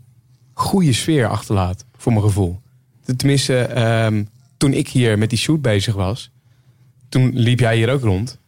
goede 0.52 0.92
sfeer 0.92 1.28
achterlaat, 1.28 1.84
voor 1.96 2.12
mijn 2.12 2.24
gevoel. 2.24 2.62
Tenminste, 3.16 3.58
ehm, 3.58 4.24
toen 4.56 4.72
ik 4.72 4.88
hier 4.88 5.18
met 5.18 5.30
die 5.30 5.38
shoot 5.38 5.62
bezig 5.62 5.94
was, 5.94 6.30
toen 7.08 7.30
liep 7.34 7.60
jij 7.60 7.76
hier 7.76 7.90
ook 7.90 8.02
rond. 8.02 8.38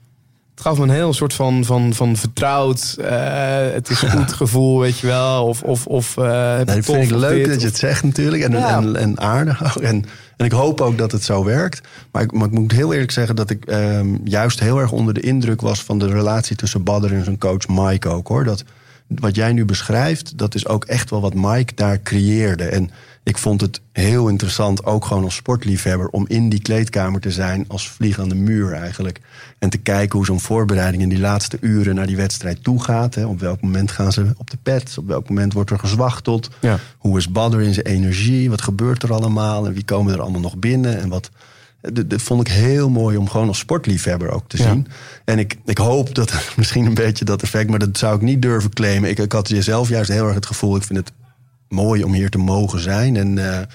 Het 0.50 0.64
gaf 0.64 0.78
me 0.78 0.82
een 0.82 0.90
heel 0.90 1.12
soort 1.12 1.34
van, 1.34 1.64
van, 1.64 1.94
van 1.94 2.16
vertrouwd, 2.16 2.96
eh, 3.00 3.72
het 3.72 3.88
is 3.90 3.98
goed 4.16 4.32
gevoel, 4.32 4.80
weet 4.80 4.98
je 4.98 5.06
wel. 5.06 5.46
Of, 5.46 5.62
of, 5.62 5.86
of 5.86 6.14
heb 6.14 6.66
Nee, 6.66 6.82
vind 6.82 7.02
ik 7.02 7.10
leuk 7.10 7.36
dit, 7.36 7.46
dat 7.52 7.60
je 7.60 7.66
het 7.66 7.76
zegt 7.76 8.02
natuurlijk. 8.02 8.42
En, 8.42 8.52
Ja. 8.52 8.76
en, 8.78 8.96
en 8.96 9.20
aardig. 9.20 9.76
En, 9.76 10.04
en 10.36 10.44
ik 10.44 10.52
hoop 10.52 10.80
ook 10.80 10.98
dat 10.98 11.12
het 11.12 11.22
zo 11.22 11.44
werkt. 11.44 11.80
Maar 12.12 12.22
ik, 12.22 12.32
maar 12.32 12.46
ik 12.46 12.52
moet 12.52 12.72
heel 12.72 12.92
eerlijk 12.92 13.10
zeggen 13.10 13.36
dat 13.36 13.50
ik 13.50 13.64
ehm, 13.64 14.16
juist 14.24 14.60
heel 14.60 14.78
erg 14.78 14.92
onder 14.92 15.14
de 15.14 15.20
indruk 15.20 15.60
was 15.60 15.82
van 15.82 15.98
de 15.98 16.06
relatie 16.08 16.56
tussen 16.56 16.82
Badder 16.82 17.12
en 17.12 17.24
zijn 17.24 17.38
coach 17.38 17.68
Mike 17.68 18.08
ook 18.08 18.28
hoor. 18.28 18.44
Dat 18.44 18.64
wat 19.08 19.34
jij 19.34 19.52
nu 19.52 19.64
beschrijft, 19.64 20.38
dat 20.38 20.54
is 20.54 20.68
ook 20.68 20.84
echt 20.84 21.10
wel 21.10 21.20
wat 21.20 21.34
Mike 21.34 21.74
daar 21.74 22.02
creëerde. 22.02 22.64
En 22.64 22.90
ik 23.26 23.38
vond 23.38 23.60
het 23.60 23.80
heel 23.92 24.28
interessant, 24.28 24.84
ook 24.84 25.04
gewoon 25.04 25.24
als 25.24 25.34
sportliefhebber, 25.34 26.08
om 26.08 26.24
in 26.28 26.48
die 26.48 26.62
kleedkamer 26.62 27.20
te 27.20 27.30
zijn 27.30 27.64
als 27.68 27.88
vlieg 27.90 28.18
aan 28.18 28.28
de 28.28 28.34
muur 28.34 28.72
eigenlijk. 28.72 29.20
En 29.58 29.70
te 29.70 29.78
kijken 29.78 30.16
hoe 30.16 30.26
zo'n 30.26 30.40
voorbereiding 30.40 31.02
in 31.02 31.08
die 31.08 31.18
laatste 31.18 31.58
uren 31.60 31.94
naar 31.94 32.06
die 32.06 32.16
wedstrijd 32.16 32.64
toe 32.64 32.82
gaat. 32.82 33.14
Hè. 33.14 33.24
Op 33.26 33.40
welk 33.40 33.60
moment 33.60 33.90
gaan 33.90 34.12
ze 34.12 34.26
op 34.36 34.50
de 34.50 34.56
pet? 34.62 34.94
Op 34.98 35.06
welk 35.06 35.28
moment 35.28 35.52
wordt 35.52 35.70
er 35.70 35.78
gezwachteld? 35.78 36.50
Ja. 36.60 36.78
Hoe 36.98 37.18
is 37.18 37.30
Badder 37.32 37.60
in 37.60 37.74
zijn 37.74 37.86
energie? 37.86 38.50
Wat 38.50 38.62
gebeurt 38.62 39.02
er 39.02 39.12
allemaal? 39.12 39.66
En 39.66 39.72
wie 39.72 39.84
komen 39.84 40.12
er 40.12 40.20
allemaal 40.20 40.40
nog 40.40 40.56
binnen? 40.56 41.00
En 41.00 41.08
wat. 41.08 41.30
Dat, 41.92 42.22
vond 42.22 42.40
ik 42.40 42.52
heel 42.52 42.90
mooi 42.90 43.16
om 43.16 43.28
gewoon 43.28 43.48
als 43.48 43.58
sportliefhebber 43.58 44.30
ook 44.30 44.48
te 44.48 44.56
Ja. 44.58 44.70
zien. 44.70 44.86
En 45.24 45.38
ik, 45.38 45.56
ik 45.64 45.78
hoop 45.78 46.14
dat 46.14 46.32
misschien 46.56 46.86
een 46.86 46.94
beetje 46.94 47.24
dat 47.24 47.42
effect, 47.42 47.70
maar 47.70 47.78
dat 47.78 47.98
zou 47.98 48.14
ik 48.16 48.22
niet 48.22 48.42
durven 48.42 48.70
claimen. 48.70 49.10
Ik, 49.10 49.18
ik 49.18 49.32
had 49.32 49.50
zelf 49.58 49.88
juist 49.88 50.10
heel 50.10 50.26
erg 50.26 50.34
het 50.34 50.46
gevoel, 50.46 50.76
ik 50.76 50.82
vind 50.82 50.98
het 50.98 51.12
mooi 51.68 52.04
om 52.04 52.12
hier 52.12 52.30
te 52.30 52.38
mogen 52.38 52.80
zijn. 52.80 53.16
En 53.16 53.52
eh, 53.52 53.66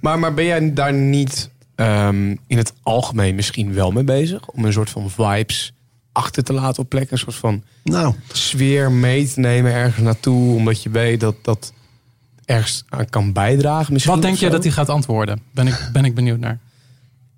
Maar, 0.00 0.18
maar 0.18 0.34
ben 0.34 0.44
jij 0.44 0.72
daar 0.72 0.92
niet 0.92 1.50
ehm, 1.74 2.36
in 2.46 2.56
het 2.56 2.72
algemeen 2.82 3.34
misschien 3.34 3.74
wel 3.74 3.90
mee 3.90 4.04
bezig? 4.04 4.48
Om 4.48 4.64
een 4.64 4.72
soort 4.72 4.90
van 4.90 5.10
vibes 5.10 5.72
achter 6.12 6.44
te 6.44 6.52
laten 6.52 6.82
op 6.82 6.88
plekken? 6.88 7.12
Een 7.12 7.18
soort 7.18 7.36
van 7.36 7.62
nou, 7.84 8.14
sfeer 8.32 8.92
mee 8.92 9.28
te 9.28 9.40
nemen 9.40 9.72
ergens 9.72 10.04
naartoe. 10.04 10.54
Omdat 10.56 10.82
je 10.82 10.90
weet 10.90 11.20
dat 11.20 11.36
dat 11.42 11.72
ergens 12.44 12.84
aan 12.88 13.10
kan 13.10 13.32
bijdragen 13.32 13.92
misschien. 13.92 14.14
Wat 14.14 14.22
denk 14.22 14.36
je 14.36 14.50
dat 14.50 14.62
hij 14.64 14.72
gaat 14.72 14.88
antwoorden? 14.88 15.40
Ben 15.50 15.66
ik, 15.66 15.88
ben 15.92 16.04
ik 16.04 16.14
benieuwd 16.14 16.38
naar. 16.38 16.58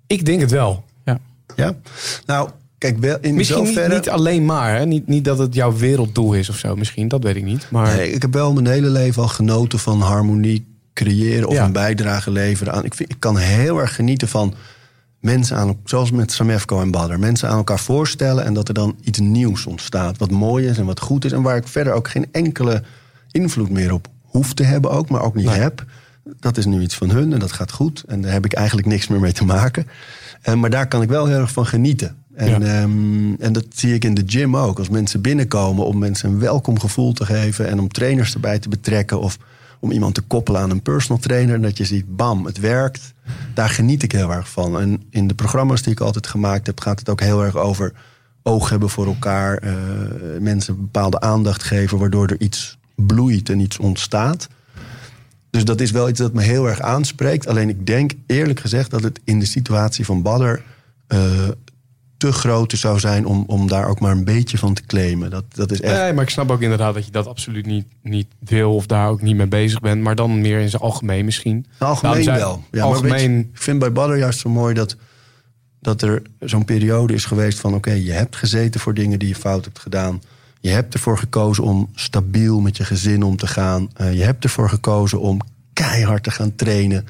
Ik 0.07 0.25
denk 0.25 0.41
het 0.41 0.51
wel. 0.51 0.85
Ja. 1.05 1.19
ja. 1.55 1.75
Nou, 2.25 2.49
kijk, 2.77 2.97
wel 2.97 3.17
in 3.21 3.35
Misschien 3.35 3.63
niet, 3.63 3.73
zoverre... 3.73 3.95
niet 3.95 4.09
alleen 4.09 4.45
maar. 4.45 4.75
Hè? 4.77 4.85
Niet, 4.85 5.07
niet 5.07 5.25
dat 5.25 5.37
het 5.37 5.53
jouw 5.53 5.77
werelddoel 5.77 6.33
is 6.33 6.49
of 6.49 6.57
zo. 6.57 6.75
Misschien, 6.75 7.07
dat 7.07 7.23
weet 7.23 7.35
ik 7.35 7.43
niet. 7.43 7.67
Maar 7.71 7.95
Nee, 7.95 8.11
ik 8.11 8.21
heb 8.21 8.33
wel 8.33 8.53
mijn 8.53 8.67
hele 8.67 8.89
leven 8.89 9.21
al 9.21 9.27
genoten 9.27 9.79
van 9.79 10.01
harmonie 10.01 10.75
creëren 10.93 11.47
of 11.47 11.53
Ja. 11.53 11.65
een 11.65 11.71
bijdrage 11.71 12.31
leveren 12.31 12.73
aan. 12.73 12.85
Ik, 12.85 12.93
vind, 12.93 13.09
ik 13.09 13.19
kan 13.19 13.37
heel 13.37 13.77
erg 13.79 13.95
genieten 13.95 14.27
van 14.27 14.53
mensen 15.19 15.57
aan, 15.57 15.77
zoals 15.83 16.11
met 16.11 16.31
Samefco 16.31 16.81
en 16.81 16.91
Badder, 16.91 17.19
mensen 17.19 17.49
aan 17.49 17.57
elkaar 17.57 17.79
voorstellen 17.79 18.45
en 18.45 18.53
dat 18.53 18.67
er 18.67 18.73
dan 18.73 18.95
iets 19.03 19.19
nieuws 19.19 19.65
ontstaat. 19.65 20.17
Wat 20.17 20.31
mooi 20.31 20.67
is 20.67 20.77
en 20.77 20.85
wat 20.85 20.99
goed 20.99 21.25
is 21.25 21.31
en 21.31 21.41
waar 21.41 21.55
ik 21.57 21.67
verder 21.67 21.93
ook 21.93 22.07
geen 22.09 22.25
enkele 22.31 22.83
invloed 23.31 23.69
meer 23.69 23.93
op 23.93 24.07
hoef 24.21 24.53
te 24.53 24.63
hebben, 24.63 24.91
ook, 24.91 25.09
maar 25.09 25.21
ook 25.21 25.35
niet 25.35 25.45
Nee. 25.45 25.59
heb. 25.59 25.85
Dat 26.39 26.57
is 26.57 26.65
nu 26.65 26.81
iets 26.81 26.95
van 26.95 27.09
hun 27.09 27.33
en 27.33 27.39
dat 27.39 27.51
gaat 27.51 27.71
goed. 27.71 28.03
En 28.07 28.21
daar 28.21 28.31
heb 28.31 28.45
ik 28.45 28.53
eigenlijk 28.53 28.87
niks 28.87 29.07
meer 29.07 29.19
mee 29.19 29.31
te 29.33 29.45
maken. 29.45 29.87
Eh, 30.41 30.53
maar 30.53 30.69
daar 30.69 30.87
kan 30.87 31.01
ik 31.01 31.09
wel 31.09 31.25
heel 31.25 31.39
erg 31.39 31.51
van 31.51 31.65
genieten. 31.65 32.15
En, 32.37 32.49
Ja. 32.49 32.59
ehm, 32.59 33.33
en 33.39 33.53
dat 33.53 33.65
zie 33.69 33.93
ik 33.93 34.03
in 34.05 34.13
de 34.13 34.23
gym 34.25 34.57
ook. 34.57 34.77
Als 34.77 34.89
mensen 34.89 35.21
binnenkomen 35.21 35.85
om 35.85 35.97
mensen 35.97 36.29
een 36.29 36.39
welkom 36.39 36.79
gevoel 36.79 37.13
te 37.13 37.25
geven... 37.25 37.67
en 37.67 37.79
om 37.79 37.87
trainers 37.87 38.33
erbij 38.33 38.59
te 38.59 38.69
betrekken... 38.69 39.19
of 39.19 39.37
om 39.79 39.91
iemand 39.91 40.13
te 40.15 40.21
koppelen 40.21 40.61
aan 40.61 40.69
een 40.69 40.81
personal 40.81 41.21
trainer... 41.21 41.55
en 41.55 41.61
dat 41.61 41.77
je 41.77 41.85
ziet, 41.85 42.15
bam, 42.15 42.45
het 42.45 42.59
werkt. 42.59 43.13
Daar 43.53 43.69
geniet 43.69 44.03
ik 44.03 44.11
heel 44.11 44.31
erg 44.31 44.49
van. 44.49 44.79
En 44.79 45.03
in 45.09 45.27
de 45.27 45.33
programma's 45.33 45.81
die 45.81 45.91
ik 45.91 45.99
altijd 45.99 46.27
gemaakt 46.27 46.67
heb... 46.67 46.79
gaat 46.79 46.99
het 46.99 47.09
ook 47.09 47.21
heel 47.21 47.43
erg 47.43 47.55
over 47.55 47.93
oog 48.43 48.69
hebben 48.69 48.89
voor 48.89 49.05
elkaar. 49.05 49.57
eh, 49.57 49.73
mensen 50.39 50.77
bepaalde 50.77 51.19
aandacht 51.19 51.63
geven... 51.63 51.97
waardoor 51.97 52.27
er 52.27 52.41
iets 52.41 52.77
bloeit 52.95 53.49
en 53.49 53.59
iets 53.59 53.77
ontstaat... 53.77 54.47
Dus 55.49 55.65
dat 55.65 55.81
is 55.81 55.91
wel 55.91 56.09
iets 56.09 56.19
dat 56.19 56.33
me 56.33 56.41
heel 56.41 56.67
erg 56.67 56.81
aanspreekt. 56.81 57.47
Alleen 57.47 57.69
ik 57.69 57.85
denk 57.85 58.11
eerlijk 58.25 58.59
gezegd 58.59 58.91
dat 58.91 59.03
het 59.03 59.19
in 59.23 59.39
de 59.39 59.45
situatie 59.45 60.05
van 60.05 60.21
Badder 60.21 60.61
eh, 61.07 61.19
te 62.17 62.31
groot 62.31 62.71
zou 62.71 62.99
zijn 62.99 63.25
om, 63.25 63.43
om 63.47 63.67
daar 63.67 63.87
ook 63.87 63.99
maar 63.99 64.11
een 64.11 64.23
beetje 64.23 64.57
van 64.57 64.73
te 64.73 64.81
claimen. 64.85 65.29
Dat, 65.29 65.43
dat 65.49 65.71
is 65.71 65.81
echt. 65.81 66.01
Nee, 66.01 66.13
maar 66.13 66.23
ik 66.23 66.29
snap 66.29 66.51
ook 66.51 66.61
inderdaad 66.61 66.93
dat 66.93 67.05
je 67.05 67.11
dat 67.11 67.27
absoluut 67.27 67.65
niet, 67.65 67.85
niet 68.01 68.27
wil 68.39 68.75
of 68.75 68.85
daar 68.85 69.09
ook 69.09 69.21
niet 69.21 69.35
mee 69.35 69.47
bezig 69.47 69.79
bent. 69.79 70.01
Maar 70.01 70.15
dan 70.15 70.41
meer 70.41 70.59
in 70.59 70.69
zijn 70.69 70.81
algemeen 70.81 71.25
misschien. 71.25 71.65
algemeen 71.77 72.11
Nou, 72.11 72.23
zijn- 72.23 72.37
wel. 72.37 72.63
Ja, 72.71 72.77
je, 72.77 72.81
algemeen, 72.81 73.39
ik 73.39 73.61
vind 73.61 73.79
bij 73.79 73.91
Badder 73.91 74.17
juist 74.17 74.39
zo 74.39 74.49
mooi 74.49 74.73
dat, 74.73 74.95
dat 75.79 76.01
er 76.01 76.21
zo'n 76.39 76.65
periode 76.65 77.13
is 77.13 77.25
geweest 77.25 77.59
van: 77.59 77.73
oké, 77.73 77.91
je 77.91 78.11
hebt 78.11 78.35
gezeten 78.35 78.79
voor 78.79 78.93
dingen 78.93 79.19
die 79.19 79.27
je 79.27 79.35
fout 79.35 79.65
hebt 79.65 79.79
gedaan. 79.79 80.21
Je 80.59 80.69
hebt 80.69 80.93
ervoor 80.93 81.17
gekozen 81.17 81.63
om 81.63 81.89
stabiel 81.95 82.59
met 82.59 82.77
je 82.77 82.85
gezin 82.85 83.23
om 83.23 83.37
te 83.37 83.47
gaan. 83.47 83.89
Eh, 83.93 84.13
je 84.13 84.23
hebt 84.23 84.43
ervoor 84.43 84.69
gekozen 84.69 85.19
om 85.19 85.39
keihard 85.73 86.23
te 86.23 86.31
gaan 86.31 86.55
trainen. 86.55 87.07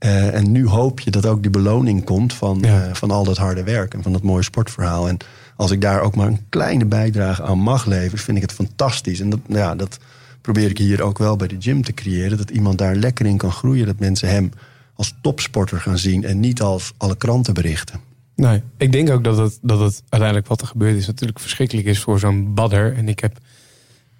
Eh, 0.00 0.34
en 0.34 0.52
nu 0.52 0.66
hoop 0.66 1.00
je 1.00 1.10
dat 1.10 1.26
ook 1.26 1.42
die 1.42 1.50
beloning 1.50 2.04
komt 2.04 2.32
van, 2.34 2.58
Ja. 2.60 2.84
eh, 2.84 2.94
van 2.94 3.10
al 3.10 3.24
dat 3.24 3.36
harde 3.36 3.62
werk 3.62 3.94
en 3.94 4.02
van 4.02 4.12
dat 4.12 4.22
mooie 4.22 4.42
sportverhaal. 4.42 5.08
En 5.08 5.16
als 5.56 5.70
ik 5.70 5.80
daar 5.80 6.00
ook 6.00 6.16
maar 6.16 6.26
een 6.26 6.44
kleine 6.48 6.84
bijdrage 6.84 7.42
aan 7.42 7.58
mag 7.58 7.86
leveren, 7.86 8.18
vind 8.18 8.36
ik 8.36 8.42
het 8.42 8.52
fantastisch. 8.52 9.20
En 9.20 9.30
dat, 9.30 9.40
ja, 9.46 9.74
dat 9.74 9.98
probeer 10.40 10.70
ik 10.70 10.78
hier 10.78 11.02
ook 11.02 11.18
wel 11.18 11.36
bij 11.36 11.48
de 11.48 11.56
gym 11.58 11.82
te 11.82 11.92
creëren. 11.92 12.38
Dat 12.38 12.50
iemand 12.50 12.78
daar 12.78 12.94
lekker 12.96 13.26
in 13.26 13.36
kan 13.36 13.52
groeien. 13.52 13.86
Dat 13.86 13.98
mensen 13.98 14.28
hem 14.28 14.50
als 14.94 15.14
topsporter 15.22 15.80
gaan 15.80 15.98
zien 15.98 16.24
en 16.24 16.40
niet 16.40 16.62
als 16.62 16.92
alle 16.96 17.16
krantenberichten. 17.16 18.00
Nee, 18.36 18.62
ik 18.76 18.92
denk 18.92 19.10
ook 19.10 19.24
dat 19.24 19.36
het, 19.36 19.58
dat 19.62 19.80
het 19.80 20.02
uiteindelijk 20.08 20.48
wat 20.48 20.60
er 20.60 20.66
gebeurd 20.66 20.96
is 20.96 21.06
natuurlijk 21.06 21.40
verschrikkelijk 21.40 21.86
is 21.86 22.00
voor 22.00 22.18
zo'n 22.18 22.54
badder. 22.54 22.96
En 22.96 23.08
ik 23.08 23.20
heb 23.20 23.38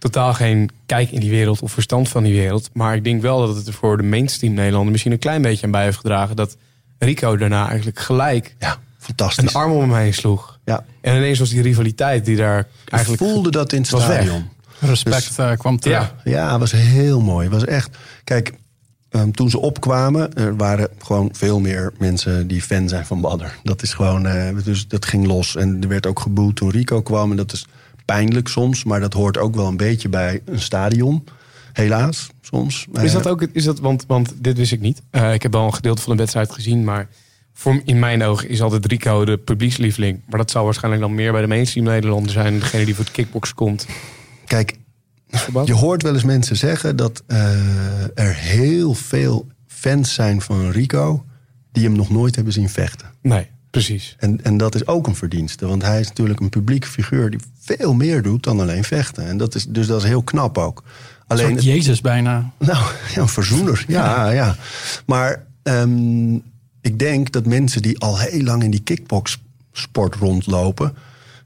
totaal 0.01 0.34
geen 0.34 0.70
kijk 0.86 1.11
in 1.11 1.20
die 1.20 1.30
wereld 1.30 1.61
of 1.62 1.72
verstand 1.72 2.09
van 2.09 2.22
die 2.22 2.32
wereld. 2.32 2.70
Maar 2.72 2.94
ik 2.94 3.05
denk 3.05 3.22
wel 3.22 3.46
dat 3.46 3.57
het 3.57 3.66
er 3.66 3.72
voor 3.72 3.96
de 3.96 4.03
mainstream 4.03 4.55
Nederlander 4.55 4.90
misschien 4.90 5.12
een 5.12 5.18
klein 5.18 5.42
beetje 5.42 5.64
aan 5.66 5.72
bij 5.72 5.84
heeft 5.84 5.96
gedragen. 5.96 6.36
Dat 6.36 6.57
Rico 6.98 7.36
daarna 7.36 7.68
eigenlijk 7.68 7.98
gelijk 7.98 8.55
Ja, 8.59 8.76
fantastisch. 8.98 9.44
een 9.55 9.61
arm 9.61 9.72
om 9.72 9.80
hem 9.80 9.94
heen 9.94 10.14
sloeg. 10.14 10.59
Ja. 10.64 10.84
En 11.01 11.16
ineens 11.16 11.38
was 11.38 11.48
die 11.51 11.62
rivaliteit 11.62 12.24
die 12.24 12.36
daar 12.36 12.59
Ik 12.84 12.92
eigenlijk... 12.92 13.22
voelde 13.22 13.51
dat 13.51 13.72
in 13.72 13.80
het 13.80 13.90
was 13.90 14.07
weg. 14.07 14.16
stadion. 14.22 14.48
Respect 14.80 15.38
eh, 15.38 15.53
kwam 15.53 15.78
terug. 15.80 16.14
Ja, 16.24 16.30
Ja, 16.30 16.51
het 16.51 16.61
was 16.61 16.72
heel 16.72 17.20
mooi. 17.20 17.44
Het 17.44 17.55
was 17.55 17.64
echt. 17.64 17.96
Kijk, 18.24 18.53
ehm, 19.11 19.30
toen 19.30 19.51
ze 19.51 19.59
opkwamen, 19.59 20.34
er 20.34 20.57
waren 20.57 20.88
gewoon 20.98 21.28
veel 21.32 21.61
meer 21.61 21.92
mensen 21.98 22.46
die 22.46 22.62
fan 22.62 22.88
zijn 22.88 23.07
van 23.07 23.20
Badder. 23.20 23.55
Dat 23.62 23.82
is 23.82 23.92
gewoon. 23.94 24.26
eh, 24.26 24.57
dus 24.64 24.88
dat 24.88 25.05
ging 25.07 25.26
los. 25.26 25.57
En 25.57 25.78
er 25.82 25.88
werd 25.88 26.07
ook 26.07 26.20
geboet 26.20 26.57
toen 26.57 26.70
Rico 26.70 27.03
kwam. 27.03 27.30
En 27.30 27.36
dat 27.36 27.53
is 27.53 27.66
pijnlijk 28.11 28.48
soms, 28.48 28.84
maar 28.84 29.00
dat 29.00 29.12
hoort 29.12 29.38
ook 29.38 29.54
wel 29.54 29.66
een 29.66 29.76
beetje 29.76 30.08
bij 30.08 30.40
een 30.44 30.61
stadion. 30.61 31.24
Helaas, 31.72 32.30
soms. 32.40 32.86
Is 32.92 33.02
Eh, 33.02 33.12
dat 33.12 33.28
ook, 33.28 33.42
is 33.52 33.64
dat, 33.64 33.80
want, 33.80 34.04
want 34.06 34.34
dit 34.36 34.56
wist 34.56 34.72
ik 34.72 34.80
niet. 34.80 35.02
Eh, 35.11 35.32
ik 35.32 35.42
heb 35.42 35.52
wel 35.52 35.64
een 35.64 35.74
gedeelte 35.74 36.02
van 36.02 36.12
de 36.12 36.18
wedstrijd 36.18 36.52
gezien, 36.52 36.84
maar 36.84 37.08
voor, 37.52 37.80
in 37.84 37.98
mijn 37.98 38.22
ogen 38.22 38.48
is 38.48 38.62
altijd 38.62 38.86
Rico 38.86 39.24
de 39.24 39.38
publiekslieveling. 39.38 40.20
Maar 40.28 40.38
dat 40.38 40.50
zal 40.50 40.64
waarschijnlijk 40.64 41.02
dan 41.02 41.14
meer 41.14 41.32
bij 41.32 41.40
de 41.40 41.46
mainstream 41.46 41.86
Nederlander 41.86 42.32
zijn. 42.32 42.58
Degene 42.58 42.84
die 42.84 42.94
voor 42.94 43.04
het 43.04 43.12
kickbox 43.12 43.54
komt. 43.54 43.86
Kijk, 44.46 44.76
je 45.64 45.74
hoort 45.74 46.02
wel 46.02 46.14
eens 46.14 46.24
mensen 46.24 46.56
zeggen 46.56 46.96
dat 46.96 47.22
eh, 47.26 48.18
er 48.18 48.34
heel 48.34 48.94
veel 48.94 49.46
fans 49.66 50.14
zijn 50.14 50.40
van 50.40 50.70
Rico 50.70 51.24
die 51.72 51.84
hem 51.84 51.96
nog 51.96 52.11
nooit 52.11 52.34
hebben 52.34 52.52
zien 52.52 52.68
vechten. 52.68 53.11
Nee, 53.22 53.46
precies. 53.70 54.14
En, 54.18 54.44
en 54.44 54.56
dat 54.56 54.74
is 54.74 54.86
ook 54.86 55.06
een 55.06 55.14
verdienste. 55.14 55.66
Want 55.66 55.82
hij 55.82 56.00
is 56.00 56.08
natuurlijk 56.08 56.40
een 56.40 56.48
publieke 56.48 56.88
figuur 56.88 57.30
die 57.30 57.40
veel 57.77 57.95
meer 57.95 58.23
doet 58.23 58.43
dan 58.43 58.61
alleen 58.61 58.85
vechten. 58.85 59.27
En 59.27 59.37
dat 59.37 59.55
is, 59.55 59.66
dus 59.66 59.87
dat 59.87 60.03
is 60.03 60.09
heel 60.09 60.23
knap 60.23 60.59
ook. 60.59 60.83
Alleen 61.27 61.45
Alleen, 61.47 61.62
Jezus 61.62 62.01
bijna. 62.01 62.51
nou, 62.59 62.85
ja, 63.14 63.21
een 63.21 63.29
verzoener. 63.29 63.85
Ja, 63.89 64.31
ja. 64.31 64.57
Maar 65.07 65.45
ehm, 65.62 66.35
ik 66.81 66.99
denk 66.99 67.33
dat 67.33 67.47
mensen 67.47 67.83
die 67.83 67.99
al 67.99 68.18
heel 68.18 68.43
lang 68.43 68.62
in 68.62 68.71
die 68.71 68.81
kickbox-sport 68.83 70.14
rondlopen... 70.14 70.95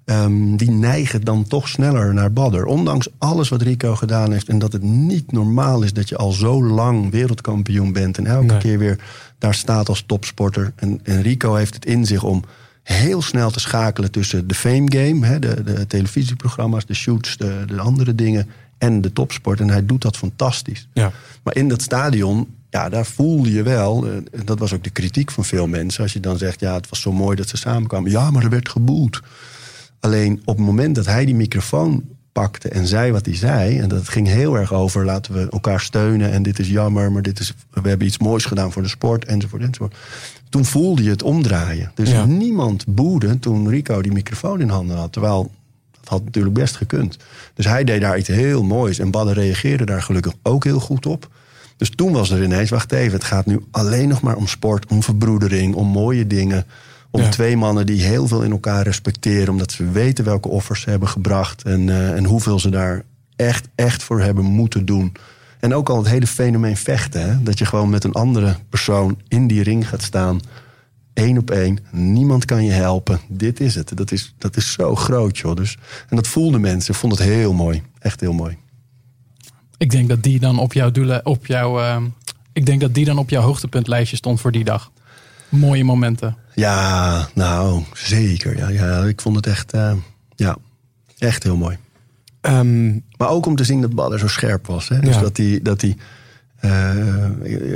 ehm, 0.04 0.56
die 0.56 0.70
neigen 0.70 1.20
dan 1.24 1.44
toch 1.46 1.68
sneller 1.68 2.14
naar 2.14 2.32
Badder. 2.32 2.64
Ondanks 2.64 3.08
alles 3.18 3.48
wat 3.48 3.62
Rico 3.62 3.94
gedaan 3.96 4.32
heeft... 4.32 4.48
en 4.48 4.58
dat 4.58 4.72
het 4.72 4.82
niet 4.82 5.32
normaal 5.32 5.82
is 5.82 5.92
dat 5.92 6.08
je 6.08 6.16
al 6.16 6.32
zo 6.32 6.64
lang 6.64 7.10
wereldkampioen 7.10 7.92
bent... 7.92 8.18
en 8.18 8.26
elke 8.26 8.44
Nee. 8.46 8.58
keer 8.58 8.78
weer 8.78 8.98
daar 9.38 9.54
staat 9.54 9.88
als 9.88 10.02
topsporter. 10.06 10.72
En, 10.76 11.00
en 11.02 11.22
Rico 11.22 11.54
heeft 11.54 11.74
het 11.74 11.86
in 11.86 12.06
zich 12.06 12.22
om 12.22 12.44
heel 12.84 13.22
snel 13.22 13.50
te 13.50 13.60
schakelen 13.60 14.10
tussen 14.10 14.46
de 14.46 14.54
fame 14.54 14.92
game... 14.96 15.26
Hè, 15.26 15.38
de, 15.38 15.62
de 15.62 15.86
televisieprogramma's, 15.86 16.86
de 16.86 16.94
shoots, 16.94 17.36
de, 17.36 17.62
de 17.66 17.80
andere 17.80 18.14
dingen... 18.14 18.48
en 18.78 19.00
de 19.00 19.12
topsport. 19.12 19.60
En 19.60 19.70
hij 19.70 19.86
doet 19.86 20.02
dat 20.02 20.16
fantastisch. 20.16 20.88
Ja. 20.92 21.12
Maar 21.42 21.56
in 21.56 21.68
dat 21.68 21.82
stadion, 21.82 22.48
ja, 22.70 22.88
daar 22.88 23.06
voelde 23.06 23.52
je 23.52 23.62
wel... 23.62 24.06
eh, 24.06 24.40
dat 24.44 24.58
was 24.58 24.72
ook 24.72 24.84
de 24.84 24.90
kritiek 24.90 25.30
van 25.30 25.44
veel 25.44 25.66
mensen... 25.66 26.02
als 26.02 26.12
je 26.12 26.20
dan 26.20 26.38
zegt, 26.38 26.60
ja, 26.60 26.74
het 26.74 26.88
was 26.88 27.00
zo 27.00 27.12
mooi 27.12 27.36
dat 27.36 27.48
ze 27.48 27.56
samenkwamen. 27.56 28.10
Ja, 28.10 28.30
maar 28.30 28.42
er 28.42 28.50
werd 28.50 28.68
geboet. 28.68 29.22
Alleen 30.00 30.42
op 30.44 30.56
het 30.56 30.66
moment 30.66 30.94
dat 30.94 31.06
hij 31.06 31.24
die 31.24 31.34
microfoon 31.34 32.04
pakte 32.32 32.68
en 32.68 32.86
zei 32.86 33.12
wat 33.12 33.26
hij 33.26 33.36
zei... 33.36 33.78
en 33.78 33.88
dat 33.88 34.08
ging 34.08 34.26
heel 34.26 34.58
erg 34.58 34.72
over 34.72 35.04
laten 35.04 35.34
we 35.34 35.48
elkaar 35.50 35.80
steunen... 35.80 36.32
en 36.32 36.42
dit 36.42 36.58
is 36.58 36.68
jammer, 36.68 37.12
maar 37.12 37.22
dit 37.22 37.38
is, 37.40 37.54
we 37.70 37.88
hebben 37.88 38.06
iets 38.06 38.18
moois 38.18 38.44
gedaan 38.44 38.72
voor 38.72 38.82
de 38.82 38.88
sport, 38.88 39.24
enzovoort, 39.24 39.62
enzovoort. 39.62 39.96
Toen 40.54 40.64
voelde 40.64 41.02
je 41.02 41.10
het 41.10 41.22
omdraaien. 41.22 41.90
Dus 41.94 42.10
Ja. 42.10 42.24
niemand 42.24 42.84
boede 42.88 43.38
toen 43.38 43.68
Rico 43.68 44.02
die 44.02 44.12
microfoon 44.12 44.60
in 44.60 44.68
handen 44.68 44.96
had. 44.96 45.12
Terwijl 45.12 45.50
dat 46.00 46.08
had 46.08 46.24
natuurlijk 46.24 46.54
best 46.54 46.76
gekund. 46.76 47.16
Dus 47.54 47.64
hij 47.64 47.84
deed 47.84 48.00
daar 48.00 48.18
iets 48.18 48.28
heel 48.28 48.62
moois. 48.64 48.98
En 48.98 49.10
Badden 49.10 49.34
reageerde 49.34 49.84
daar 49.84 50.02
gelukkig 50.02 50.32
ook 50.42 50.64
heel 50.64 50.80
goed 50.80 51.06
op. 51.06 51.28
Dus 51.76 51.90
toen 51.90 52.12
was 52.12 52.30
er 52.30 52.42
ineens, 52.42 52.70
wacht 52.70 52.92
even, 52.92 53.12
het 53.12 53.24
gaat 53.24 53.46
nu 53.46 53.60
alleen 53.70 54.08
nog 54.08 54.20
maar 54.20 54.36
om 54.36 54.46
sport, 54.46 54.86
om 54.90 55.02
verbroedering, 55.02 55.74
om 55.74 55.86
mooie 55.86 56.26
dingen. 56.26 56.66
Om 57.10 57.20
Ja. 57.20 57.28
twee 57.28 57.56
mannen 57.56 57.86
die 57.86 58.02
heel 58.02 58.28
veel 58.28 58.42
in 58.42 58.50
elkaar 58.50 58.82
respecteren, 58.82 59.48
omdat 59.48 59.72
ze 59.72 59.90
weten 59.90 60.24
welke 60.24 60.48
offers 60.48 60.80
ze 60.80 60.90
hebben 60.90 61.08
gebracht 61.08 61.62
en, 61.62 61.88
eh, 61.88 62.12
en 62.12 62.24
hoeveel 62.24 62.58
ze 62.58 62.68
daar 62.70 63.02
echt, 63.36 63.68
echt 63.74 64.02
voor 64.02 64.20
hebben 64.20 64.44
moeten 64.44 64.84
doen. 64.86 65.12
En 65.64 65.74
ook 65.74 65.88
al 65.88 65.96
het 65.96 66.08
hele 66.08 66.26
fenomeen 66.26 66.76
vechten, 66.76 67.28
hè? 67.28 67.42
dat 67.42 67.58
je 67.58 67.64
gewoon 67.64 67.90
met 67.90 68.04
een 68.04 68.12
andere 68.12 68.56
persoon 68.68 69.20
in 69.28 69.46
die 69.46 69.62
ring 69.62 69.88
gaat 69.88 70.02
staan, 70.02 70.40
één 71.14 71.38
op 71.38 71.50
één, 71.50 71.78
niemand 71.90 72.44
kan 72.44 72.64
je 72.64 72.70
helpen. 72.70 73.20
Dit 73.28 73.60
is 73.60 73.74
het. 73.74 73.96
Dat 73.96 74.12
is, 74.12 74.34
dat 74.38 74.56
is 74.56 74.72
zo 74.72 74.94
groot, 74.94 75.38
joh. 75.38 75.56
Dus, 75.56 75.78
en 76.08 76.16
dat 76.16 76.26
voelden 76.26 76.60
mensen. 76.60 76.94
Ik 76.94 77.00
vond 77.00 77.18
het 77.18 77.28
heel 77.28 77.52
mooi. 77.52 77.82
Echt 77.98 78.20
heel 78.20 78.32
mooi. 78.32 78.56
Ik 79.76 79.90
denk 79.90 80.08
dat 80.08 80.22
die 80.22 80.40
dan 80.40 80.58
op 80.58 80.72
jouw 80.72 80.90
doelen, 80.90 81.26
op 81.26 81.46
jouw, 81.46 81.80
eh, 81.80 82.02
ik 82.52 82.66
denk 82.66 82.80
dat 82.80 82.94
die 82.94 83.04
dan 83.04 83.18
op 83.18 83.30
jouw 83.30 83.42
hoogtepuntlijstje 83.42 84.16
stond 84.16 84.40
voor 84.40 84.52
die 84.52 84.64
dag. 84.64 84.90
Mooie 85.48 85.84
momenten. 85.84 86.36
Ja, 86.54 87.28
nou, 87.34 87.82
zeker. 87.92 88.56
Ja, 88.56 88.68
ja, 88.68 89.04
ik 89.04 89.20
vond 89.20 89.36
het 89.36 89.46
echt, 89.46 89.72
eh, 89.72 89.92
ja, 90.36 90.56
echt 91.18 91.42
heel 91.42 91.56
mooi. 91.56 91.76
Ehm, 92.44 92.92
Maar 93.16 93.28
ook 93.28 93.46
om 93.46 93.56
te 93.56 93.64
zien 93.64 93.80
dat 93.80 93.94
Badder 93.94 94.18
zo 94.18 94.28
scherp 94.28 94.66
was. 94.66 94.88
Hè? 94.88 95.00
Dus 95.00 95.14
Ja. 95.14 95.20
dat 95.20 95.36
die, 95.36 95.62
dat 95.62 95.80
die, 95.80 95.96
eh, 96.56 97.26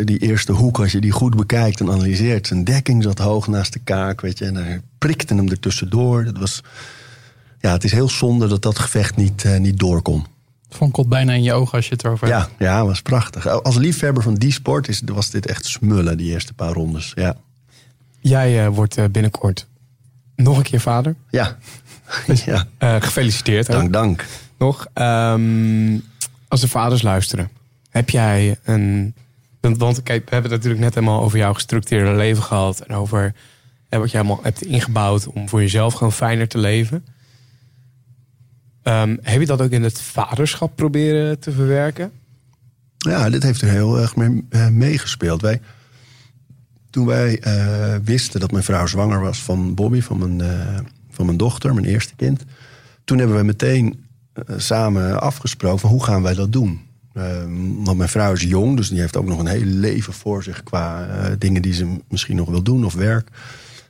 die 0.05 0.19
eerste 0.19 0.53
hoek, 0.53 0.79
als 0.79 0.93
je 0.93 1.01
die 1.01 1.11
goed 1.11 1.37
bekijkt 1.37 1.81
en 1.81 1.91
analyseert... 1.91 2.47
zijn 2.47 2.65
dekking 2.65 3.03
zat 3.03 3.19
hoog 3.19 3.47
naast 3.47 3.73
de 3.73 3.79
kaak, 3.79 4.21
weet 4.21 4.39
je. 4.39 4.45
En 4.45 4.55
hij 4.57 4.81
prikte 4.99 5.35
hem 5.35 5.49
er 5.49 5.61
tussendoor. 5.61 6.25
Dat 6.25 6.39
was, 6.39 6.63
ja, 7.61 7.73
het 7.73 7.85
is 7.85 7.93
heel 7.93 8.09
zonde 8.09 8.47
dat 8.47 8.63
dat 8.63 8.79
gevecht 8.79 9.17
niet, 9.17 9.45
eh, 9.45 9.59
niet 9.59 9.79
door 9.79 10.03
kon. 10.03 10.25
Fonkelt 10.69 11.09
bijna 11.09 11.33
in 11.33 11.43
je 11.43 11.53
ogen 11.53 11.73
als 11.77 11.87
je 11.89 11.93
het 11.93 12.05
erover 12.05 12.29
hebt. 12.29 12.49
Ja, 12.59 12.67
ja, 12.67 12.85
was 12.87 13.03
prachtig. 13.03 13.47
Als 13.63 13.77
liefhebber 13.77 14.23
van 14.23 14.35
die 14.35 14.53
sport 14.53 14.89
is, 14.89 15.03
was 15.05 15.31
dit 15.31 15.47
echt 15.47 15.65
smullen, 15.65 16.17
die 16.17 16.31
eerste 16.33 16.55
paar 16.55 16.73
rondes. 16.73 17.13
Ja, 17.15 17.37
jij 18.21 18.65
eh, 18.65 18.69
wordt 18.75 19.13
binnenkort 19.13 19.67
nog 20.37 20.57
een 20.57 20.63
keer 20.63 20.81
vader. 20.81 21.15
ja. 21.31 21.57
ja. 22.45 22.65
Eh, 22.79 22.95
gefeliciteerd. 22.99 23.69
ook. 23.71 23.77
dank, 23.77 23.93
dank. 23.93 24.25
Nog. 24.59 24.87
Ehm, 24.93 25.99
als 26.49 26.61
de 26.61 26.69
vaders 26.69 27.03
luisteren, 27.03 27.51
heb 27.91 28.11
jij 28.11 28.59
een. 28.65 29.15
Want, 29.61 30.03
kijk, 30.03 30.25
we 30.25 30.33
hebben 30.35 30.51
het 30.51 30.61
natuurlijk 30.61 30.85
net 30.85 30.95
helemaal 30.95 31.23
over 31.23 31.39
jouw 31.39 31.55
gestructureerde 31.55 32.17
leven 32.17 32.43
gehad. 32.43 32.81
En 32.81 32.95
over 32.95 33.35
wat 33.89 34.11
je 34.11 34.17
helemaal 34.17 34.41
hebt 34.43 34.63
ingebouwd 34.63 35.27
om 35.27 35.49
voor 35.49 35.61
jezelf 35.61 35.95
gewoon 35.95 36.13
fijner 36.13 36.49
te 36.49 36.59
leven. 36.59 37.05
Ehm, 38.83 39.17
heb 39.23 39.41
je 39.41 39.47
dat 39.47 39.63
ook 39.63 39.71
in 39.71 39.83
het 39.83 40.01
vaderschap 40.01 40.77
proberen 40.77 41.39
te 41.39 41.53
verwerken? 41.53 42.13
Ja, 42.99 43.31
dit 43.31 43.43
heeft 43.43 43.63
er 43.63 43.69
heel 43.69 43.99
erg 43.99 44.17
mee, 44.17 44.47
eh, 44.49 44.69
meegespeeld. 44.69 45.41
Wij, 45.41 45.61
toen 46.91 47.07
wij 47.07 47.41
eh, 47.41 47.97
wisten 48.05 48.41
dat 48.41 48.51
mijn 48.51 48.65
vrouw 48.65 48.87
zwanger 48.87 49.21
was 49.21 49.43
van 49.43 49.75
Bobby, 49.75 50.01
van 50.01 50.19
mijn, 50.19 50.41
eh, 50.41 50.79
van 51.11 51.27
mijn 51.27 51.39
dochter, 51.39 51.75
mijn 51.75 51.87
eerste 51.87 52.15
kind. 52.17 52.45
Toen 53.05 53.19
hebben 53.19 53.37
we 53.37 53.43
meteen 53.43 54.05
samen 54.57 55.21
afgesproken 55.21 55.79
van 55.79 55.91
hoe 55.91 56.05
gaan 56.05 56.23
wij 56.23 56.35
dat 56.35 56.53
doen. 56.53 56.81
Ehm, 57.13 57.85
want 57.85 57.97
mijn 57.97 58.09
vrouw 58.09 58.33
is 58.33 58.43
jong, 58.43 58.77
dus 58.77 58.89
die 58.89 59.01
heeft 59.01 59.17
ook 59.17 59.27
nog 59.27 59.39
een 59.39 59.47
heel 59.47 59.65
leven 59.65 60.13
voor 60.13 60.43
zich 60.43 60.63
qua 60.63 61.07
eh, 61.07 61.33
dingen 61.39 61.63
die 61.63 61.73
ze 61.73 61.97
misschien 62.09 62.37
nog 62.37 62.49
wil 62.49 62.63
doen 62.63 62.85
of 62.85 62.95
werk. 62.95 63.29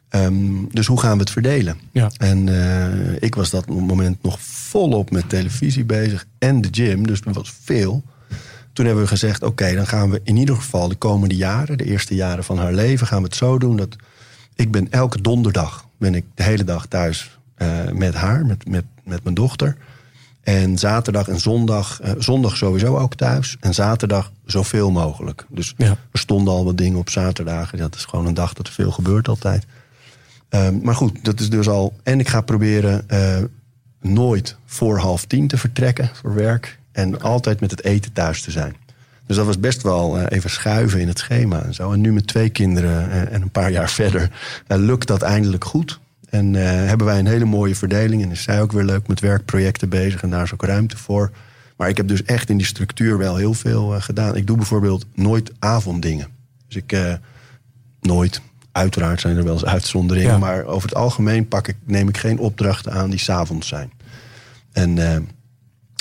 Ehm, 0.08 0.64
dus 0.70 0.86
hoe 0.86 1.00
gaan 1.00 1.12
we 1.12 1.20
het 1.20 1.30
verdelen? 1.30 1.76
Ja. 1.92 2.10
En 2.16 2.48
eh, 2.48 3.22
ik 3.22 3.34
was 3.34 3.50
dat 3.50 3.68
moment 3.68 4.22
nog 4.22 4.40
volop 4.40 5.10
met 5.10 5.28
televisie 5.28 5.84
bezig 5.84 6.26
en 6.38 6.60
de 6.60 6.68
gym, 6.70 7.06
dus 7.06 7.20
dat 7.20 7.34
was 7.34 7.54
veel. 7.62 8.02
Toen 8.72 8.86
hebben 8.86 9.04
we 9.04 9.10
gezegd, 9.10 9.42
oké, 9.42 9.74
dan 9.74 9.86
gaan 9.86 10.10
we 10.10 10.20
in 10.24 10.36
ieder 10.36 10.56
geval 10.56 10.88
de 10.88 10.94
komende 10.94 11.36
jaren, 11.36 11.78
de 11.78 11.84
eerste 11.84 12.14
jaren 12.14 12.44
van 12.44 12.58
haar 12.58 12.72
leven, 12.72 13.06
gaan 13.06 13.18
we 13.18 13.24
het 13.24 13.36
zo 13.36 13.58
doen 13.58 13.76
dat 13.76 13.96
ik 14.54 14.70
ben 14.70 14.90
elke 14.90 15.20
donderdag 15.20 15.88
ben 15.98 16.14
ik 16.14 16.24
de 16.34 16.42
hele 16.42 16.64
dag 16.64 16.86
thuis 16.86 17.38
eh, 17.54 17.68
met 17.92 18.14
haar, 18.14 18.46
met, 18.46 18.68
met, 18.68 18.84
met 19.04 19.22
mijn 19.22 19.34
dochter. 19.34 19.76
En 20.48 20.78
zaterdag 20.78 21.28
en 21.28 21.40
zondag, 21.40 22.00
eh, 22.00 22.12
zondag 22.18 22.56
sowieso 22.56 22.96
ook 22.96 23.14
thuis. 23.14 23.56
En 23.60 23.74
zaterdag 23.74 24.32
zoveel 24.44 24.90
mogelijk. 24.90 25.44
Dus 25.48 25.74
Ja. 25.76 25.86
er 25.86 26.18
stonden 26.18 26.54
al 26.54 26.64
wat 26.64 26.76
dingen 26.78 26.98
op 26.98 27.10
zaterdagen. 27.10 27.78
Dat 27.78 27.94
is 27.94 28.04
gewoon 28.04 28.26
een 28.26 28.34
dag 28.34 28.52
dat 28.52 28.66
er 28.66 28.72
veel 28.72 28.90
gebeurt 28.90 29.28
altijd. 29.28 29.64
Ehm, 30.48 30.78
maar 30.82 30.94
goed, 30.94 31.24
dat 31.24 31.40
is 31.40 31.50
dus 31.50 31.68
al. 31.68 31.96
En 32.02 32.20
ik 32.20 32.28
ga 32.28 32.40
proberen 32.40 33.08
eh, 33.08 33.36
nooit 34.00 34.56
voor 34.66 34.98
half 34.98 35.24
tien 35.24 35.48
te 35.48 35.58
vertrekken 35.58 36.10
voor 36.14 36.34
werk. 36.34 36.78
En 36.92 37.20
altijd 37.20 37.60
met 37.60 37.70
het 37.70 37.84
eten 37.84 38.12
thuis 38.12 38.42
te 38.42 38.50
zijn. 38.50 38.76
Dus 39.26 39.36
dat 39.36 39.46
was 39.46 39.60
best 39.60 39.82
wel 39.82 40.18
eh, 40.18 40.36
even 40.36 40.50
schuiven 40.50 41.00
in 41.00 41.08
het 41.08 41.18
schema 41.18 41.62
en 41.62 41.74
zo. 41.74 41.92
En 41.92 42.00
nu 42.00 42.12
met 42.12 42.26
twee 42.26 42.48
kinderen 42.48 43.30
en 43.30 43.42
een 43.42 43.50
paar 43.50 43.70
jaar 43.70 43.90
verder 44.00 44.30
lukt 44.66 45.06
dat 45.06 45.22
eindelijk 45.22 45.64
goed. 45.64 46.00
En 46.30 46.54
eh, 46.54 46.62
hebben 46.64 47.06
wij 47.06 47.18
een 47.18 47.26
hele 47.26 47.44
mooie 47.44 47.76
verdeling. 47.76 48.22
En 48.22 48.30
is 48.30 48.42
zij 48.42 48.62
ook 48.62 48.72
weer 48.72 48.84
leuk 48.84 49.06
met 49.06 49.20
werkprojecten 49.20 49.88
bezig. 49.88 50.22
En 50.22 50.30
daar 50.30 50.42
is 50.42 50.52
ook 50.52 50.64
ruimte 50.64 50.96
voor. 50.96 51.30
Maar 51.76 51.88
ik 51.88 51.96
heb 51.96 52.08
dus 52.08 52.22
echt 52.22 52.50
in 52.50 52.56
die 52.56 52.66
structuur 52.66 53.18
wel 53.18 53.36
heel 53.36 53.54
veel 53.54 53.94
eh, 53.94 54.02
gedaan. 54.02 54.36
Ik 54.36 54.46
doe 54.46 54.56
bijvoorbeeld 54.56 55.06
nooit 55.14 55.52
avonddingen. 55.58 56.28
Dus 56.66 56.76
ik 56.76 56.92
eh, 56.92 57.12
nooit. 58.00 58.40
Uiteraard 58.72 59.20
zijn 59.20 59.36
er 59.36 59.44
wel 59.44 59.52
eens 59.52 59.64
uitzonderingen. 59.64 60.32
Ja. 60.32 60.38
Maar 60.38 60.64
over 60.64 60.88
het 60.88 60.98
algemeen 60.98 61.48
pak 61.48 61.68
ik, 61.68 61.76
neem 61.84 62.08
ik 62.08 62.16
geen 62.16 62.38
opdrachten 62.38 62.92
aan 62.92 63.10
die 63.10 63.18
s'avonds 63.18 63.68
zijn. 63.68 63.92
En 64.72 64.96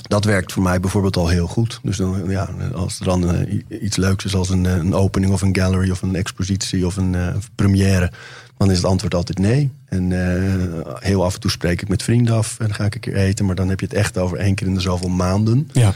dat 0.07 0.25
werkt 0.25 0.51
voor 0.51 0.63
mij 0.63 0.79
bijvoorbeeld 0.79 1.17
al 1.17 1.27
heel 1.27 1.47
goed. 1.47 1.79
Dus 1.83 1.97
dan, 1.97 2.29
ja, 2.29 2.49
als 2.73 2.99
er 2.99 3.05
dan 3.05 3.47
iets 3.69 3.95
leuks 3.95 4.25
is 4.25 4.35
als 4.35 4.49
een, 4.49 4.65
een 4.65 4.93
opening 4.93 5.31
of 5.31 5.41
een 5.41 5.55
gallery 5.55 5.91
of 5.91 6.01
een 6.01 6.15
expositie 6.15 6.85
of 6.85 6.97
een 6.97 7.15
eh, 7.15 7.35
première, 7.55 8.11
dan 8.57 8.71
is 8.71 8.77
het 8.77 8.85
antwoord 8.85 9.15
altijd 9.15 9.37
nee. 9.37 9.71
En 9.85 10.11
eh, 10.11 10.93
heel 10.99 11.23
af 11.23 11.33
en 11.33 11.39
toe 11.39 11.51
spreek 11.51 11.81
ik 11.81 11.87
met 11.87 12.03
vrienden 12.03 12.35
af 12.35 12.59
en 12.59 12.65
dan 12.65 12.75
ga 12.75 12.85
ik 12.85 12.95
een 12.95 13.01
keer 13.01 13.15
eten. 13.15 13.45
Maar 13.45 13.55
dan 13.55 13.69
heb 13.69 13.79
je 13.79 13.85
het 13.85 13.95
echt 13.95 14.17
over 14.17 14.37
één 14.37 14.55
keer 14.55 14.67
in 14.67 14.73
de 14.73 14.79
zoveel 14.79 15.09
maanden. 15.09 15.69
Ja. 15.71 15.93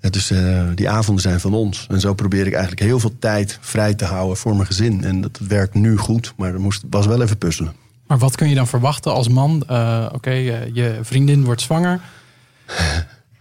Ja, 0.00 0.10
dus 0.10 0.30
eh, 0.30 0.62
die 0.74 0.90
avonden 0.90 1.22
zijn 1.22 1.40
van 1.40 1.54
ons. 1.54 1.86
En 1.90 2.00
zo 2.00 2.14
probeer 2.14 2.46
ik 2.46 2.52
eigenlijk 2.52 2.82
heel 2.82 3.00
veel 3.00 3.18
tijd 3.18 3.58
vrij 3.60 3.94
te 3.94 4.04
houden 4.04 4.36
voor 4.36 4.54
mijn 4.54 4.66
gezin. 4.66 5.04
En 5.04 5.20
dat 5.20 5.38
werkt 5.48 5.74
nu 5.74 5.96
goed, 5.96 6.32
maar 6.36 6.52
er 6.52 6.60
moest, 6.60 6.82
was 6.90 7.06
wel 7.06 7.22
even 7.22 7.38
puzzelen. 7.38 7.72
Maar 8.06 8.18
wat 8.18 8.36
kun 8.36 8.48
je 8.48 8.54
dan 8.54 8.66
verwachten 8.66 9.12
als 9.12 9.28
man? 9.28 9.62
Eh, 9.66 10.08
Oké, 10.12 10.30
je 10.72 10.98
vriendin 11.02 11.44
wordt 11.44 11.60
zwanger. 11.60 12.00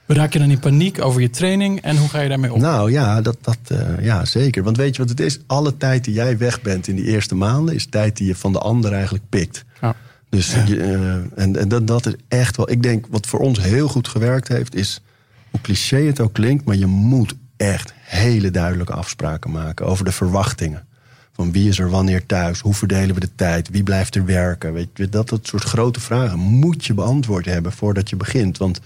Raak 0.08 0.34
je 0.34 0.40
dan 0.40 0.50
in 0.50 0.60
paniek 0.60 1.02
over 1.02 1.22
je 1.22 1.30
training? 1.30 1.82
En 1.82 1.98
hoe 1.98 2.10
ga 2.10 2.20
je 2.20 2.30
daarmee 2.30 2.54
om? 2.54 2.62
Nou 2.62 2.92
ja, 2.92 3.22
dat, 3.22 3.38
dat, 3.42 3.58
eh, 3.68 4.04
ja, 4.04 4.26
zeker. 4.26 4.64
Want 4.64 4.78
weet 4.78 4.96
je 4.96 5.02
wat 5.02 5.10
het 5.10 5.20
is? 5.20 5.40
Alle 5.46 5.78
tijd 5.78 6.04
die 6.04 6.14
jij 6.14 6.38
weg 6.38 6.62
bent 6.62 6.88
in 6.88 6.96
die 6.96 7.06
eerste 7.06 7.36
maanden... 7.36 7.76
is 7.76 7.86
tijd 7.86 8.18
die 8.18 8.28
je 8.28 8.36
van 8.36 8.52
de 8.52 8.60
ander 8.60 8.94
eigenlijk 8.94 9.24
pikt. 9.30 9.66
Ja. 9.82 9.96
Dus 10.30 10.54
je, 10.68 10.82
eh, 10.82 11.44
en, 11.44 11.56
en 11.56 11.68
dat, 11.68 11.88
dat 11.88 12.06
is 12.06 12.14
echt 12.28 12.58
wel... 12.58 12.72
Ik 12.72 12.84
denk, 12.84 13.06
wat 13.10 13.28
voor 13.28 13.40
ons 13.40 13.62
heel 13.62 13.88
goed 13.88 14.08
gewerkt 14.08 14.48
heeft... 14.48 14.76
is, 14.76 15.02
hoe 15.50 15.62
cliché 15.62 16.02
het 16.02 16.20
ook 16.20 16.34
klinkt... 16.34 16.66
maar 16.66 16.76
je 16.76 16.86
moet 16.86 17.36
echt 17.58 17.94
hele 17.98 18.52
duidelijke 18.52 18.94
afspraken 18.94 19.52
maken... 19.52 19.86
over 19.86 20.06
de 20.06 20.12
verwachtingen. 20.12 20.88
Van 21.32 21.52
wie 21.52 21.70
is 21.70 21.80
er 21.80 21.90
wanneer 21.90 22.26
thuis? 22.26 22.60
Hoe 22.60 22.74
verdelen 22.74 23.16
we 23.16 23.22
de 23.22 23.36
tijd? 23.36 23.70
Wie 23.70 23.84
blijft 23.84 24.16
er 24.16 24.26
werken? 24.26 24.74
Weet 24.74 24.90
je, 24.94 25.10
dat, 25.10 25.30
dat 25.30 25.48
soort 25.48 25.64
grote 25.64 26.00
vragen 26.00 26.40
moet 26.40 26.86
je 26.86 26.94
beantwoord 26.94 27.46
hebben... 27.46 27.72
voordat 27.72 28.10
je 28.10 28.16
begint, 28.16 28.58
want 28.58 28.80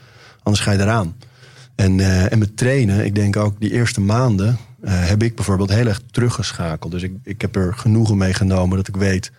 anders 0.49 0.63
ga 0.63 0.71
je 0.71 0.79
eraan. 0.79 1.15
En, 1.75 1.99
eh, 1.99 2.31
en 2.31 2.39
met 2.39 2.57
trainen, 2.57 3.05
ik 3.05 3.15
denk 3.15 3.35
ook 3.35 3.59
die 3.59 3.71
eerste 3.71 4.01
maanden... 4.01 4.57
eh, 4.81 5.07
heb 5.07 5.23
ik 5.23 5.35
bijvoorbeeld 5.35 5.69
heel 5.69 5.87
erg 5.87 6.01
teruggeschakeld. 6.11 6.91
Dus 6.91 7.03
ik, 7.03 7.11
ik 7.23 7.41
heb 7.41 7.55
er 7.55 7.73
genoegen 7.73 8.17
mee 8.17 8.33
genomen 8.33 8.77
dat 8.77 8.87
ik 8.87 8.95
weet... 8.95 9.31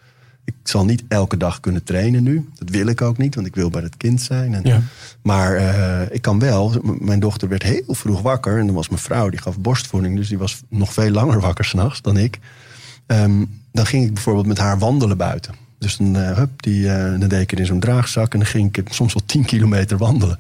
ik 0.45 0.55
zal 0.62 0.85
niet 0.85 1.03
elke 1.09 1.37
dag 1.37 1.61
kunnen 1.61 1.82
trainen 1.85 2.23
nu. 2.23 2.49
Dat 2.59 2.70
wil 2.70 2.87
ik 2.87 3.01
ook 3.03 3.19
niet, 3.19 3.35
want 3.35 3.47
ik 3.47 3.55
wil 3.55 3.70
bij 3.70 3.82
het 3.82 3.97
kind 3.97 4.23
zijn. 4.23 4.55
En, 4.55 4.61
Ja. 4.65 4.81
Maar 5.23 5.55
eh, 5.57 6.15
ik 6.15 6.23
kan 6.23 6.39
wel. 6.39 6.74
M- 6.82 7.05
Mijn 7.05 7.20
dochter 7.20 7.49
werd 7.49 7.62
heel 7.62 7.82
vroeg 7.95 8.23
wakker. 8.23 8.59
En 8.59 8.66
dan 8.66 8.74
was 8.74 8.89
mijn 8.89 9.01
vrouw, 9.03 9.28
die 9.28 9.41
gaf 9.41 9.59
borstvoeding. 9.59 10.16
Dus 10.16 10.28
die 10.28 10.39
was 10.39 10.62
nog 10.69 10.93
veel 10.93 11.11
langer 11.11 11.41
wakker 11.41 11.65
s'nachts 11.65 12.03
dan 12.03 12.16
ik. 12.16 12.39
Ehm, 13.07 13.45
dan 13.73 13.87
ging 13.87 14.05
ik 14.07 14.15
bijvoorbeeld 14.15 14.47
met 14.47 14.59
haar 14.59 14.78
wandelen 14.78 15.16
buiten. 15.16 15.55
Dus 15.78 15.97
dan, 15.97 16.16
eh, 16.16 16.37
hup, 16.37 16.62
die, 16.62 16.89
eh, 16.93 17.19
dan 17.20 17.28
deed 17.28 17.41
ik 17.41 17.51
het 17.51 17.59
in 17.61 17.66
zo'n 17.66 17.81
draagzak. 17.81 18.32
En 18.32 18.39
dan 18.39 18.49
ging 18.49 18.77
ik 18.77 18.93
soms 18.93 19.12
wel 19.15 19.23
10 19.27 19.45
kilometer 19.45 19.97
wandelen. 19.99 20.39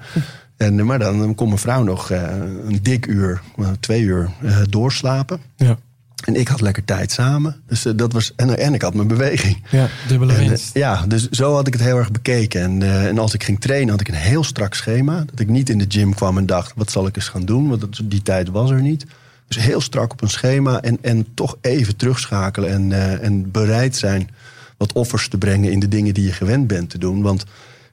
En, 0.60 0.78
eh, 0.78 0.84
maar 0.84 0.98
dan, 0.98 1.34
kon 1.34 1.46
mijn 1.46 1.58
vrouw 1.58 1.82
nog 1.82 2.10
eh, 2.10 2.22
een 2.66 2.78
dik 2.82 3.06
uur, 3.06 3.40
eh, 3.56 3.68
twee 3.80 4.02
uur 4.02 4.30
doorslapen. 4.68 5.40
Ja. 5.56 5.78
En 6.24 6.36
ik 6.36 6.48
had 6.48 6.60
lekker 6.60 6.84
tijd 6.84 7.12
samen. 7.12 7.62
Dus 7.66 7.82
dat 7.96 8.12
was, 8.12 8.32
en, 8.36 8.58
en 8.58 8.74
ik 8.74 8.82
had 8.82 8.94
mijn 8.94 9.08
beweging. 9.08 9.62
Ja. 9.70 9.88
Dubbele 10.08 10.32
En, 10.32 10.48
winst. 10.48 10.74
ja, 10.74 11.06
dus 11.06 11.28
zo 11.28 11.54
had 11.54 11.66
ik 11.66 11.72
het 11.72 11.82
heel 11.82 11.96
erg 11.96 12.10
bekeken. 12.10 12.60
En, 12.60 13.06
en 13.08 13.18
als 13.18 13.34
ik 13.34 13.44
ging 13.44 13.60
trainen, 13.60 13.90
had 13.90 14.00
ik 14.00 14.08
een 14.08 14.14
heel 14.14 14.44
strak 14.44 14.74
schema. 14.74 15.24
Dat 15.30 15.40
ik 15.40 15.48
niet 15.48 15.68
in 15.68 15.78
de 15.78 15.84
gym 15.88 16.14
kwam 16.14 16.38
en 16.38 16.46
dacht, 16.46 16.72
wat 16.76 16.90
zal 16.90 17.06
ik 17.06 17.16
eens 17.16 17.28
gaan 17.28 17.44
doen? 17.44 17.68
Want 17.68 17.80
dat, 17.80 18.00
die 18.04 18.22
tijd 18.22 18.48
was 18.48 18.70
er 18.70 18.82
niet. 18.82 19.06
Dus 19.48 19.62
heel 19.62 19.80
strak 19.80 20.12
op 20.12 20.22
een 20.22 20.30
schema 20.30 20.80
en, 20.80 20.98
en 21.00 21.26
toch 21.34 21.56
even 21.60 21.96
terugschakelen. 21.96 22.70
En, 22.70 23.20
en 23.22 23.50
bereid 23.50 23.96
zijn 23.96 24.30
wat 24.76 24.92
offers 24.92 25.28
te 25.28 25.38
brengen 25.38 25.72
in 25.72 25.80
de 25.80 25.88
dingen 25.88 26.14
die 26.14 26.24
je 26.24 26.32
gewend 26.32 26.66
bent 26.66 26.90
te 26.90 26.98
doen. 26.98 27.22
Want 27.22 27.44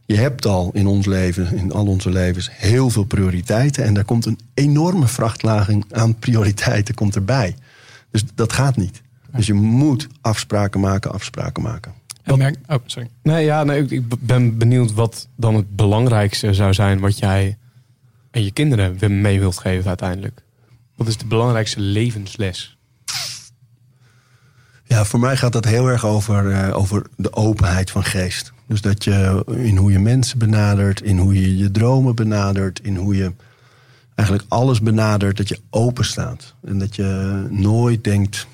je 0.08 0.16
hebt 0.16 0.46
al 0.46 0.70
in 0.74 0.88
ons 0.88 1.06
leven, 1.06 1.58
in 1.58 1.72
al 1.72 1.86
onze 1.88 2.10
levens, 2.10 2.50
heel 2.54 2.90
veel 2.90 3.04
prioriteiten. 3.04 3.84
En 3.84 3.94
daar 3.94 4.04
komt 4.06 4.26
een 4.26 4.40
enorme 4.54 5.08
vrachtlading 5.08 5.86
aan 5.92 6.16
prioriteiten 6.20 6.96
komt 6.96 7.16
erbij. 7.16 7.56
Dus 8.12 8.24
dat 8.36 8.54
gaat 8.54 8.76
niet. 8.78 9.02
Dus 9.36 9.46
je 9.46 9.54
moet 9.54 10.08
afspraken 10.22 10.80
maken, 10.80 11.12
afspraken 11.14 11.64
maken. 11.64 11.94
En 12.24 12.38
merk, 12.38 12.56
oh, 12.68 12.76
sorry. 12.86 13.10
Nee, 13.24 13.46
ja, 13.46 13.64
nee, 13.64 13.82
ik- 13.84 13.92
ik 13.92 14.04
ben 14.20 14.58
benieuwd 14.58 14.94
wat 14.94 15.28
dan 15.36 15.56
het 15.56 15.76
belangrijkste 15.76 16.54
zou 16.54 16.74
zijn 16.74 17.00
wat 17.00 17.18
jij 17.18 17.58
en 18.32 18.44
je 18.44 18.52
kinderen 18.52 18.98
weer 18.98 19.12
mee 19.12 19.40
wilt 19.40 19.58
geven 19.58 19.88
uiteindelijk. 19.88 20.44
Wat 20.96 21.08
is 21.08 21.18
de 21.18 21.26
belangrijkste 21.26 21.80
levensles? 21.80 22.78
Ja, 24.84 25.06
voor 25.06 25.20
mij 25.20 25.38
gaat 25.38 25.54
dat 25.54 25.66
heel 25.66 25.88
erg 25.88 26.06
over, 26.06 26.52
eh, 26.52 26.78
over 26.78 27.08
de 27.16 27.34
openheid 27.34 27.92
van 27.92 28.04
geest. 28.04 28.54
Dus 28.68 28.82
dat 28.82 29.04
je 29.04 29.44
in 29.48 29.78
hoe 29.78 29.92
je 29.92 30.00
mensen 30.00 30.40
benadert, 30.40 31.02
in 31.02 31.18
hoe 31.18 31.42
je 31.42 31.58
je 31.58 31.72
dromen 31.72 32.16
benadert, 32.16 32.80
in 32.84 32.96
hoe 32.96 33.16
je 33.16 33.32
eigenlijk 34.16 34.50
alles 34.50 34.82
benadert, 34.82 35.38
dat 35.38 35.48
je 35.48 35.60
open 35.70 36.06
staat. 36.06 36.54
En 36.64 36.80
dat 36.80 36.96
je 36.96 37.46
nooit 37.50 38.04
denkt. 38.04 38.48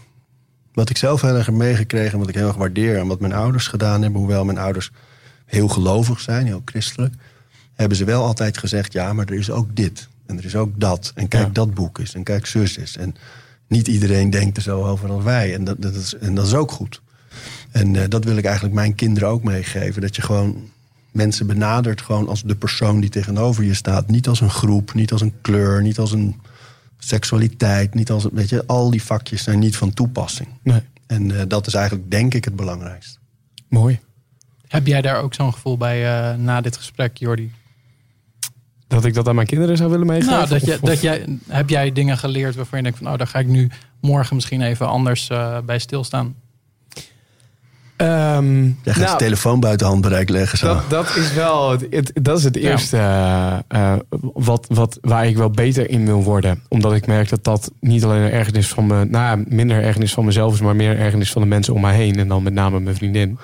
Wat 0.73 0.89
ik 0.89 0.97
zelf 0.97 1.21
heel 1.21 1.35
erg 1.35 1.45
heb 1.45 1.55
meegekregen, 1.55 2.19
wat 2.19 2.29
ik 2.29 2.35
heel 2.35 2.47
erg 2.47 2.55
waardeer 2.55 2.97
en 2.97 3.07
wat 3.07 3.19
mijn 3.19 3.33
ouders 3.33 3.67
gedaan 3.67 4.01
hebben, 4.01 4.19
hoewel 4.19 4.45
mijn 4.45 4.57
ouders 4.57 4.91
heel 5.45 5.67
gelovig 5.67 6.19
zijn, 6.19 6.45
heel 6.45 6.61
christelijk, 6.65 7.13
hebben 7.73 7.97
ze 7.97 8.05
wel 8.05 8.23
altijd 8.23 8.57
gezegd: 8.57 8.93
ja, 8.93 9.13
maar 9.13 9.25
er 9.25 9.33
is 9.33 9.51
ook 9.51 9.75
dit 9.75 10.07
en 10.25 10.37
er 10.37 10.45
is 10.45 10.55
ook 10.55 10.79
dat. 10.79 11.11
En 11.15 11.27
kijk, 11.27 11.45
Ja. 11.45 11.49
dat 11.53 11.73
boek 11.73 11.99
is 11.99 12.13
en 12.13 12.23
kijk, 12.23 12.45
zus 12.45 12.77
is. 12.77 12.97
En 12.97 13.15
niet 13.67 13.87
iedereen 13.87 14.29
denkt 14.29 14.57
er 14.57 14.63
zo 14.63 14.83
over 14.83 15.09
als 15.09 15.23
wij. 15.23 15.53
En 15.53 15.63
dat, 15.63 15.81
dat, 15.81 15.95
is, 15.95 16.15
en 16.15 16.35
dat 16.35 16.45
is 16.45 16.53
ook 16.53 16.71
goed. 16.71 17.01
En 17.73 17.95
eh, 17.95 18.03
dat 18.09 18.23
wil 18.23 18.37
ik 18.37 18.45
eigenlijk 18.45 18.75
mijn 18.75 18.95
kinderen 18.95 19.29
ook 19.29 19.43
meegeven. 19.43 20.01
Dat 20.01 20.15
je 20.15 20.21
gewoon 20.21 20.69
mensen 21.11 21.47
benadert 21.47 22.01
gewoon 22.01 22.27
als 22.27 22.43
de 22.43 22.55
persoon 22.55 22.99
die 22.99 23.09
tegenover 23.09 23.63
je 23.63 23.73
staat. 23.73 24.07
Niet 24.07 24.27
als 24.27 24.41
een 24.41 24.49
groep, 24.49 24.93
niet 24.93 25.11
als 25.11 25.21
een 25.21 25.33
kleur, 25.41 25.81
niet 25.81 25.97
als 25.99 26.11
een 26.11 26.35
seksualiteit. 26.97 27.93
Niet 27.93 28.11
als, 28.11 28.23
een- 28.23 28.29
weet 28.33 28.49
je, 28.49 28.63
al 28.67 28.89
die 28.89 29.03
vakjes 29.03 29.43
zijn 29.43 29.59
niet 29.59 29.77
van 29.77 29.93
toepassing. 29.93 30.47
Nee. 30.63 30.81
En 31.07 31.39
eh, 31.39 31.45
dat 31.47 31.67
is 31.67 31.73
eigenlijk 31.73 32.11
denk 32.11 32.33
ik 32.33 32.45
het 32.45 32.55
belangrijkste. 32.55 33.17
Mooi. 33.67 33.99
Heb 34.67 34.87
jij 34.87 35.01
daar 35.01 35.21
ook 35.21 35.33
zo'n 35.33 35.53
gevoel 35.53 35.77
bij 35.77 36.29
eh, 36.31 36.37
na 36.37 36.61
dit 36.61 36.77
gesprek, 36.77 37.17
Jordi? 37.17 37.51
Dat 38.87 39.05
ik 39.05 39.13
dat 39.13 39.27
aan 39.27 39.35
mijn 39.35 39.47
kinderen 39.47 39.77
zou 39.77 39.89
willen 39.89 40.07
meegeven? 40.07 40.33
Nou, 40.33 40.47
dat 40.47 40.65
je, 40.65 40.73
of- 40.73 40.79
dat 40.79 41.01
jij, 41.01 41.25
heb 41.47 41.69
jij 41.69 41.91
dingen 41.91 42.17
geleerd 42.17 42.55
waarvan 42.55 42.77
je 42.77 42.83
denkt 42.83 42.97
van, 42.99 43.07
oh, 43.11 43.17
daar 43.17 43.27
ga 43.27 43.39
ik 43.39 43.47
nu 43.47 43.69
morgen 44.01 44.35
misschien 44.35 44.61
even 44.61 44.87
anders 44.87 45.29
eh, 45.29 45.57
bij 45.65 45.79
stilstaan? 45.79 46.35
Ehm, 48.03 48.63
Jij 48.63 48.93
gaat 48.93 48.97
nou, 48.97 49.11
je 49.11 49.15
telefoon 49.17 49.59
buiten 49.59 49.87
handbereik 49.87 50.29
leggen. 50.29 50.57
Zo. 50.57 50.67
Dat, 50.67 50.89
dat 50.89 51.15
is 51.15 51.33
wel 51.33 51.71
het, 51.71 51.85
het- 51.89 52.11
dat 52.21 52.37
is 52.37 52.43
het 52.43 52.55
eerste 52.55 52.97
eh, 52.97 53.57
eh, 53.67 53.93
wat, 54.33 54.65
wat, 54.69 54.97
waar 55.01 55.27
ik 55.27 55.37
wel 55.37 55.49
beter 55.49 55.89
in 55.89 56.05
wil 56.05 56.23
worden. 56.23 56.63
Omdat 56.67 56.93
ik 56.93 57.07
merk 57.07 57.29
dat 57.29 57.43
dat 57.43 57.71
niet 57.79 58.03
alleen 58.03 58.21
een 58.21 58.31
ergernis 58.31 58.67
van 58.67 58.87
me, 58.87 59.05
nou, 59.05 59.43
minder 59.47 59.83
ergernis 59.83 60.13
van 60.13 60.25
mezelf 60.25 60.53
is, 60.53 60.61
maar 60.61 60.75
meer 60.75 60.99
ergernis 60.99 61.31
van 61.31 61.41
de 61.41 61.47
mensen 61.47 61.73
om 61.73 61.81
mij 61.81 61.95
heen. 61.95 62.19
En 62.19 62.27
dan 62.27 62.43
met 62.43 62.53
name 62.53 62.79
mijn 62.79 62.95
vriendin. 62.95 63.37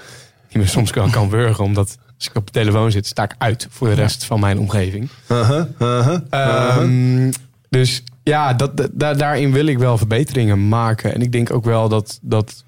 Die 0.49 0.61
me 0.61 0.67
soms 0.67 0.91
kan, 0.91 1.11
kan 1.11 1.29
wurgen, 1.29 1.63
omdat 1.63 1.97
als 2.17 2.27
ik 2.27 2.35
op 2.35 2.45
de 2.45 2.51
telefoon 2.51 2.91
zit, 2.91 3.05
sta 3.07 3.23
ik 3.23 3.35
uit 3.37 3.67
voor 3.69 3.87
de 3.87 3.93
rest 3.93 4.23
van 4.25 4.39
mijn 4.39 4.59
omgeving. 4.59 5.09
Uh-huh, 5.31 5.63
uh-huh, 5.79 6.17
uh-huh. 6.31 6.77
Ehm, 6.77 7.31
dus 7.69 8.03
ja, 8.23 8.53
dat, 8.53 8.77
dat- 8.77 8.89
daar- 8.93 9.17
daarin 9.17 9.51
wil 9.51 9.65
ik 9.65 9.77
wel 9.77 9.97
verbeteringen 9.97 10.67
maken. 10.67 11.13
En 11.13 11.21
ik 11.21 11.31
denk 11.31 11.53
ook 11.53 11.65
wel 11.65 11.89
dat, 11.89 12.19
dat, 12.21 12.63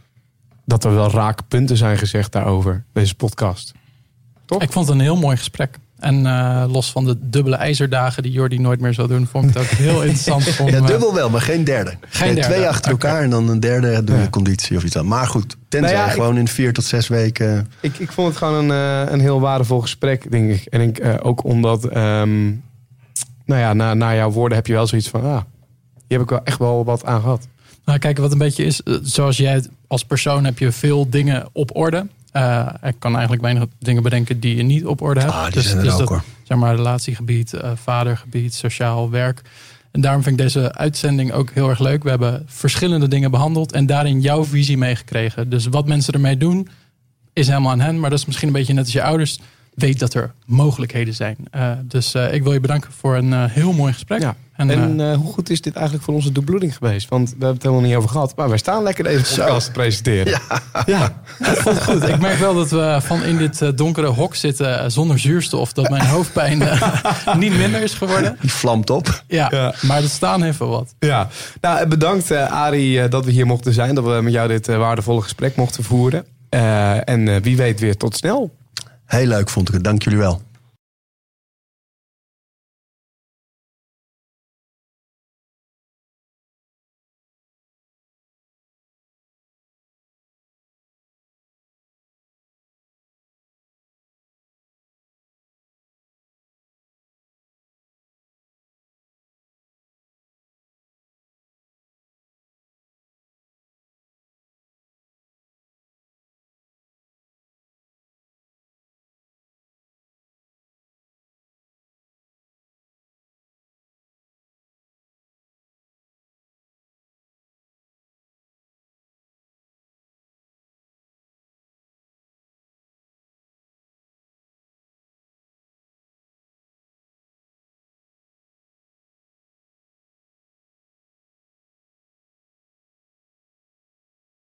dat 0.71 0.83
er 0.83 0.93
wel 0.95 1.11
raak 1.11 1.39
punten 1.47 1.77
zijn 1.77 1.97
gezegd 1.97 2.31
daarover, 2.31 2.83
deze 2.93 3.15
podcast. 3.15 3.73
Toch? 4.45 4.61
Ik 4.61 4.71
vond 4.71 4.87
het 4.87 4.95
een 4.95 5.01
heel 5.01 5.15
mooi 5.17 5.37
gesprek. 5.37 5.77
En 5.99 6.25
eh, 6.25 6.63
los 6.71 6.91
van 6.91 7.05
de 7.05 7.17
dubbele 7.19 7.55
ijzerdagen 7.55 8.23
die 8.23 8.31
Jordi 8.31 8.59
nooit 8.59 8.79
meer 8.79 8.93
zou 8.93 9.07
doen, 9.07 9.27
vond 9.27 9.45
ik 9.45 9.53
het 9.53 9.63
ook 9.63 9.69
heel 9.69 10.01
interessant. 10.09 10.59
om, 10.59 10.67
Ja, 10.67 10.77
eh, 10.77 10.85
dubbel 10.85 11.13
wel, 11.13 11.29
maar 11.29 11.41
geen 11.41 11.63
derde. 11.63 11.93
Derde, 12.19 12.41
Twee 12.41 12.67
achter 12.67 12.91
elkaar 12.91 13.21
en 13.21 13.29
dan 13.29 13.49
een 13.49 13.59
derde 13.59 14.03
doe 14.03 14.15
je 14.15 14.21
Ja. 14.21 14.29
conditie 14.29 14.77
of 14.77 14.83
iets 14.83 14.97
aan. 14.97 15.07
Maar 15.07 15.27
goed, 15.27 15.57
tenzij 15.67 15.91
Nou 15.93 16.03
ja, 16.03 16.09
ik- 16.09 16.15
gewoon 16.21 16.37
in 16.37 16.47
vier 16.47 16.73
tot 16.73 16.83
zes 16.85 17.07
weken... 17.07 17.71
Ik, 17.81 17.97
ik 17.99 18.11
vond 18.11 18.27
het 18.27 18.37
gewoon 18.37 18.69
een, 18.69 19.05
eh, 19.05 19.11
een 19.13 19.19
heel 19.19 19.39
waardevol 19.39 19.81
gesprek, 19.81 20.31
denk 20.31 20.51
ik. 20.51 20.65
En 20.65 20.81
ik, 20.81 20.97
eh, 20.97 21.13
ook 21.21 21.43
omdat, 21.43 21.85
ehm, 21.85 22.45
nou 23.45 23.61
ja, 23.61 23.73
na, 23.73 23.93
na 23.93 24.15
jouw 24.15 24.31
woorden 24.31 24.57
heb 24.57 24.67
je 24.67 24.73
wel 24.73 24.87
zoiets 24.87 25.09
van, 25.09 25.23
ah, 25.23 25.41
hier 26.07 26.17
heb 26.17 26.21
ik 26.21 26.29
wel 26.29 26.43
echt 26.43 26.57
wel 26.59 26.85
wat 26.85 27.05
aan 27.05 27.21
gehad. 27.21 27.47
Nou, 27.85 27.99
kijk, 27.99 28.17
wat 28.17 28.31
een 28.31 28.37
beetje 28.37 28.63
is, 28.63 28.83
eh, 28.83 28.95
zoals 29.01 29.37
jij 29.37 29.65
als 29.87 30.05
persoon 30.05 30.45
heb 30.45 30.59
je 30.59 30.71
veel 30.71 31.09
dingen 31.09 31.49
op 31.51 31.75
orde. 31.75 32.07
Eh, 32.31 32.67
ik 32.83 32.95
kan 32.99 33.11
eigenlijk 33.11 33.41
weinig 33.41 33.65
dingen 33.79 34.03
bedenken 34.03 34.39
die 34.39 34.55
je 34.55 34.63
niet 34.63 34.85
op 34.85 35.01
orde 35.01 35.19
hebt. 35.19 35.33
Ah, 35.33 35.51
die 35.51 35.61
zijn 35.61 35.77
er 35.77 35.91
ook, 35.91 35.99
dat, 35.99 36.09
hoor. 36.09 36.23
Zeg 36.43 36.57
maar 36.57 36.75
relatiegebied, 36.75 37.53
eh, 37.53 37.71
vadergebied, 37.75 38.53
sociaal 38.53 39.09
werk. 39.09 39.41
En 39.91 40.01
daarom 40.01 40.23
vind 40.23 40.39
ik 40.39 40.43
deze 40.45 40.73
uitzending 40.73 41.31
ook 41.31 41.51
heel 41.51 41.69
erg 41.69 41.79
leuk. 41.79 42.03
We 42.03 42.09
hebben 42.09 42.43
verschillende 42.47 43.07
dingen 43.07 43.31
behandeld 43.31 43.71
en 43.71 43.85
daarin 43.85 44.21
jouw 44.21 44.45
visie 44.45 44.77
meegekregen. 44.77 45.49
Dus 45.49 45.65
wat 45.65 45.87
mensen 45.87 46.13
ermee 46.13 46.37
doen, 46.37 46.67
is 47.33 47.47
helemaal 47.47 47.71
aan 47.71 47.79
hen. 47.79 47.99
Maar 47.99 48.09
dat 48.09 48.19
is 48.19 48.25
misschien 48.25 48.47
een 48.47 48.53
beetje 48.53 48.73
net 48.73 48.83
als 48.83 48.93
je 48.93 49.03
ouders. 49.03 49.39
Weet 49.73 49.99
dat 49.99 50.13
er 50.13 50.33
mogelijkheden 50.45 51.13
zijn. 51.13 51.37
Uh, 51.55 51.71
dus 51.83 52.15
uh, 52.15 52.33
ik 52.33 52.43
wil 52.43 52.53
je 52.53 52.59
bedanken 52.59 52.91
voor 52.91 53.15
een 53.15 53.31
uh, 53.31 53.43
heel 53.47 53.73
mooi 53.73 53.93
gesprek. 53.93 54.21
Ja. 54.21 54.35
En, 54.55 54.69
en 54.69 55.13
hoe 55.13 55.33
goed 55.33 55.49
is 55.49 55.61
dit 55.61 55.73
eigenlijk 55.75 56.05
voor 56.05 56.13
onze 56.13 56.31
dubloeding 56.31 56.77
geweest? 56.77 57.09
Want 57.09 57.29
we 57.29 57.35
hebben 57.35 57.53
het 57.53 57.63
helemaal 57.63 57.85
niet 57.85 57.95
over 57.95 58.09
gehad. 58.09 58.35
Maar 58.35 58.49
wij 58.49 58.57
staan 58.57 58.83
lekker 58.83 59.03
deze 59.03 59.35
podcast 59.35 59.65
te 59.65 59.71
presenteren. 59.71 60.31
Ja, 60.31 60.61
ja. 60.85 61.21
het 61.43 61.57
voelt 61.57 61.83
goed. 61.83 62.07
Ik 62.07 62.19
merk 62.19 62.39
wel 62.39 62.53
dat 62.53 62.69
we 62.69 62.97
van 63.01 63.23
in 63.23 63.37
dit 63.37 63.77
donkere 63.77 64.07
hok 64.07 64.35
zitten 64.35 64.91
zonder 64.91 65.19
zuurstof. 65.19 65.73
Dat 65.73 65.89
mijn 65.89 66.05
hoofdpijn 66.05 66.57
niet 67.37 67.57
minder 67.57 67.81
is 67.81 67.93
geworden. 67.93 68.37
Die 68.41 68.51
vlamt 68.51 68.89
op. 68.89 69.23
Ja, 69.27 69.47
ja. 69.51 69.73
maar 69.81 70.01
het 70.01 70.11
staan 70.11 70.41
heeft 70.41 70.59
wel 70.59 70.69
wat. 70.69 70.95
Ja. 70.99 71.27
Nou, 71.61 71.87
bedankt 71.87 72.31
Arie 72.31 73.07
dat 73.07 73.25
we 73.25 73.31
hier 73.31 73.45
mochten 73.45 73.73
zijn. 73.73 73.95
Dat 73.95 74.03
we 74.03 74.21
met 74.21 74.33
jou 74.33 74.47
dit 74.47 74.67
waardevolle 74.67 75.21
gesprek 75.21 75.55
mochten 75.55 75.83
voeren. 75.83 76.25
en 77.05 77.41
wie 77.41 77.57
weet 77.57 77.79
weer 77.79 77.97
tot 77.97 78.15
snel. 78.15 78.51
Heel 79.11 79.27
leuk 79.27 79.49
vond 79.49 79.67
ik 79.67 79.73
het. 79.73 79.83
Dank 79.83 80.03
jullie 80.03 80.19
wel. 80.19 80.41